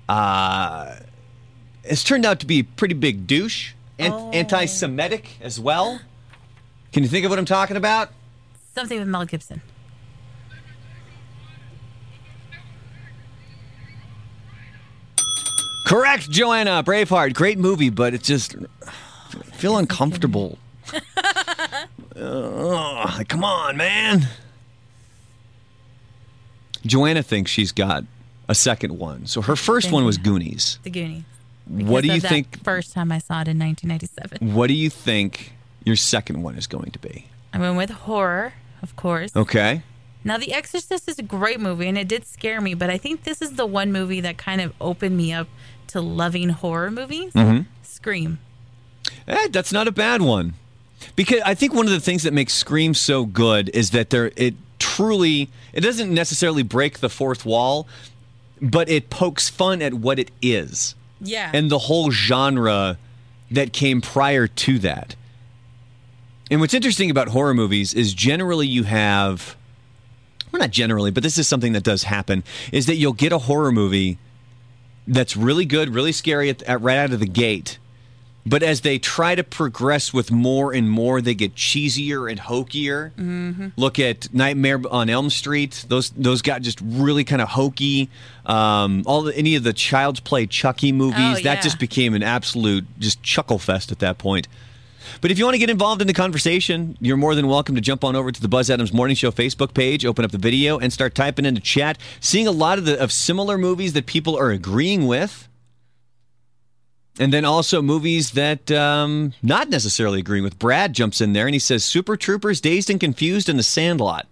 uh, 0.09 0.95
has 1.87 2.03
turned 2.03 2.25
out 2.25 2.39
to 2.39 2.47
be 2.47 2.59
a 2.59 2.63
pretty 2.63 2.95
big 2.95 3.27
douche 3.27 3.73
and 3.99 4.11
Oh. 4.11 4.31
anti 4.31 4.65
Semitic 4.65 5.37
as 5.39 5.59
well. 5.59 5.99
Can 6.91 7.03
you 7.03 7.09
think 7.09 7.25
of 7.25 7.29
what 7.29 7.37
I'm 7.37 7.45
talking 7.45 7.77
about? 7.77 8.09
Something 8.73 8.97
with 8.97 9.07
Mel 9.07 9.25
Gibson. 9.25 9.61
Correct, 15.85 16.29
Joanna. 16.29 16.83
Braveheart. 16.83 17.33
Great 17.33 17.57
movie, 17.57 17.89
but 17.89 18.13
it's 18.13 18.27
just 18.27 18.55
I 18.85 18.91
feel 19.55 19.77
uncomfortable. 19.77 20.57
Ugh, 22.15 23.27
come 23.27 23.43
on, 23.43 23.77
man. 23.77 24.27
Joanna 26.85 27.23
thinks 27.23 27.49
she's 27.51 27.71
got 27.71 28.03
a 28.47 28.55
second 28.55 28.99
one. 28.99 29.25
So 29.25 29.41
her 29.41 29.55
first 29.55 29.91
one 29.91 30.05
was 30.05 30.17
Goonies. 30.17 30.79
The 30.83 30.89
Goonies. 30.89 31.23
What 31.67 32.01
do 32.01 32.13
you 32.13 32.19
that 32.19 32.27
think? 32.27 32.63
First 32.63 32.93
time 32.93 33.11
I 33.11 33.19
saw 33.19 33.41
it 33.41 33.47
in 33.47 33.57
1997. 33.57 34.53
What 34.53 34.67
do 34.67 34.73
you 34.73 34.89
think 34.89 35.53
your 35.85 35.95
second 35.95 36.43
one 36.43 36.55
is 36.55 36.67
going 36.67 36.91
to 36.91 36.99
be? 36.99 37.27
I 37.53 37.59
went 37.59 37.77
with 37.77 37.89
horror, 37.89 38.53
of 38.81 38.95
course. 38.95 39.33
Okay. 39.35 39.83
Now, 40.25 40.37
The 40.37 40.53
Exorcist 40.53 41.07
is 41.09 41.19
a 41.19 41.23
great 41.23 41.59
movie 41.59 41.87
and 41.87 41.97
it 41.97 42.07
did 42.07 42.25
scare 42.25 42.61
me, 42.61 42.73
but 42.73 42.89
I 42.89 42.97
think 42.97 43.23
this 43.23 43.41
is 43.41 43.53
the 43.53 43.65
one 43.65 43.91
movie 43.91 44.21
that 44.21 44.37
kind 44.37 44.61
of 44.61 44.73
opened 44.79 45.15
me 45.17 45.33
up 45.33 45.47
to 45.93 46.01
loving 46.01 46.49
horror 46.49 46.91
movies. 46.91 47.33
Mm-hmm. 47.33 47.61
Scream. 47.81 48.39
Eh, 49.27 49.47
that's 49.51 49.71
not 49.71 49.87
a 49.87 49.91
bad 49.91 50.21
one. 50.21 50.53
Because 51.15 51.41
I 51.45 51.53
think 51.53 51.73
one 51.73 51.85
of 51.85 51.91
the 51.91 51.99
things 51.99 52.23
that 52.23 52.33
makes 52.33 52.53
Scream 52.53 52.93
so 52.93 53.25
good 53.25 53.69
is 53.73 53.91
that 53.91 54.09
there 54.09 54.31
it 54.35 54.55
truly 54.79 55.49
it 55.71 55.81
doesn't 55.81 56.13
necessarily 56.13 56.63
break 56.63 56.99
the 56.99 57.09
fourth 57.09 57.45
wall, 57.45 57.87
but 58.61 58.89
it 58.89 59.09
pokes 59.09 59.49
fun 59.49 59.81
at 59.81 59.93
what 59.93 60.19
it 60.19 60.31
is. 60.41 60.95
Yeah. 61.25 61.51
and 61.53 61.71
the 61.71 61.79
whole 61.79 62.11
genre 62.11 62.97
that 63.49 63.71
came 63.71 64.01
prior 64.01 64.45
to 64.45 64.79
that. 64.79 65.15
And 66.51 66.59
what's 66.59 66.73
interesting 66.73 67.09
about 67.09 67.29
horror 67.29 67.53
movies 67.53 67.93
is 67.93 68.13
generally 68.13 68.67
you 68.67 68.83
have, 68.83 69.55
well, 70.51 70.59
not 70.59 70.71
generally, 70.71 71.11
but 71.11 71.23
this 71.23 71.37
is 71.37 71.47
something 71.47 71.71
that 71.73 71.83
does 71.83 72.03
happen, 72.03 72.43
is 72.73 72.87
that 72.87 72.95
you'll 72.95 73.13
get 73.13 73.31
a 73.31 73.37
horror 73.37 73.71
movie 73.71 74.17
that's 75.07 75.35
really 75.35 75.65
good, 75.65 75.89
really 75.89 76.11
scary 76.11 76.49
at, 76.49 76.61
at, 76.63 76.81
right 76.81 76.97
out 76.97 77.11
of 77.11 77.19
the 77.19 77.27
gate. 77.27 77.77
But 78.45 78.61
as 78.61 78.81
they 78.81 78.99
try 78.99 79.35
to 79.35 79.43
progress 79.43 80.13
with 80.13 80.29
more 80.29 80.73
and 80.73 80.89
more, 80.89 81.21
they 81.21 81.33
get 81.33 81.55
cheesier 81.55 82.29
and 82.29 82.41
hokier. 82.41 83.13
Mm-hmm. 83.17 83.67
Look 83.77 83.99
at 83.99 84.33
Nightmare 84.33 84.81
on 84.91 85.09
Elm 85.09 85.29
Street; 85.29 85.85
those 85.87 86.09
those 86.09 86.41
got 86.41 86.61
just 86.61 86.81
really 86.83 87.23
kind 87.23 87.41
of 87.41 87.47
hokey. 87.49 88.09
Um, 88.45 89.03
all 89.05 89.21
the, 89.21 89.37
any 89.37 89.55
of 89.55 89.63
the 89.63 89.71
Child's 89.71 90.19
Play 90.19 90.45
Chucky 90.45 90.91
movies 90.91 91.39
Oh, 91.39 91.43
that 91.43 91.63
just 91.63 91.79
became 91.79 92.13
an 92.13 92.23
absolute 92.23 92.85
just 92.99 93.23
chuckle 93.23 93.59
fest 93.59 93.93
at 93.93 93.99
that 93.99 94.17
point. 94.17 94.49
But 95.21 95.31
if 95.31 95.37
you 95.37 95.45
want 95.45 95.55
to 95.55 95.59
get 95.59 95.69
involved 95.69 96.01
in 96.01 96.07
the 96.07 96.13
conversation, 96.13 96.97
you're 96.99 97.17
more 97.17 97.35
than 97.35 97.47
welcome 97.47 97.75
to 97.75 97.81
jump 97.81 98.03
on 98.03 98.15
over 98.15 98.31
to 98.31 98.41
the 98.41 98.47
Buzz 98.47 98.69
Adams 98.69 98.93
Morning 98.93 99.15
Show 99.15 99.31
Facebook 99.31 99.73
page, 99.73 100.05
open 100.05 100.25
up 100.25 100.31
the 100.31 100.37
video, 100.37 100.79
and 100.79 100.91
start 100.91 101.15
typing 101.15 101.45
into 101.45 101.61
chat. 101.61 101.97
Seeing 102.19 102.47
a 102.47 102.51
lot 102.51 102.77
of 102.77 102.85
the 102.85 103.01
of 103.01 103.11
similar 103.11 103.57
movies 103.57 103.93
that 103.93 104.05
people 104.05 104.37
are 104.37 104.51
agreeing 104.51 105.07
with, 105.07 105.47
and 107.19 107.31
then 107.31 107.45
also 107.45 107.81
movies 107.81 108.31
that 108.31 108.71
um, 108.71 109.33
not 109.41 109.69
necessarily 109.69 110.19
agreeing 110.19 110.43
with. 110.43 110.59
Brad 110.59 110.93
jumps 110.93 111.21
in 111.21 111.33
there 111.33 111.45
and 111.45 111.55
he 111.55 111.59
says, 111.59 111.83
"Super 111.83 112.17
Troopers, 112.17 112.61
Dazed 112.61 112.89
and 112.89 112.99
Confused, 112.99 113.49
and 113.49 113.57
The 113.57 113.63
Sandlot." 113.63 114.27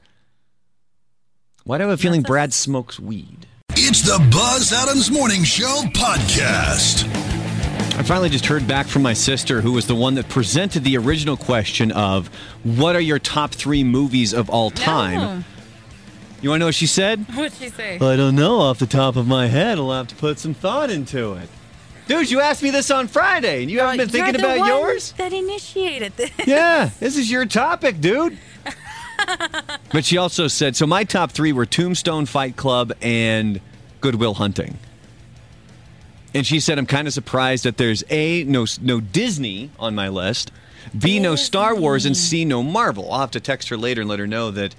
Why 1.63 1.77
do 1.77 1.83
I 1.83 1.87
have 1.89 1.99
a 1.99 2.01
feeling 2.01 2.23
Brad 2.23 2.53
smokes 2.53 2.99
weed? 2.99 3.45
It's 3.73 4.01
the 4.01 4.17
Buzz 4.31 4.73
Adams 4.73 5.11
Morning 5.11 5.43
Show 5.43 5.83
podcast. 5.93 7.40
I 7.93 8.03
finally 8.03 8.29
just 8.29 8.45
heard 8.45 8.67
back 8.67 8.87
from 8.87 9.03
my 9.03 9.13
sister, 9.13 9.61
who 9.61 9.73
was 9.73 9.85
the 9.85 9.95
one 9.95 10.15
that 10.15 10.27
presented 10.29 10.83
the 10.83 10.97
original 10.97 11.37
question 11.37 11.91
of 11.91 12.27
what 12.63 12.95
are 12.95 13.01
your 13.01 13.19
top 13.19 13.51
three 13.51 13.83
movies 13.83 14.33
of 14.33 14.49
all 14.49 14.71
time? 14.71 15.45
You 16.41 16.49
want 16.49 16.59
to 16.59 16.61
know 16.61 16.65
what 16.67 16.75
she 16.75 16.87
said? 16.87 17.25
What'd 17.35 17.53
she 17.53 17.69
say? 17.69 17.95
I 17.95 18.15
don't 18.15 18.35
know 18.35 18.59
off 18.59 18.79
the 18.79 18.87
top 18.87 19.15
of 19.15 19.27
my 19.27 19.47
head. 19.47 19.77
I'll 19.77 19.91
have 19.91 20.07
to 20.07 20.15
put 20.15 20.39
some 20.39 20.55
thought 20.55 20.89
into 20.89 21.33
it. 21.33 21.49
Dude, 22.07 22.31
you 22.31 22.41
asked 22.41 22.63
me 22.63 22.71
this 22.71 22.89
on 22.89 23.07
Friday, 23.07 23.61
and 23.61 23.69
you 23.69 23.79
haven't 23.79 23.97
been 23.97 24.09
You're 24.09 24.25
thinking 24.25 24.41
the 24.41 24.47
about 24.47 24.59
one 24.59 24.67
yours? 24.67 25.11
That 25.13 25.31
initiated 25.31 26.17
this. 26.17 26.31
Yeah, 26.45 26.89
this 26.99 27.15
is 27.15 27.29
your 27.29 27.45
topic, 27.45 28.01
dude. 28.01 28.37
but 29.93 30.03
she 30.03 30.17
also 30.17 30.47
said 30.47 30.75
so. 30.75 30.87
My 30.87 31.03
top 31.03 31.31
three 31.31 31.53
were 31.53 31.65
Tombstone 31.65 32.25
Fight 32.25 32.55
Club 32.55 32.91
and 33.01 33.61
Goodwill 34.01 34.33
Hunting. 34.33 34.79
And 36.33 36.45
she 36.47 36.59
said, 36.59 36.79
I'm 36.79 36.85
kind 36.85 37.07
of 37.07 37.13
surprised 37.13 37.65
that 37.65 37.77
there's 37.77 38.03
A, 38.09 38.43
no, 38.45 38.65
no 38.81 39.01
Disney 39.01 39.69
on 39.77 39.95
my 39.95 40.07
list, 40.07 40.51
B, 40.97 41.19
no 41.19 41.35
Star 41.35 41.75
Wars, 41.75 42.05
and 42.05 42.15
C, 42.15 42.45
no 42.45 42.63
Marvel. 42.63 43.11
I'll 43.11 43.19
have 43.19 43.31
to 43.31 43.39
text 43.39 43.69
her 43.69 43.77
later 43.77 44.01
and 44.01 44.09
let 44.09 44.19
her 44.19 44.27
know 44.27 44.51
that 44.51 44.75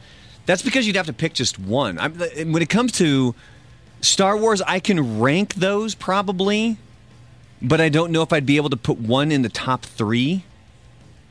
that's 0.46 0.62
because 0.62 0.86
you'd 0.86 0.96
have 0.96 1.06
to 1.06 1.12
pick 1.12 1.34
just 1.34 1.58
one. 1.58 1.98
I'm, 1.98 2.14
when 2.52 2.62
it 2.62 2.68
comes 2.68 2.92
to 2.92 3.34
Star 4.00 4.36
Wars, 4.36 4.62
I 4.62 4.80
can 4.80 5.20
rank 5.20 5.54
those 5.54 5.94
probably, 5.94 6.78
but 7.60 7.80
I 7.80 7.88
don't 7.88 8.10
know 8.10 8.22
if 8.22 8.32
I'd 8.32 8.46
be 8.46 8.56
able 8.56 8.70
to 8.70 8.76
put 8.76 8.98
one 8.98 9.30
in 9.30 9.42
the 9.42 9.48
top 9.48 9.84
three. 9.84 10.44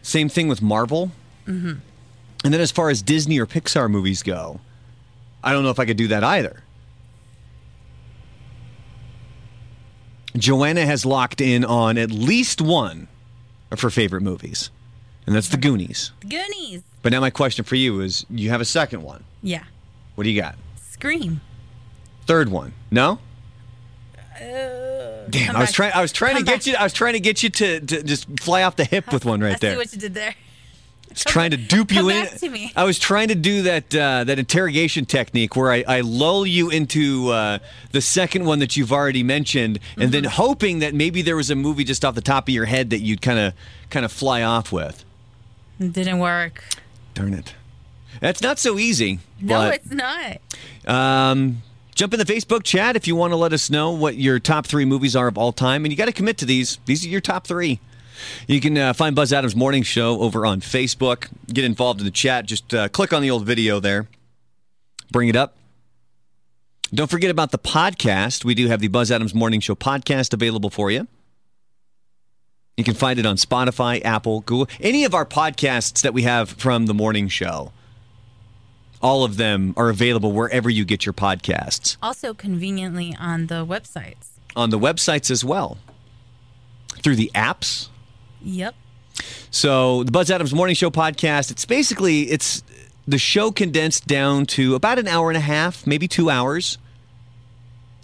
Same 0.01 0.29
thing 0.29 0.47
with 0.47 0.61
Marvel. 0.61 1.11
Mm-hmm. 1.45 1.73
And 2.43 2.53
then 2.53 2.61
as 2.61 2.71
far 2.71 2.89
as 2.89 3.01
Disney 3.01 3.39
or 3.39 3.45
Pixar 3.45 3.89
movies 3.89 4.23
go, 4.23 4.61
I 5.43 5.51
don't 5.51 5.63
know 5.63 5.69
if 5.69 5.79
I 5.79 5.85
could 5.85 5.97
do 5.97 6.07
that 6.07 6.23
either. 6.23 6.63
Joanna 10.35 10.85
has 10.85 11.05
locked 11.05 11.41
in 11.41 11.63
on 11.65 11.97
at 11.97 12.11
least 12.11 12.61
one 12.61 13.07
of 13.71 13.81
her 13.81 13.89
favorite 13.89 14.21
movies, 14.21 14.69
and 15.25 15.35
that's 15.35 15.49
The 15.49 15.57
Goonies. 15.57 16.11
The 16.21 16.27
Goonies. 16.27 16.83
But 17.01 17.11
now 17.11 17.19
my 17.19 17.29
question 17.29 17.65
for 17.65 17.75
you 17.75 17.99
is: 18.01 18.25
You 18.29 18.49
have 18.49 18.61
a 18.61 18.65
second 18.65 19.01
one? 19.03 19.23
Yeah. 19.43 19.63
What 20.15 20.23
do 20.25 20.29
you 20.29 20.39
got? 20.41 20.55
Scream. 20.75 21.41
Third 22.27 22.49
one? 22.49 22.73
No. 22.91 23.19
Uh, 24.35 25.25
Damn, 25.29 25.55
I 25.55 25.59
was 25.61 25.71
trying. 25.71 25.91
I 25.93 26.01
was 26.01 26.11
trying 26.11 26.37
to 26.37 26.43
get 26.43 26.59
back. 26.59 26.65
you. 26.67 26.75
I 26.75 26.83
was 26.83 26.93
trying 26.93 27.13
to 27.13 27.19
get 27.19 27.43
you 27.43 27.49
to, 27.49 27.79
to 27.79 28.03
just 28.03 28.27
fly 28.39 28.63
off 28.63 28.75
the 28.75 28.85
hip 28.85 29.11
with 29.13 29.25
one 29.25 29.41
I 29.43 29.47
right 29.51 29.61
see 29.61 29.67
there. 29.67 29.77
what 29.77 29.91
you 29.93 29.99
did 29.99 30.13
there. 30.13 30.35
It's 31.11 31.23
trying 31.23 31.51
to 31.51 31.57
dupe 31.57 31.91
you 31.91 31.97
come 32.01 32.09
in. 32.09 32.23
back 32.25 32.35
to 32.39 32.49
me. 32.49 32.71
I 32.75 32.83
was 32.85 32.97
trying 32.97 33.27
to 33.27 33.35
do 33.35 33.63
that 33.63 33.93
uh, 33.93 34.23
that 34.23 34.39
interrogation 34.39 35.05
technique 35.05 35.55
where 35.55 35.71
I, 35.71 35.83
I 35.87 36.01
lull 36.01 36.45
you 36.45 36.69
into 36.69 37.29
uh, 37.29 37.59
the 37.91 38.01
second 38.01 38.45
one 38.45 38.59
that 38.59 38.75
you've 38.77 38.91
already 38.93 39.23
mentioned, 39.23 39.79
and 39.97 40.11
then 40.11 40.23
Mm-hmm. 40.23 40.31
hoping 40.31 40.79
that 40.79 40.93
maybe 40.93 41.21
there 41.21 41.35
was 41.35 41.49
a 41.49 41.55
movie 41.55 41.83
just 41.83 42.03
off 42.05 42.15
the 42.15 42.21
top 42.21 42.47
of 42.47 42.53
your 42.53 42.65
head 42.65 42.89
that 42.91 42.99
you'd 42.99 43.21
kind 43.21 43.39
of 43.39 43.53
kind 43.89 44.05
of 44.05 44.11
fly 44.11 44.41
off 44.43 44.71
with. 44.71 45.03
It 45.79 45.93
didn't 45.93 46.19
work. 46.19 46.63
Darn 47.13 47.33
it, 47.33 47.55
that's 48.19 48.41
not 48.41 48.57
so 48.59 48.77
easy. 48.79 49.19
No, 49.41 49.55
but, 49.59 49.75
it's 49.83 49.91
not. 49.91 50.37
Um, 50.87 51.61
jump 51.95 52.13
in 52.13 52.19
the 52.19 52.25
Facebook 52.25 52.63
chat 52.63 52.95
if 52.95 53.07
you 53.07 53.15
want 53.15 53.31
to 53.33 53.37
let 53.37 53.51
us 53.51 53.69
know 53.69 53.91
what 53.91 54.15
your 54.15 54.39
top 54.39 54.65
three 54.67 54.85
movies 54.85 55.15
are 55.15 55.27
of 55.27 55.37
all 55.37 55.51
time, 55.51 55.83
and 55.83 55.91
you 55.91 55.97
got 55.97 56.05
to 56.05 56.11
commit 56.13 56.37
to 56.37 56.45
these. 56.45 56.77
These 56.85 57.05
are 57.05 57.09
your 57.09 57.21
top 57.21 57.45
three. 57.47 57.79
You 58.47 58.61
can 58.61 58.77
uh, 58.77 58.93
find 58.93 59.15
Buzz 59.15 59.33
Adams 59.33 59.55
Morning 59.55 59.83
Show 59.83 60.19
over 60.19 60.45
on 60.45 60.61
Facebook. 60.61 61.27
Get 61.47 61.63
involved 61.65 61.99
in 61.99 62.05
the 62.05 62.11
chat. 62.11 62.45
Just 62.45 62.73
uh, 62.73 62.89
click 62.89 63.13
on 63.13 63.21
the 63.21 63.31
old 63.31 63.45
video 63.45 63.79
there. 63.79 64.07
Bring 65.11 65.29
it 65.29 65.35
up. 65.35 65.55
Don't 66.93 67.09
forget 67.09 67.31
about 67.31 67.51
the 67.51 67.59
podcast. 67.59 68.43
We 68.43 68.53
do 68.53 68.67
have 68.67 68.81
the 68.81 68.89
Buzz 68.89 69.11
Adams 69.11 69.33
Morning 69.33 69.61
Show 69.61 69.75
podcast 69.75 70.33
available 70.33 70.69
for 70.69 70.91
you. 70.91 71.07
You 72.77 72.83
can 72.83 72.95
find 72.95 73.19
it 73.19 73.25
on 73.25 73.35
Spotify, 73.35 74.03
Apple, 74.03 74.41
Google, 74.41 74.67
any 74.79 75.05
of 75.05 75.13
our 75.13 75.25
podcasts 75.25 76.01
that 76.01 76.13
we 76.13 76.23
have 76.23 76.49
from 76.49 76.87
the 76.87 76.93
morning 76.93 77.27
show. 77.27 77.71
All 79.01 79.23
of 79.23 79.37
them 79.37 79.73
are 79.77 79.89
available 79.89 80.31
wherever 80.31 80.69
you 80.69 80.83
get 80.83 81.05
your 81.05 81.13
podcasts. 81.13 81.97
Also, 82.01 82.33
conveniently 82.33 83.15
on 83.19 83.47
the 83.47 83.65
websites. 83.65 84.29
On 84.55 84.69
the 84.69 84.79
websites 84.79 85.31
as 85.31 85.45
well. 85.45 85.77
Through 87.03 87.15
the 87.15 87.31
apps. 87.33 87.89
Yep. 88.43 88.75
So 89.49 90.03
the 90.03 90.11
Buzz 90.11 90.31
Adams 90.31 90.53
Morning 90.53 90.75
Show 90.75 90.89
podcast, 90.89 91.51
it's 91.51 91.65
basically 91.65 92.23
it's 92.31 92.63
the 93.07 93.17
show 93.17 93.51
condensed 93.51 94.07
down 94.07 94.45
to 94.47 94.75
about 94.75 94.99
an 94.99 95.07
hour 95.07 95.29
and 95.29 95.37
a 95.37 95.41
half, 95.41 95.85
maybe 95.85 96.07
2 96.07 96.29
hours. 96.29 96.77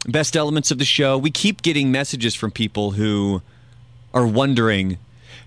Best 0.07 0.35
elements 0.35 0.71
of 0.71 0.77
the 0.77 0.85
show. 0.85 1.17
We 1.17 1.31
keep 1.31 1.61
getting 1.61 1.91
messages 1.91 2.35
from 2.35 2.51
people 2.51 2.91
who 2.91 3.41
are 4.13 4.25
wondering, 4.25 4.97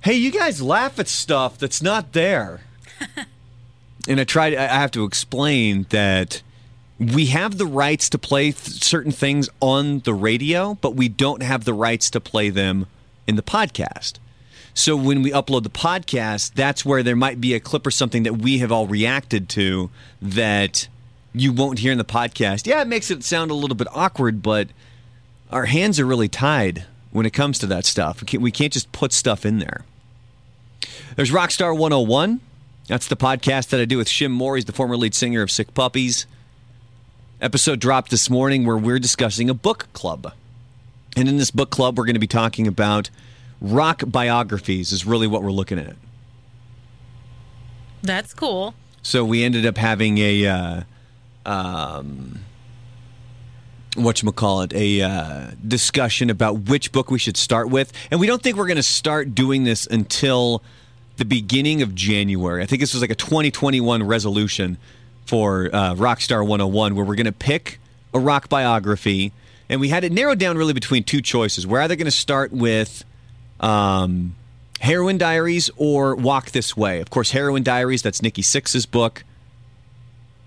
"Hey, 0.03 0.15
you 0.15 0.31
guys 0.31 0.61
laugh 0.61 0.99
at 0.99 1.09
stuff 1.09 1.59
that's 1.59 1.81
not 1.81 2.13
there." 2.13 2.61
and 4.09 4.21
I 4.21 4.25
try 4.25 4.49
I 4.49 4.67
have 4.67 4.91
to 4.93 5.05
explain 5.05 5.87
that 5.91 6.43
we 6.99 7.27
have 7.27 7.57
the 7.57 7.67
rights 7.67 8.11
to 8.11 8.19
play 8.19 8.53
th- 8.53 8.85
certain 8.85 9.13
things 9.13 9.49
on 9.61 10.01
the 10.01 10.13
radio, 10.13 10.75
but 10.75 10.95
we 10.95 11.09
don't 11.09 11.43
have 11.43 11.65
the 11.65 11.73
rights 11.73 12.11
to 12.11 12.21
play 12.21 12.51
them 12.51 12.87
in 13.27 13.37
the 13.37 13.43
podcast. 13.43 14.15
So 14.75 14.97
when 14.97 15.23
we 15.23 15.31
upload 15.33 15.63
the 15.65 15.71
podcast, 15.71 16.55
that's 16.55 16.85
where 16.85 17.03
there 17.03 17.17
might 17.17 17.41
be 17.41 17.55
a 17.55 17.61
clip 17.61 17.87
or 17.87 17.91
something 17.91 18.23
that 18.23 18.39
we 18.39 18.59
have 18.59 18.71
all 18.73 18.87
reacted 18.87 19.49
to 19.51 19.91
that 20.23 20.89
you 21.35 21.53
won't 21.53 21.81
hear 21.81 21.93
in 21.93 21.99
the 21.99 22.05
podcast. 22.05 22.67
Yeah, 22.67 22.81
it 22.81 22.89
makes 22.89 23.11
it 23.11 23.25
sound 23.25 23.51
a 23.51 23.55
little 23.55 23.77
bit 23.77 23.89
awkward, 23.93 24.43
but 24.43 24.69
our 25.51 25.67
hands 25.67 25.99
are 26.01 26.07
really 26.07 26.29
tied 26.29 26.85
when 27.11 27.27
it 27.27 27.33
comes 27.33 27.59
to 27.59 27.67
that 27.67 27.85
stuff. 27.85 28.23
We 28.33 28.51
can't, 28.53 28.73
just 28.73 28.93
put 28.93 29.13
stuff 29.13 29.45
in 29.45 29.59
there. 29.59 29.85
There's 31.17 31.31
Rockstar 31.31 31.77
101. 31.77 32.41
That's 32.87 33.09
the 33.09 33.17
podcast 33.17 33.69
that 33.69 33.81
I 33.81 33.85
do 33.85 33.99
with 33.99 34.09
Shim 34.09 34.31
Moore. 34.31 34.57
He's 34.57 34.65
the 34.65 34.73
former 34.73 34.97
lead 34.97 35.15
singer 35.15 35.43
of 35.43 35.51
Sick 35.51 35.75
Puppies. 35.75 36.27
Episode 37.41 37.81
dropped 37.81 38.11
this 38.11 38.29
morning 38.31 38.65
where 38.65 38.77
we're 38.77 38.99
discussing 38.99 39.51
a 39.51 39.55
book 39.55 39.89
club. 39.93 40.33
And 41.17 41.29
in 41.29 41.37
this 41.37 41.51
book 41.51 41.71
club, 41.71 41.99
we're 41.99 42.05
going 42.05 42.15
to 42.15 42.21
be 42.21 42.27
talking 42.27 42.67
about 42.67 43.11
rock 43.61 44.03
biographies, 44.07 44.93
is 44.93 45.05
really 45.05 45.27
what 45.27 45.43
we're 45.43 45.53
looking 45.53 45.79
at. 45.79 45.97
That's 48.03 48.33
cool. 48.33 48.75
So 49.03 49.25
we 49.25 49.45
ended 49.45 49.67
up 49.67 49.77
having 49.77 50.19
a, 50.19 50.47
uh, 50.47 50.83
um, 51.47 52.41
it 54.63 54.73
a 54.73 55.03
uh, 55.03 55.51
discussion 55.67 56.31
about 56.31 56.69
which 56.69 56.93
book 56.93 57.11
we 57.11 57.19
should 57.19 57.37
start 57.37 57.71
with. 57.71 57.93
And 58.11 58.21
we 58.21 58.27
don't 58.27 58.43
think 58.43 58.57
we're 58.57 58.67
going 58.67 58.77
to 58.77 58.83
start 58.83 59.35
doing 59.35 59.65
this 59.65 59.87
until 59.87 60.63
the 61.17 61.25
beginning 61.25 61.83
of 61.83 61.95
January. 61.95 62.63
I 62.63 62.67
think 62.67 62.81
this 62.81 62.95
was 62.95 63.03
like 63.03 63.11
a 63.11 63.15
2021 63.15 64.03
resolution 64.03 64.79
for 65.27 65.71
uh, 65.73 65.95
Rockstar 65.95 66.41
101, 66.47 66.95
where 66.95 67.05
we're 67.05 67.15
going 67.15 67.27
to 67.27 67.33
pick 67.33 67.79
a 68.15 68.19
rock 68.19 68.49
biography. 68.49 69.33
And 69.69 69.81
we 69.81 69.89
had 69.89 70.03
it 70.05 70.13
narrowed 70.13 70.39
down 70.39 70.57
really 70.57 70.73
between 70.73 71.05
two 71.05 71.21
choices. 71.21 71.67
We're 71.67 71.81
either 71.81 71.97
going 71.97 72.07
to 72.07 72.11
start 72.11 72.53
with 72.53 73.05
um, 73.61 74.35
Heroin 74.81 75.19
Diaries 75.19 75.71
or 75.77 76.17
Walk 76.17 76.51
This 76.51 76.77
Way. 76.77 77.01
Of 77.01 77.11
course, 77.11 77.31
Heroin 77.31 77.63
Diaries, 77.63 78.03
that's 78.03 78.23
Nikki 78.23 78.43
Sixx's 78.43 78.87
book. 78.87 79.25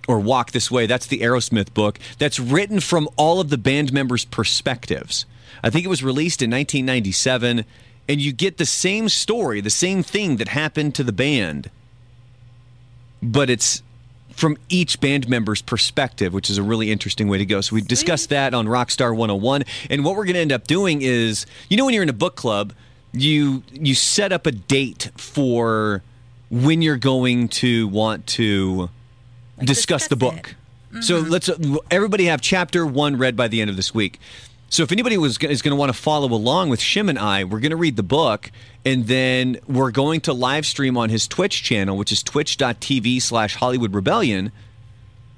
Or 0.05 0.19
Walk 0.19 0.51
This 0.51 0.69
Way, 0.69 0.85
that's 0.85 1.07
the 1.07 1.19
Aerosmith 1.19 1.73
book 1.73 1.97
that's 2.19 2.37
written 2.37 2.81
from 2.81 3.07
all 3.15 3.39
of 3.39 3.49
the 3.49 3.57
band 3.57 3.93
members' 3.93 4.25
perspectives. 4.25 5.25
I 5.63 5.69
think 5.69 5.85
it 5.85 5.87
was 5.87 6.03
released 6.03 6.41
in 6.41 6.51
1997, 6.51 7.63
and 8.09 8.21
you 8.21 8.33
get 8.33 8.57
the 8.57 8.65
same 8.65 9.07
story, 9.07 9.61
the 9.61 9.69
same 9.69 10.03
thing 10.03 10.35
that 10.37 10.49
happened 10.49 10.93
to 10.95 11.05
the 11.05 11.13
band, 11.13 11.69
but 13.21 13.49
it's 13.49 13.81
from 14.31 14.57
each 14.67 14.99
band 14.99 15.29
member's 15.29 15.61
perspective, 15.61 16.33
which 16.33 16.49
is 16.49 16.57
a 16.57 16.63
really 16.63 16.91
interesting 16.91 17.29
way 17.29 17.37
to 17.37 17.45
go. 17.45 17.61
So 17.61 17.75
we 17.75 17.81
discussed 17.81 18.29
that 18.29 18.53
on 18.53 18.67
Rockstar 18.67 19.15
101. 19.15 19.63
And 19.89 20.03
what 20.03 20.15
we're 20.15 20.25
going 20.25 20.33
to 20.33 20.41
end 20.41 20.51
up 20.51 20.67
doing 20.67 21.01
is, 21.01 21.45
you 21.69 21.77
know, 21.77 21.85
when 21.85 21.93
you're 21.93 22.03
in 22.03 22.09
a 22.09 22.13
book 22.13 22.35
club, 22.35 22.73
you 23.13 23.63
you 23.71 23.95
set 23.95 24.31
up 24.31 24.45
a 24.45 24.51
date 24.51 25.11
for 25.15 26.03
when 26.49 26.81
you're 26.81 26.97
going 26.97 27.47
to 27.47 27.87
want 27.87 28.27
to 28.27 28.89
discuss, 29.59 29.67
discuss 29.67 30.07
the 30.07 30.15
book. 30.15 30.55
So 31.01 31.21
mm-hmm. 31.21 31.31
let's 31.31 31.49
everybody 31.89 32.25
have 32.25 32.41
chapter 32.41 32.85
one 32.85 33.17
read 33.17 33.35
by 33.35 33.47
the 33.47 33.61
end 33.61 33.69
of 33.69 33.75
this 33.75 33.93
week. 33.93 34.19
So 34.69 34.81
if 34.81 34.91
anybody 34.91 35.17
was 35.17 35.37
is 35.37 35.61
going 35.61 35.71
to 35.71 35.75
want 35.75 35.93
to 35.93 35.97
follow 35.97 36.31
along 36.31 36.69
with 36.69 36.79
Shim 36.79 37.09
and 37.09 37.19
I, 37.19 37.43
we're 37.43 37.59
going 37.59 37.71
to 37.71 37.77
read 37.77 37.95
the 37.95 38.03
book, 38.03 38.51
and 38.83 39.05
then 39.05 39.57
we're 39.67 39.91
going 39.91 40.21
to 40.21 40.33
live 40.33 40.65
stream 40.65 40.97
on 40.97 41.09
his 41.09 41.27
Twitch 41.27 41.63
channel, 41.63 41.95
which 41.95 42.11
is 42.11 42.23
twitch.tv 42.23 43.21
slash 43.21 43.55
Hollywood 43.55 43.93
Rebellion, 43.93 44.51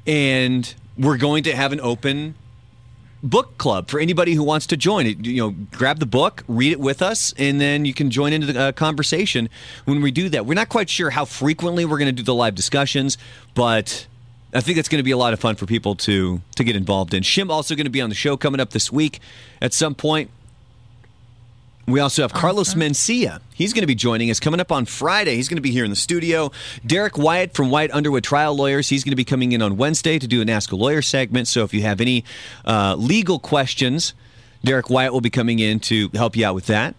and 0.07 0.73
we're 0.97 1.18
going 1.18 1.43
to 1.43 1.56
have 1.56 1.73
an 1.73 1.81
open 1.81 2.35
book 3.26 3.57
club 3.57 3.89
for 3.89 3.99
anybody 3.99 4.34
who 4.34 4.43
wants 4.43 4.68
to 4.68 4.77
join 4.77 5.06
it. 5.06 5.26
You 5.26 5.41
know, 5.41 5.56
grab 5.72 5.99
the 5.99 6.06
book, 6.06 6.43
read 6.47 6.72
it 6.72 6.80
with 6.80 7.02
us, 7.02 7.34
and 7.38 7.60
then 7.60 7.84
you 7.85 7.93
can 7.93 8.11
join 8.11 8.31
into 8.31 8.52
the 8.52 8.60
uh, 8.60 8.72
conversation 8.72 9.49
when 9.85 10.02
we 10.02 10.11
do 10.11 10.30
that. 10.30 10.45
We're 10.45 10.53
not 10.53 10.69
quite 10.69 10.89
sure 10.89 11.10
how 11.10 11.26
frequently 11.26 11.85
we're 11.85 11.97
going 11.97 12.07
to 12.07 12.11
do 12.14 12.23
the 12.23 12.35
live 12.35 12.56
discussions, 12.56 13.18
but 13.53 14.07
I 14.53 14.61
think 14.61 14.77
that's 14.77 14.88
going 14.88 14.99
to 14.99 15.03
be 15.03 15.11
a 15.11 15.18
lot 15.18 15.34
of 15.34 15.39
fun 15.39 15.56
for 15.56 15.65
people 15.65 15.95
to 15.95 16.41
to 16.56 16.64
get 16.64 16.76
involved 16.76 17.14
in. 17.14 17.23
Shim 17.23 17.49
also 17.49 17.76
going 17.76 17.85
to 17.85 17.91
be 17.91 18.02
on 18.02 18.10
the 18.10 18.15
show 18.15 18.38
coming 18.38 18.61
up 18.61 18.69
this 18.69 18.91
week 18.91 19.19
at 19.61 19.73
some 19.73 19.95
point. 19.95 20.30
We 21.88 21.99
also 21.99 22.24
have 22.24 22.34
Carlos 22.34 22.74
Mencia. 22.74 23.41
He's 23.53 23.72
going 23.72 23.84
to 23.84 23.88
be 23.88 23.94
joining 23.94 24.32
us 24.32 24.40
coming 24.40 24.60
up 24.60 24.72
on 24.72 24.86
Friday. 24.86 25.36
He's 25.36 25.48
going 25.48 25.57
to 25.57 25.62
be 25.62 25.70
here 25.70 25.84
in 25.84 25.91
the 25.91 25.95
studio. 25.95 26.52
Derek 26.84 27.16
Wyatt 27.16 27.53
from 27.53 27.70
Wyatt 27.70 27.91
Underwood 27.91 28.24
Trial 28.24 28.56
Lawyers. 28.56 28.90
He's 28.90 29.03
going 29.03 29.12
to 29.12 29.16
be 29.16 29.24
coming 29.24 29.52
in 29.52 29.62
on 29.62 29.78
Wednesday 29.78 30.18
to 30.18 30.28
do 30.28 30.41
an 30.41 30.49
Ask 30.49 30.72
a 30.72 30.76
Lawyer 30.76 31.03
segment. 31.03 31.48
So 31.48 31.64
if 31.64 31.76
you 31.76 31.84
have 31.84 32.02
any 32.02 32.26
uh, 32.66 32.95
legal 32.98 33.38
questions, 33.38 34.16
Derek 34.64 34.90
Wyatt 34.90 35.14
will 35.14 35.22
be 35.22 35.30
coming 35.30 35.60
in 35.60 35.80
to 35.82 36.10
help 36.16 36.36
you 36.36 36.44
out 36.44 36.56
with 36.56 36.66
that. 36.66 36.95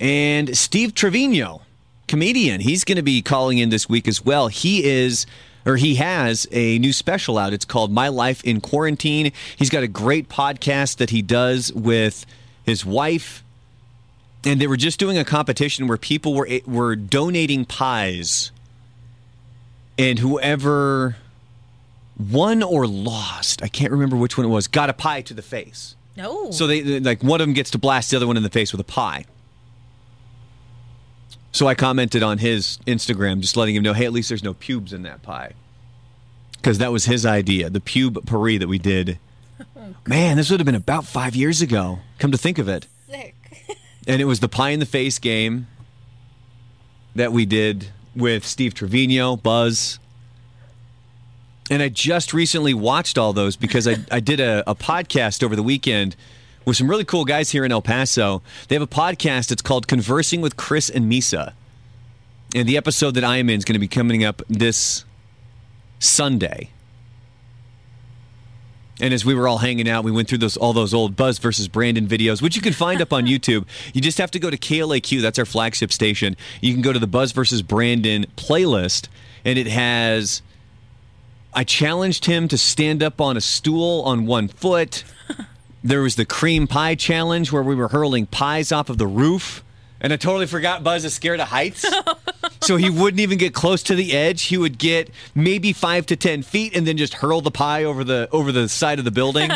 And 0.00 0.56
Steve 0.58 0.92
Trevino, 0.92 1.62
comedian, 2.08 2.60
he's 2.60 2.82
going 2.82 2.96
to 2.96 3.02
be 3.02 3.22
calling 3.22 3.58
in 3.58 3.68
this 3.70 3.88
week 3.88 4.08
as 4.08 4.24
well. 4.24 4.48
He 4.48 4.84
is 4.84 5.26
or 5.64 5.76
he 5.76 5.94
has 5.94 6.48
a 6.50 6.80
new 6.80 6.92
special 6.92 7.38
out. 7.38 7.52
It's 7.52 7.64
called 7.64 7.92
My 7.92 8.08
Life 8.08 8.42
in 8.42 8.60
Quarantine. 8.60 9.30
He's 9.56 9.70
got 9.70 9.84
a 9.84 9.88
great 9.88 10.28
podcast 10.28 10.96
that 10.96 11.10
he 11.10 11.22
does 11.22 11.72
with 11.72 12.26
his 12.64 12.84
wife. 12.84 13.42
And 14.44 14.60
they 14.60 14.66
were 14.66 14.76
just 14.76 14.98
doing 14.98 15.16
a 15.18 15.24
competition 15.24 15.86
where 15.86 15.96
people 15.96 16.34
were 16.34 16.46
eh, 16.48 16.60
were 16.66 16.96
donating 16.96 17.64
pies. 17.64 18.50
And 19.98 20.18
whoever 20.18 21.16
won 22.18 22.62
or 22.62 22.86
lost, 22.86 23.62
I 23.62 23.68
can't 23.68 23.92
remember 23.92 24.16
which 24.16 24.36
one 24.36 24.46
it 24.46 24.50
was, 24.50 24.66
got 24.66 24.90
a 24.90 24.92
pie 24.92 25.22
to 25.22 25.34
the 25.34 25.42
face. 25.42 25.94
No. 26.16 26.50
So 26.50 26.66
they 26.66 26.80
they- 26.80 27.00
like 27.00 27.22
one 27.22 27.40
of 27.40 27.46
them 27.46 27.54
gets 27.54 27.70
to 27.70 27.78
blast 27.78 28.10
the 28.10 28.16
other 28.16 28.26
one 28.26 28.36
in 28.36 28.42
the 28.42 28.50
face 28.50 28.72
with 28.72 28.80
a 28.80 28.84
pie. 28.84 29.24
So 31.52 31.66
I 31.66 31.74
commented 31.74 32.22
on 32.22 32.38
his 32.38 32.78
Instagram, 32.86 33.40
just 33.40 33.56
letting 33.56 33.74
him 33.76 33.82
know, 33.82 33.92
hey, 33.92 34.06
at 34.06 34.12
least 34.12 34.30
there's 34.30 34.42
no 34.42 34.54
pubes 34.54 34.92
in 34.92 35.02
that 35.02 35.22
pie, 35.22 35.52
because 36.52 36.78
that 36.78 36.90
was 36.90 37.04
his 37.04 37.26
idea, 37.26 37.68
the 37.68 37.80
pube 37.80 38.24
Paris 38.26 38.58
that 38.60 38.68
we 38.68 38.78
did. 38.78 39.18
Man, 40.06 40.36
this 40.36 40.50
would 40.50 40.60
have 40.60 40.66
been 40.66 40.74
about 40.74 41.04
five 41.04 41.34
years 41.34 41.62
ago. 41.62 41.98
Come 42.18 42.32
to 42.32 42.38
think 42.38 42.58
of 42.58 42.68
it, 42.68 42.86
sick. 43.08 43.34
and 44.06 44.20
it 44.20 44.24
was 44.24 44.40
the 44.40 44.48
pie 44.48 44.70
in 44.70 44.80
the 44.80 44.86
face 44.86 45.18
game 45.18 45.66
that 47.14 47.32
we 47.32 47.46
did 47.46 47.88
with 48.14 48.46
Steve 48.46 48.74
Trevino, 48.74 49.36
Buzz. 49.36 49.98
And 51.70 51.82
I 51.82 51.88
just 51.88 52.34
recently 52.34 52.74
watched 52.74 53.16
all 53.16 53.32
those 53.32 53.56
because 53.56 53.86
I, 53.88 53.96
I 54.10 54.20
did 54.20 54.40
a, 54.40 54.68
a 54.68 54.74
podcast 54.74 55.42
over 55.42 55.56
the 55.56 55.62
weekend 55.62 56.16
with 56.64 56.76
some 56.76 56.88
really 56.88 57.04
cool 57.04 57.24
guys 57.24 57.50
here 57.50 57.64
in 57.64 57.72
El 57.72 57.82
Paso. 57.82 58.42
They 58.68 58.74
have 58.74 58.82
a 58.82 58.86
podcast. 58.86 59.50
It's 59.50 59.62
called 59.62 59.88
Conversing 59.88 60.40
with 60.40 60.56
Chris 60.56 60.90
and 60.90 61.10
Misa. 61.10 61.54
And 62.54 62.68
the 62.68 62.76
episode 62.76 63.12
that 63.14 63.24
I 63.24 63.38
am 63.38 63.48
in 63.48 63.58
is 63.58 63.64
going 63.64 63.74
to 63.74 63.80
be 63.80 63.88
coming 63.88 64.24
up 64.24 64.42
this 64.48 65.04
Sunday. 65.98 66.70
And 69.02 69.12
as 69.12 69.24
we 69.24 69.34
were 69.34 69.48
all 69.48 69.58
hanging 69.58 69.88
out, 69.88 70.04
we 70.04 70.12
went 70.12 70.28
through 70.28 70.38
those 70.38 70.56
all 70.56 70.72
those 70.72 70.94
old 70.94 71.16
Buzz 71.16 71.38
versus 71.38 71.68
Brandon 71.68 72.06
videos, 72.06 72.40
which 72.40 72.56
you 72.56 72.62
can 72.62 72.72
find 72.72 73.02
up 73.02 73.12
on 73.12 73.26
YouTube. 73.26 73.66
You 73.92 74.00
just 74.00 74.16
have 74.16 74.30
to 74.30 74.38
go 74.38 74.48
to 74.48 74.56
KLAQ, 74.56 75.20
that's 75.20 75.38
our 75.38 75.44
flagship 75.44 75.92
station. 75.92 76.36
You 76.60 76.72
can 76.72 76.82
go 76.82 76.92
to 76.92 76.98
the 77.00 77.08
Buzz 77.08 77.32
versus 77.32 77.62
Brandon 77.62 78.24
playlist, 78.36 79.08
and 79.44 79.58
it 79.58 79.66
has. 79.66 80.40
I 81.52 81.64
challenged 81.64 82.24
him 82.24 82.48
to 82.48 82.56
stand 82.56 83.02
up 83.02 83.20
on 83.20 83.36
a 83.36 83.40
stool 83.42 84.02
on 84.02 84.24
one 84.24 84.48
foot. 84.48 85.04
There 85.84 86.02
was 86.02 86.14
the 86.14 86.24
cream 86.24 86.68
pie 86.68 86.94
challenge 86.94 87.50
where 87.50 87.62
we 87.62 87.74
were 87.74 87.88
hurling 87.88 88.26
pies 88.26 88.70
off 88.70 88.88
of 88.88 88.98
the 88.98 89.06
roof 89.06 89.64
And 90.00 90.12
I 90.12 90.16
totally 90.16 90.46
forgot 90.46 90.84
Buzz 90.84 91.04
is 91.04 91.12
scared 91.12 91.40
of 91.40 91.48
heights. 91.48 91.84
so 92.62 92.76
he 92.76 92.88
wouldn't 92.88 93.20
even 93.20 93.38
get 93.38 93.54
close 93.54 93.82
to 93.84 93.94
the 93.94 94.12
edge. 94.12 94.44
He 94.44 94.56
would 94.56 94.78
get 94.78 95.10
maybe 95.34 95.72
five 95.72 96.06
to 96.06 96.16
ten 96.16 96.42
feet 96.42 96.76
and 96.76 96.86
then 96.86 96.96
just 96.96 97.14
hurl 97.14 97.40
the 97.40 97.50
pie 97.50 97.84
over 97.84 98.04
the 98.04 98.28
over 98.32 98.52
the 98.52 98.68
side 98.68 98.98
of 98.98 99.04
the 99.04 99.10
building. 99.10 99.50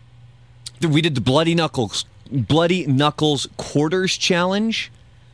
we 0.88 1.00
did 1.00 1.14
the 1.14 1.20
bloody 1.20 1.54
knuckles 1.54 2.04
bloody 2.30 2.86
knuckles 2.86 3.48
quarters 3.56 4.16
challenge. 4.16 4.90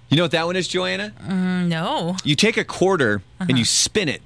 You 0.09 0.16
know 0.16 0.24
what 0.24 0.32
that 0.32 0.47
one 0.47 0.56
is, 0.56 0.69
Joanna? 0.69 1.12
Mm, 1.27 1.69
no. 1.69 2.16
You 2.24 2.36
take 2.36 2.56
a 2.56 2.65
quarter 2.65 3.23
and 3.40 3.51
you 3.51 3.56
uh-huh. 3.56 3.65
spin 3.65 4.09
it. 4.09 4.23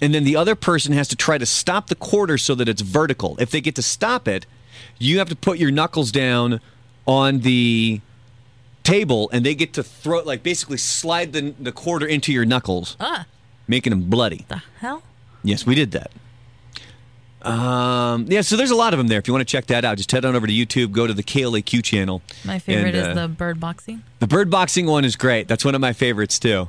And 0.00 0.14
then 0.14 0.24
the 0.24 0.36
other 0.36 0.54
person 0.54 0.92
has 0.92 1.08
to 1.08 1.16
try 1.16 1.38
to 1.38 1.46
stop 1.46 1.88
the 1.88 1.96
quarter 1.96 2.38
so 2.38 2.54
that 2.54 2.68
it's 2.68 2.82
vertical. 2.82 3.36
If 3.40 3.50
they 3.50 3.60
get 3.60 3.74
to 3.74 3.82
stop 3.82 4.28
it, 4.28 4.46
you 4.98 5.18
have 5.18 5.28
to 5.28 5.36
put 5.36 5.58
your 5.58 5.70
knuckles 5.70 6.12
down 6.12 6.60
on 7.06 7.40
the 7.40 8.00
table 8.88 9.28
and 9.32 9.44
they 9.44 9.54
get 9.54 9.72
to 9.74 9.82
throw 9.82 10.22
like 10.22 10.42
basically 10.42 10.76
slide 10.78 11.32
the, 11.32 11.54
the 11.60 11.72
quarter 11.72 12.06
into 12.06 12.32
your 12.32 12.44
knuckles, 12.44 12.96
Ah, 13.00 13.26
making 13.66 13.90
them 13.90 14.08
bloody. 14.08 14.44
the 14.48 14.62
hell? 14.80 15.02
Yes, 15.44 15.64
we 15.66 15.74
did 15.74 15.90
that. 15.92 16.10
Um, 17.42 18.26
yeah, 18.28 18.40
so 18.40 18.56
there's 18.56 18.72
a 18.72 18.76
lot 18.76 18.92
of 18.92 18.98
them 18.98 19.06
there. 19.06 19.18
If 19.18 19.28
you 19.28 19.32
want 19.34 19.46
to 19.46 19.50
check 19.52 19.66
that 19.66 19.84
out, 19.84 19.96
just 19.96 20.10
head 20.10 20.24
on 20.24 20.34
over 20.34 20.46
to 20.46 20.52
YouTube, 20.52 20.90
go 20.90 21.06
to 21.06 21.14
the 21.14 21.22
KLAQ 21.22 21.84
channel. 21.84 22.20
My 22.44 22.58
favorite 22.58 22.94
And, 22.96 23.06
uh, 23.06 23.10
is 23.10 23.14
the 23.14 23.28
bird 23.28 23.60
boxing. 23.60 24.02
The 24.18 24.26
bird 24.26 24.50
boxing 24.50 24.86
one 24.86 25.04
is 25.04 25.14
great. 25.16 25.46
That's 25.46 25.64
one 25.64 25.74
of 25.76 25.80
my 25.80 25.92
favorites 25.92 26.38
too. 26.40 26.68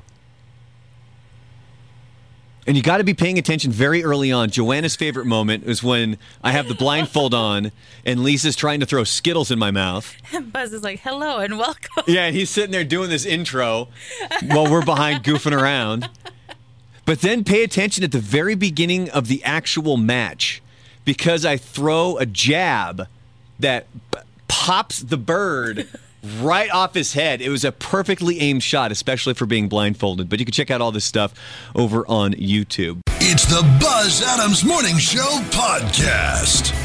And 2.70 2.78
you 2.78 2.84
got 2.84 3.00
to 3.00 3.04
be 3.04 3.16
paying 3.16 3.40
attention 3.40 3.72
very 3.72 4.04
early 4.04 4.32
on. 4.32 4.52
Joanna's 4.52 4.96
favorite 4.96 5.26
moment 5.26 5.64
is 5.64 5.82
when 5.82 6.20
I 6.44 6.52
have 6.52 6.68
the 6.68 6.76
blindfold 6.76 7.34
on 7.34 7.72
and 8.06 8.22
Lisa's 8.22 8.56
trying 8.56 8.80
to 8.82 8.86
throw 8.86 9.04
Skittles 9.04 9.50
in 9.50 9.58
my 9.58 9.72
mouth. 9.72 10.16
And 10.32 10.54
Buzz 10.54 10.72
is 10.72 10.84
like, 10.84 11.00
hello 11.00 11.40
and 11.40 11.58
welcome. 11.58 12.04
Yeah, 12.06 12.26
and 12.26 12.36
he's 12.36 12.52
sitting 12.52 12.70
there 12.70 12.84
doing 12.84 13.10
this 13.10 13.26
intro 13.26 13.88
while 14.44 14.70
we're 14.70 14.86
behind 14.86 15.24
goofing 15.24 15.60
around. 15.60 16.12
But 17.06 17.22
then 17.22 17.44
pay 17.44 17.64
attention 17.64 18.04
at 18.04 18.12
the 18.12 18.20
very 18.20 18.54
beginning 18.54 19.10
of 19.10 19.30
the 19.30 19.44
actual 19.44 19.98
match 19.98 20.62
because 21.06 21.46
I 21.46 21.58
throw 21.58 22.18
a 22.18 22.28
jab 22.28 23.08
that 23.58 23.88
pops 24.48 25.00
the 25.00 25.18
bird 25.18 25.90
right 26.42 26.70
off 26.72 26.94
his 26.94 27.14
head. 27.14 27.42
It 27.42 27.50
was 27.50 27.64
a 27.64 27.72
perfectly 27.72 28.40
aimed 28.40 28.64
shot, 28.64 28.92
especially 28.92 29.34
for 29.34 29.46
being 29.46 29.68
blindfolded. 29.68 30.30
But 30.30 30.40
you 30.40 30.46
can 30.46 30.54
check 30.54 30.72
out 30.72 30.82
all 30.82 30.92
this 30.92 31.06
stuff 31.06 31.34
over 31.76 32.06
on 32.08 32.34
YouTube. 32.34 33.02
It's 33.22 33.46
the 33.46 33.62
Buzz 33.80 34.22
Adams 34.24 34.64
Morning 34.64 34.98
Show 34.98 35.40
podcast. 35.50 36.76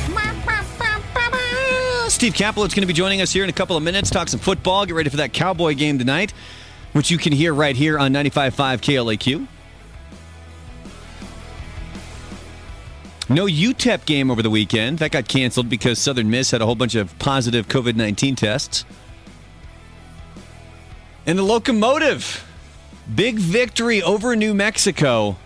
Steve 2.10 2.34
Kaplowitz's 2.34 2.74
going 2.74 2.82
to 2.82 2.86
be 2.86 2.92
joining 2.92 3.22
us 3.22 3.32
here 3.32 3.42
in 3.44 3.50
a 3.50 3.52
couple 3.52 3.76
of 3.76 3.82
minutes, 3.82 4.10
talk 4.10 4.28
some 4.28 4.38
football, 4.38 4.86
get 4.86 4.94
ready 4.94 5.10
for 5.10 5.16
that 5.16 5.32
Cowboy 5.32 5.74
game 5.74 5.98
tonight, 5.98 6.32
which 6.92 7.10
you 7.10 7.18
can 7.18 7.32
hear 7.32 7.52
right 7.52 7.74
here 7.74 7.98
on 7.98 8.12
95.5 8.12 8.52
KLAQ. 8.80 9.48
No 13.28 13.46
UTEP 13.46 14.04
game 14.04 14.30
over 14.30 14.42
the 14.42 14.50
weekend. 14.50 14.98
That 14.98 15.10
got 15.10 15.28
canceled 15.28 15.70
because 15.70 15.98
Southern 15.98 16.28
Miss 16.28 16.50
had 16.50 16.60
a 16.60 16.66
whole 16.66 16.74
bunch 16.74 16.94
of 16.94 17.18
positive 17.18 17.68
COVID 17.68 17.96
19 17.96 18.36
tests. 18.36 18.84
And 21.26 21.38
the 21.38 21.42
locomotive, 21.42 22.44
big 23.12 23.36
victory 23.36 24.02
over 24.02 24.36
New 24.36 24.54
Mexico. 24.54 25.36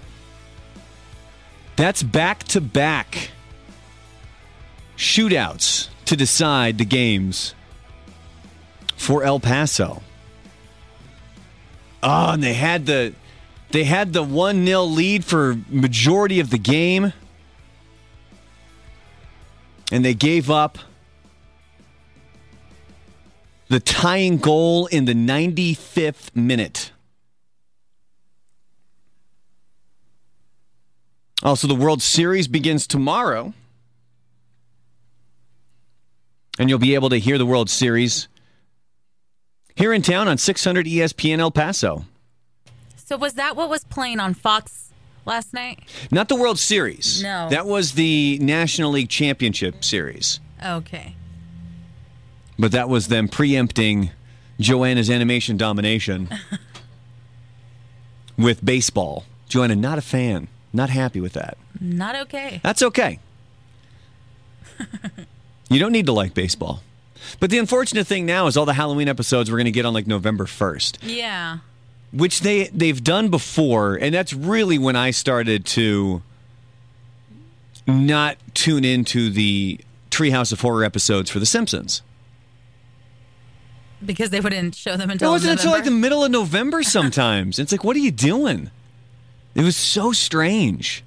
That's 1.77 2.03
back 2.03 2.43
to 2.45 2.61
back 2.61 3.31
shootouts 4.97 5.89
to 6.07 6.17
decide 6.17 6.79
the 6.79 6.85
games 6.85 7.55
for 8.97 9.23
El 9.23 9.39
Paso. 9.39 10.03
Oh, 12.03 12.33
and 12.33 12.43
they 12.43 12.55
had 12.55 12.87
the 12.87 13.15
they 13.71 13.85
had 13.85 14.13
the 14.13 14.25
1-0 14.25 14.95
lead 14.95 15.25
for 15.25 15.59
majority 15.69 16.41
of 16.41 16.51
the 16.51 16.59
game. 16.59 17.13
And 19.93 20.05
they 20.05 20.15
gave 20.15 20.51
up 20.51 20.79
the 23.69 23.81
tying 23.81 24.39
goal 24.39 24.87
in 24.87 25.05
the 25.05 25.15
95th 25.15 26.35
minute. 26.35 26.93
Also, 31.43 31.69
the 31.69 31.75
World 31.75 32.03
Series 32.03 32.49
begins 32.49 32.87
tomorrow. 32.87 33.53
And 36.59 36.69
you'll 36.69 36.81
be 36.81 36.95
able 36.95 37.11
to 37.11 37.19
hear 37.19 37.39
the 37.39 37.47
World 37.47 37.71
Series 37.71 38.27
here 39.77 39.93
in 39.93 40.03
town 40.03 40.27
on 40.27 40.39
600 40.39 40.87
ESPN 40.87 41.39
El 41.39 41.53
Paso. 41.53 42.05
So 42.97 43.17
was 43.17 43.35
that 43.35 43.55
what 43.55 43.71
was 43.71 43.85
playing 43.85 44.19
on 44.19 44.35
Fox 44.35 44.91
last 45.25 45.55
night? 45.55 45.79
Not 46.11 46.29
the 46.29 46.35
World 46.35 46.59
Series. 46.59 47.23
No. 47.23 47.49
That 47.49 47.67
was 47.67 47.93
the 47.93 48.39
National 48.41 48.91
League 48.91 49.09
Championship 49.09 49.85
Series. 49.85 50.41
Okay. 50.67 51.15
But 52.59 52.73
that 52.73 52.89
was 52.89 53.09
them 53.09 53.29
preempting 53.29 54.11
Joanna's 54.59 55.11
animation 55.11 55.57
domination 55.57 56.29
with 58.37 58.65
baseball. 58.65 59.25
Joanna, 59.49 59.77
not 59.77 59.99
a 59.99 60.03
fan. 60.03 60.49
Not 60.73 60.91
happy 60.91 61.21
with 61.21 61.33
that. 61.35 61.57
Not 61.81 62.15
okay. 62.17 62.61
That's 62.63 62.83
okay. 62.83 63.21
you 65.71 65.79
don't 65.79 65.93
need 65.93 66.07
to 66.07 66.13
like 66.13 66.35
baseball. 66.35 66.83
But 67.41 67.51
the 67.51 67.59
unfortunate 67.59 68.07
thing 68.07 68.27
now 68.27 68.47
is 68.47 68.57
all 68.57 68.67
the 68.67 68.75
Halloween 68.75 69.09
episodes 69.09 69.51
we're 69.51 69.59
going 69.59 69.65
to 69.67 69.71
get 69.71 69.85
on 69.87 69.95
like 69.95 70.07
November 70.07 70.45
1st, 70.47 70.99
Yeah. 71.03 71.59
which 72.13 72.41
they 72.41 72.69
they've 72.69 73.03
done 73.03 73.29
before, 73.29 73.97
and 73.97 74.15
that's 74.15 74.33
really 74.33 74.79
when 74.79 74.97
I 74.97 75.11
started 75.11 75.65
to 75.67 76.23
not 77.87 78.37
tune 78.55 78.85
into 78.85 79.31
the 79.31 79.81
Treehouse 80.11 80.53
of 80.53 80.61
Horror 80.61 80.85
episodes 80.85 81.31
for 81.31 81.39
The 81.39 81.47
Simpsons. 81.47 82.03
Because 84.05 84.31
they 84.31 84.41
wouldn't 84.41 84.75
show 84.75 84.97
them 84.97 85.11
until 85.11 85.31
It 85.31 85.33
wasn't 85.33 85.59
until 85.59 85.73
like 85.73 85.85
the 85.85 85.91
middle 85.91 86.25
of 86.25 86.31
November 86.31 86.83
sometimes. 86.97 87.59
it's 87.59 87.73
like, 87.73 87.85
what 87.85 87.97
are 87.97 88.01
you 88.01 88.13
doing? 88.13 88.71
It 89.55 89.65
was 89.65 89.77
so 89.77 90.13
strange. 90.13 91.05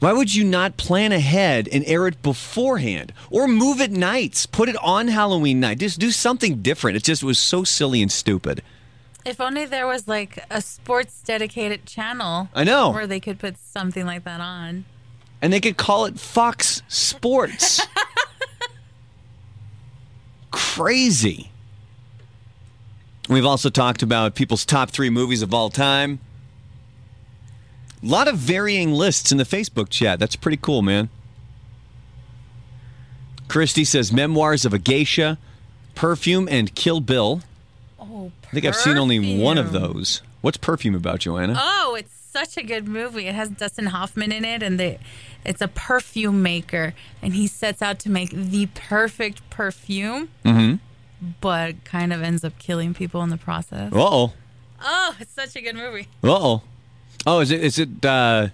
Why 0.00 0.12
would 0.12 0.34
you 0.34 0.44
not 0.44 0.76
plan 0.76 1.12
ahead 1.12 1.66
and 1.72 1.82
air 1.86 2.06
it 2.06 2.22
beforehand? 2.22 3.14
Or 3.30 3.48
move 3.48 3.80
it 3.80 3.90
nights. 3.90 4.44
Put 4.44 4.68
it 4.68 4.76
on 4.82 5.08
Halloween 5.08 5.60
night. 5.60 5.78
Just 5.78 5.98
do 5.98 6.10
something 6.10 6.60
different. 6.60 6.98
It 6.98 7.04
just 7.04 7.24
was 7.24 7.38
so 7.38 7.64
silly 7.64 8.02
and 8.02 8.12
stupid. 8.12 8.62
If 9.24 9.40
only 9.40 9.64
there 9.64 9.86
was 9.86 10.06
like 10.06 10.44
a 10.50 10.60
sports 10.60 11.22
dedicated 11.24 11.86
channel. 11.86 12.50
I 12.54 12.64
know. 12.64 12.90
Where 12.90 13.06
they 13.06 13.20
could 13.20 13.38
put 13.38 13.56
something 13.56 14.04
like 14.04 14.24
that 14.24 14.42
on. 14.42 14.84
And 15.40 15.50
they 15.50 15.60
could 15.60 15.78
call 15.78 16.04
it 16.04 16.20
Fox 16.20 16.82
Sports. 16.88 17.80
Crazy. 20.50 21.50
We've 23.28 23.46
also 23.46 23.70
talked 23.70 24.02
about 24.02 24.34
people's 24.34 24.64
top 24.66 24.90
three 24.90 25.10
movies 25.10 25.40
of 25.42 25.54
all 25.54 25.70
time. 25.70 26.18
A 28.02 28.06
lot 28.06 28.28
of 28.28 28.36
varying 28.36 28.92
lists 28.92 29.32
in 29.32 29.38
the 29.38 29.44
Facebook 29.44 29.88
chat. 29.88 30.18
That's 30.18 30.36
pretty 30.36 30.58
cool, 30.58 30.82
man. 30.82 31.08
Christy 33.48 33.84
says 33.84 34.12
Memoirs 34.12 34.64
of 34.64 34.74
a 34.74 34.78
Geisha, 34.78 35.38
Perfume, 35.94 36.48
and 36.50 36.74
Kill 36.74 37.00
Bill. 37.00 37.40
Oh, 37.98 38.30
I 38.46 38.50
think 38.50 38.66
I've 38.66 38.76
seen 38.76 38.98
only 38.98 39.38
one 39.38 39.58
of 39.58 39.72
those. 39.72 40.22
What's 40.40 40.56
Perfume 40.58 40.94
about, 40.94 41.20
Joanna? 41.20 41.54
Oh, 41.58 41.94
it's 41.98 42.12
such 42.12 42.56
a 42.58 42.62
good 42.62 42.86
movie. 42.88 43.26
It 43.26 43.34
has 43.34 43.48
Dustin 43.50 43.86
Hoffman 43.86 44.32
in 44.32 44.44
it, 44.44 44.62
and 44.62 44.78
they, 44.78 44.98
it's 45.44 45.62
a 45.62 45.68
perfume 45.68 46.42
maker, 46.42 46.94
and 47.22 47.34
he 47.34 47.46
sets 47.46 47.80
out 47.80 47.98
to 48.00 48.10
make 48.10 48.30
the 48.30 48.66
perfect 48.74 49.48
perfume, 49.50 50.28
Mm-hmm. 50.44 50.76
But 51.40 51.84
kind 51.84 52.12
of 52.12 52.22
ends 52.22 52.44
up 52.44 52.58
killing 52.58 52.94
people 52.94 53.22
in 53.22 53.30
the 53.30 53.36
process. 53.36 53.92
Uh 53.92 53.96
oh. 53.98 54.32
Oh, 54.82 55.16
it's 55.18 55.32
such 55.32 55.56
a 55.56 55.60
good 55.62 55.76
movie. 55.76 56.08
Uh 56.22 56.32
oh. 56.32 56.62
Oh, 57.26 57.40
is 57.40 57.50
it 57.50 57.62
is 57.62 57.78
it 57.78 58.04
uh 58.04 58.48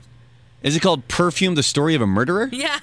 is 0.63 0.77
it 0.77 0.81
called 0.81 1.09
Perfume 1.09 1.55
the 1.55 1.63
Story 1.63 1.95
of 1.95 2.03
a 2.03 2.07
Murderer? 2.07 2.49
Yeah, 2.53 2.81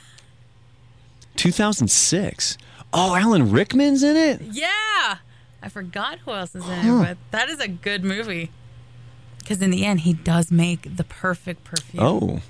2006. 1.35 2.57
Oh, 2.93 3.15
Alan 3.15 3.51
Rickman's 3.51 4.03
in 4.03 4.15
it? 4.15 4.41
yeah. 4.41 5.17
I 5.61 5.69
forgot 5.69 6.19
who 6.19 6.31
else 6.31 6.53
is 6.55 6.65
in 6.67 6.71
it, 6.85 7.03
but 7.03 7.17
that 7.31 7.49
is 7.49 7.59
a 7.59 7.67
good 7.67 8.03
movie. 8.03 8.51
Because 9.39 9.61
in 9.61 9.71
the 9.71 9.85
end, 9.85 10.01
he 10.01 10.13
does 10.13 10.51
make 10.51 10.97
the 10.97 11.03
perfect 11.03 11.63
perfume. 11.63 12.03
Oh. 12.03 12.41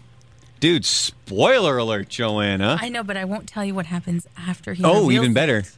Dude, 0.59 0.83
spoiler 0.85 1.77
alert, 1.77 2.09
Joanna. 2.09 2.77
I 2.81 2.89
know, 2.89 3.03
but 3.03 3.15
I 3.15 3.23
won't 3.23 3.47
tell 3.47 3.63
you 3.63 3.73
what 3.75 3.85
happens 3.85 4.27
after 4.37 4.73
he. 4.73 4.83
Oh, 4.83 5.03
reveals 5.03 5.25
even 5.25 5.37
it. 5.37 5.77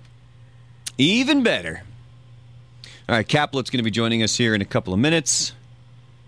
Even 0.99 1.43
better. 1.43 1.81
All 3.07 3.15
right, 3.15 3.25
Caplet's 3.25 3.69
going 3.69 3.77
to 3.77 3.83
be 3.83 3.89
joining 3.89 4.21
us 4.21 4.35
here 4.35 4.53
in 4.53 4.61
a 4.61 4.65
couple 4.65 4.93
of 4.93 4.99
minutes. 4.99 5.53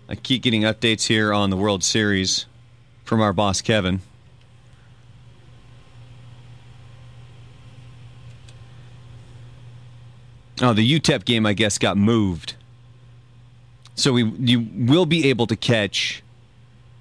I 0.08 0.14
keep 0.14 0.42
getting 0.42 0.62
updates 0.62 1.06
here 1.06 1.30
on 1.32 1.50
the 1.50 1.58
World 1.58 1.84
Series 1.84 2.46
from 3.04 3.20
our 3.20 3.34
boss, 3.34 3.60
Kevin. 3.60 4.00
Oh, 10.62 10.72
the 10.72 10.98
UTEP 10.98 11.26
game, 11.26 11.44
I 11.44 11.52
guess, 11.52 11.76
got 11.76 11.96
moved 11.96 12.54
So 13.94 14.12
we 14.12 14.24
you 14.24 14.66
will 14.74 15.06
be 15.06 15.28
able 15.28 15.46
to 15.48 15.56
catch 15.56 16.21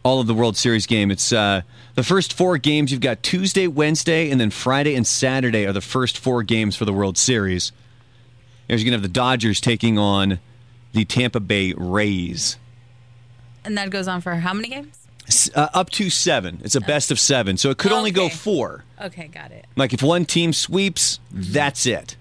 all 0.03 0.19
of 0.19 0.27
the 0.27 0.33
World 0.33 0.57
Series 0.57 0.85
game. 0.87 1.11
It's 1.11 1.31
uh, 1.31 1.61
the 1.95 2.03
first 2.03 2.33
four 2.33 2.57
games. 2.57 2.91
You've 2.91 3.01
got 3.01 3.21
Tuesday, 3.23 3.67
Wednesday, 3.67 4.29
and 4.31 4.39
then 4.41 4.49
Friday 4.49 4.95
and 4.95 5.05
Saturday 5.05 5.65
are 5.65 5.73
the 5.73 5.81
first 5.81 6.17
four 6.17 6.43
games 6.43 6.75
for 6.75 6.85
the 6.85 6.93
World 6.93 7.17
Series. 7.17 7.71
Here's 8.67 8.81
you're 8.83 8.87
gonna 8.89 8.95
have 8.97 9.03
the 9.03 9.07
Dodgers 9.13 9.59
taking 9.61 9.97
on 9.97 10.39
the 10.93 11.05
Tampa 11.05 11.39
Bay 11.39 11.73
Rays. 11.77 12.57
And 13.63 13.77
that 13.77 13.89
goes 13.91 14.07
on 14.07 14.21
for 14.21 14.33
how 14.35 14.53
many 14.53 14.69
games? 14.69 14.97
Uh, 15.55 15.67
up 15.73 15.89
to 15.91 16.09
seven. 16.09 16.59
It's 16.63 16.75
a 16.75 16.81
best 16.81 17.11
of 17.11 17.19
seven, 17.19 17.55
so 17.57 17.69
it 17.69 17.77
could 17.77 17.91
only 17.91 18.11
go 18.11 18.27
four. 18.27 18.83
Okay, 18.99 19.27
got 19.27 19.51
it. 19.51 19.65
Like 19.75 19.93
if 19.93 20.01
one 20.01 20.25
team 20.25 20.51
sweeps, 20.51 21.19
that's 21.31 21.85
it. 21.85 22.17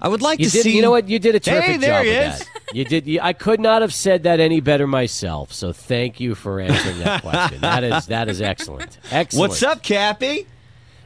I 0.00 0.08
would 0.08 0.22
like 0.22 0.38
You 0.40 0.46
to 0.46 0.50
did. 0.50 0.62
see. 0.62 0.76
You 0.76 0.82
know 0.82 0.90
what? 0.90 1.08
You 1.08 1.18
did 1.18 1.34
a 1.34 1.40
terrific 1.40 1.64
Hey, 1.72 1.76
there 1.76 2.02
job 2.02 2.04
he 2.04 2.10
with 2.10 2.40
is. 2.40 2.55
You 2.72 2.84
did. 2.84 3.06
You, 3.06 3.20
I 3.22 3.32
could 3.32 3.60
not 3.60 3.82
have 3.82 3.94
said 3.94 4.24
that 4.24 4.40
any 4.40 4.60
better 4.60 4.86
myself. 4.86 5.52
So 5.52 5.72
thank 5.72 6.18
you 6.20 6.34
for 6.34 6.60
answering 6.60 6.98
that 7.00 7.22
question. 7.22 7.60
that 7.60 7.84
is 7.84 8.06
that 8.06 8.28
is 8.28 8.40
excellent. 8.42 8.98
Excellent. 9.10 9.50
What's 9.50 9.62
up, 9.62 9.82
Kappy? 9.82 10.46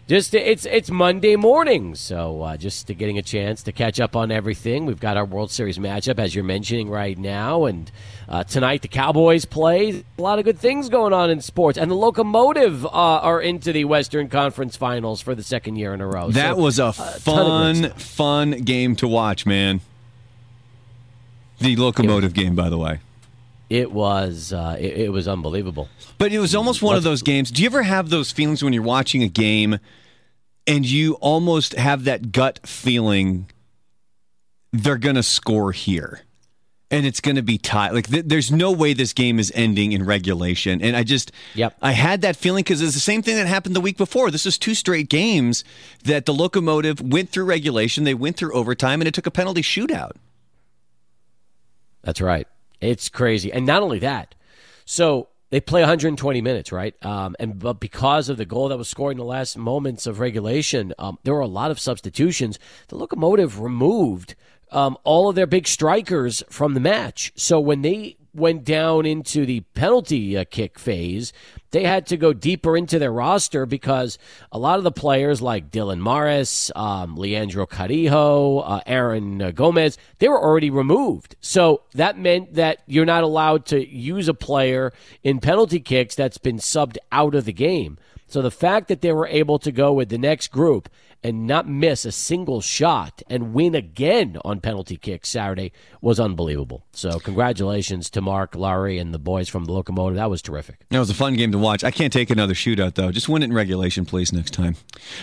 Just 0.09 0.35
it's 0.35 0.66
it's 0.66 0.91
Monday 0.91 1.37
morning, 1.37 1.95
so 1.95 2.43
uh, 2.43 2.57
just 2.57 2.89
to 2.89 2.95
getting 2.95 3.16
a 3.19 3.23
chance 3.23 3.62
to 3.62 3.70
catch 3.73 4.01
up 4.01 4.16
on 4.16 4.32
everything. 4.32 4.85
We've 4.85 4.99
got 4.99 5.16
our 5.16 5.24
World 5.24 5.53
Series 5.53 5.78
matchup 5.78 6.19
as 6.19 6.35
you're 6.35 6.43
mentioning 6.43 6.91
right 6.91 7.16
now, 7.16 7.66
and 7.66 7.89
uh, 8.28 8.43
tonight 8.43 8.82
the 8.82 8.89
Cowboys 8.89 9.45
play. 9.45 10.03
A 10.19 10.23
lot 10.23 10.41
of 10.41 10.45
good 10.45 10.59
things 10.59 10.89
going 10.89 11.12
on 11.12 11.31
in 11.31 11.41
sports, 11.41 11.78
and 11.78 11.89
the 11.89 11.95
Locomotive 11.95 12.85
uh, 12.87 12.89
are 12.89 13.41
into 13.41 13.73
the 13.73 13.85
Western 13.85 14.28
Conference 14.28 14.77
Finals 14.77 15.20
for 15.20 15.37
the 15.37 15.45
second 15.45 15.77
year 15.77 15.95
in 15.95 16.01
a 16.01 16.07
row. 16.09 16.32
That 16.32 16.57
So, 16.57 16.61
was 16.61 16.81
a 16.81 16.93
fun, 16.93 17.81
great 17.82 18.01
fun 18.01 18.51
game 18.62 18.97
to 18.97 19.07
watch, 19.07 19.47
man. 19.47 19.81
The 21.61 21.77
locomotive 21.77 22.32
game, 22.35 22.55
by 22.55 22.69
the 22.70 22.78
way. 22.78 23.01
it 23.69 23.93
was 23.93 24.53
uh, 24.53 24.77
it, 24.81 24.97
it 24.97 25.12
was 25.12 25.28
unbelievable. 25.28 25.89
But 26.19 26.32
it 26.32 26.39
was 26.39 26.55
almost 26.55 26.82
one 26.82 26.97
of 26.97 27.03
those 27.03 27.23
games. 27.23 27.51
Do 27.51 27.62
you 27.62 27.66
ever 27.66 27.82
have 27.82 28.11
those 28.11 28.32
feelings 28.32 28.62
when 28.65 28.73
you're 28.73 28.82
watching 28.82 29.23
a 29.23 29.28
game 29.28 29.78
and 30.66 30.85
you 30.87 31.15
almost 31.15 31.74
have 31.74 32.05
that 32.05 32.32
gut 32.32 32.61
feeling 32.66 33.47
they're 34.73 34.99
going 34.99 35.16
to 35.16 35.23
score 35.23 35.73
here? 35.73 36.23
And 36.93 37.07
it's 37.07 37.20
going 37.20 37.37
to 37.37 37.43
be 37.43 37.57
tight. 37.57 37.93
Like, 37.95 38.09
th- 38.09 38.24
there's 38.27 38.51
no 38.51 38.73
way 38.73 38.95
this 38.95 39.12
game 39.12 39.39
is 39.39 39.53
ending 39.55 39.93
in 39.93 40.05
regulation. 40.05 40.82
And 40.82 40.97
I 40.97 41.05
just, 41.05 41.31
Yep. 41.55 41.77
I 41.81 41.93
had 41.93 42.23
that 42.23 42.35
feeling 42.35 42.65
because 42.65 42.82
it's 42.82 42.95
the 42.95 42.99
same 43.01 43.23
thing 43.23 43.37
that 43.37 43.47
happened 43.47 43.77
the 43.77 43.81
week 43.81 43.97
before. 43.97 44.32
This 44.32 44.45
is 44.45 44.59
two 44.59 44.74
straight 44.74 45.09
games 45.09 45.62
that 46.03 46.27
the 46.27 46.35
locomotive 46.35 47.01
went 47.01 47.31
through 47.31 47.45
regulation, 47.45 48.03
they 48.03 48.15
went 48.15 48.37
through 48.37 48.53
overtime, 48.55 49.01
and 49.01 49.07
it 49.07 49.15
took 49.15 49.27
a 49.27 49.31
penalty 49.31 49.62
shootout. 49.62 50.12
That's 52.03 52.21
right. 52.21 52.47
It's 52.81 53.09
crazy, 53.09 53.53
and 53.53 53.67
not 53.67 53.83
only 53.83 53.99
that. 53.99 54.35
So 54.85 55.29
they 55.51 55.61
play 55.61 55.83
120 55.83 56.41
minutes, 56.41 56.73
right? 56.73 56.95
Um, 57.05 57.37
and 57.39 57.59
but 57.59 57.81
because 57.81 58.29
of 58.29 58.37
the 58.37 58.47
goal 58.47 58.69
that 58.69 58.79
was 58.79 58.89
scored 58.89 59.13
in 59.13 59.19
the 59.19 59.25
last 59.25 59.59
moments 59.59 60.07
of 60.07 60.21
regulation, 60.21 60.95
um, 60.99 61.19
there 61.25 61.35
were 61.35 61.41
a 61.41 61.47
lot 61.47 61.71
of 61.71 61.81
substitutions. 61.81 62.59
The 62.89 62.97
locomotive 62.97 63.61
removed 63.61 64.35
um, 64.71 64.97
all 65.05 65.29
of 65.29 65.35
their 65.35 65.47
big 65.47 65.67
strikers 65.67 66.43
from 66.49 66.75
the 66.75 66.81
match. 66.81 67.33
So 67.37 67.59
when 67.59 67.83
they 67.83 68.17
went 68.33 68.65
down 68.65 69.07
into 69.07 69.45
the 69.45 69.61
penalty 69.75 70.37
uh, 70.37 70.45
kick 70.49 70.79
phase, 70.79 71.33
they 71.71 71.85
had 71.85 72.07
to 72.07 72.17
go 72.17 72.33
deeper 72.33 72.77
into 72.77 72.99
their 72.99 73.13
roster 73.13 73.67
because 73.67 74.19
a 74.53 74.59
lot 74.59 74.79
of 74.79 74.85
the 74.85 74.91
players 74.91 75.41
like 75.41 75.71
Dylan 75.71 76.01
Mares, 76.01 76.71
um, 76.75 77.17
Leandro 77.17 77.67
Carrijo, 77.67 78.63
uh, 78.65 78.81
Aaron 78.87 79.41
uh, 79.41 79.51
Gomez, 79.51 79.99
they 80.19 80.29
were 80.29 80.43
already 80.43 80.71
removed. 80.71 81.37
So 81.41 81.83
that 81.95 82.19
meant 82.19 82.55
that 82.55 82.83
you're 82.87 83.05
not 83.05 83.25
allowed 83.25 83.67
to 83.67 83.87
use 83.87 84.29
a 84.29 84.35
player 84.35 84.93
in 85.23 85.41
penalty 85.41 85.81
kicks 85.81 86.15
that's 86.15 86.39
been 86.39 86.59
subbed 86.59 86.99
out 87.13 87.35
of 87.35 87.45
the 87.45 87.53
game. 87.53 87.99
So 88.27 88.43
the 88.43 88.51
fact 88.51 88.89
that 88.89 89.01
they 89.01 89.13
were 89.13 89.27
able 89.27 89.59
to 89.59 89.73
go 89.73 89.93
with 89.93 90.09
the 90.09 90.19
next 90.19 90.49
group 90.49 90.89
and 91.23 91.47
not 91.47 91.69
miss 91.69 92.05
a 92.05 92.13
single 92.13 92.61
shot 92.61 93.23
and 93.29 93.53
win 93.53 93.75
again 93.75 94.39
on 94.45 94.61
penalty 94.61 94.97
kicks 94.97 95.29
Saturday 95.29 95.73
was 96.01 96.19
unbelievable. 96.19 96.87
So 96.93 97.19
congratulations 97.19 98.09
to 98.11 98.21
Mark, 98.21 98.55
Lowry, 98.55 98.99
and 98.99 99.13
the 99.13 99.19
boys 99.19 99.49
from 99.49 99.67
the 99.67 99.73
Locomotive. 99.73 100.17
That 100.17 100.31
was 100.31 100.43
terrific. 100.43 100.87
That 100.89 100.99
was 100.99 101.11
a 101.11 101.15
fun 101.15 101.35
game 101.35 101.53
to 101.53 101.59
watch. 101.59 101.85
I 101.85 101.91
can't 101.91 102.13
take 102.13 102.31
another 102.31 102.55
shootout 102.55 102.95
though. 102.95 103.13
Just 103.13 103.29
win 103.29 103.43
it 103.43 103.47
in 103.47 103.53
regulation, 103.53 104.07
please, 104.07 104.33
next 104.33 104.53
time. 104.53 104.77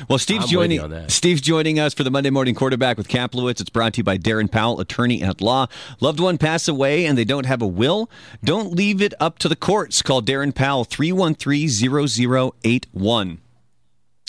Well, 0.08 0.20
Steve's 0.20 0.46
I'm 0.46 0.52
joining. 0.52 1.10
Steve's 1.10 1.42
joining 1.42 1.80
us 1.80 1.94
for 1.94 2.04
the 2.04 2.12
Monday 2.12 2.30
Morning 2.30 2.56
Quarterback 2.56 2.98
with 2.98 3.08
Kaplowitz. 3.08 3.62
It's 3.62 3.70
brought 3.70 3.94
to 3.94 4.00
you 4.00 4.04
by 4.04 4.18
Darren 4.18 4.52
Powell, 4.52 4.80
attorney 4.80 5.24
at 5.24 5.42
law. 5.42 5.68
Loved 6.00 6.20
one 6.20 6.38
pass 6.38 6.68
away 6.68 7.06
and 7.06 7.18
they 7.18 7.26
don't 7.26 7.46
have 7.46 7.62
a 7.62 7.68
will. 7.68 8.10
Don't 8.44 8.74
leave 8.74 9.02
it 9.02 9.14
up 9.20 9.40
to 9.40 9.50
the 9.50 9.56
courts. 9.56 10.02
Call 10.02 10.22
Darren 10.22 10.54
Powell 10.54 10.86
313-0081. 10.86 13.38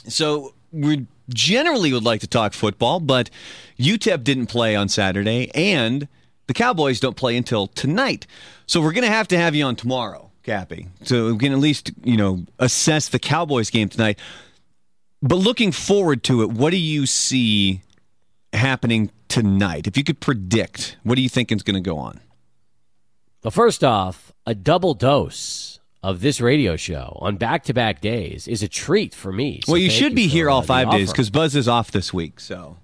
So 0.06 0.54
we 0.72 1.06
generally 1.28 1.92
would 1.92 2.04
like 2.04 2.20
to 2.20 2.26
talk 2.26 2.52
football, 2.52 3.00
but 3.00 3.30
UTEP 3.78 4.24
didn't 4.24 4.46
play 4.46 4.74
on 4.74 4.88
Saturday, 4.88 5.50
and 5.54 6.08
the 6.46 6.54
Cowboys 6.54 7.00
don't 7.00 7.16
play 7.16 7.36
until 7.36 7.66
tonight. 7.66 8.26
So 8.66 8.80
we're 8.80 8.92
going 8.92 9.06
to 9.06 9.10
have 9.10 9.28
to 9.28 9.38
have 9.38 9.54
you 9.54 9.64
on 9.64 9.76
tomorrow, 9.76 10.30
Kappy, 10.44 10.88
so 11.02 11.32
we 11.32 11.38
can 11.38 11.52
at 11.52 11.58
least 11.58 11.92
you 12.02 12.16
know 12.16 12.44
assess 12.58 13.08
the 13.08 13.18
Cowboys 13.18 13.70
game 13.70 13.88
tonight. 13.88 14.18
But 15.20 15.36
looking 15.36 15.72
forward 15.72 16.22
to 16.24 16.42
it, 16.42 16.50
what 16.50 16.70
do 16.70 16.76
you 16.76 17.06
see 17.06 17.82
happening 18.52 19.10
tonight? 19.28 19.86
If 19.86 19.96
you 19.96 20.04
could 20.04 20.20
predict, 20.20 20.96
what 21.02 21.16
do 21.16 21.22
you 21.22 21.28
think 21.28 21.50
is 21.50 21.62
going 21.62 21.74
to 21.74 21.80
go 21.80 21.98
on? 21.98 22.20
Well, 23.42 23.50
first 23.50 23.84
off, 23.84 24.32
a 24.46 24.54
double 24.54 24.94
dose 24.94 25.77
of 26.02 26.20
this 26.20 26.40
radio 26.40 26.76
show 26.76 27.18
on 27.20 27.36
back-to-back 27.36 28.00
days 28.00 28.46
is 28.46 28.62
a 28.62 28.68
treat 28.68 29.14
for 29.14 29.32
me. 29.32 29.60
So 29.64 29.72
well, 29.72 29.80
you 29.80 29.88
thank 29.88 29.98
should 30.00 30.14
be 30.14 30.28
here 30.28 30.48
uh, 30.48 30.54
all 30.54 30.62
five 30.62 30.90
days 30.90 31.10
because 31.10 31.28
Buzz 31.30 31.56
is 31.56 31.66
off 31.68 31.90
this 31.90 32.12
week. 32.14 32.38
So 32.40 32.76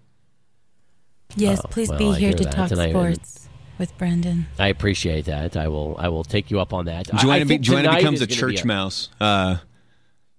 Yes, 1.36 1.60
Oh, 1.64 1.68
please 1.68 1.88
well, 1.88 1.98
be 1.98 2.08
I 2.10 2.18
here 2.18 2.32
to 2.32 2.44
that, 2.44 2.52
talk 2.52 2.70
and 2.70 2.80
I- 2.80 2.90
sports 2.90 3.48
with 3.78 3.96
Brandon. 3.98 4.46
I 4.58 4.68
appreciate 4.68 5.24
that. 5.24 5.56
I 5.56 5.66
will. 5.68 5.96
I 5.98 6.08
will 6.08 6.22
take 6.24 6.50
you 6.50 6.60
up 6.60 6.72
on 6.72 6.84
that. 6.84 7.12
I- 7.12 7.16
I 7.18 7.20
Joanna, 7.22 7.46
be, 7.46 7.58
Joanna 7.58 7.94
becomes 7.96 8.20
a 8.20 8.26
gonna 8.26 8.28
be 8.28 8.34
church 8.56 8.64
mouse 8.64 9.08
uh, 9.20 9.56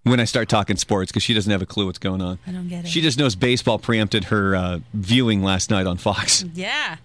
when 0.03 0.19
I 0.21 0.23
start 0.25 0.47
talking 0.47 0.77
sports 0.77 1.11
because 1.11 1.23
she 1.23 1.33
doesn't 1.33 1.51
have 1.51 1.61
a 1.61 1.65
clue 1.65 1.85
what's 1.85 1.97
going 1.99 2.21
on. 2.21 2.39
I 2.47 2.51
don't 2.51 2.69
get 2.69 2.85
it. 2.85 2.87
She 2.89 3.01
just 3.01 3.17
knows 3.19 3.35
baseball 3.35 3.77
preempted 3.79 4.25
her 4.25 4.55
uh, 4.55 4.79
viewing 4.93 5.43
last 5.43 5.69
night 5.69 5.85
on 5.87 5.97
Fox. 5.97 6.43
Yeah. 6.53 6.97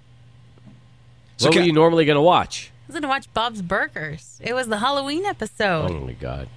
So 1.37 1.47
what 1.47 1.55
Ca- 1.55 1.61
were 1.61 1.67
you 1.67 1.73
normally 1.73 2.05
going 2.05 2.17
to 2.17 2.23
watch? 2.23 2.70
I 2.91 2.93
was 2.93 2.95
going 2.95 3.03
to 3.03 3.09
watch 3.09 3.33
Bob's 3.33 3.63
Burgers. 3.63 4.41
It 4.43 4.53
was 4.53 4.67
the 4.67 4.79
Halloween 4.79 5.25
episode. 5.25 5.93
Oh 5.93 6.01
my 6.01 6.13
god. 6.15 6.49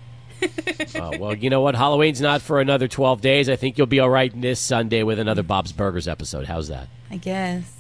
uh, 0.96 1.12
well, 1.20 1.36
you 1.36 1.52
know 1.52 1.62
what? 1.62 1.76
Halloween's 1.76 2.20
not 2.22 2.42
for 2.42 2.60
another 2.60 2.88
12 2.88 3.22
days. 3.22 3.50
I 3.50 3.56
think 3.56 3.78
you'll 3.78 3.86
be 3.86 4.00
all 4.00 4.10
right 4.10 4.34
this 4.42 4.60
Sunday 4.60 5.04
with 5.04 5.20
another 5.20 5.44
Bob's 5.44 5.72
Burgers 5.72 6.08
episode. 6.08 6.48
How's 6.48 6.70
that? 6.70 6.88
I 7.12 7.18
guess. 7.18 7.72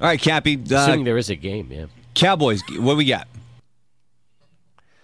All 0.00 0.06
right, 0.06 0.18
Kappy. 0.18 0.56
Uh, 0.72 0.76
Assuming 0.76 1.04
there 1.04 1.18
is 1.18 1.28
a 1.28 1.36
game, 1.36 1.70
yeah. 1.70 1.84
Cowboys, 2.14 2.62
what 2.78 2.96
we 2.96 3.04
got? 3.04 3.28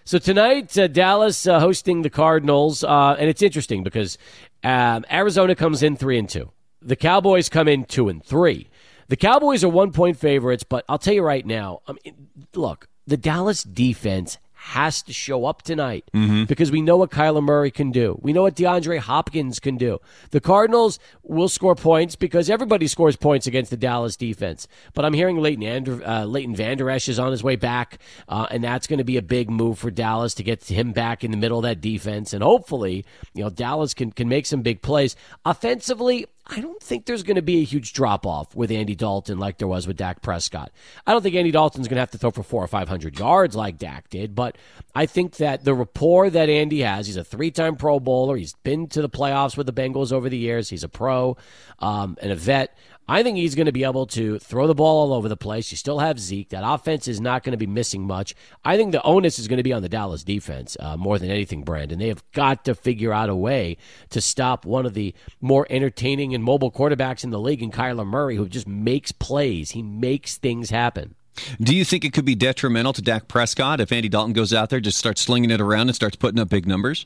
So 0.03 0.17
tonight, 0.17 0.75
uh, 0.75 0.87
Dallas 0.87 1.45
uh, 1.45 1.59
hosting 1.59 2.01
the 2.01 2.09
Cardinals, 2.09 2.83
uh, 2.83 3.15
and 3.19 3.29
it's 3.29 3.43
interesting 3.43 3.83
because 3.83 4.17
um, 4.63 5.05
Arizona 5.11 5.53
comes 5.53 5.83
in 5.83 5.97
three 5.97 6.17
and 6.17 6.27
two. 6.27 6.49
The 6.81 6.95
Cowboys 6.95 7.47
come 7.47 7.67
in 7.67 7.85
two 7.85 8.09
and 8.09 8.25
three. 8.25 8.69
The 9.07 9.15
Cowboys 9.15 9.63
are 9.63 9.69
one 9.69 9.91
point 9.91 10.17
favorites, 10.17 10.63
but 10.63 10.83
I'll 10.89 10.97
tell 10.97 11.13
you 11.13 11.23
right 11.23 11.45
now. 11.45 11.81
I 11.87 11.93
mean, 11.93 12.27
look, 12.55 12.87
the 13.05 13.17
Dallas 13.17 13.63
defense 13.63 14.37
has 14.69 15.03
to 15.03 15.13
show 15.13 15.45
up 15.45 15.61
tonight 15.61 16.09
because 16.47 16.71
we 16.71 16.81
know 16.81 16.97
what 16.97 17.11
Kyler 17.11 17.43
Murray 17.43 17.69
can 17.69 17.91
do. 17.91 18.17
We 18.23 18.33
know 18.33 18.41
what 18.41 18.55
DeAndre 18.55 18.97
Hopkins 18.97 19.59
can 19.59 19.77
do. 19.77 19.99
The 20.31 20.41
Cardinals 20.41 20.97
will 21.21 21.49
score 21.49 21.75
points 21.75 22.15
because 22.15 22.49
everybody 22.49 22.87
scores 22.87 23.15
points 23.15 23.45
against 23.45 23.69
the 23.69 23.77
Dallas 23.77 24.15
defense. 24.15 24.67
But 24.95 25.05
I'm 25.05 25.13
hearing 25.13 25.37
Leighton, 25.37 25.63
Andrew, 25.63 26.01
uh, 26.03 26.25
Leighton 26.25 26.55
Vander 26.55 26.89
Esch 26.89 27.09
is 27.09 27.19
on 27.19 27.29
his 27.29 27.43
way 27.43 27.55
back, 27.57 27.99
uh, 28.27 28.47
and 28.49 28.63
that's 28.63 28.87
going 28.87 28.97
to 28.97 29.03
be 29.03 29.17
a 29.17 29.21
big 29.21 29.51
move 29.51 29.77
for 29.77 29.91
Dallas 29.91 30.33
to 30.33 30.43
get 30.43 30.63
him 30.63 30.93
back 30.93 31.23
in 31.23 31.29
the 31.29 31.37
middle 31.37 31.59
of 31.59 31.63
that 31.63 31.79
defense. 31.79 32.33
And 32.33 32.41
hopefully, 32.41 33.05
you 33.35 33.43
know, 33.43 33.51
Dallas 33.51 33.93
can, 33.93 34.11
can 34.11 34.27
make 34.27 34.47
some 34.47 34.63
big 34.63 34.81
plays. 34.81 35.15
Offensively, 35.45 36.25
I 36.47 36.61
don't 36.61 36.81
think 36.81 37.05
there's 37.05 37.23
going 37.23 37.37
to 37.37 37.41
be 37.41 37.61
a 37.61 37.63
huge 37.63 37.93
drop 37.93 38.25
off 38.25 38.55
with 38.55 38.69
Andy 38.69 38.93
Dalton 38.93 39.39
like 39.39 39.57
there 39.57 39.67
was 39.67 39.87
with 39.87 39.97
Dak 39.97 40.21
Prescott. 40.21 40.71
I 41.07 41.11
don't 41.11 41.23
think 41.23 41.33
Andy 41.33 41.49
Dalton's 41.49 41.87
going 41.87 41.95
to 41.95 42.01
have 42.01 42.11
to 42.11 42.19
throw 42.19 42.29
for 42.29 42.43
four 42.43 42.63
or 42.63 42.67
five 42.67 42.87
hundred 42.87 43.17
yards 43.17 43.55
like 43.55 43.79
Dak 43.79 44.09
did, 44.09 44.35
but 44.35 44.55
I 44.93 45.07
think 45.07 45.37
that 45.37 45.63
the 45.63 45.73
rapport 45.73 46.29
that 46.29 46.47
Andy 46.47 46.81
has, 46.81 47.07
he's 47.07 47.17
a 47.17 47.23
three 47.23 47.49
time 47.49 47.75
Pro 47.75 47.99
Bowler. 47.99 48.37
He's 48.37 48.53
been 48.63 48.87
to 48.89 49.01
the 49.01 49.09
playoffs 49.09 49.57
with 49.57 49.65
the 49.65 49.73
Bengals 49.73 50.11
over 50.11 50.29
the 50.29 50.37
years. 50.37 50.69
He's 50.69 50.83
a 50.83 50.89
pro 50.89 51.35
um, 51.79 52.17
and 52.21 52.31
a 52.31 52.35
vet. 52.35 52.77
I 53.07 53.21
think 53.21 53.37
he's 53.37 53.53
going 53.53 53.67
to 53.67 53.71
be 53.71 53.83
able 53.83 54.07
to 54.07 54.39
throw 54.39 54.65
the 54.65 54.73
ball 54.73 55.11
all 55.11 55.13
over 55.15 55.29
the 55.29 55.37
place. 55.37 55.69
You 55.71 55.77
still 55.77 55.99
have 55.99 56.19
Zeke. 56.19 56.49
That 56.49 56.63
offense 56.65 57.07
is 57.07 57.21
not 57.21 57.43
going 57.43 57.51
to 57.51 57.57
be 57.57 57.67
missing 57.67 58.07
much. 58.07 58.33
I 58.63 58.77
think 58.77 58.91
the 58.91 59.03
onus 59.03 59.37
is 59.37 59.47
going 59.47 59.57
to 59.57 59.63
be 59.63 59.73
on 59.73 59.83
the 59.83 59.89
Dallas 59.89 60.23
defense 60.23 60.75
uh, 60.79 60.97
more 60.97 61.19
than 61.19 61.29
anything, 61.29 61.63
Brandon. 61.63 61.99
They 61.99 62.07
have 62.07 62.23
got 62.31 62.65
to 62.65 62.73
figure 62.73 63.13
out 63.13 63.29
a 63.29 63.35
way 63.35 63.77
to 64.09 64.21
stop 64.21 64.65
one 64.65 64.87
of 64.87 64.95
the 64.95 65.13
more 65.39 65.67
entertaining 65.69 66.33
and 66.33 66.43
mobile 66.43 66.71
quarterbacks 66.71 67.23
in 67.23 67.29
the 67.29 67.39
league 67.39 67.61
in 67.61 67.71
Kyler 67.71 68.07
Murray, 68.07 68.37
who 68.37 68.49
just 68.49 68.67
makes 68.67 69.11
plays. 69.11 69.71
He 69.71 69.83
makes 69.83 70.37
things 70.37 70.71
happen. 70.71 71.13
Do 71.61 71.75
you 71.75 71.85
think 71.85 72.05
it 72.05 72.13
could 72.13 72.25
be 72.25 72.35
detrimental 72.35 72.93
to 72.93 73.01
Dak 73.01 73.27
Prescott 73.27 73.81
if 73.81 73.91
Andy 73.91 74.09
Dalton 74.09 74.33
goes 74.33 74.53
out 74.53 74.69
there, 74.69 74.79
just 74.79 74.97
starts 74.97 75.21
slinging 75.21 75.51
it 75.51 75.61
around 75.61 75.89
and 75.89 75.95
starts 75.95 76.15
putting 76.15 76.39
up 76.39 76.49
big 76.49 76.65
numbers? 76.65 77.05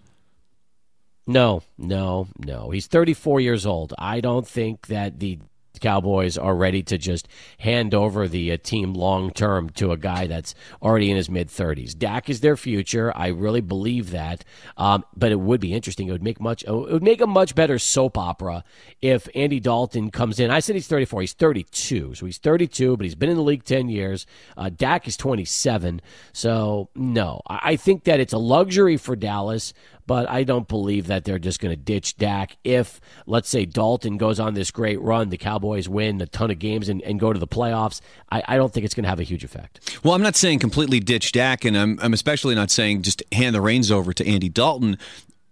No, 1.27 1.61
no, 1.77 2.27
no. 2.39 2.69
He's 2.69 2.87
34 2.87 3.41
years 3.41 3.65
old. 3.65 3.93
I 3.99 4.21
don't 4.21 4.47
think 4.47 4.87
that 4.87 5.19
the 5.19 5.39
Cowboys 5.79 6.37
are 6.37 6.55
ready 6.55 6.83
to 6.83 6.97
just 6.97 7.27
hand 7.59 7.93
over 7.93 8.27
the 8.27 8.51
uh, 8.51 8.57
team 8.61 8.93
long 8.93 9.31
term 9.31 9.69
to 9.71 9.91
a 9.91 9.97
guy 9.97 10.27
that's 10.27 10.53
already 10.81 11.09
in 11.09 11.17
his 11.17 11.29
mid 11.29 11.47
30s. 11.47 11.97
Dak 11.97 12.29
is 12.29 12.41
their 12.41 12.57
future. 12.57 13.11
I 13.15 13.27
really 13.27 13.61
believe 13.61 14.11
that. 14.11 14.45
Um, 14.77 15.03
but 15.15 15.31
it 15.31 15.39
would 15.39 15.61
be 15.61 15.73
interesting. 15.73 16.07
It 16.07 16.11
would 16.11 16.23
make 16.23 16.39
much. 16.39 16.63
It 16.63 16.71
would 16.71 17.03
make 17.03 17.21
a 17.21 17.27
much 17.27 17.55
better 17.55 17.79
soap 17.79 18.17
opera 18.17 18.63
if 19.01 19.27
Andy 19.35 19.59
Dalton 19.59 20.11
comes 20.11 20.39
in. 20.39 20.51
I 20.51 20.59
said 20.59 20.75
he's 20.75 20.87
34. 20.87 21.21
He's 21.21 21.33
32. 21.33 22.15
So 22.15 22.25
he's 22.25 22.37
32, 22.37 22.97
but 22.97 23.03
he's 23.03 23.15
been 23.15 23.29
in 23.29 23.37
the 23.37 23.43
league 23.43 23.63
10 23.63 23.89
years. 23.89 24.25
Uh, 24.57 24.69
Dak 24.69 25.07
is 25.07 25.17
27. 25.17 26.01
So 26.33 26.89
no, 26.95 27.41
I, 27.47 27.59
I 27.63 27.75
think 27.75 28.03
that 28.03 28.19
it's 28.19 28.33
a 28.33 28.37
luxury 28.37 28.97
for 28.97 29.15
Dallas 29.15 29.73
but 30.09 30.27
I 30.27 30.43
don't 30.43 30.67
believe 30.67 31.05
that 31.05 31.23
they're 31.23 31.37
just 31.37 31.59
going 31.59 31.71
to 31.71 31.79
ditch 31.79 32.17
Dak 32.17 32.57
if, 32.63 32.99
let's 33.27 33.47
say, 33.47 33.65
Dalton 33.65 34.17
goes 34.17 34.39
on 34.39 34.55
this 34.55 34.71
great 34.71 34.99
run, 34.99 35.29
the 35.29 35.37
Cowboys 35.37 35.87
win 35.87 36.19
a 36.19 36.25
ton 36.25 36.49
of 36.49 36.57
games 36.57 36.89
and, 36.89 36.99
and 37.03 37.19
go 37.19 37.31
to 37.31 37.37
the 37.37 37.45
playoffs. 37.45 38.01
I, 38.31 38.41
I 38.47 38.57
don't 38.57 38.73
think 38.73 38.87
it's 38.87 38.95
going 38.95 39.03
to 39.03 39.09
have 39.09 39.19
a 39.19 39.23
huge 39.23 39.43
effect. 39.43 39.99
Well, 40.03 40.15
I'm 40.15 40.23
not 40.23 40.35
saying 40.35 40.57
completely 40.57 40.99
ditch 40.99 41.31
Dak, 41.31 41.63
and 41.63 41.77
I'm, 41.77 41.99
I'm 42.01 42.13
especially 42.13 42.55
not 42.55 42.71
saying 42.71 43.03
just 43.03 43.21
hand 43.31 43.53
the 43.53 43.61
reins 43.61 43.91
over 43.91 44.11
to 44.11 44.27
Andy 44.27 44.49
Dalton, 44.49 44.97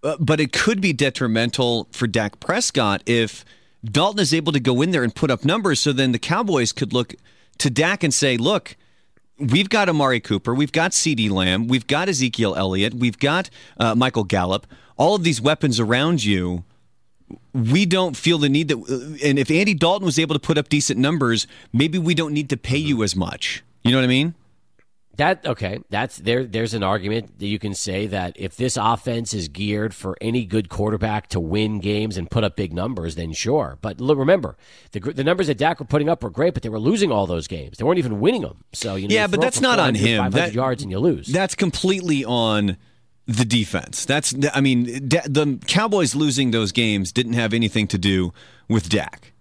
uh, 0.01 0.17
but 0.19 0.39
it 0.39 0.51
could 0.53 0.81
be 0.81 0.91
detrimental 0.91 1.87
for 1.91 2.07
Dak 2.07 2.39
Prescott 2.39 3.03
if 3.05 3.45
Dalton 3.85 4.21
is 4.21 4.33
able 4.33 4.53
to 4.53 4.59
go 4.59 4.81
in 4.81 4.89
there 4.89 5.03
and 5.03 5.13
put 5.13 5.29
up 5.29 5.45
numbers, 5.45 5.79
so 5.79 5.93
then 5.93 6.13
the 6.13 6.19
Cowboys 6.19 6.71
could 6.71 6.93
look 6.93 7.13
to 7.59 7.69
Dak 7.69 8.03
and 8.03 8.11
say, 8.11 8.37
look, 8.37 8.75
we've 9.39 9.69
got 9.69 9.89
Amari 9.89 10.19
Cooper, 10.19 10.53
we've 10.53 10.71
got 10.71 10.91
CeeDee 10.91 11.29
Lamb, 11.29 11.67
we've 11.67 11.87
got 11.87 12.09
Ezekiel 12.09 12.55
Elliott, 12.55 12.93
we've 12.93 13.19
got 13.19 13.49
uh, 13.79 13.95
Michael 13.95 14.23
Gallup, 14.23 14.67
all 14.97 15.15
of 15.15 15.23
these 15.23 15.41
weapons 15.41 15.79
around 15.79 16.23
you. 16.23 16.63
We 17.53 17.85
don't 17.85 18.15
feel 18.15 18.37
the 18.37 18.47
need 18.49 18.69
that, 18.69 18.77
uh, 18.77 19.27
and 19.27 19.37
if 19.37 19.51
Andy 19.51 19.73
Dalton 19.73 20.05
was 20.05 20.17
able 20.17 20.33
to 20.33 20.39
put 20.39 20.57
up 20.57 20.69
decent 20.69 20.99
numbers, 20.99 21.45
maybe 21.73 21.97
we 21.97 22.13
don't 22.15 22.33
need 22.33 22.49
to 22.49 22.57
pay 22.57 22.77
you 22.77 23.03
as 23.03 23.15
much. 23.15 23.63
You 23.83 23.91
know 23.91 23.97
what 23.97 24.05
I 24.05 24.07
mean? 24.07 24.33
That 25.17 25.45
okay, 25.47 25.79
that's 25.89 26.17
there. 26.17 26.43
There's 26.45 26.75
an 26.75 26.83
argument 26.83 27.39
that 27.39 27.47
you 27.47 27.57
can 27.57 27.73
say 27.73 28.05
that 28.07 28.33
if 28.35 28.55
this 28.55 28.77
offense 28.77 29.33
is 29.33 29.47
geared 29.47 29.95
for 29.95 30.15
any 30.21 30.45
good 30.45 30.69
quarterback 30.69 31.27
to 31.29 31.39
win 31.39 31.79
games 31.79 32.17
and 32.17 32.29
put 32.29 32.43
up 32.43 32.55
big 32.55 32.71
numbers, 32.71 33.15
then 33.15 33.33
sure. 33.33 33.79
But 33.81 33.99
look, 33.99 34.19
remember, 34.19 34.57
the 34.91 34.99
the 34.99 35.23
numbers 35.23 35.47
that 35.47 35.57
Dak 35.57 35.79
were 35.79 35.87
putting 35.87 36.07
up 36.07 36.21
were 36.21 36.29
great, 36.29 36.53
but 36.53 36.61
they 36.61 36.69
were 36.69 36.79
losing 36.79 37.11
all 37.11 37.25
those 37.25 37.47
games. 37.47 37.77
They 37.77 37.83
weren't 37.83 37.97
even 37.97 38.19
winning 38.19 38.43
them. 38.43 38.63
So 38.73 38.95
you 38.95 39.07
know, 39.07 39.15
yeah, 39.15 39.23
you 39.23 39.29
but 39.29 39.41
that's 39.41 39.59
not 39.59 39.79
on 39.79 39.95
him. 39.95 40.29
That 40.31 40.53
yards 40.53 40.83
and 40.83 40.91
you 40.91 40.99
lose. 40.99 41.27
That's 41.27 41.55
completely 41.55 42.23
on 42.23 42.77
the 43.25 43.43
defense. 43.43 44.05
That's 44.05 44.35
I 44.53 44.61
mean, 44.61 44.83
the 44.85 45.59
Cowboys 45.65 46.13
losing 46.13 46.51
those 46.51 46.71
games 46.71 47.11
didn't 47.11 47.33
have 47.33 47.53
anything 47.53 47.87
to 47.87 47.97
do 47.97 48.33
with 48.69 48.87
Dak. 48.89 49.33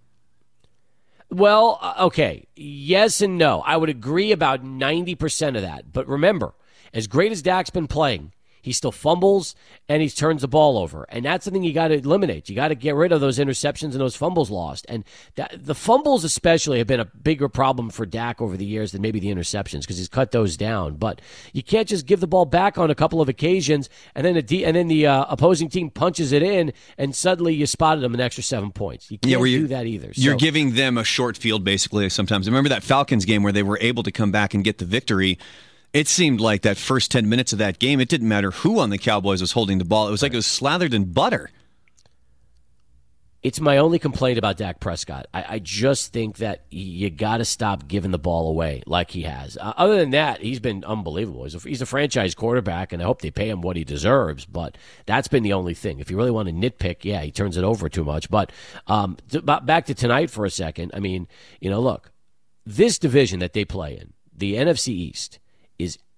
Well, 1.30 1.78
uh, 1.80 1.94
okay. 2.06 2.46
Yes 2.54 3.20
and 3.20 3.36
no. 3.38 3.60
I 3.62 3.76
would 3.76 3.88
agree 3.88 4.32
about 4.32 4.64
90% 4.64 5.56
of 5.56 5.62
that. 5.62 5.92
But 5.92 6.06
remember, 6.08 6.54
as 6.94 7.06
great 7.06 7.32
as 7.32 7.42
Dak's 7.42 7.70
been 7.70 7.88
playing, 7.88 8.32
he 8.66 8.72
still 8.72 8.90
fumbles 8.90 9.54
and 9.88 10.02
he 10.02 10.10
turns 10.10 10.42
the 10.42 10.48
ball 10.48 10.76
over. 10.76 11.06
And 11.08 11.24
that's 11.24 11.44
something 11.44 11.62
you 11.62 11.72
got 11.72 11.88
to 11.88 11.94
eliminate. 11.94 12.48
You 12.48 12.56
got 12.56 12.68
to 12.68 12.74
get 12.74 12.96
rid 12.96 13.12
of 13.12 13.20
those 13.20 13.38
interceptions 13.38 13.92
and 13.92 14.00
those 14.00 14.16
fumbles 14.16 14.50
lost. 14.50 14.84
And 14.88 15.04
that, 15.36 15.64
the 15.64 15.74
fumbles, 15.76 16.24
especially, 16.24 16.78
have 16.78 16.88
been 16.88 16.98
a 16.98 17.04
bigger 17.04 17.48
problem 17.48 17.90
for 17.90 18.04
Dak 18.04 18.42
over 18.42 18.56
the 18.56 18.64
years 18.64 18.90
than 18.90 19.02
maybe 19.02 19.20
the 19.20 19.28
interceptions 19.28 19.82
because 19.82 19.98
he's 19.98 20.08
cut 20.08 20.32
those 20.32 20.56
down. 20.56 20.96
But 20.96 21.20
you 21.52 21.62
can't 21.62 21.86
just 21.86 22.06
give 22.06 22.18
the 22.18 22.26
ball 22.26 22.44
back 22.44 22.76
on 22.76 22.90
a 22.90 22.94
couple 22.96 23.20
of 23.20 23.28
occasions 23.28 23.88
and 24.16 24.26
then, 24.26 24.44
the 24.44 24.64
and 24.64 24.74
then 24.74 24.88
the 24.88 25.06
uh, 25.06 25.26
opposing 25.28 25.68
team 25.68 25.88
punches 25.88 26.32
it 26.32 26.42
in 26.42 26.72
and 26.98 27.14
suddenly 27.14 27.54
you 27.54 27.66
spotted 27.66 28.00
them 28.00 28.14
an 28.14 28.20
extra 28.20 28.42
seven 28.42 28.72
points. 28.72 29.12
You 29.12 29.18
can't 29.20 29.30
yeah, 29.30 29.44
you, 29.44 29.60
do 29.60 29.66
that 29.68 29.86
either. 29.86 30.10
You're 30.14 30.34
so, 30.34 30.38
giving 30.38 30.74
them 30.74 30.98
a 30.98 31.04
short 31.04 31.36
field, 31.36 31.62
basically, 31.62 32.08
sometimes. 32.08 32.48
Remember 32.48 32.70
that 32.70 32.82
Falcons 32.82 33.24
game 33.24 33.44
where 33.44 33.52
they 33.52 33.62
were 33.62 33.78
able 33.80 34.02
to 34.02 34.10
come 34.10 34.32
back 34.32 34.54
and 34.54 34.64
get 34.64 34.78
the 34.78 34.84
victory 34.84 35.38
it 35.92 36.08
seemed 36.08 36.40
like 36.40 36.62
that 36.62 36.76
first 36.76 37.10
10 37.10 37.28
minutes 37.28 37.52
of 37.52 37.58
that 37.58 37.78
game, 37.78 38.00
it 38.00 38.08
didn't 38.08 38.28
matter 38.28 38.50
who 38.50 38.80
on 38.80 38.90
the 38.90 38.98
Cowboys 38.98 39.40
was 39.40 39.52
holding 39.52 39.78
the 39.78 39.84
ball. 39.84 40.08
It 40.08 40.10
was 40.10 40.22
like 40.22 40.32
it 40.32 40.36
was 40.36 40.46
slathered 40.46 40.94
in 40.94 41.12
butter. 41.12 41.50
It's 43.42 43.60
my 43.60 43.76
only 43.76 44.00
complaint 44.00 44.38
about 44.38 44.56
Dak 44.56 44.80
Prescott. 44.80 45.26
I, 45.32 45.44
I 45.48 45.58
just 45.60 46.12
think 46.12 46.38
that 46.38 46.64
you 46.68 47.10
got 47.10 47.36
to 47.36 47.44
stop 47.44 47.86
giving 47.86 48.10
the 48.10 48.18
ball 48.18 48.48
away 48.48 48.82
like 48.86 49.12
he 49.12 49.22
has. 49.22 49.56
Uh, 49.56 49.72
other 49.76 49.96
than 49.98 50.10
that, 50.10 50.40
he's 50.40 50.58
been 50.58 50.84
unbelievable. 50.84 51.44
He's 51.44 51.54
a, 51.54 51.60
he's 51.60 51.80
a 51.80 51.86
franchise 51.86 52.34
quarterback, 52.34 52.92
and 52.92 53.00
I 53.00 53.04
hope 53.04 53.22
they 53.22 53.30
pay 53.30 53.48
him 53.48 53.60
what 53.60 53.76
he 53.76 53.84
deserves. 53.84 54.46
But 54.46 54.76
that's 55.04 55.28
been 55.28 55.44
the 55.44 55.52
only 55.52 55.74
thing. 55.74 56.00
If 56.00 56.10
you 56.10 56.16
really 56.16 56.32
want 56.32 56.48
to 56.48 56.54
nitpick, 56.54 57.04
yeah, 57.04 57.20
he 57.20 57.30
turns 57.30 57.56
it 57.56 57.62
over 57.62 57.88
too 57.88 58.04
much. 58.04 58.28
But 58.28 58.50
um, 58.88 59.16
to, 59.30 59.40
back 59.42 59.86
to 59.86 59.94
tonight 59.94 60.28
for 60.28 60.44
a 60.44 60.50
second. 60.50 60.90
I 60.92 60.98
mean, 60.98 61.28
you 61.60 61.70
know, 61.70 61.80
look, 61.80 62.10
this 62.64 62.98
division 62.98 63.38
that 63.38 63.52
they 63.52 63.64
play 63.64 63.96
in, 63.96 64.12
the 64.36 64.54
NFC 64.54 64.88
East, 64.88 65.38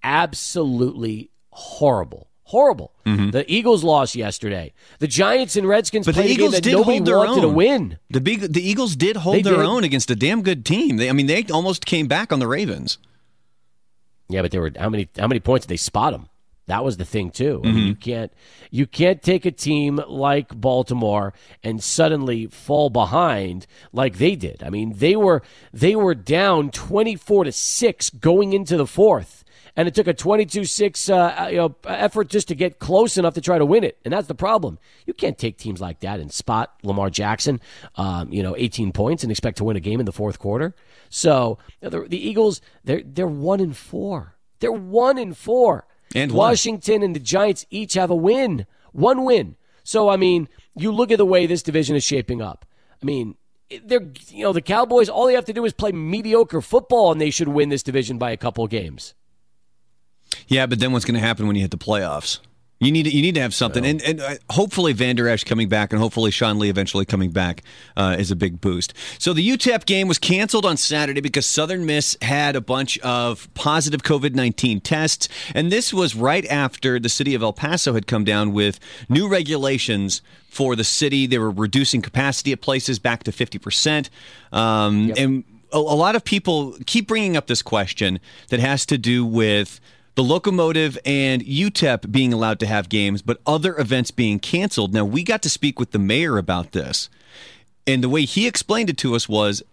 absolutely 0.03 1.29
horrible. 1.51 2.27
Horrible. 2.43 2.91
Mm-hmm. 3.05 3.29
The 3.29 3.51
Eagles 3.51 3.83
lost 3.83 4.15
yesterday. 4.15 4.73
The 4.97 5.07
Giants 5.07 5.55
and 5.55 5.67
Redskins 5.67 6.07
but 6.07 6.15
played 6.15 6.29
the 6.29 6.33
Eagles 6.33 6.57
a 6.57 6.61
game 6.61 6.73
that 6.73 6.79
nobody 6.79 6.99
wanted 7.11 7.29
own. 7.31 7.41
to 7.41 7.49
win. 7.49 7.99
The 8.09 8.21
big 8.21 8.41
the 8.41 8.67
Eagles 8.67 8.95
did 8.95 9.17
hold 9.17 9.35
they 9.35 9.41
their 9.43 9.57
did. 9.57 9.65
own 9.65 9.83
against 9.83 10.09
a 10.09 10.15
damn 10.15 10.41
good 10.41 10.65
team. 10.65 10.97
They, 10.97 11.09
I 11.09 11.13
mean, 11.13 11.27
they 11.27 11.43
almost 11.51 11.85
came 11.85 12.07
back 12.07 12.33
on 12.33 12.39
the 12.39 12.47
Ravens. 12.47 12.97
Yeah, 14.29 14.41
but 14.41 14.49
there 14.49 14.61
were 14.61 14.71
how 14.79 14.89
many 14.89 15.09
how 15.17 15.27
many 15.27 15.39
points 15.39 15.67
did 15.67 15.73
they 15.73 15.77
spot 15.77 16.13
them? 16.13 16.27
That 16.69 16.83
was 16.83 16.97
the 16.97 17.05
thing 17.05 17.31
too. 17.31 17.61
I 17.63 17.67
mean, 17.67 17.75
mm-hmm. 17.75 17.87
you 17.87 17.95
can't 17.95 18.33
you 18.69 18.85
can't 18.85 19.23
take 19.23 19.45
a 19.45 19.51
team 19.51 19.99
like 20.07 20.49
Baltimore 20.59 21.33
and 21.63 21.83
suddenly 21.83 22.45
fall 22.45 22.91
behind 22.91 23.65
like 23.91 24.19
they 24.19 24.35
did. 24.35 24.61
I 24.61 24.69
mean, 24.69 24.93
they 24.97 25.15
were 25.15 25.41
they 25.73 25.95
were 25.95 26.13
down 26.13 26.69
24 26.69 27.45
to 27.45 27.51
6 27.51 28.09
going 28.11 28.53
into 28.53 28.77
the 28.77 28.85
fourth 28.85 29.38
and 29.75 29.87
it 29.87 29.95
took 29.95 30.07
a 30.07 30.13
22-6 30.13 31.09
uh, 31.09 31.49
you 31.49 31.57
know, 31.57 31.75
effort 31.85 32.29
just 32.29 32.47
to 32.49 32.55
get 32.55 32.79
close 32.79 33.17
enough 33.17 33.33
to 33.35 33.41
try 33.41 33.57
to 33.57 33.65
win 33.65 33.83
it. 33.83 33.97
And 34.03 34.13
that's 34.13 34.27
the 34.27 34.35
problem. 34.35 34.79
You 35.05 35.13
can't 35.13 35.37
take 35.37 35.57
teams 35.57 35.81
like 35.81 35.99
that 36.01 36.19
and 36.19 36.31
spot 36.31 36.73
Lamar 36.83 37.09
Jackson, 37.09 37.61
um, 37.95 38.31
you 38.31 38.43
know, 38.43 38.55
18 38.57 38.91
points 38.91 39.23
and 39.23 39.31
expect 39.31 39.57
to 39.57 39.63
win 39.63 39.77
a 39.77 39.79
game 39.81 39.99
in 39.99 40.05
the 40.05 40.11
fourth 40.11 40.39
quarter. 40.39 40.75
So 41.09 41.57
the, 41.81 42.01
the 42.01 42.17
Eagles, 42.17 42.61
they're 42.83 43.01
they're 43.03 43.27
one 43.27 43.59
in 43.59 43.73
four. 43.73 44.35
They're 44.59 44.71
one 44.71 45.17
in 45.17 45.33
four. 45.33 45.87
And 46.15 46.31
Washington 46.31 47.01
one. 47.01 47.03
and 47.03 47.15
the 47.15 47.19
Giants 47.19 47.65
each 47.69 47.93
have 47.93 48.09
a 48.09 48.15
win, 48.15 48.65
one 48.91 49.23
win. 49.23 49.55
So 49.83 50.09
I 50.09 50.17
mean, 50.17 50.47
you 50.75 50.91
look 50.91 51.11
at 51.11 51.17
the 51.17 51.25
way 51.25 51.45
this 51.45 51.63
division 51.63 51.95
is 51.95 52.03
shaping 52.03 52.41
up. 52.41 52.65
I 53.01 53.05
mean, 53.05 53.35
they're 53.83 54.07
you 54.27 54.43
know 54.43 54.53
the 54.53 54.61
Cowboys. 54.61 55.09
All 55.09 55.27
they 55.27 55.33
have 55.33 55.45
to 55.45 55.53
do 55.53 55.65
is 55.65 55.73
play 55.73 55.91
mediocre 55.91 56.61
football, 56.61 57.11
and 57.11 57.21
they 57.21 57.29
should 57.29 57.47
win 57.47 57.69
this 57.69 57.83
division 57.83 58.17
by 58.17 58.31
a 58.31 58.37
couple 58.37 58.65
games. 58.67 59.13
Yeah, 60.47 60.65
but 60.65 60.79
then 60.79 60.91
what's 60.91 61.05
going 61.05 61.19
to 61.19 61.25
happen 61.25 61.47
when 61.47 61.55
you 61.55 61.61
hit 61.61 61.71
the 61.71 61.77
playoffs? 61.77 62.39
You 62.81 62.93
need 62.93 63.03
to, 63.03 63.09
you 63.09 63.21
need 63.21 63.35
to 63.35 63.41
have 63.41 63.53
something, 63.53 63.85
and, 63.85 64.01
and 64.03 64.21
uh, 64.21 64.35
hopefully 64.51 64.93
Vander 64.93 65.27
Esch 65.27 65.43
coming 65.43 65.67
back, 65.67 65.91
and 65.91 66.01
hopefully 66.01 66.31
Sean 66.31 66.59
Lee 66.59 66.69
eventually 66.69 67.03
coming 67.03 67.29
back 67.29 67.61
uh, 67.97 68.15
is 68.17 68.31
a 68.31 68.37
big 68.37 68.61
boost. 68.61 68.93
So 69.17 69.33
the 69.33 69.45
UTEP 69.45 69.85
game 69.85 70.07
was 70.07 70.17
canceled 70.17 70.65
on 70.65 70.77
Saturday 70.77 71.19
because 71.19 71.45
Southern 71.45 71.85
Miss 71.85 72.15
had 72.21 72.55
a 72.55 72.61
bunch 72.61 72.97
of 72.99 73.53
positive 73.53 74.03
COVID 74.03 74.33
nineteen 74.33 74.79
tests, 74.79 75.27
and 75.53 75.69
this 75.69 75.93
was 75.93 76.15
right 76.15 76.45
after 76.45 77.01
the 77.01 77.09
city 77.09 77.35
of 77.35 77.43
El 77.43 77.51
Paso 77.51 77.95
had 77.95 78.07
come 78.07 78.23
down 78.23 78.53
with 78.53 78.79
new 79.09 79.27
regulations 79.27 80.21
for 80.49 80.77
the 80.77 80.85
city. 80.85 81.27
They 81.27 81.37
were 81.37 81.51
reducing 81.51 82.01
capacity 82.01 82.53
at 82.53 82.61
places 82.61 82.97
back 82.97 83.23
to 83.23 83.33
fifty 83.33 83.59
percent, 83.59 84.09
um, 84.53 85.07
yep. 85.07 85.17
and 85.17 85.43
a, 85.73 85.77
a 85.77 85.79
lot 85.79 86.15
of 86.15 86.23
people 86.23 86.77
keep 86.85 87.09
bringing 87.09 87.35
up 87.35 87.47
this 87.47 87.61
question 87.61 88.21
that 88.51 88.61
has 88.61 88.85
to 88.85 88.97
do 88.97 89.25
with 89.25 89.81
the 90.19 90.23
locomotive 90.25 90.97
and 91.05 91.41
UTEP 91.45 92.11
being 92.11 92.33
allowed 92.33 92.59
to 92.59 92.65
have 92.65 92.89
games, 92.89 93.21
but 93.21 93.39
other 93.47 93.79
events 93.79 94.11
being 94.11 94.37
canceled. 94.37 94.93
Now, 94.93 95.05
we 95.05 95.23
got 95.23 95.41
to 95.43 95.49
speak 95.49 95.79
with 95.79 95.91
the 95.91 95.97
mayor 95.97 96.37
about 96.37 96.73
this. 96.73 97.09
And 97.87 98.03
the 98.03 98.09
way 98.09 98.25
he 98.25 98.45
explained 98.45 98.89
it 98.89 98.97
to 98.97 99.15
us 99.15 99.29
was 99.29 99.63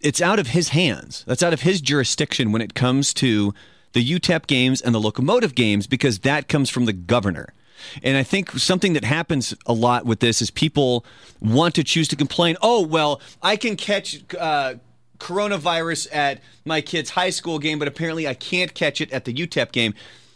it's 0.00 0.20
out 0.20 0.40
of 0.40 0.48
his 0.48 0.70
hands. 0.70 1.22
That's 1.28 1.44
out 1.44 1.52
of 1.52 1.60
his 1.60 1.80
jurisdiction 1.80 2.50
when 2.50 2.60
it 2.60 2.74
comes 2.74 3.14
to 3.14 3.54
the 3.92 4.04
UTEP 4.04 4.48
games 4.48 4.80
and 4.80 4.92
the 4.92 4.98
locomotive 4.98 5.54
games 5.54 5.86
because 5.86 6.18
that 6.18 6.48
comes 6.48 6.68
from 6.68 6.86
the 6.86 6.92
governor. 6.92 7.54
And 8.02 8.16
I 8.16 8.24
think 8.24 8.50
something 8.50 8.94
that 8.94 9.04
happens 9.04 9.54
a 9.66 9.72
lot 9.72 10.04
with 10.04 10.18
this 10.18 10.42
is 10.42 10.50
people 10.50 11.06
want 11.40 11.76
to 11.76 11.84
choose 11.84 12.08
to 12.08 12.16
complain. 12.16 12.56
Oh, 12.60 12.84
well, 12.84 13.20
I 13.40 13.56
can 13.56 13.76
catch 13.76 14.20
uh, 14.34 14.74
coronavirus 15.22 16.08
at 16.12 16.40
my 16.64 16.80
kid's 16.80 17.10
high 17.10 17.30
school 17.30 17.60
game, 17.60 17.78
but 17.78 17.86
apparently 17.86 18.26
I 18.26 18.34
can't 18.34 18.74
catch 18.74 19.00
it 19.00 19.12
at 19.12 19.24
the 19.24 19.32
UTEP 19.32 19.70
game. 19.70 19.94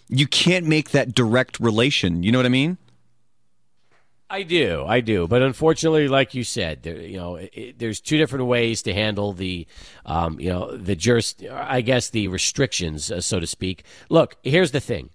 You 0.08 0.28
can't 0.28 0.64
make 0.64 0.90
that 0.90 1.12
direct 1.12 1.58
relation. 1.58 2.22
You 2.22 2.30
know 2.30 2.38
what 2.38 2.46
I 2.46 2.50
mean? 2.50 2.78
I 4.28 4.42
do, 4.42 4.84
I 4.86 5.00
do, 5.00 5.28
but 5.28 5.42
unfortunately, 5.42 6.08
like 6.08 6.34
you 6.34 6.42
said, 6.42 6.82
there, 6.82 7.00
you 7.00 7.16
know, 7.16 7.36
it, 7.36 7.78
there's 7.78 8.00
two 8.00 8.18
different 8.18 8.46
ways 8.46 8.82
to 8.82 8.92
handle 8.92 9.32
the, 9.32 9.68
um, 10.04 10.40
you 10.40 10.50
know, 10.50 10.76
the 10.76 10.96
juris, 10.96 11.36
I 11.48 11.80
guess 11.80 12.10
the 12.10 12.26
restrictions, 12.26 13.12
uh, 13.12 13.20
so 13.20 13.38
to 13.38 13.46
speak. 13.46 13.84
Look, 14.08 14.34
here's 14.42 14.72
the 14.72 14.80
thing: 14.80 15.10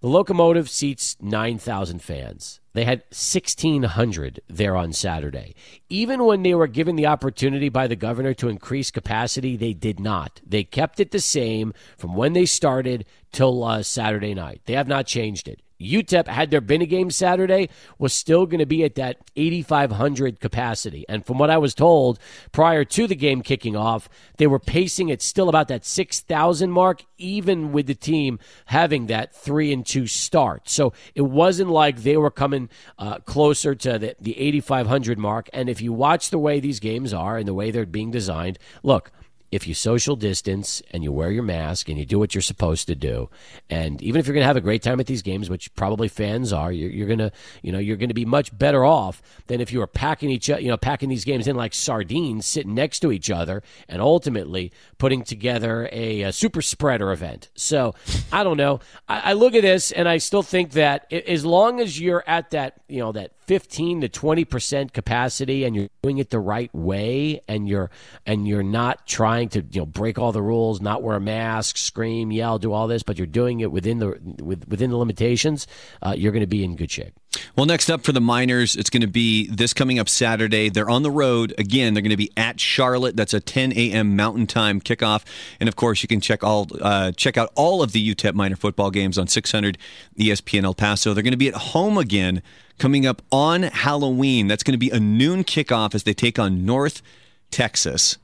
the 0.00 0.08
locomotive 0.08 0.70
seats 0.70 1.18
nine 1.20 1.58
thousand 1.58 2.00
fans. 2.00 2.60
They 2.74 2.84
had 2.84 3.04
1,600 3.10 4.40
there 4.48 4.76
on 4.76 4.92
Saturday. 4.92 5.54
Even 5.88 6.24
when 6.24 6.42
they 6.42 6.54
were 6.54 6.66
given 6.66 6.96
the 6.96 7.06
opportunity 7.06 7.68
by 7.68 7.86
the 7.86 7.96
governor 7.96 8.34
to 8.34 8.48
increase 8.48 8.90
capacity, 8.90 9.56
they 9.56 9.72
did 9.72 10.00
not. 10.00 10.40
They 10.44 10.64
kept 10.64 10.98
it 10.98 11.12
the 11.12 11.20
same 11.20 11.72
from 11.96 12.14
when 12.14 12.32
they 12.32 12.46
started 12.46 13.06
till 13.32 13.62
uh, 13.62 13.84
Saturday 13.84 14.34
night. 14.34 14.62
They 14.66 14.74
have 14.74 14.88
not 14.88 15.06
changed 15.06 15.46
it. 15.46 15.62
UTEP, 15.84 16.26
had 16.26 16.50
there 16.50 16.60
been 16.60 16.82
a 16.82 16.86
game 16.86 17.10
Saturday, 17.10 17.68
was 17.98 18.12
still 18.12 18.46
going 18.46 18.58
to 18.58 18.66
be 18.66 18.84
at 18.84 18.94
that 18.96 19.18
8,500 19.36 20.40
capacity. 20.40 21.04
And 21.08 21.24
from 21.24 21.38
what 21.38 21.50
I 21.50 21.58
was 21.58 21.74
told 21.74 22.18
prior 22.52 22.84
to 22.84 23.06
the 23.06 23.14
game 23.14 23.42
kicking 23.42 23.76
off, 23.76 24.08
they 24.38 24.46
were 24.46 24.58
pacing 24.58 25.10
at 25.10 25.22
still 25.22 25.48
about 25.48 25.68
that 25.68 25.84
6,000 25.84 26.70
mark, 26.70 27.04
even 27.18 27.72
with 27.72 27.86
the 27.86 27.94
team 27.94 28.38
having 28.66 29.06
that 29.06 29.34
three 29.34 29.72
and 29.72 29.84
two 29.84 30.06
start. 30.06 30.68
So 30.68 30.92
it 31.14 31.22
wasn't 31.22 31.70
like 31.70 32.02
they 32.02 32.16
were 32.16 32.30
coming 32.30 32.68
uh, 32.98 33.18
closer 33.20 33.74
to 33.74 33.98
the, 33.98 34.16
the 34.20 34.38
8,500 34.38 35.18
mark. 35.18 35.48
And 35.52 35.68
if 35.68 35.80
you 35.80 35.92
watch 35.92 36.30
the 36.30 36.38
way 36.38 36.60
these 36.60 36.80
games 36.80 37.12
are 37.12 37.36
and 37.36 37.46
the 37.46 37.54
way 37.54 37.70
they're 37.70 37.86
being 37.86 38.10
designed, 38.10 38.58
look, 38.82 39.10
if 39.54 39.68
you 39.68 39.72
social 39.74 40.16
distance 40.16 40.82
and 40.90 41.04
you 41.04 41.12
wear 41.12 41.30
your 41.30 41.44
mask 41.44 41.88
and 41.88 41.96
you 41.96 42.04
do 42.04 42.18
what 42.18 42.34
you're 42.34 42.42
supposed 42.42 42.88
to 42.88 42.96
do, 42.96 43.30
and 43.70 44.02
even 44.02 44.18
if 44.18 44.26
you're 44.26 44.34
going 44.34 44.42
to 44.42 44.48
have 44.48 44.56
a 44.56 44.60
great 44.60 44.82
time 44.82 44.98
at 44.98 45.06
these 45.06 45.22
games, 45.22 45.48
which 45.48 45.72
probably 45.76 46.08
fans 46.08 46.52
are, 46.52 46.72
you're, 46.72 46.90
you're 46.90 47.06
going 47.06 47.20
to, 47.20 47.30
you 47.62 47.70
know, 47.70 47.78
you're 47.78 47.96
going 47.96 48.08
to 48.08 48.14
be 48.14 48.24
much 48.24 48.56
better 48.58 48.84
off 48.84 49.22
than 49.46 49.60
if 49.60 49.72
you 49.72 49.78
were 49.78 49.86
packing 49.86 50.28
each, 50.28 50.48
you 50.48 50.66
know, 50.66 50.76
packing 50.76 51.08
these 51.08 51.24
games 51.24 51.46
in 51.46 51.54
like 51.54 51.72
sardines, 51.72 52.46
sitting 52.46 52.74
next 52.74 52.98
to 52.98 53.12
each 53.12 53.30
other, 53.30 53.62
and 53.88 54.02
ultimately 54.02 54.72
putting 54.98 55.22
together 55.22 55.88
a, 55.92 56.22
a 56.22 56.32
super 56.32 56.60
spreader 56.60 57.12
event. 57.12 57.48
So 57.54 57.94
I 58.32 58.42
don't 58.42 58.56
know. 58.56 58.80
I, 59.08 59.20
I 59.30 59.32
look 59.34 59.54
at 59.54 59.62
this 59.62 59.92
and 59.92 60.08
I 60.08 60.18
still 60.18 60.42
think 60.42 60.72
that 60.72 61.12
as 61.12 61.44
long 61.44 61.80
as 61.80 62.00
you're 62.00 62.24
at 62.26 62.50
that, 62.50 62.80
you 62.88 62.98
know, 62.98 63.12
that 63.12 63.30
15 63.46 64.02
to 64.02 64.08
20 64.08 64.44
percent 64.44 64.92
capacity 64.92 65.64
and 65.64 65.76
you're 65.76 65.88
doing 66.02 66.18
it 66.18 66.30
the 66.30 66.38
right 66.38 66.74
way 66.74 67.40
and 67.48 67.68
you're 67.68 67.90
and 68.26 68.48
you're 68.48 68.62
not 68.62 69.06
trying 69.06 69.48
to 69.50 69.62
you 69.70 69.80
know 69.80 69.86
break 69.86 70.18
all 70.18 70.32
the 70.32 70.42
rules 70.42 70.80
not 70.80 71.02
wear 71.02 71.16
a 71.16 71.20
mask 71.20 71.76
scream 71.76 72.32
yell 72.32 72.58
do 72.58 72.72
all 72.72 72.86
this 72.86 73.02
but 73.02 73.18
you're 73.18 73.26
doing 73.26 73.60
it 73.60 73.70
within 73.70 73.98
the 73.98 74.18
with 74.42 74.66
within 74.68 74.90
the 74.90 74.96
limitations 74.96 75.66
uh, 76.02 76.14
you're 76.16 76.32
going 76.32 76.40
to 76.40 76.46
be 76.46 76.64
in 76.64 76.76
good 76.76 76.90
shape 76.90 77.14
well, 77.56 77.66
next 77.66 77.90
up 77.90 78.04
for 78.04 78.12
the 78.12 78.20
Miners, 78.20 78.76
it's 78.76 78.90
going 78.90 79.00
to 79.00 79.06
be 79.06 79.48
this 79.48 79.72
coming 79.72 79.98
up 79.98 80.08
Saturday. 80.08 80.68
They're 80.68 80.90
on 80.90 81.02
the 81.02 81.10
road 81.10 81.54
again. 81.58 81.94
They're 81.94 82.02
going 82.02 82.10
to 82.10 82.16
be 82.16 82.30
at 82.36 82.60
Charlotte. 82.60 83.16
That's 83.16 83.34
a 83.34 83.40
10 83.40 83.72
a.m. 83.72 84.16
Mountain 84.16 84.46
Time 84.46 84.80
kickoff, 84.80 85.24
and 85.60 85.68
of 85.68 85.76
course, 85.76 86.02
you 86.02 86.08
can 86.08 86.20
check 86.20 86.42
all 86.42 86.68
uh, 86.80 87.12
check 87.12 87.36
out 87.36 87.52
all 87.54 87.82
of 87.82 87.92
the 87.92 88.14
UTEP 88.14 88.34
Miners 88.34 88.58
football 88.58 88.90
games 88.90 89.18
on 89.18 89.26
600 89.26 89.78
ESPN 90.18 90.64
El 90.64 90.74
Paso. 90.74 91.14
They're 91.14 91.22
going 91.22 91.32
to 91.32 91.36
be 91.38 91.48
at 91.48 91.54
home 91.54 91.98
again 91.98 92.42
coming 92.78 93.06
up 93.06 93.22
on 93.30 93.62
Halloween. 93.62 94.48
That's 94.48 94.62
going 94.62 94.72
to 94.72 94.78
be 94.78 94.90
a 94.90 95.00
noon 95.00 95.44
kickoff 95.44 95.94
as 95.94 96.04
they 96.04 96.14
take 96.14 96.38
on 96.38 96.64
North 96.64 97.02
Texas. 97.50 98.18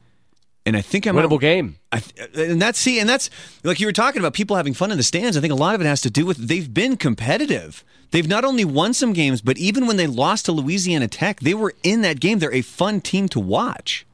And 0.67 0.77
I 0.77 0.83
think 0.83 1.07
I'm 1.07 1.17
winnable 1.17 1.35
out, 1.35 1.41
game. 1.41 1.77
I, 1.91 2.03
and 2.35 2.61
that's 2.61 2.79
see, 2.79 3.01
and 3.01 3.09
that's 3.09 3.31
like 3.65 3.81
you 3.81 3.87
were 3.87 3.93
talking 3.93 4.21
about 4.21 4.35
people 4.35 4.57
having 4.57 4.75
fun 4.75 4.91
in 4.91 4.99
the 4.99 5.03
stands. 5.03 5.37
I 5.37 5.41
think 5.41 5.53
a 5.53 5.57
lot 5.57 5.75
of 5.75 5.81
it 5.81 5.85
has 5.85 6.03
to 6.03 6.11
do 6.11 6.27
with 6.27 6.37
they've 6.37 6.73
been 6.73 6.97
competitive. 6.97 7.83
They've 8.11 8.29
not 8.29 8.45
only 8.45 8.65
won 8.65 8.93
some 8.93 9.13
games, 9.13 9.41
but 9.41 9.59
even 9.59 9.87
when 9.87 9.97
they 9.97 10.07
lost 10.07 10.47
to 10.47 10.53
Louisiana 10.53 11.09
Tech, 11.09 11.41
they 11.41 11.55
were 11.55 11.75
in 11.83 12.03
that 12.03 12.21
game. 12.21 12.39
They're 12.39 12.53
a 12.53 12.63
fun 12.63 13.01
team 13.01 13.29
to 13.31 13.41
watch. 13.41 14.07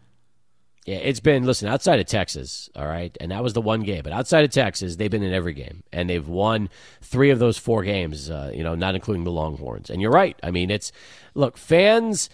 Yeah, 0.87 0.99
it's 0.99 1.19
been 1.19 1.45
listen 1.45 1.69
outside 1.69 1.99
of 1.99 2.07
Texas, 2.07 2.71
all 2.77 2.87
right, 2.87 3.17
and 3.21 3.33
that 3.33 3.43
was 3.43 3.55
the 3.55 3.61
one 3.61 3.81
game. 3.81 4.03
But 4.05 4.13
outside 4.13 4.45
of 4.45 4.53
Texas, 4.53 4.95
they've 4.95 5.11
been 5.11 5.25
in 5.25 5.35
every 5.35 5.53
game, 5.53 5.83
and 5.93 6.09
they've 6.09 6.29
won 6.29 6.69
three 7.03 7.31
of 7.31 7.41
those 7.41 7.59
four 7.59 7.83
games. 7.83 8.31
Uh, 8.31 8.53
you 8.55 8.63
know, 8.63 8.77
not 8.77 8.95
including 8.95 9.25
the 9.25 9.33
Longhorns. 9.33 9.91
And 9.91 10.01
you're 10.01 10.13
right. 10.13 10.39
I 10.45 10.53
mean, 10.53 10.71
it's 10.71 10.93
look, 11.35 11.59
fans 11.59 12.31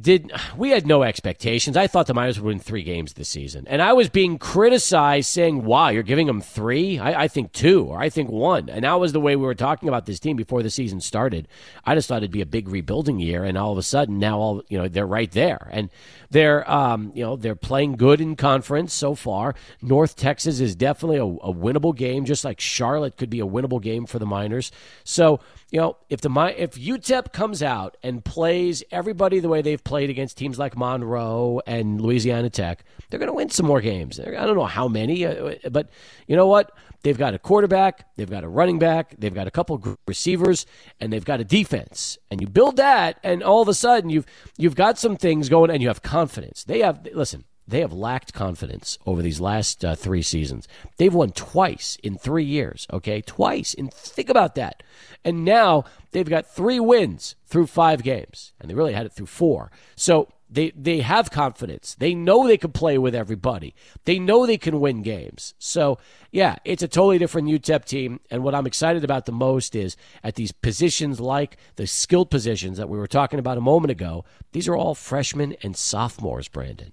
did 0.00 0.32
we 0.56 0.70
had 0.70 0.86
no 0.86 1.02
expectations. 1.02 1.76
I 1.76 1.86
thought 1.86 2.06
the 2.06 2.14
Miners 2.14 2.40
would 2.40 2.46
win 2.46 2.58
three 2.58 2.82
games 2.82 3.14
this 3.14 3.28
season, 3.28 3.66
and 3.68 3.80
I 3.80 3.92
was 3.92 4.08
being 4.08 4.38
criticized 4.38 5.28
saying, 5.28 5.64
"Wow, 5.64 5.88
you're 5.88 6.02
giving 6.02 6.26
them 6.26 6.40
three? 6.40 6.98
I, 6.98 7.22
I, 7.24 7.28
think 7.28 7.52
two, 7.52 7.84
or 7.84 7.98
I 7.98 8.08
think 8.08 8.30
one." 8.30 8.68
And 8.68 8.84
that 8.84 9.00
was 9.00 9.12
the 9.12 9.20
way 9.20 9.36
we 9.36 9.46
were 9.46 9.54
talking 9.54 9.88
about 9.88 10.06
this 10.06 10.20
team 10.20 10.36
before 10.36 10.62
the 10.62 10.70
season 10.70 11.00
started. 11.00 11.48
I 11.84 11.94
just 11.94 12.08
thought 12.08 12.18
it'd 12.18 12.30
be 12.30 12.40
a 12.40 12.46
big 12.46 12.68
rebuilding 12.68 13.18
year, 13.18 13.44
and 13.44 13.56
all 13.56 13.72
of 13.72 13.78
a 13.78 13.82
sudden, 13.82 14.18
now 14.18 14.38
all 14.38 14.62
you 14.68 14.78
know 14.78 14.88
they're 14.88 15.06
right 15.06 15.30
there, 15.30 15.68
and 15.70 15.90
they're 16.30 16.68
um, 16.70 17.12
you 17.14 17.24
know 17.24 17.36
they're 17.36 17.54
playing 17.54 17.96
good 17.96 18.20
in 18.20 18.36
conference 18.36 18.92
so 18.92 19.14
far. 19.14 19.54
North 19.80 20.16
Texas 20.16 20.60
is 20.60 20.74
definitely 20.74 21.18
a, 21.18 21.24
a 21.24 21.54
winnable 21.54 21.96
game, 21.96 22.24
just 22.24 22.44
like 22.44 22.60
Charlotte 22.60 23.16
could 23.16 23.30
be 23.30 23.40
a 23.40 23.46
winnable 23.46 23.80
game 23.80 24.06
for 24.06 24.18
the 24.18 24.26
Miners. 24.26 24.72
So 25.04 25.40
you 25.70 25.80
know, 25.80 25.96
if 26.08 26.20
the 26.20 26.30
if 26.56 26.74
UTEP 26.74 27.32
comes 27.32 27.62
out 27.62 27.96
and 28.02 28.24
plays 28.24 28.84
everybody 28.92 29.40
the 29.40 29.48
way 29.48 29.62
they've 29.62 29.82
played 29.86 30.10
against 30.10 30.36
teams 30.36 30.58
like 30.58 30.76
Monroe 30.76 31.60
and 31.64 32.00
Louisiana 32.00 32.50
Tech, 32.50 32.84
they're 33.08 33.20
going 33.20 33.28
to 33.28 33.32
win 33.32 33.50
some 33.50 33.66
more 33.66 33.80
games. 33.80 34.18
I 34.18 34.24
don't 34.24 34.56
know 34.56 34.64
how 34.64 34.88
many, 34.88 35.24
uh, 35.24 35.54
but 35.70 35.90
you 36.26 36.34
know 36.34 36.48
what? 36.48 36.72
They've 37.02 37.16
got 37.16 37.34
a 37.34 37.38
quarterback, 37.38 38.04
they've 38.16 38.28
got 38.28 38.42
a 38.42 38.48
running 38.48 38.80
back, 38.80 39.14
they've 39.16 39.32
got 39.32 39.46
a 39.46 39.50
couple 39.52 39.96
receivers, 40.08 40.66
and 40.98 41.12
they've 41.12 41.24
got 41.24 41.40
a 41.40 41.44
defense. 41.44 42.18
And 42.32 42.40
you 42.40 42.48
build 42.48 42.76
that, 42.78 43.20
and 43.22 43.44
all 43.44 43.62
of 43.62 43.68
a 43.68 43.74
sudden 43.74 44.10
you've 44.10 44.26
you've 44.58 44.74
got 44.74 44.98
some 44.98 45.16
things 45.16 45.48
going, 45.48 45.70
and 45.70 45.80
you 45.80 45.86
have 45.86 46.02
confidence. 46.02 46.64
They 46.64 46.80
have 46.80 47.06
listen 47.14 47.44
they 47.68 47.80
have 47.80 47.92
lacked 47.92 48.32
confidence 48.32 48.98
over 49.06 49.22
these 49.22 49.40
last 49.40 49.84
uh, 49.84 49.94
three 49.94 50.22
seasons. 50.22 50.68
They've 50.98 51.14
won 51.14 51.30
twice 51.32 51.98
in 52.02 52.16
three 52.16 52.44
years, 52.44 52.86
okay? 52.92 53.20
Twice. 53.20 53.74
And 53.74 53.92
think 53.92 54.28
about 54.28 54.54
that. 54.54 54.82
And 55.24 55.44
now 55.44 55.84
they've 56.12 56.28
got 56.28 56.46
three 56.46 56.78
wins 56.78 57.34
through 57.46 57.66
five 57.66 58.02
games, 58.02 58.52
and 58.60 58.70
they 58.70 58.74
really 58.74 58.92
had 58.92 59.06
it 59.06 59.12
through 59.12 59.26
four. 59.26 59.72
So 59.96 60.28
they, 60.48 60.70
they 60.70 61.00
have 61.00 61.30
confidence. 61.32 61.96
They 61.98 62.14
know 62.14 62.46
they 62.46 62.56
can 62.56 62.70
play 62.70 62.98
with 62.98 63.14
everybody, 63.14 63.74
they 64.04 64.18
know 64.18 64.46
they 64.46 64.58
can 64.58 64.80
win 64.80 65.02
games. 65.02 65.54
So, 65.58 65.98
yeah, 66.30 66.56
it's 66.64 66.82
a 66.82 66.88
totally 66.88 67.18
different 67.18 67.48
UTEP 67.48 67.84
team. 67.84 68.20
And 68.30 68.44
what 68.44 68.54
I'm 68.54 68.66
excited 68.66 69.02
about 69.02 69.26
the 69.26 69.32
most 69.32 69.74
is 69.74 69.96
at 70.22 70.36
these 70.36 70.52
positions 70.52 71.18
like 71.18 71.56
the 71.74 71.86
skilled 71.86 72.30
positions 72.30 72.78
that 72.78 72.88
we 72.88 72.98
were 72.98 73.08
talking 73.08 73.40
about 73.40 73.58
a 73.58 73.62
moment 73.62 73.90
ago, 73.90 74.24
these 74.52 74.68
are 74.68 74.76
all 74.76 74.94
freshmen 74.94 75.56
and 75.62 75.76
sophomores, 75.76 76.48
Brandon. 76.48 76.92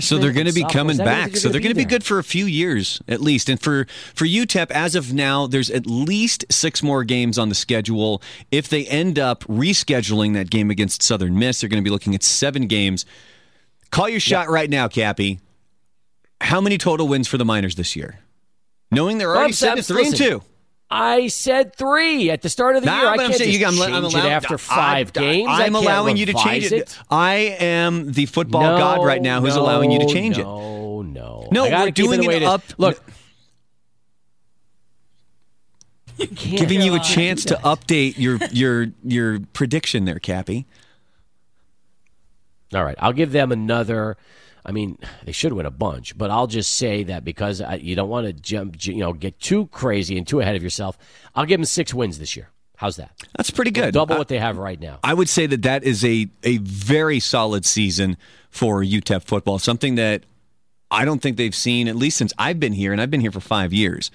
So 0.00 0.18
they're 0.18 0.32
going 0.32 0.46
to 0.46 0.52
be 0.52 0.64
coming 0.64 0.96
back. 0.96 1.36
So 1.36 1.48
they're 1.48 1.60
going 1.60 1.74
to 1.74 1.78
be 1.78 1.84
good 1.84 2.04
for 2.04 2.18
a 2.18 2.24
few 2.24 2.46
years 2.46 3.00
at 3.08 3.20
least. 3.20 3.48
And 3.48 3.60
for 3.60 3.86
for 4.14 4.26
UTEP, 4.26 4.70
as 4.70 4.94
of 4.94 5.12
now, 5.12 5.46
there's 5.46 5.70
at 5.70 5.86
least 5.86 6.44
six 6.50 6.82
more 6.82 7.04
games 7.04 7.38
on 7.38 7.48
the 7.48 7.54
schedule. 7.54 8.22
If 8.50 8.68
they 8.68 8.86
end 8.86 9.18
up 9.18 9.44
rescheduling 9.44 10.34
that 10.34 10.50
game 10.50 10.70
against 10.70 11.02
Southern 11.02 11.38
Miss, 11.38 11.60
they're 11.60 11.70
going 11.70 11.82
to 11.82 11.88
be 11.88 11.92
looking 11.92 12.14
at 12.14 12.22
seven 12.22 12.66
games. 12.66 13.04
Call 13.90 14.08
your 14.08 14.20
shot 14.20 14.42
yep. 14.42 14.50
right 14.50 14.70
now, 14.70 14.88
Kappy. 14.88 15.40
How 16.40 16.60
many 16.60 16.78
total 16.78 17.08
wins 17.08 17.26
for 17.26 17.38
the 17.38 17.44
Miners 17.44 17.74
this 17.74 17.96
year? 17.96 18.20
Knowing 18.90 19.18
they're 19.18 19.34
already 19.34 19.52
at 19.66 19.84
three 19.84 20.04
listen, 20.04 20.06
and 20.06 20.16
two. 20.16 20.42
I 20.90 21.26
said 21.28 21.76
three 21.76 22.30
at 22.30 22.40
the 22.40 22.48
start 22.48 22.76
of 22.76 22.82
the 22.82 22.86
nah, 22.86 23.00
year. 23.00 23.08
I 23.10 23.16
can't 23.18 23.34
saying, 23.34 23.60
just 23.60 23.80
I'm, 23.80 23.94
I'm 23.94 24.04
allowed, 24.04 24.24
it 24.24 24.30
after 24.30 24.56
five 24.56 25.08
I, 25.08 25.20
games. 25.20 25.48
I'm 25.50 25.74
allowing 25.74 26.16
you 26.16 26.26
to 26.26 26.34
change 26.34 26.64
it. 26.66 26.72
it. 26.72 26.98
I 27.10 27.56
am 27.60 28.12
the 28.12 28.26
football 28.26 28.62
no, 28.62 28.78
god 28.78 29.04
right 29.04 29.20
now 29.20 29.40
who's 29.40 29.54
no, 29.54 29.62
allowing 29.62 29.90
you 29.90 29.98
to 29.98 30.06
change 30.06 30.38
no, 30.38 30.42
it. 30.42 30.46
No, 30.46 31.02
no, 31.02 31.48
no. 31.50 31.84
We're 31.84 31.90
doing 31.90 32.24
it, 32.24 32.30
it 32.30 32.42
up. 32.42 32.62
Look, 32.78 33.02
giving 36.16 36.80
you 36.80 36.94
a 36.94 37.00
chance 37.00 37.44
to 37.46 37.54
update 37.56 38.18
your 38.18 38.38
your 38.50 38.86
your 39.04 39.40
prediction 39.52 40.06
there, 40.06 40.18
Kappy. 40.18 40.64
All 42.74 42.84
right, 42.84 42.96
I'll 42.98 43.12
give 43.12 43.32
them 43.32 43.52
another 43.52 44.16
I 44.68 44.70
mean, 44.70 44.98
they 45.24 45.32
should 45.32 45.54
win 45.54 45.64
a 45.64 45.70
bunch, 45.70 46.16
but 46.18 46.30
I'll 46.30 46.46
just 46.46 46.76
say 46.76 47.02
that 47.04 47.24
because 47.24 47.62
I, 47.62 47.76
you 47.76 47.96
don't 47.96 48.10
want 48.10 48.26
to 48.26 48.34
jump, 48.34 48.84
you 48.86 48.96
know, 48.96 49.14
get 49.14 49.40
too 49.40 49.66
crazy 49.68 50.18
and 50.18 50.28
too 50.28 50.40
ahead 50.40 50.56
of 50.56 50.62
yourself. 50.62 50.98
I'll 51.34 51.46
give 51.46 51.58
them 51.58 51.64
six 51.64 51.94
wins 51.94 52.18
this 52.18 52.36
year. 52.36 52.50
How's 52.76 52.96
that? 52.96 53.10
That's 53.34 53.50
pretty 53.50 53.70
good. 53.70 53.94
Double 53.94 54.18
what 54.18 54.28
they 54.28 54.38
have 54.38 54.58
right 54.58 54.78
now. 54.78 54.98
I 55.02 55.14
would 55.14 55.30
say 55.30 55.46
that 55.46 55.62
that 55.62 55.84
is 55.84 56.04
a 56.04 56.28
a 56.44 56.58
very 56.58 57.18
solid 57.18 57.64
season 57.64 58.18
for 58.50 58.84
UTEP 58.84 59.24
football. 59.24 59.58
Something 59.58 59.94
that 59.94 60.24
I 60.90 61.04
don't 61.04 61.20
think 61.20 61.38
they've 61.38 61.54
seen 61.54 61.88
at 61.88 61.96
least 61.96 62.18
since 62.18 62.34
I've 62.38 62.60
been 62.60 62.74
here, 62.74 62.92
and 62.92 63.00
I've 63.00 63.10
been 63.10 63.22
here 63.22 63.32
for 63.32 63.40
five 63.40 63.72
years. 63.72 64.10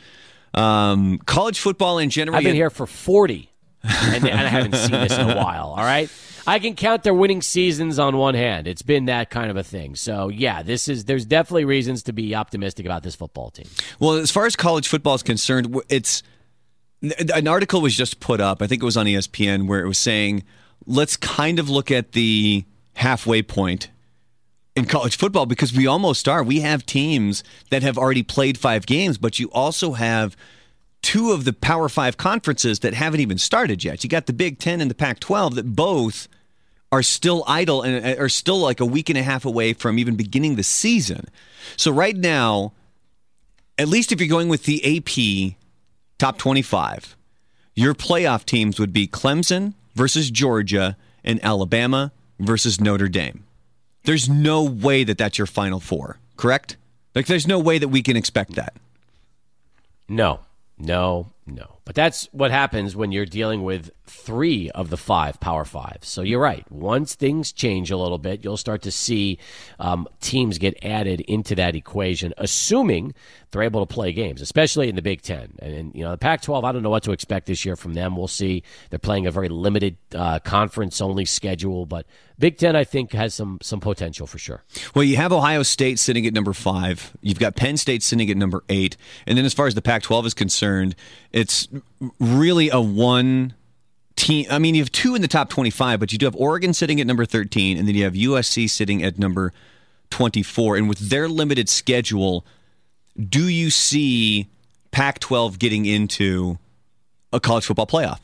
Um, 0.54 1.18
college 1.26 1.60
football 1.60 1.98
in 1.98 2.12
general. 2.12 2.38
I've 2.38 2.44
been 2.44 2.56
here 2.56 2.70
for 2.70 2.86
forty, 2.86 3.50
and, 3.84 4.24
and 4.24 4.40
I 4.40 4.48
haven't 4.48 4.76
seen 4.76 4.92
this 4.92 5.18
in 5.18 5.30
a 5.30 5.36
while. 5.36 5.74
All 5.76 5.84
right. 5.84 6.10
I 6.46 6.60
can 6.60 6.76
count 6.76 7.04
their 7.04 7.14
winning 7.14 7.42
seasons 7.42 8.00
on 8.00 8.18
one 8.18 8.36
hand. 8.36 8.68
It's 8.68 8.82
been 8.82 9.06
that 9.06 9.30
kind 9.30 9.50
of 9.50 9.58
a 9.58 9.64
thing. 9.64 9.96
So 9.96 10.30
yeah, 10.30 10.64
this 10.64 10.88
is 10.88 11.06
there's 11.06 11.26
definitely 11.26 11.66
reasons 11.66 12.04
to 12.04 12.14
be 12.14 12.36
optimistic 12.36 12.86
about 12.86 13.04
this 13.04 13.16
football 13.16 13.50
team. 13.50 13.68
Well, 14.00 14.14
as 14.14 14.32
far 14.32 14.46
as 14.46 14.56
college 14.56 14.88
football 14.88 15.16
is 15.16 15.24
concerned, 15.24 15.80
it's 15.90 16.24
an 17.02 17.48
article 17.48 17.82
was 17.82 17.96
just 17.96 18.20
put 18.20 18.42
up. 18.42 18.62
I 18.62 18.68
think 18.68 18.82
it 18.82 18.86
was 18.86 18.98
on 18.98 19.06
ESPN 19.06 19.68
where 19.68 19.82
it 19.82 19.88
was 19.88 19.98
saying 19.98 20.44
let's 20.86 21.16
kind 21.18 21.60
of 21.60 21.70
look 21.70 21.92
at 21.92 22.12
the 22.12 22.66
halfway 22.96 23.42
point 23.42 23.90
in 24.76 24.86
college 24.86 25.18
football 25.18 25.46
because 25.46 25.74
we 25.74 25.88
almost 25.88 26.28
are. 26.28 26.44
We 26.44 26.62
have 26.62 26.86
teams 26.86 27.44
that 27.70 27.84
have 27.84 27.98
already 27.98 28.24
played 28.24 28.58
five 28.58 28.86
games, 28.86 29.18
but 29.18 29.40
you 29.40 29.50
also 29.52 29.94
have 29.94 30.36
two 31.04 31.32
of 31.32 31.46
the 31.46 31.54
Power 31.54 31.88
Five 31.90 32.18
conferences 32.18 32.80
that 32.80 32.96
haven't 32.96 33.20
even 33.20 33.38
started 33.38 33.84
yet. 33.84 34.04
You 34.04 34.10
got 34.10 34.26
the 34.26 34.34
Big 34.34 34.58
Ten 34.58 34.82
and 34.82 34.90
the 34.90 34.96
Pac 34.96 35.20
12 35.20 35.56
that 35.56 35.76
both 35.76 36.28
are 36.92 37.04
still 37.04 37.44
idle 37.46 37.84
and 37.84 38.06
uh, 38.06 38.22
are 38.22 38.30
still 38.30 38.60
like 38.60 38.80
a 38.80 38.86
week 38.86 39.10
and 39.10 39.18
a 39.18 39.24
half 39.24 39.46
away 39.46 39.74
from 39.74 40.00
even 40.00 40.16
beginning 40.16 40.56
the 40.56 40.64
season. 40.64 41.26
So, 41.76 41.92
right 41.92 42.16
now, 42.16 42.74
at 43.78 43.88
least 43.88 44.12
if 44.12 44.20
you're 44.20 44.30
going 44.30 44.50
with 44.50 44.64
the 44.64 44.98
AP 44.98 45.56
top 46.18 46.38
25, 46.38 47.16
your 47.76 47.94
playoff 47.94 48.46
teams 48.46 48.80
would 48.80 48.94
be 48.94 49.08
Clemson 49.08 49.74
versus 49.96 50.32
Georgia 50.32 50.96
and 51.24 51.44
Alabama 51.44 52.12
versus 52.40 52.80
Notre 52.80 53.10
Dame. 53.10 53.44
There's 54.04 54.30
no 54.30 54.64
way 54.64 55.04
that 55.04 55.18
that's 55.18 55.38
your 55.38 55.48
final 55.48 55.80
four, 55.80 56.20
correct? 56.38 56.78
Like, 57.16 57.26
there's 57.26 57.48
no 57.48 57.60
way 57.60 57.78
that 57.78 57.88
we 57.88 58.02
can 58.04 58.18
expect 58.18 58.54
that. 58.54 58.76
No, 60.08 60.42
no, 60.84 61.32
no. 61.46 61.80
But 61.86 61.96
that's 61.96 62.30
what 62.32 62.52
happens 62.52 62.96
when 62.96 63.12
you're 63.12 63.26
dealing 63.26 63.64
with 63.64 63.92
three 64.06 64.70
of 64.72 64.90
the 64.90 64.98
five 64.98 65.40
Power 65.40 65.66
Fives. 65.66 66.08
So 66.08 66.22
you're 66.22 66.40
right. 66.40 66.70
Once 66.72 67.16
things 67.16 67.52
change 67.52 67.92
a 67.92 67.98
little 67.98 68.18
bit, 68.18 68.44
you'll 68.44 68.58
start 68.58 68.82
to 68.84 68.92
see 68.92 69.40
um, 69.80 70.08
teams 70.22 70.58
get 70.58 70.78
added 70.84 71.22
into 71.22 71.56
that 71.56 71.76
equation, 71.76 72.34
assuming 72.38 73.14
they're 73.52 73.64
able 73.64 73.86
to 73.86 73.94
play 73.94 74.14
games, 74.14 74.42
especially 74.42 74.88
in 74.88 74.96
the 74.96 75.02
Big 75.02 75.22
Ten. 75.22 75.54
And, 75.60 75.74
and 75.74 75.96
you 75.96 76.04
know, 76.04 76.12
the 76.12 76.18
Pac-12, 76.18 76.64
I 76.64 76.72
don't 76.72 76.84
know 76.84 76.90
what 76.90 77.04
to 77.04 77.12
expect 77.12 77.48
this 77.48 77.66
year 77.66 77.76
from 77.76 77.94
them. 77.94 78.16
We'll 78.16 78.28
see. 78.28 78.64
They're 78.90 79.00
playing 79.00 79.28
a 79.28 79.32
very 79.32 79.50
limited 79.50 79.98
uh, 80.16 80.40
conference-only 80.40 81.26
schedule, 81.26 81.86
but 81.86 82.06
Big 82.40 82.58
Ten, 82.58 82.76
I 82.76 82.84
think, 82.84 83.14
has 83.14 83.34
some 83.34 83.60
some 83.62 83.80
potential 83.80 84.26
for 84.26 84.38
sure. 84.38 84.64
Well, 84.96 85.04
you 85.04 85.18
have 85.18 85.32
Ohio 85.32 85.64
State 85.64 86.00
sitting 86.00 86.26
at 86.26 86.34
number 86.34 86.54
five. 86.54 87.16
You've 87.22 87.40
got 87.40 87.56
Penn 87.56 87.78
State 87.78 88.02
sitting 88.02 88.30
at 88.30 88.38
number 88.38 88.64
eight, 88.70 88.98
and 89.28 89.38
then 89.38 89.46
as 89.46 89.54
far 89.54 89.68
as 89.68 89.76
the 89.76 89.82
Pac-12 89.82 90.26
is 90.26 90.34
concerned, 90.34 90.96
it's 91.34 91.68
really 92.20 92.70
a 92.70 92.80
one 92.80 93.56
team. 94.16 94.46
I 94.50 94.60
mean, 94.60 94.76
you 94.76 94.82
have 94.82 94.92
two 94.92 95.16
in 95.16 95.22
the 95.22 95.28
top 95.28 95.50
25, 95.50 96.00
but 96.00 96.14
you 96.14 96.20
do 96.20 96.26
have 96.26 96.36
Oregon 96.36 96.74
sitting 96.74 97.02
at 97.02 97.08
number 97.08 97.26
13, 97.26 97.78
and 97.78 97.88
then 97.88 97.96
you 97.96 98.04
have 98.04 98.14
USC 98.14 98.70
sitting 98.70 99.04
at 99.04 99.18
number 99.20 99.52
24. 100.12 100.78
And 100.78 100.88
with 100.88 101.00
their 101.10 101.28
limited 101.28 101.68
schedule, 101.70 102.46
do 103.18 103.48
you 103.48 103.70
see 103.70 104.48
Pac 104.92 105.20
12 105.20 105.60
getting 105.60 105.86
into 105.86 106.60
a 107.34 107.40
college 107.40 107.66
football 107.66 107.88
playoff? 107.88 108.20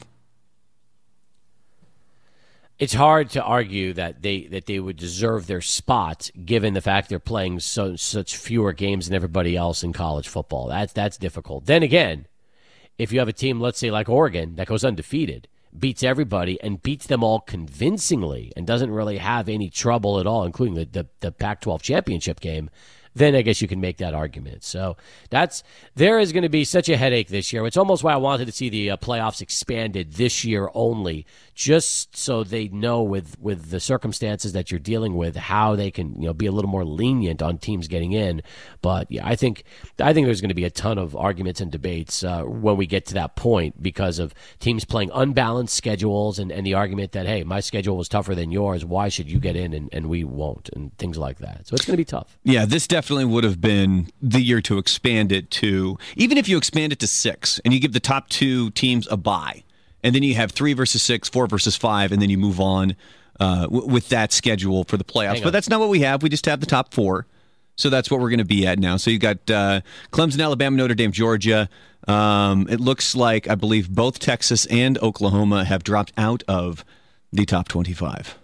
It's 2.78 2.94
hard 2.94 3.32
to 3.32 3.44
argue 3.44 3.92
that 3.94 4.22
they 4.22 4.44
that 4.44 4.66
they 4.66 4.80
would 4.80 4.96
deserve 4.96 5.48
their 5.48 5.60
spot 5.60 6.32
given 6.46 6.74
the 6.74 6.80
fact 6.80 7.10
they're 7.10 7.20
playing 7.20 7.60
so 7.60 7.98
such 7.98 8.38
fewer 8.38 8.72
games 8.72 9.08
than 9.08 9.16
everybody 9.16 9.58
else 9.58 9.84
in 9.84 9.92
college 9.92 10.30
football. 10.30 10.70
That's 10.70 10.94
that's 10.94 11.18
difficult. 11.18 11.66
Then 11.66 11.84
again, 11.84 12.26
if 13.00 13.14
you 13.14 13.20
have 13.20 13.30
a 13.30 13.34
team, 13.34 13.60
let's 13.60 13.80
say 13.80 13.90
like 13.90 14.10
Oregon, 14.10 14.58
that 14.58 14.68
goes 14.68 14.84
undefeated, 14.84 15.48
beats 15.78 16.04
everybody 16.04 16.62
and 16.62 16.84
beats 16.84 17.08
them 17.08 17.24
all 17.24 17.40
convincingly 17.40 18.52
and 18.58 18.68
doesn't 18.68 18.92
really 18.92 19.18
have 19.18 19.48
any 19.48 19.70
trouble 19.70 20.20
at 20.20 20.28
all, 20.28 20.44
including 20.44 20.76
the, 20.76 20.86
the, 20.86 21.08
the 21.22 21.32
Pac 21.32 21.62
12 21.62 21.82
championship 21.82 22.42
game, 22.42 22.70
then 23.16 23.36
I 23.36 23.42
guess 23.42 23.62
you 23.62 23.68
can 23.68 23.82
make 23.82 23.98
that 23.98 24.14
argument. 24.14 24.64
So 24.64 24.98
that's 25.30 25.64
there 25.96 26.20
is 26.20 26.32
going 26.32 26.44
to 26.44 26.50
be 26.50 26.64
such 26.64 26.90
a 26.90 26.98
headache 26.98 27.28
this 27.28 27.52
year. 27.52 27.66
It's 27.66 27.78
almost 27.78 28.04
why 28.04 28.14
I 28.14 28.18
wanted 28.18 28.46
to 28.46 28.52
see 28.52 28.70
the 28.70 28.92
uh, 28.92 28.98
playoffs 28.98 29.42
expanded 29.42 30.14
this 30.14 30.44
year 30.46 30.70
only, 30.74 31.26
just 31.54 32.16
so 32.16 32.44
they 32.44 32.68
know 32.70 33.02
with 33.02 33.40
with 33.40 33.70
the 33.70 33.80
circumstances 33.80 34.54
that 34.54 34.72
you're 34.72 34.80
dealing 34.80 35.16
with 35.16 35.36
how 35.36 35.76
they 35.76 35.92
can 35.92 36.20
you 36.22 36.28
know 36.28 36.34
be 36.34 36.46
a 36.46 36.52
little 36.52 36.72
more 36.72 36.86
lenient 36.86 37.42
on 37.42 37.58
teams 37.58 37.88
getting 37.88 38.12
in. 38.12 38.42
But 38.82 39.12
yeah, 39.12 39.28
I 39.28 39.36
think 39.36 39.64
I 40.00 40.14
think 40.14 40.26
there's 40.26 40.42
going 40.42 40.50
to 40.50 40.56
be 40.56 40.66
a 40.66 40.70
ton 40.70 40.98
of 40.98 41.16
arguments 41.16 41.62
and 41.62 41.72
debates 41.72 42.24
uh, 42.24 42.44
when 42.44 42.78
we 42.78 42.86
get 42.86 43.06
to 43.08 43.14
that 43.16 43.36
point 43.36 43.82
because 43.82 44.20
of 44.20 44.34
teams 44.60 44.86
playing 44.86 45.12
unbalanced 45.14 45.76
schedules 45.76 46.40
and, 46.40 46.52
and 46.52 46.66
the 46.66 46.74
argument 46.74 47.12
that 47.12 47.26
hey, 47.26 47.44
my 47.44 47.60
schedule 47.60 47.98
was 47.98 48.08
tougher 48.08 48.36
than 48.36 48.52
yours. 48.52 48.86
Why 48.86 49.10
should 49.10 49.30
you 49.30 49.40
get 49.40 49.56
in 49.56 49.74
and, 49.74 49.90
and 49.92 50.08
we 50.08 50.24
won't 50.24 50.70
and 50.70 50.98
things 50.98 51.18
like 51.18 51.40
that. 51.40 51.68
So 51.68 51.76
it's 51.76 51.86
going 51.86 51.94
to 51.94 51.98
be 51.98 52.06
tough. 52.06 52.38
Yeah, 52.44 52.66
this 52.66 52.88
definitely 53.00 53.24
would 53.24 53.46
have 53.46 53.62
been 53.62 54.10
the 54.22 54.42
year 54.42 54.60
to 54.60 54.78
expand 54.78 55.32
it 55.32 55.50
to 55.50 55.98
even 56.18 56.38
if 56.38 56.50
you 56.50 56.58
expand 56.58 56.92
it 56.92 57.00
to 57.00 57.08
six 57.08 57.60
and 57.64 57.74
you 57.74 57.80
give 57.80 57.94
the 57.94 58.00
top 58.02 58.28
two 58.28 58.70
teams 58.72 59.08
a 59.10 59.16
bye 59.16 59.64
and 60.04 60.14
then 60.14 60.22
you 60.22 60.36
have 60.36 60.52
three 60.52 60.74
versus 60.74 61.02
six, 61.02 61.30
four 61.30 61.48
versus 61.48 61.76
five, 61.76 62.12
and 62.12 62.22
then 62.22 62.30
you 62.30 62.38
move 62.38 62.60
on 62.60 62.96
uh, 63.40 63.64
w- 63.64 63.86
with 63.86 64.10
that 64.10 64.32
schedule 64.32 64.84
for 64.86 64.98
the 64.98 65.04
playoffs. 65.04 65.36
But 65.44 65.52
that's 65.52 65.70
not 65.70 65.80
what 65.80 65.90
we 65.90 66.02
have. 66.02 66.24
We 66.24 66.30
just 66.30 66.46
have 66.46 66.60
the 66.60 66.66
top 66.66 66.94
four. 66.94 67.26
So 67.76 67.90
that's 67.90 68.10
what 68.12 68.20
we're 68.20 68.30
going 68.30 68.40
to 68.40 68.46
be 68.46 68.66
at 68.68 68.80
now. 68.80 68.98
So 68.98 69.10
you've 69.12 69.22
got 69.22 69.38
uh, 69.50 69.82
Clemson, 70.12 70.42
Alabama, 70.44 70.76
Notre 70.78 70.96
Dame, 70.96 71.12
Georgia. 71.12 71.70
Um, 72.08 72.68
it 72.70 72.80
looks 72.80 73.16
like 73.16 73.48
I 73.50 73.56
believe 73.56 73.90
both 73.90 74.20
Texas 74.20 74.66
and 74.68 74.98
Oklahoma 75.00 75.64
have 75.66 75.84
dropped 75.84 76.12
out 76.18 76.44
of 76.48 76.84
the 77.32 77.46
top 77.46 77.68
twenty-five. 77.68 78.39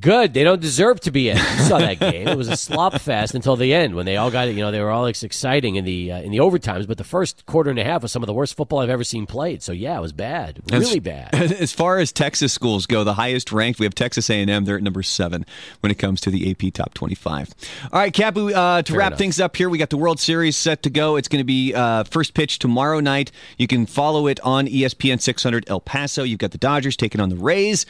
Good. 0.00 0.32
They 0.34 0.44
don't 0.44 0.60
deserve 0.60 1.00
to 1.00 1.10
be 1.10 1.28
in. 1.28 1.36
You 1.36 1.42
saw 1.42 1.78
that 1.78 1.98
game. 1.98 2.26
It 2.26 2.36
was 2.36 2.48
a 2.48 2.56
slop 2.56 3.00
fest 3.00 3.34
until 3.34 3.56
the 3.56 3.74
end 3.74 3.94
when 3.94 4.06
they 4.06 4.16
all 4.16 4.30
got 4.30 4.48
it. 4.48 4.54
You 4.54 4.62
know, 4.62 4.70
they 4.70 4.80
were 4.80 4.90
all 4.90 5.06
exciting 5.06 5.76
in 5.76 5.84
the 5.84 6.12
uh, 6.12 6.20
in 6.22 6.30
the 6.30 6.38
overtimes, 6.38 6.86
but 6.86 6.96
the 6.96 7.04
first 7.04 7.44
quarter 7.46 7.70
and 7.70 7.78
a 7.78 7.84
half 7.84 8.02
was 8.02 8.10
some 8.10 8.22
of 8.22 8.26
the 8.26 8.32
worst 8.32 8.56
football 8.56 8.80
I've 8.80 8.88
ever 8.88 9.04
seen 9.04 9.26
played. 9.26 9.62
So 9.62 9.72
yeah, 9.72 9.96
it 9.96 10.00
was 10.00 10.12
bad, 10.12 10.62
really 10.70 10.96
as, 10.96 11.00
bad. 11.00 11.34
As 11.64 11.72
far 11.72 11.98
as 11.98 12.12
Texas 12.12 12.52
schools 12.52 12.86
go, 12.86 13.04
the 13.04 13.14
highest 13.14 13.52
ranked 13.52 13.78
we 13.78 13.84
have 13.84 13.94
Texas 13.94 14.28
A&M. 14.30 14.64
They're 14.64 14.76
at 14.76 14.82
number 14.82 15.02
seven 15.02 15.44
when 15.80 15.90
it 15.90 15.98
comes 15.98 16.20
to 16.22 16.30
the 16.30 16.50
AP 16.50 16.72
Top 16.72 16.94
25. 16.94 17.54
All 17.92 18.00
right, 18.00 18.12
Cap. 18.12 18.36
Uh, 18.36 18.82
to 18.82 18.92
Fair 18.92 18.98
wrap 18.98 19.08
enough. 19.08 19.18
things 19.18 19.40
up 19.40 19.56
here, 19.56 19.68
we 19.68 19.78
got 19.78 19.90
the 19.90 19.96
World 19.96 20.18
Series 20.18 20.56
set 20.56 20.82
to 20.82 20.90
go. 20.90 21.16
It's 21.16 21.28
going 21.28 21.40
to 21.40 21.44
be 21.44 21.74
uh, 21.74 22.04
first 22.04 22.34
pitch 22.34 22.58
tomorrow 22.58 23.00
night. 23.00 23.30
You 23.58 23.66
can 23.66 23.86
follow 23.86 24.26
it 24.26 24.40
on 24.40 24.66
ESPN 24.66 25.20
600 25.20 25.64
El 25.68 25.80
Paso. 25.80 26.22
You've 26.22 26.38
got 26.38 26.52
the 26.52 26.58
Dodgers 26.58 26.96
taking 26.96 27.20
on 27.20 27.28
the 27.28 27.36
Rays. 27.36 27.86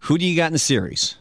Who 0.00 0.18
do 0.18 0.24
you 0.24 0.36
got 0.36 0.46
in 0.46 0.52
the 0.52 0.58
series? 0.58 1.16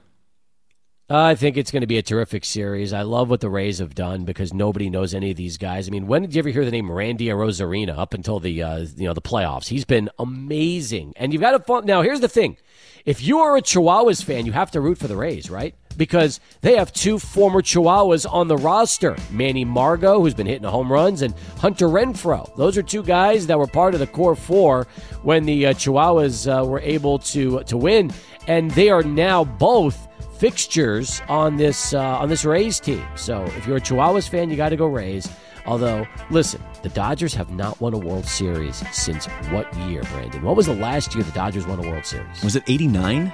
I 1.09 1.35
think 1.35 1.55
it's 1.55 1.71
going 1.71 1.81
to 1.81 1.87
be 1.87 1.97
a 1.97 2.03
terrific 2.03 2.43
series. 2.43 2.91
I 2.91 3.03
love 3.03 3.29
what 3.29 3.39
the 3.39 3.49
Rays 3.49 3.79
have 3.79 3.95
done 3.95 4.25
because 4.25 4.53
nobody 4.53 4.89
knows 4.89 5.13
any 5.13 5.31
of 5.31 5.37
these 5.37 5.57
guys. 5.57 5.87
I 5.87 5.91
mean, 5.91 6.05
when 6.05 6.23
did 6.23 6.35
you 6.35 6.39
ever 6.39 6.49
hear 6.49 6.65
the 6.65 6.71
name 6.71 6.91
Randy 6.91 7.27
Arozarena 7.27 7.97
up 7.97 8.13
until 8.13 8.41
the 8.41 8.61
uh, 8.61 8.79
you 8.97 9.07
know 9.07 9.13
the 9.13 9.21
playoffs? 9.21 9.69
He's 9.69 9.85
been 9.85 10.09
amazing, 10.19 11.13
and 11.15 11.31
you've 11.31 11.41
got 11.41 11.51
to 11.51 11.59
fun. 11.59 11.85
Now, 11.85 12.01
here's 12.01 12.19
the 12.19 12.27
thing: 12.27 12.57
if 13.05 13.23
you 13.23 13.39
are 13.39 13.55
a 13.55 13.61
Chihuahuas 13.61 14.21
fan, 14.21 14.45
you 14.45 14.51
have 14.51 14.71
to 14.71 14.81
root 14.81 14.97
for 14.97 15.07
the 15.07 15.15
Rays, 15.15 15.49
right? 15.49 15.73
Because 15.95 16.41
they 16.59 16.75
have 16.75 16.91
two 16.91 17.19
former 17.19 17.61
Chihuahuas 17.61 18.29
on 18.29 18.49
the 18.49 18.57
roster: 18.57 19.15
Manny 19.31 19.63
Margot, 19.63 20.19
who's 20.19 20.33
been 20.33 20.45
hitting 20.45 20.67
home 20.67 20.91
runs, 20.91 21.21
and 21.21 21.33
Hunter 21.57 21.87
Renfroe. 21.87 22.53
Those 22.57 22.77
are 22.77 22.83
two 22.83 23.01
guys 23.01 23.47
that 23.47 23.57
were 23.57 23.67
part 23.67 23.93
of 23.93 24.01
the 24.01 24.07
core 24.07 24.35
four 24.35 24.87
when 25.23 25.45
the 25.45 25.67
uh, 25.67 25.73
Chihuahuas 25.73 26.51
uh, 26.51 26.65
were 26.65 26.81
able 26.81 27.17
to 27.19 27.63
to 27.63 27.77
win, 27.77 28.11
and 28.47 28.71
they 28.71 28.89
are 28.89 29.03
now 29.03 29.43
both 29.43 30.07
fixtures 30.37 31.21
on 31.27 31.57
this 31.57 31.93
uh, 31.93 31.99
on 31.99 32.29
this 32.29 32.45
Rays 32.45 32.79
team. 32.79 33.05
So 33.15 33.43
if 33.57 33.67
you're 33.67 33.77
a 33.77 33.81
Chihuahuas 33.81 34.29
fan, 34.29 34.49
you 34.49 34.55
got 34.55 34.69
to 34.69 34.75
go 34.75 34.85
Rays. 34.87 35.29
Although, 35.65 36.07
listen, 36.29 36.63
the 36.81 36.89
Dodgers 36.89 37.33
have 37.33 37.51
not 37.51 37.79
won 37.81 37.93
a 37.93 37.97
World 37.97 38.25
Series 38.25 38.77
since 38.95 39.25
what 39.51 39.71
year, 39.79 40.01
Brandon? 40.03 40.41
What 40.41 40.55
was 40.55 40.65
the 40.65 40.73
last 40.73 41.13
year 41.13 41.25
the 41.25 41.31
Dodgers 41.33 41.67
won 41.67 41.83
a 41.83 41.89
World 41.89 42.05
Series? 42.05 42.41
Was 42.41 42.55
it 42.55 42.63
89? 42.67 43.33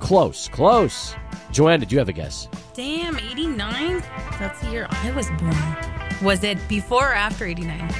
Close, 0.00 0.48
close. 0.48 1.14
Joanne, 1.52 1.78
did 1.78 1.92
you 1.92 1.98
have 1.98 2.08
a 2.08 2.12
guess? 2.12 2.48
Damn, 2.74 3.16
89? 3.16 4.02
That's 4.40 4.60
the 4.60 4.70
year 4.70 4.88
I 4.90 5.12
was 5.12 5.28
born. 5.38 6.24
Was 6.26 6.42
it 6.42 6.58
before 6.68 7.10
or 7.10 7.14
after 7.14 7.46
89? 7.46 7.94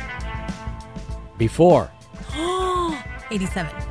Before. 1.36 1.90
87. 3.30 3.87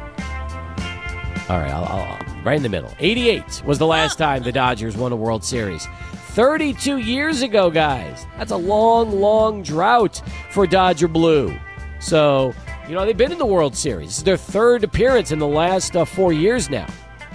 All 1.49 1.60
right, 1.60 1.72
I'll, 1.72 1.86
I'll, 1.86 2.44
right 2.44 2.57
in 2.57 2.64
the 2.64 2.69
middle. 2.69 2.94
88 2.99 3.64
was 3.65 3.80
the 3.80 3.88
last 3.88 4.18
time 4.18 4.44
the 4.44 4.52
Dodgers 4.52 4.98
won 4.98 5.14
a 5.14 5.15
World 5.15 5.45
Series. 5.45 5.88
32 6.32 6.98
years 6.98 7.41
ago, 7.41 7.72
guys. 7.72 8.26
That's 8.38 8.52
a 8.52 8.57
long, 8.57 9.22
long 9.22 9.64
drought 9.64 10.22
for 10.52 10.68
Dodger 10.68 11.07
Blue. 11.07 11.57
So, 11.99 12.53
you 12.88 12.95
know, 12.95 13.06
they've 13.06 13.15
been 13.15 13.32
in 13.32 13.38
the 13.38 13.45
World 13.45 13.76
Series. 13.76 14.10
This 14.10 14.18
is 14.18 14.24
their 14.24 14.38
third 14.38 14.84
appearance 14.84 15.32
in 15.32 15.40
the 15.40 15.48
last 15.48 15.95
uh, 15.95 16.03
four 16.03 16.34
years 16.34 16.69
now. 16.69 16.88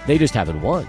They 0.05 0.19
just 0.19 0.33
haven't 0.35 0.61
won. 0.61 0.87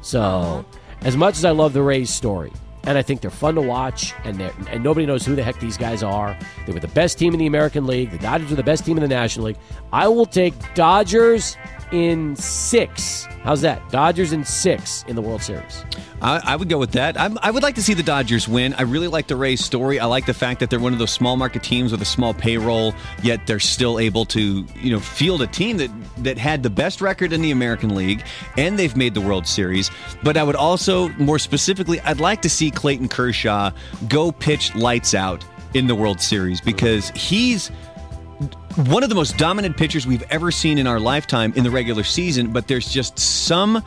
So, 0.00 0.64
as 1.02 1.16
much 1.16 1.36
as 1.36 1.44
I 1.44 1.50
love 1.50 1.72
the 1.72 1.82
Rays 1.82 2.10
story, 2.10 2.52
and 2.84 2.96
I 2.96 3.02
think 3.02 3.20
they're 3.20 3.30
fun 3.30 3.54
to 3.56 3.60
watch, 3.60 4.12
and 4.24 4.40
and 4.40 4.82
nobody 4.82 5.06
knows 5.06 5.24
who 5.24 5.36
the 5.36 5.42
heck 5.42 5.60
these 5.60 5.76
guys 5.76 6.02
are. 6.02 6.36
They 6.66 6.72
were 6.72 6.80
the 6.80 6.88
best 6.88 7.16
team 7.18 7.32
in 7.32 7.38
the 7.38 7.46
American 7.46 7.86
League. 7.86 8.10
The 8.10 8.18
Dodgers 8.18 8.50
are 8.50 8.56
the 8.56 8.62
best 8.62 8.84
team 8.84 8.96
in 8.96 9.02
the 9.02 9.08
National 9.08 9.46
League. 9.46 9.58
I 9.92 10.08
will 10.08 10.26
take 10.26 10.54
Dodgers 10.74 11.56
in 11.92 12.34
six. 12.36 13.26
How's 13.42 13.60
that? 13.62 13.86
Dodgers 13.90 14.32
in 14.32 14.44
six 14.44 15.04
in 15.08 15.16
the 15.16 15.22
World 15.22 15.42
Series. 15.42 15.84
I, 16.20 16.40
I 16.44 16.56
would 16.56 16.68
go 16.68 16.78
with 16.78 16.92
that. 16.92 17.20
I'm, 17.20 17.36
I 17.42 17.50
would 17.50 17.62
like 17.62 17.74
to 17.74 17.82
see 17.82 17.94
the 17.94 18.02
Dodgers 18.02 18.48
win. 18.48 18.72
I 18.74 18.82
really 18.82 19.08
like 19.08 19.26
the 19.26 19.36
Rays 19.36 19.64
story. 19.64 19.98
I 19.98 20.06
like 20.06 20.26
the 20.26 20.34
fact 20.34 20.60
that 20.60 20.70
they're 20.70 20.80
one 20.80 20.92
of 20.92 20.98
those 20.98 21.10
small 21.10 21.36
market 21.36 21.62
teams 21.62 21.90
with 21.90 22.00
a 22.00 22.06
small 22.06 22.32
payroll, 22.34 22.94
yet 23.22 23.46
they're 23.46 23.60
still 23.60 23.98
able 23.98 24.24
to, 24.26 24.64
you 24.76 24.92
know, 24.92 25.00
field 25.00 25.42
a 25.42 25.46
team 25.48 25.76
that 25.78 25.90
that 26.18 26.38
had 26.38 26.62
the 26.62 26.70
best 26.70 27.00
record 27.00 27.32
in 27.32 27.42
the 27.42 27.50
American 27.50 27.94
League, 27.94 28.22
and 28.56 28.78
they've 28.78 28.96
made 28.96 29.14
the 29.14 29.20
World 29.20 29.46
Series. 29.46 29.90
But 30.22 30.36
I 30.36 30.44
would 30.44 30.56
also, 30.56 31.08
more 31.10 31.38
specifically, 31.38 32.00
I'd 32.00 32.20
like 32.20 32.42
to 32.42 32.48
see 32.48 32.70
Clayton 32.70 33.08
Kershaw 33.08 33.72
go 34.08 34.30
pitch 34.30 34.74
lights 34.74 35.14
out 35.14 35.44
in 35.74 35.86
the 35.88 35.94
World 35.94 36.20
Series 36.20 36.60
because 36.60 37.10
he's 37.10 37.70
one 38.88 39.02
of 39.02 39.08
the 39.08 39.14
most 39.14 39.36
dominant 39.36 39.76
pitchers 39.76 40.06
we've 40.06 40.24
ever 40.30 40.50
seen 40.50 40.78
in 40.78 40.86
our 40.86 41.00
lifetime 41.00 41.52
in 41.56 41.64
the 41.64 41.70
regular 41.70 42.04
season, 42.04 42.52
but 42.52 42.68
there's 42.68 42.90
just 42.90 43.18
some 43.18 43.82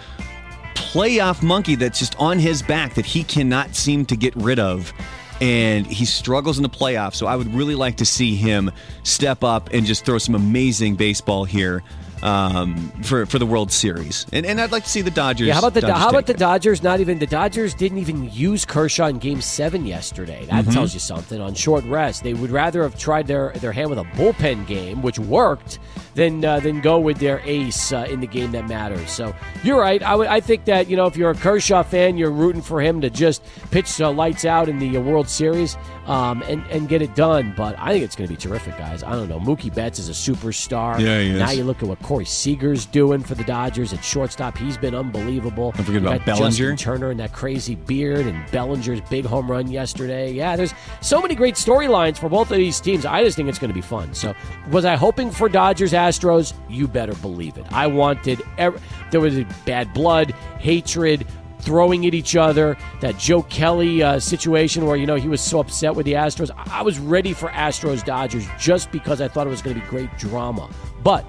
playoff 0.76 1.42
monkey 1.42 1.76
that's 1.76 2.00
just 2.00 2.20
on 2.20 2.40
his 2.40 2.62
back 2.62 2.94
that 2.96 3.06
he 3.06 3.24
cannot 3.24 3.76
seem 3.76 4.06
to 4.06 4.16
get 4.16 4.36
rid 4.36 4.60
of. 4.60 4.94
And 5.42 5.86
he 5.86 6.06
struggles 6.06 6.58
in 6.58 6.64
the 6.64 6.70
playoffs. 6.70 7.16
So 7.16 7.28
I 7.28 7.36
would 7.36 7.54
really 7.54 7.76
like 7.76 7.98
to 7.98 8.06
see 8.06 8.36
him 8.36 8.72
step 9.04 9.44
up 9.44 9.70
and 9.74 9.86
just 9.86 10.06
throw 10.06 10.18
some 10.18 10.36
amazing 10.36 10.96
baseball 10.96 11.44
here 11.44 11.84
um, 12.26 12.76
for 13.04 13.26
for 13.26 13.38
the 13.40 13.46
World 13.46 13.72
Series. 13.72 14.26
And 14.34 14.46
and 14.46 14.60
I'd 14.60 14.72
like 14.72 14.84
to 14.84 14.90
see 14.90 15.02
the 15.02 15.12
Dodgers. 15.12 15.48
Yeah, 15.48 15.54
how 15.54 15.60
about 15.60 15.74
the 15.76 15.82
Dodgers 15.82 15.98
how 15.98 16.10
about 16.10 16.26
the 16.26 16.34
it. 16.34 16.40
Dodgers? 16.40 16.84
Not 16.84 17.00
even 17.00 17.20
the 17.20 17.28
Dodgers 17.28 17.74
didn't 17.74 18.00
even 18.00 18.30
use 18.34 18.66
Kershaw 18.66 19.08
in 19.08 19.20
Game 19.20 19.42
Seven 19.42 19.86
yesterday. 19.86 20.46
That 20.48 20.66
Mm-hmm. 20.66 20.72
tells 20.74 20.94
you 20.94 21.00
something. 21.00 21.40
On 21.40 21.54
short 21.54 21.84
rest, 21.86 22.24
they 22.24 22.34
would 22.34 22.50
rather 22.50 22.82
have 22.84 22.98
tried 22.98 23.28
their 23.28 23.52
their 23.58 23.72
hand 23.72 23.90
with 23.90 24.00
a 24.00 24.04
bullpen 24.18 24.66
game, 24.66 25.02
which 25.04 25.20
worked, 25.20 25.78
than 26.16 26.44
uh, 26.44 26.60
than 26.60 26.82
go 26.82 27.00
with 27.00 27.20
their 27.20 27.40
ace 27.46 27.92
uh, 27.94 28.08
in 28.10 28.20
the 28.20 28.28
game 28.28 28.52
that 28.54 28.68
matters. 28.68 29.12
So 29.12 29.36
you're 29.64 29.80
right. 29.80 30.02
I 30.02 30.16
would 30.16 30.28
I 30.28 30.40
think 30.40 30.66
that 30.66 30.90
you 30.90 30.98
know 30.98 31.06
if 31.06 31.16
you're 31.16 31.32
a 31.32 31.36
Kershaw 31.36 31.84
fan, 31.84 32.18
you're 32.18 32.32
rooting 32.32 32.62
for 32.64 32.82
him 32.82 33.02
to 33.02 33.10
just 33.12 33.44
pitch 33.70 34.02
uh, 34.02 34.12
lights 34.12 34.46
out 34.46 34.68
in 34.70 34.80
the 34.80 34.98
uh, 34.98 35.02
World 35.02 35.30
Series 35.30 35.78
um, 36.08 36.42
and 36.48 36.66
and 36.72 36.90
get 36.90 37.02
it 37.04 37.14
done. 37.16 37.54
But 37.56 37.76
I 37.78 37.92
think 37.92 38.04
it's 38.04 38.16
going 38.16 38.28
to 38.28 38.34
be 38.34 38.40
terrific, 38.40 38.78
guys. 38.78 39.04
I 39.04 39.12
don't 39.12 39.30
know. 39.30 39.40
Mookie 39.40 39.74
Betts 39.74 40.00
is 40.00 40.10
a 40.10 40.14
superstar. 40.14 41.00
Yeah, 41.00 41.20
he 41.22 41.30
is. 41.32 41.40
Now 41.40 41.52
you 41.52 41.64
look 41.64 41.84
at 41.84 41.90
what 41.90 42.02
Corey 42.16 42.24
Seager's 42.24 42.86
doing 42.86 43.22
for 43.22 43.36
the 43.36 43.44
Dodgers 43.44 43.92
at 43.92 44.02
shortstop. 44.02 44.58
He's 44.58 44.78
been 44.78 44.96
unbelievable. 44.96 45.74
Don't 45.74 45.84
forget 45.84 46.02
about 46.02 46.26
Bellinger. 46.26 46.48
Justin 46.48 46.78
Turner 46.78 47.10
and 47.10 47.20
that 47.20 47.34
crazy 47.34 47.76
beard, 47.76 48.26
and 48.26 48.50
Bellinger's 48.52 49.02
big 49.10 49.26
home 49.26 49.52
run 49.52 49.68
yesterday. 49.68 50.32
Yeah, 50.32 50.56
there's 50.56 50.74
so 51.02 51.22
many 51.22 51.36
great 51.36 51.56
storylines 51.56 52.18
for 52.18 52.30
both 52.30 52.52
of 52.52 52.56
these 52.58 52.80
teams. 52.80 53.06
I 53.06 53.22
just 53.22 53.36
think 53.36 53.50
it's 53.50 53.60
going 53.60 53.70
to 53.70 53.76
be 53.76 53.82
fun. 53.82 54.14
So, 54.14 54.34
was 54.72 54.86
I 54.86 54.96
hoping 54.96 55.30
for 55.30 55.50
Dodgers 55.50 55.92
Astros? 55.92 56.54
You 56.70 56.88
better 56.88 57.16
believe 57.16 57.58
it. 57.58 57.66
I 57.74 57.88
wanted 57.88 58.42
ev- 58.58 58.82
there 59.12 59.20
was 59.20 59.44
bad 59.66 59.94
blood, 59.94 60.32
hatred. 60.58 61.28
Throwing 61.60 62.06
at 62.06 62.14
each 62.14 62.36
other, 62.36 62.78
that 63.02 63.18
Joe 63.18 63.42
Kelly 63.42 64.04
uh, 64.04 64.20
situation 64.20 64.86
where 64.86 64.96
you 64.96 65.08
know 65.08 65.16
he 65.16 65.28
was 65.28 65.42
so 65.42 65.60
upset 65.60 65.96
with 65.96 66.06
the 66.06 66.14
Astros. 66.14 66.52
I 66.72 66.84
was 66.84 67.00
ready 67.00 67.34
for 67.34 67.50
Astros 67.50 68.06
Dodgers 68.06 68.46
just 68.60 68.92
because 68.92 69.20
I 69.20 69.28
thought 69.28 69.48
it 69.48 69.50
was 69.50 69.64
going 69.64 69.76
to 69.76 69.82
be 69.82 69.88
great 69.88 70.16
drama. 70.20 70.70
But 71.02 71.26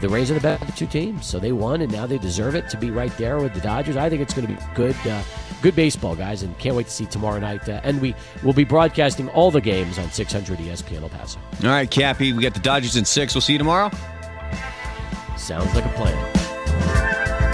the 0.00 0.08
Rays 0.08 0.30
are 0.30 0.34
the 0.34 0.40
better 0.40 0.72
two 0.72 0.86
teams, 0.86 1.26
so 1.26 1.38
they 1.38 1.52
won, 1.52 1.80
and 1.80 1.90
now 1.90 2.06
they 2.06 2.18
deserve 2.18 2.54
it 2.54 2.68
to 2.70 2.76
be 2.76 2.90
right 2.90 3.14
there 3.16 3.38
with 3.38 3.52
the 3.54 3.60
Dodgers. 3.60 3.96
I 3.96 4.08
think 4.08 4.22
it's 4.22 4.32
going 4.32 4.46
to 4.46 4.54
be 4.54 4.60
good, 4.74 4.96
uh, 5.06 5.22
good 5.60 5.74
baseball, 5.74 6.14
guys, 6.14 6.42
and 6.42 6.56
can't 6.58 6.76
wait 6.76 6.86
to 6.86 6.92
see 6.92 7.06
tomorrow 7.06 7.40
night. 7.40 7.68
Uh, 7.68 7.80
and 7.82 8.00
we 8.00 8.14
will 8.44 8.52
be 8.52 8.64
broadcasting 8.64 9.28
all 9.30 9.50
the 9.50 9.60
games 9.60 9.98
on 9.98 10.10
600 10.10 10.58
ESPN 10.58 11.02
El 11.02 11.08
Paso. 11.08 11.40
All 11.64 11.70
right, 11.70 11.90
Kappy, 11.90 12.32
we 12.32 12.42
got 12.42 12.54
the 12.54 12.60
Dodgers 12.60 12.96
in 12.96 13.04
six. 13.04 13.34
We'll 13.34 13.42
see 13.42 13.54
you 13.54 13.58
tomorrow. 13.58 13.90
Sounds 15.36 15.74
like 15.74 15.84
a 15.84 15.88
plan. 15.90 17.47